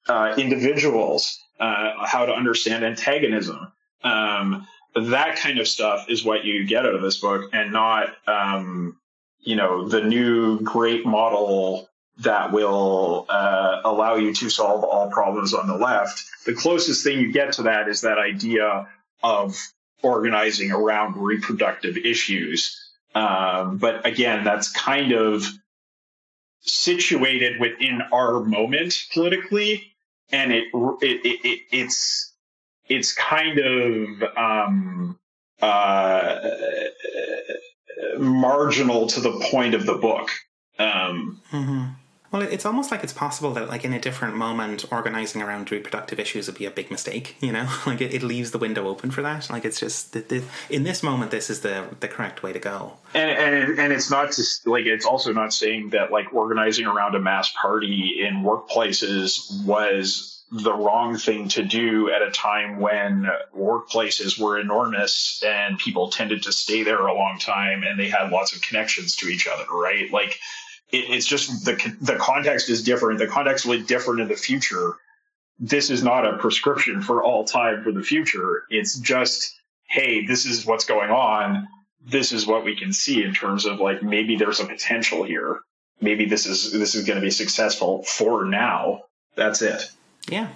uh, 0.07 0.34
individuals, 0.38 1.39
uh, 1.60 2.06
how 2.06 2.26
to 2.26 2.34
understand 2.34 2.84
antagonism. 2.84 3.72
Um, 4.03 4.68
that 4.95 5.35
kind 5.37 5.59
of 5.59 5.67
stuff 5.67 6.09
is 6.09 6.23
what 6.23 6.45
you 6.45 6.65
get 6.65 6.85
out 6.85 6.95
of 6.95 7.01
this 7.01 7.17
book, 7.19 7.49
and 7.53 7.71
not 7.71 8.15
um, 8.27 8.97
you 9.39 9.55
know 9.55 9.87
the 9.87 10.01
new 10.01 10.59
great 10.61 11.05
model 11.05 11.89
that 12.19 12.51
will 12.51 13.25
uh, 13.29 13.81
allow 13.85 14.15
you 14.15 14.33
to 14.33 14.49
solve 14.49 14.83
all 14.83 15.09
problems 15.09 15.53
on 15.53 15.67
the 15.67 15.77
left. 15.77 16.23
The 16.45 16.53
closest 16.53 17.03
thing 17.03 17.19
you 17.19 17.31
get 17.31 17.53
to 17.53 17.63
that 17.63 17.87
is 17.87 18.01
that 18.01 18.17
idea 18.17 18.87
of 19.23 19.57
organizing 20.01 20.71
around 20.71 21.17
reproductive 21.17 21.97
issues. 21.97 22.75
Um, 23.15 23.77
but 23.77 24.05
again, 24.05 24.43
that's 24.43 24.71
kind 24.71 25.13
of 25.13 25.45
situated 26.61 27.59
within 27.59 28.01
our 28.11 28.41
moment 28.41 29.05
politically, 29.13 29.93
and 30.31 30.51
it 30.51 30.65
it, 30.73 31.25
it, 31.25 31.39
it 31.45 31.59
it's 31.71 32.28
it's 32.89 33.13
kind 33.13 33.59
of 33.59 34.23
um, 34.35 35.19
uh, 35.61 36.39
marginal 38.17 39.07
to 39.07 39.19
the 39.19 39.31
point 39.51 39.75
of 39.75 39.85
the 39.85 39.95
book. 39.95 40.29
Um, 40.77 41.41
mm-hmm. 41.51 41.85
Well, 42.31 42.43
it's 42.43 42.65
almost 42.65 42.91
like 42.91 43.03
it's 43.03 43.13
possible 43.13 43.53
that, 43.53 43.69
like, 43.69 43.83
in 43.83 43.91
a 43.91 43.99
different 43.99 44.35
moment, 44.35 44.85
organizing 44.91 45.41
around 45.41 45.71
reproductive 45.71 46.19
issues 46.19 46.45
would 46.47 46.57
be 46.57 46.65
a 46.65 46.71
big 46.71 46.91
mistake. 46.91 47.35
You 47.39 47.51
know, 47.51 47.67
like 47.87 48.01
it, 48.01 48.13
it 48.13 48.23
leaves 48.23 48.51
the 48.51 48.59
window 48.59 48.87
open 48.87 49.09
for 49.09 49.23
that. 49.23 49.49
Like, 49.49 49.65
it's 49.65 49.79
just 49.79 50.13
the, 50.13 50.19
the, 50.21 50.43
in 50.69 50.83
this 50.83 51.01
moment, 51.01 51.31
this 51.31 51.49
is 51.49 51.61
the 51.61 51.85
the 51.99 52.07
correct 52.07 52.43
way 52.43 52.53
to 52.53 52.59
go. 52.59 52.97
And 53.15 53.31
and 53.31 53.79
and 53.79 53.93
it's 53.93 54.11
not 54.11 54.27
just 54.27 54.67
like 54.67 54.85
it's 54.85 55.05
also 55.05 55.33
not 55.33 55.53
saying 55.53 55.89
that 55.89 56.11
like 56.11 56.31
organizing 56.33 56.85
around 56.85 57.15
a 57.15 57.19
mass 57.19 57.51
party 57.59 58.23
in 58.23 58.43
workplaces 58.43 59.65
was 59.65 60.38
the 60.51 60.73
wrong 60.73 61.15
thing 61.17 61.47
to 61.49 61.63
do 61.63 62.09
at 62.11 62.21
a 62.21 62.31
time 62.31 62.80
when 62.80 63.30
workplaces 63.55 64.39
were 64.39 64.59
enormous 64.59 65.43
and 65.45 65.77
people 65.77 66.09
tended 66.09 66.43
to 66.43 66.51
stay 66.51 66.84
there 66.84 67.05
a 67.05 67.13
long 67.13 67.38
time 67.38 67.84
and 67.84 67.99
they 67.99 68.09
had 68.09 68.31
lots 68.31 68.55
of 68.55 68.61
connections 68.61 69.15
to 69.17 69.27
each 69.27 69.47
other, 69.47 69.65
right? 69.71 70.11
Like 70.11 70.39
it, 70.91 71.09
it's 71.09 71.27
just 71.27 71.65
the 71.65 71.95
the 72.01 72.15
context 72.15 72.69
is 72.69 72.84
different. 72.84 73.19
The 73.19 73.27
context 73.27 73.65
will 73.65 73.77
be 73.77 73.84
different 73.84 74.21
in 74.21 74.27
the 74.27 74.35
future. 74.35 74.95
This 75.59 75.91
is 75.91 76.03
not 76.03 76.26
a 76.26 76.38
prescription 76.38 77.01
for 77.01 77.23
all 77.23 77.43
time 77.43 77.84
for 77.84 77.91
the 77.91 78.01
future. 78.01 78.63
It's 78.69 78.97
just, 78.97 79.59
hey, 79.88 80.26
this 80.26 80.45
is 80.45 80.65
what's 80.65 80.85
going 80.85 81.11
on. 81.11 81.67
This 82.03 82.31
is 82.31 82.47
what 82.47 82.63
we 82.63 82.76
can 82.76 82.93
see 82.93 83.23
in 83.23 83.34
terms 83.34 83.65
of 83.65 83.80
like 83.80 84.01
maybe 84.01 84.35
there's 84.35 84.61
a 84.61 84.65
potential 84.65 85.23
here. 85.23 85.59
Maybe 86.01 86.26
this 86.26 86.47
is 86.47 86.71
this 86.71 86.95
is 86.95 87.05
going 87.05 87.19
to 87.19 87.26
be 87.26 87.30
successful 87.30 88.03
for 88.03 88.45
now. 88.45 89.03
That's 89.35 89.61
it. 89.61 89.91
Yeah. 90.30 90.49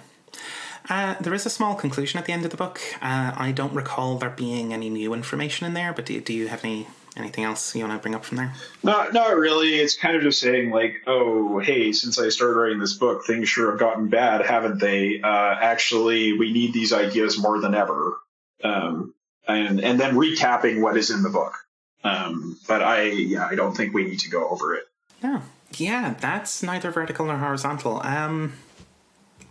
Uh, 0.88 1.14
there 1.20 1.32
is 1.32 1.46
a 1.46 1.50
small 1.50 1.74
conclusion 1.74 2.18
at 2.18 2.26
the 2.26 2.32
end 2.32 2.44
of 2.44 2.50
the 2.50 2.56
book. 2.56 2.80
Uh, 3.00 3.32
I 3.36 3.52
don't 3.52 3.72
recall 3.72 4.18
there 4.18 4.30
being 4.30 4.72
any 4.72 4.90
new 4.90 5.14
information 5.14 5.66
in 5.66 5.74
there, 5.74 5.92
but 5.92 6.06
do, 6.06 6.20
do 6.20 6.34
you 6.34 6.48
have 6.48 6.64
any 6.64 6.86
anything 7.16 7.44
else 7.44 7.74
you 7.76 7.84
want 7.84 7.96
to 7.96 8.02
bring 8.02 8.14
up 8.14 8.24
from 8.24 8.38
there? 8.38 8.52
Not, 8.82 9.12
not 9.12 9.36
really. 9.36 9.76
It's 9.76 9.96
kind 9.96 10.16
of 10.16 10.22
just 10.22 10.40
saying 10.40 10.70
like, 10.70 10.94
oh, 11.06 11.60
hey, 11.60 11.92
since 11.92 12.18
I 12.18 12.28
started 12.28 12.54
writing 12.54 12.80
this 12.80 12.94
book, 12.94 13.24
things 13.24 13.48
sure 13.48 13.70
have 13.70 13.78
gotten 13.78 14.08
bad, 14.08 14.44
haven't 14.44 14.80
they? 14.80 15.20
Uh, 15.22 15.54
actually, 15.60 16.36
we 16.36 16.52
need 16.52 16.72
these 16.72 16.92
ideas 16.92 17.38
more 17.38 17.60
than 17.60 17.74
ever. 17.74 18.18
Um, 18.62 19.14
and 19.46 19.80
and 19.80 20.00
then 20.00 20.14
recapping 20.16 20.80
what 20.80 20.96
is 20.96 21.10
in 21.10 21.22
the 21.22 21.30
book. 21.30 21.54
Um, 22.02 22.58
but 22.68 22.82
I, 22.82 23.04
yeah, 23.04 23.46
I 23.46 23.54
don't 23.54 23.74
think 23.74 23.94
we 23.94 24.04
need 24.04 24.20
to 24.20 24.30
go 24.30 24.48
over 24.48 24.74
it. 24.74 24.84
No, 25.22 25.42
yeah, 25.76 26.14
that's 26.20 26.62
neither 26.62 26.90
vertical 26.90 27.26
nor 27.26 27.36
horizontal. 27.38 28.00
Um, 28.02 28.54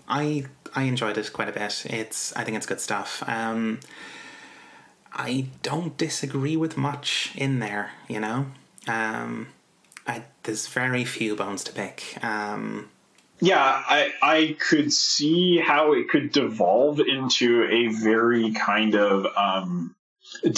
I 0.07 0.45
I 0.75 0.83
enjoyed 0.83 1.17
it 1.17 1.31
quite 1.33 1.49
a 1.49 1.51
bit. 1.51 1.85
It's 1.85 2.33
I 2.35 2.43
think 2.43 2.57
it's 2.57 2.65
good 2.65 2.81
stuff. 2.81 3.23
Um, 3.27 3.79
I 5.11 5.47
don't 5.61 5.95
disagree 5.97 6.57
with 6.57 6.77
much 6.77 7.31
in 7.35 7.59
there, 7.59 7.91
you 8.07 8.19
know. 8.19 8.47
Um, 8.87 9.49
I, 10.07 10.23
there's 10.43 10.67
very 10.67 11.05
few 11.05 11.35
bones 11.35 11.63
to 11.65 11.71
pick. 11.71 12.17
Um, 12.23 12.89
yeah, 13.39 13.83
I 13.87 14.13
I 14.21 14.57
could 14.59 14.91
see 14.91 15.57
how 15.57 15.93
it 15.93 16.09
could 16.09 16.31
devolve 16.31 16.99
into 16.99 17.65
a 17.69 17.87
very 17.87 18.51
kind 18.53 18.95
of 18.95 19.27
um, 19.37 19.95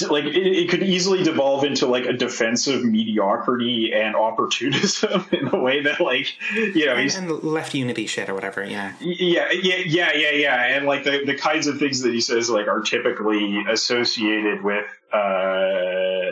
like 0.10 0.26
it, 0.26 0.35
it, 0.35 0.69
could 0.69 0.84
easily 0.84 1.23
devolve 1.23 1.64
into 1.64 1.85
like 1.85 2.06
a 2.06 2.14
defensive 2.14 2.84
mediocrity 2.84 3.91
and 3.93 4.15
opportunism 4.15 5.26
in 5.31 5.47
a 5.47 5.60
way 5.60 5.81
that 5.81 5.99
like 5.99 6.35
you 6.53 6.85
know 6.85 6.93
and, 6.95 7.14
and, 7.15 7.43
left 7.43 7.73
unity 7.73 8.07
shit 8.07 8.30
or 8.30 8.34
whatever 8.34 8.64
yeah. 8.64 8.93
Yeah 8.99 9.52
yeah 9.52 9.81
yeah 9.85 10.14
yeah 10.14 10.31
yeah. 10.31 10.65
And 10.76 10.85
like 10.85 11.03
the, 11.03 11.23
the 11.26 11.35
kinds 11.35 11.68
of 11.68 11.77
things 11.77 12.02
that 12.02 12.14
he 12.14 12.22
says 12.22 12.49
like 12.49 12.68
are 12.68 12.81
typically 12.81 13.64
associated 13.69 14.64
with 14.64 14.85
uh 15.14 16.31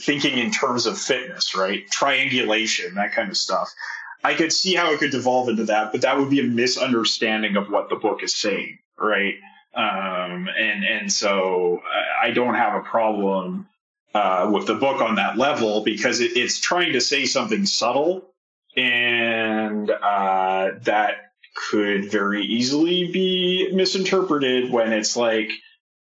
thinking 0.00 0.38
in 0.38 0.50
terms 0.50 0.86
of 0.86 0.98
fitness 0.98 1.54
right? 1.54 1.88
Triangulation 1.90 2.94
that 2.94 3.12
kind 3.12 3.30
of 3.30 3.36
stuff. 3.36 3.72
I 4.24 4.34
could 4.34 4.52
see 4.52 4.74
how 4.74 4.92
it 4.92 5.00
could 5.00 5.10
devolve 5.10 5.48
into 5.48 5.64
that 5.64 5.92
but 5.92 6.02
that 6.02 6.18
would 6.18 6.30
be 6.30 6.40
a 6.40 6.44
misunderstanding 6.44 7.56
of 7.56 7.70
what 7.70 7.88
the 7.88 7.96
book 7.96 8.22
is 8.22 8.34
saying 8.34 8.78
right 8.98 9.34
um, 9.74 10.48
and 10.48 10.84
and 10.84 11.12
so 11.12 11.80
I 12.20 12.30
don't 12.30 12.54
have 12.54 12.74
a 12.74 12.84
problem 12.84 13.68
uh, 14.14 14.50
with 14.52 14.66
the 14.66 14.74
book 14.74 15.00
on 15.00 15.16
that 15.16 15.38
level 15.38 15.82
because 15.82 16.20
it, 16.20 16.36
it's 16.36 16.60
trying 16.60 16.92
to 16.92 17.00
say 17.00 17.24
something 17.24 17.64
subtle, 17.64 18.30
and 18.76 19.90
uh, 19.90 20.70
that 20.82 21.32
could 21.54 22.10
very 22.10 22.44
easily 22.44 23.10
be 23.10 23.70
misinterpreted 23.72 24.70
when 24.70 24.92
it's 24.92 25.16
like 25.16 25.50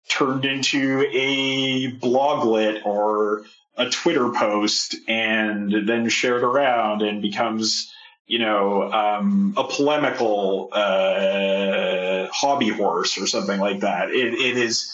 turned 0.09 0.45
into 0.45 1.05
a 1.13 1.93
bloglet 1.93 2.85
or 2.85 3.45
a 3.77 3.91
Twitter 3.91 4.31
post 4.31 4.97
and 5.09 5.89
then 5.89 6.09
shared 6.09 6.43
around 6.43 7.03
and 7.03 7.21
becomes 7.21 7.93
you 8.27 8.41
know, 8.41 8.93
um, 8.93 9.55
a 9.57 9.65
polemical 9.65 10.69
uh, 10.73 12.27
hobby 12.33 12.69
horse 12.69 13.19
or 13.19 13.27
something 13.27 13.61
like 13.61 13.81
that. 13.81 14.11
It, 14.11 14.35
it 14.35 14.57
is, 14.57 14.93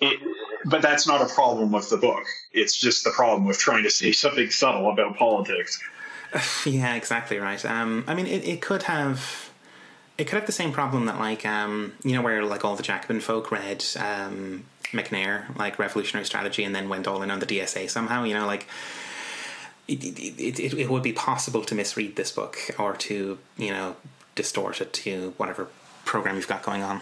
it, 0.00 0.20
but 0.64 0.82
that's 0.82 1.06
not 1.06 1.22
a 1.22 1.32
problem 1.32 1.70
with 1.70 1.88
the 1.88 1.96
book. 1.96 2.24
It's 2.52 2.76
just 2.76 3.04
the 3.04 3.10
problem 3.10 3.46
with 3.46 3.58
trying 3.58 3.84
to 3.84 3.90
say 3.90 4.12
something 4.12 4.50
subtle 4.50 4.90
about 4.90 5.16
politics. 5.16 5.82
Yeah, 6.66 6.96
exactly 6.96 7.38
right. 7.38 7.64
Um, 7.64 8.02
I 8.08 8.14
mean, 8.14 8.26
it, 8.26 8.44
it 8.44 8.60
could 8.60 8.84
have. 8.84 9.50
It 10.16 10.24
could 10.24 10.36
have 10.36 10.46
the 10.46 10.52
same 10.52 10.72
problem 10.72 11.06
that, 11.06 11.18
like, 11.18 11.44
um, 11.44 11.92
you 12.04 12.12
know, 12.12 12.22
where 12.22 12.44
like 12.44 12.64
all 12.64 12.76
the 12.76 12.82
Jacobin 12.84 13.20
folk 13.20 13.50
read 13.50 13.84
um, 13.98 14.64
Macnair, 14.92 15.56
like 15.56 15.78
Revolutionary 15.78 16.24
Strategy, 16.24 16.64
and 16.64 16.74
then 16.74 16.88
went 16.88 17.06
all 17.06 17.22
in 17.22 17.30
on 17.30 17.38
the 17.38 17.46
DSA 17.46 17.88
somehow. 17.90 18.24
You 18.24 18.34
know, 18.34 18.46
like 18.46 18.66
it, 19.86 20.04
it, 20.04 20.60
it, 20.60 20.74
it 20.74 20.90
would 20.90 21.02
be 21.02 21.12
possible 21.12 21.62
to 21.64 21.74
misread 21.74 22.16
this 22.16 22.32
book 22.32 22.58
or 22.78 22.94
to 22.94 23.38
you 23.56 23.70
know 23.70 23.96
distort 24.34 24.80
it 24.80 24.92
to 24.92 25.34
whatever 25.36 25.68
program 26.04 26.36
you've 26.36 26.48
got 26.48 26.62
going 26.62 26.82
on 26.82 27.00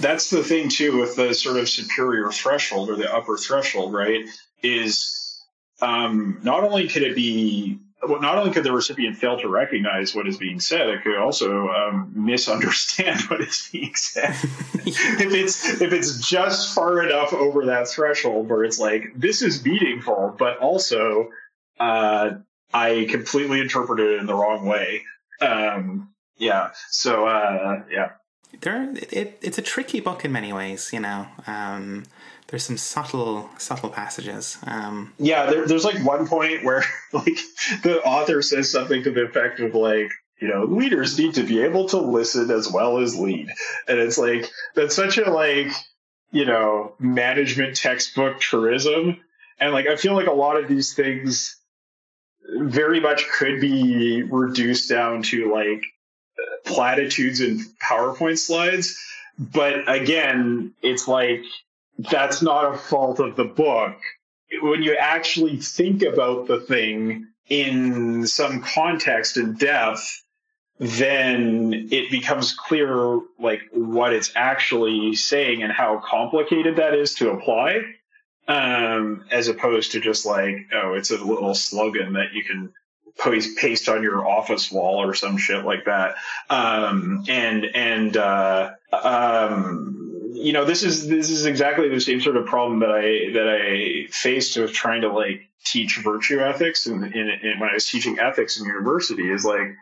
that's 0.00 0.30
the 0.30 0.42
thing 0.42 0.68
too 0.68 0.98
with 0.98 1.16
the 1.16 1.32
sort 1.34 1.56
of 1.56 1.68
superior 1.68 2.30
threshold 2.30 2.90
or 2.90 2.96
the 2.96 3.12
upper 3.12 3.36
threshold 3.36 3.92
right 3.92 4.24
is 4.62 5.42
um, 5.82 6.40
not 6.42 6.64
only 6.64 6.88
could 6.88 7.02
it 7.02 7.14
be 7.14 7.78
well, 8.08 8.20
not 8.20 8.36
only 8.36 8.52
could 8.52 8.64
the 8.64 8.72
recipient 8.72 9.16
fail 9.16 9.38
to 9.38 9.48
recognize 9.48 10.14
what 10.14 10.26
is 10.26 10.36
being 10.36 10.60
said, 10.60 10.88
it 10.88 11.02
could 11.02 11.16
also 11.16 11.68
um, 11.68 12.12
misunderstand 12.14 13.20
what 13.28 13.40
is 13.40 13.68
being 13.72 13.94
said. 13.94 14.30
if 14.84 15.32
it's 15.32 15.80
if 15.80 15.92
it's 15.92 16.28
just 16.28 16.74
far 16.74 17.02
enough 17.02 17.32
over 17.32 17.66
that 17.66 17.88
threshold 17.88 18.48
where 18.48 18.64
it's 18.64 18.78
like 18.78 19.12
this 19.16 19.42
is 19.42 19.64
meaningful, 19.64 20.34
but 20.38 20.58
also 20.58 21.30
uh, 21.78 22.30
I 22.72 23.06
completely 23.10 23.60
interpreted 23.60 24.12
it 24.12 24.20
in 24.20 24.26
the 24.26 24.34
wrong 24.34 24.66
way. 24.66 25.02
Um, 25.40 26.14
yeah. 26.36 26.70
So 26.90 27.26
uh, 27.26 27.82
yeah. 27.90 28.10
There, 28.60 28.94
it, 29.10 29.38
it's 29.42 29.58
a 29.58 29.62
tricky 29.62 30.00
book 30.00 30.24
in 30.24 30.32
many 30.32 30.52
ways. 30.52 30.90
You 30.92 31.00
know, 31.00 31.26
um, 31.46 32.04
there's 32.48 32.64
some 32.64 32.76
subtle, 32.76 33.50
subtle 33.58 33.90
passages. 33.90 34.58
Um, 34.66 35.12
yeah, 35.18 35.46
there, 35.46 35.66
there's 35.66 35.84
like 35.84 36.04
one 36.04 36.26
point 36.26 36.64
where 36.64 36.84
like 37.12 37.38
the 37.82 38.00
author 38.04 38.42
says 38.42 38.70
something 38.70 39.02
to 39.02 39.10
the 39.10 39.24
effect 39.24 39.60
of 39.60 39.74
like, 39.74 40.10
you 40.40 40.48
know, 40.48 40.64
leaders 40.64 41.18
need 41.18 41.34
to 41.34 41.42
be 41.42 41.62
able 41.62 41.88
to 41.88 41.98
listen 41.98 42.50
as 42.50 42.70
well 42.70 42.98
as 42.98 43.18
lead, 43.18 43.48
and 43.88 43.98
it's 43.98 44.18
like 44.18 44.48
that's 44.74 44.94
such 44.94 45.16
a 45.16 45.30
like, 45.30 45.72
you 46.32 46.44
know, 46.44 46.94
management 46.98 47.76
textbook 47.76 48.40
truism, 48.40 49.20
and 49.58 49.72
like 49.72 49.86
I 49.86 49.96
feel 49.96 50.14
like 50.14 50.26
a 50.26 50.32
lot 50.32 50.56
of 50.56 50.68
these 50.68 50.94
things 50.94 51.56
very 52.48 53.00
much 53.00 53.28
could 53.28 53.60
be 53.60 54.22
reduced 54.22 54.88
down 54.88 55.22
to 55.22 55.52
like 55.52 55.82
platitudes 56.64 57.40
and 57.40 57.60
PowerPoint 57.82 58.38
slides. 58.38 58.98
But 59.38 59.88
again, 59.88 60.72
it's 60.82 61.08
like 61.08 61.42
that's 61.98 62.42
not 62.42 62.74
a 62.74 62.78
fault 62.78 63.20
of 63.20 63.36
the 63.36 63.44
book. 63.44 63.96
When 64.62 64.82
you 64.82 64.96
actually 64.96 65.56
think 65.56 66.02
about 66.02 66.46
the 66.46 66.60
thing 66.60 67.26
in 67.48 68.26
some 68.26 68.62
context 68.62 69.36
and 69.36 69.58
depth, 69.58 70.22
then 70.78 71.88
it 71.90 72.10
becomes 72.10 72.52
clear 72.52 73.20
like 73.38 73.60
what 73.72 74.12
it's 74.12 74.32
actually 74.34 75.14
saying 75.14 75.62
and 75.62 75.72
how 75.72 76.02
complicated 76.04 76.76
that 76.76 76.94
is 76.94 77.14
to 77.14 77.30
apply 77.30 77.82
um, 78.48 79.24
as 79.30 79.48
opposed 79.48 79.92
to 79.92 80.00
just 80.00 80.26
like, 80.26 80.68
oh, 80.74 80.94
it's 80.94 81.10
a 81.10 81.22
little 81.22 81.54
slogan 81.54 82.14
that 82.14 82.32
you 82.32 82.44
can 82.44 82.72
paste 83.56 83.88
on 83.88 84.02
your 84.02 84.26
office 84.26 84.70
wall 84.70 85.02
or 85.02 85.14
some 85.14 85.36
shit 85.36 85.64
like 85.64 85.84
that. 85.84 86.16
Um, 86.50 87.24
and 87.28 87.64
and 87.64 88.16
uh, 88.16 88.72
um, 88.92 90.30
you 90.34 90.52
know, 90.52 90.64
this 90.64 90.82
is 90.82 91.08
this 91.08 91.30
is 91.30 91.46
exactly 91.46 91.88
the 91.88 92.00
same 92.00 92.20
sort 92.20 92.36
of 92.36 92.46
problem 92.46 92.80
that 92.80 92.90
I 92.90 93.32
that 93.32 93.48
I 93.48 94.06
faced 94.10 94.56
with 94.56 94.72
trying 94.72 95.02
to 95.02 95.12
like 95.12 95.48
teach 95.64 95.98
virtue 95.98 96.40
ethics 96.40 96.86
and 96.86 97.00
when 97.00 97.62
I 97.62 97.72
was 97.72 97.88
teaching 97.88 98.18
ethics 98.18 98.60
in 98.60 98.66
university 98.66 99.30
is 99.30 99.44
like 99.44 99.74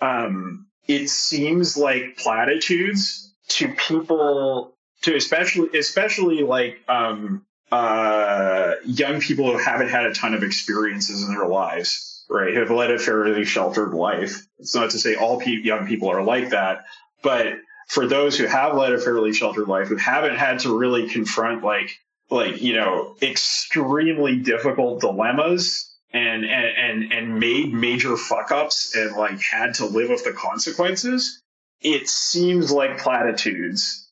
um, 0.00 0.66
it 0.88 1.08
seems 1.08 1.76
like 1.76 2.16
platitudes 2.16 3.32
to 3.48 3.68
people 3.74 4.74
to 5.02 5.14
especially 5.14 5.78
especially 5.78 6.42
like 6.42 6.80
um, 6.88 7.46
uh, 7.70 8.74
young 8.84 9.20
people 9.20 9.50
who 9.50 9.58
haven't 9.58 9.88
had 9.88 10.06
a 10.06 10.14
ton 10.14 10.34
of 10.34 10.42
experiences 10.42 11.22
in 11.22 11.30
their 11.34 11.46
lives, 11.46 12.24
right? 12.28 12.54
Have 12.56 12.70
led 12.70 12.90
a 12.90 12.98
fairly 12.98 13.44
sheltered 13.44 13.94
life. 13.94 14.46
It's 14.58 14.74
not 14.74 14.90
to 14.90 14.98
say 14.98 15.14
all 15.14 15.40
pe- 15.40 15.62
young 15.62 15.86
people 15.86 16.10
are 16.10 16.22
like 16.22 16.50
that, 16.50 16.84
but 17.22 17.54
for 17.90 18.06
those 18.06 18.38
who 18.38 18.46
have 18.46 18.76
led 18.76 18.92
a 18.92 18.98
fairly 18.98 19.32
sheltered 19.32 19.68
life, 19.68 19.88
who 19.88 19.96
haven't 19.96 20.36
had 20.36 20.60
to 20.60 20.78
really 20.78 21.08
confront 21.08 21.64
like 21.64 21.98
like 22.30 22.62
you 22.62 22.74
know 22.74 23.16
extremely 23.20 24.36
difficult 24.36 25.00
dilemmas 25.00 25.92
and 26.12 26.44
and 26.44 26.66
and, 26.76 27.12
and 27.12 27.40
made 27.40 27.74
major 27.74 28.16
fuck 28.16 28.52
ups 28.52 28.94
and 28.96 29.16
like 29.16 29.40
had 29.40 29.74
to 29.74 29.86
live 29.86 30.08
with 30.08 30.24
the 30.24 30.32
consequences, 30.32 31.42
it 31.80 32.08
seems 32.08 32.70
like 32.70 32.98
platitudes. 32.98 34.08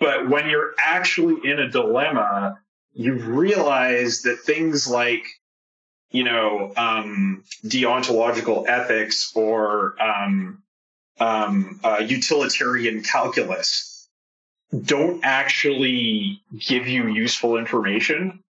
But 0.00 0.28
when 0.28 0.48
you're 0.48 0.74
actually 0.78 1.36
in 1.48 1.60
a 1.60 1.68
dilemma, 1.68 2.58
you 2.98 3.14
realize 3.14 4.22
that 4.22 4.40
things 4.40 4.88
like 4.88 5.22
you 6.10 6.24
know 6.24 6.72
um, 6.76 7.44
deontological 7.64 8.68
ethics 8.68 9.32
or 9.36 9.94
um, 10.02 10.62
um, 11.20 11.78
uh, 11.84 12.02
utilitarian 12.04 13.02
calculus 13.02 14.08
don't 14.84 15.24
actually 15.24 16.42
give 16.58 16.88
you 16.88 17.06
useful 17.06 17.56
information. 17.56 18.42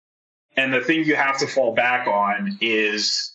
And 0.56 0.74
the 0.74 0.82
thing 0.82 1.04
you 1.04 1.16
have 1.16 1.38
to 1.40 1.48
fall 1.48 1.76
back 1.76 2.08
on 2.08 2.58
is 2.62 3.34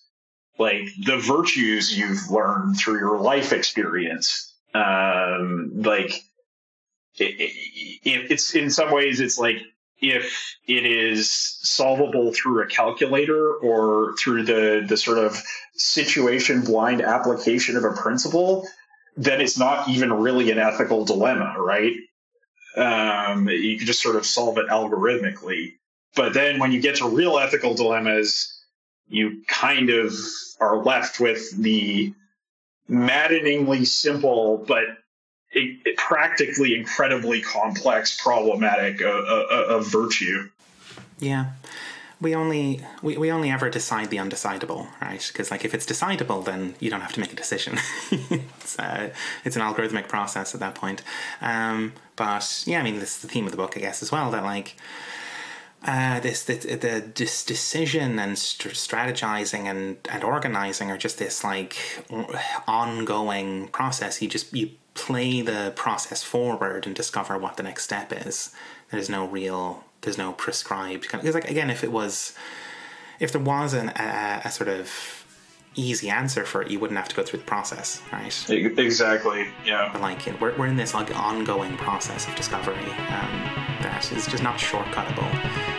like 0.58 0.88
the 1.04 1.18
virtues 1.18 1.96
you've 1.96 2.30
learned 2.30 2.78
through 2.78 2.98
your 2.98 3.20
life 3.20 3.52
experience. 3.52 4.52
Um, 4.74 5.72
like 5.74 6.10
it, 7.18 7.52
it, 8.02 8.30
it's 8.30 8.54
in 8.54 8.70
some 8.70 8.90
ways, 8.90 9.20
it's 9.20 9.38
like 9.38 9.58
if 10.02 10.56
it 10.66 10.84
is 10.84 11.30
solvable 11.62 12.32
through 12.34 12.62
a 12.62 12.66
calculator 12.66 13.54
or 13.54 14.14
through 14.16 14.42
the, 14.42 14.84
the 14.86 14.96
sort 14.96 15.18
of 15.18 15.40
situation 15.74 16.62
blind 16.62 17.00
application 17.00 17.76
of 17.76 17.84
a 17.84 17.92
principle, 17.92 18.66
then 19.16 19.40
it's 19.40 19.56
not 19.56 19.88
even 19.88 20.12
really 20.12 20.50
an 20.50 20.58
ethical 20.58 21.04
dilemma, 21.04 21.54
right? 21.56 21.94
Um, 22.76 23.48
you 23.48 23.78
can 23.78 23.86
just 23.86 24.02
sort 24.02 24.16
of 24.16 24.26
solve 24.26 24.58
it 24.58 24.68
algorithmically. 24.68 25.74
But 26.16 26.34
then 26.34 26.58
when 26.58 26.72
you 26.72 26.80
get 26.80 26.96
to 26.96 27.08
real 27.08 27.38
ethical 27.38 27.74
dilemmas, 27.74 28.60
you 29.08 29.42
kind 29.46 29.88
of 29.88 30.12
are 30.60 30.78
left 30.78 31.20
with 31.20 31.56
the 31.62 32.12
maddeningly 32.88 33.84
simple 33.84 34.64
but 34.66 34.84
it, 35.52 35.78
it 35.84 35.96
practically 35.96 36.74
incredibly 36.74 37.40
complex 37.40 38.20
problematic 38.20 39.00
of, 39.00 39.24
of, 39.24 39.70
of 39.70 39.86
virtue. 39.92 40.48
Yeah. 41.18 41.52
We 42.20 42.36
only 42.36 42.80
we, 43.02 43.16
we 43.16 43.32
only 43.32 43.50
ever 43.50 43.68
decide 43.68 44.10
the 44.10 44.18
undecidable 44.18 44.88
right? 45.00 45.28
Because 45.32 45.50
like 45.50 45.64
if 45.64 45.74
it's 45.74 45.84
decidable 45.84 46.44
then 46.44 46.74
you 46.78 46.88
don't 46.88 47.00
have 47.00 47.12
to 47.14 47.20
make 47.20 47.32
a 47.32 47.36
decision. 47.36 47.78
It's, 48.62 48.78
uh, 48.78 49.10
it's 49.44 49.56
an 49.56 49.62
algorithmic 49.62 50.08
process 50.08 50.54
at 50.54 50.60
that 50.60 50.74
point. 50.74 51.02
Um, 51.40 51.92
but 52.16 52.62
yeah 52.66 52.78
i 52.78 52.82
mean 52.82 52.98
this 52.98 53.16
is 53.16 53.22
the 53.22 53.28
theme 53.28 53.46
of 53.46 53.50
the 53.50 53.56
book 53.56 53.76
i 53.76 53.80
guess 53.80 54.02
as 54.02 54.12
well 54.12 54.30
that 54.30 54.44
like 54.44 54.76
uh, 55.84 56.20
this 56.20 56.44
the, 56.44 56.54
the 56.54 57.02
this 57.14 57.44
decision 57.44 58.18
and 58.18 58.38
st- 58.38 58.74
strategizing 58.74 59.64
and 59.64 59.96
and 60.10 60.22
organizing 60.22 60.92
are 60.92 60.96
just 60.96 61.18
this 61.18 61.42
like 61.42 61.76
ongoing 62.68 63.66
process. 63.68 64.22
You 64.22 64.28
just 64.28 64.54
you 64.54 64.70
play 64.94 65.40
the 65.40 65.72
process 65.74 66.22
forward 66.22 66.86
and 66.86 66.94
discover 66.94 67.38
what 67.38 67.56
the 67.56 67.62
next 67.62 67.84
step 67.84 68.12
is. 68.12 68.54
There's 68.90 69.08
no 69.08 69.26
real 69.26 69.84
there's 70.02 70.18
no 70.18 70.32
prescribed 70.32 71.08
kind 71.08 71.20
of 71.20 71.22
because 71.22 71.34
like 71.34 71.50
again 71.50 71.70
if 71.70 71.82
it 71.84 71.92
was 71.92 72.34
if 73.20 73.32
there 73.32 73.40
was 73.40 73.72
an, 73.72 73.88
a, 73.90 74.42
a 74.44 74.50
sort 74.50 74.68
of 74.68 75.24
easy 75.74 76.10
answer 76.10 76.44
for 76.44 76.60
it 76.60 76.70
you 76.70 76.78
wouldn't 76.78 76.98
have 76.98 77.08
to 77.08 77.16
go 77.16 77.22
through 77.22 77.38
the 77.38 77.44
process 77.44 78.02
right? 78.12 78.44
Exactly 78.50 79.46
yeah. 79.64 79.88
But 79.92 80.02
like 80.02 80.40
we're, 80.40 80.56
we're 80.58 80.66
in 80.66 80.76
this 80.76 80.92
like 80.92 81.16
ongoing 81.16 81.76
process 81.76 82.28
of 82.28 82.34
discovery 82.34 82.74
um, 82.74 83.48
that 83.80 84.10
is 84.12 84.26
just 84.26 84.42
not 84.42 84.58
shortcuttable 84.58 85.71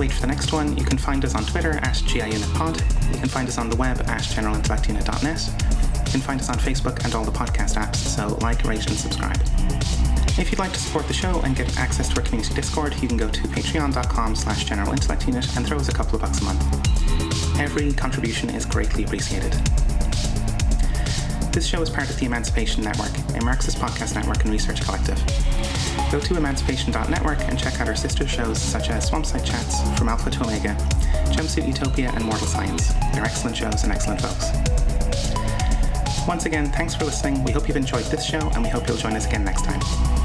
wait 0.00 0.12
for 0.12 0.22
the 0.22 0.26
next 0.26 0.50
one, 0.50 0.74
you 0.78 0.84
can 0.84 0.96
find 0.96 1.26
us 1.26 1.34
on 1.34 1.44
Twitter 1.44 1.72
at 1.72 1.94
GIUnitPod. 2.08 3.12
You 3.12 3.18
can 3.18 3.28
find 3.28 3.46
us 3.46 3.58
on 3.58 3.68
the 3.68 3.76
web 3.76 4.00
at 4.06 4.22
generalintellectunit.net. 4.22 6.06
You 6.06 6.10
can 6.10 6.22
find 6.22 6.40
us 6.40 6.48
on 6.48 6.56
Facebook 6.56 7.04
and 7.04 7.14
all 7.14 7.22
the 7.22 7.30
podcast 7.30 7.76
apps, 7.76 7.96
so 7.96 8.28
like, 8.40 8.64
rate, 8.64 8.86
and 8.86 8.96
subscribe. 8.96 9.36
If 10.38 10.50
you'd 10.50 10.58
like 10.58 10.72
to 10.72 10.78
support 10.78 11.06
the 11.06 11.12
show 11.12 11.42
and 11.42 11.54
get 11.54 11.76
access 11.76 12.08
to 12.08 12.16
our 12.16 12.22
community 12.22 12.54
Discord, 12.54 12.94
you 13.02 13.08
can 13.08 13.18
go 13.18 13.28
to 13.28 13.42
patreon.com 13.42 14.36
slash 14.36 14.64
generalintellectunit 14.64 15.54
and 15.58 15.66
throw 15.66 15.76
us 15.76 15.90
a 15.90 15.92
couple 15.92 16.14
of 16.14 16.22
bucks 16.22 16.40
a 16.40 16.44
month. 16.44 17.60
Every 17.60 17.92
contribution 17.92 18.48
is 18.48 18.64
greatly 18.64 19.04
appreciated. 19.04 19.52
This 21.52 21.66
show 21.66 21.82
is 21.82 21.90
part 21.90 22.08
of 22.08 22.18
the 22.18 22.24
Emancipation 22.24 22.82
Network, 22.82 23.12
a 23.38 23.44
Marxist 23.44 23.76
podcast 23.76 24.14
network 24.14 24.44
and 24.44 24.50
research 24.50 24.80
collective. 24.80 25.18
Go 26.10 26.18
to 26.18 26.36
emancipation.network 26.36 27.38
and 27.42 27.56
check 27.56 27.80
out 27.80 27.86
our 27.86 27.94
sister 27.94 28.26
shows 28.26 28.60
such 28.60 28.90
as 28.90 29.08
Swampside 29.08 29.44
Chats, 29.44 29.96
From 29.96 30.08
Alpha 30.08 30.28
to 30.28 30.42
Omega, 30.42 30.74
Jumpsuit 31.30 31.68
Utopia, 31.68 32.10
and 32.14 32.24
Mortal 32.24 32.48
Science. 32.48 32.92
They're 33.14 33.24
excellent 33.24 33.56
shows 33.56 33.84
and 33.84 33.92
excellent 33.92 34.20
folks. 34.20 34.50
Once 36.26 36.46
again, 36.46 36.70
thanks 36.72 36.96
for 36.96 37.04
listening. 37.04 37.44
We 37.44 37.52
hope 37.52 37.68
you've 37.68 37.76
enjoyed 37.76 38.04
this 38.06 38.24
show, 38.24 38.40
and 38.54 38.64
we 38.64 38.68
hope 38.68 38.88
you'll 38.88 38.96
join 38.96 39.14
us 39.14 39.26
again 39.26 39.44
next 39.44 39.64
time. 39.64 40.19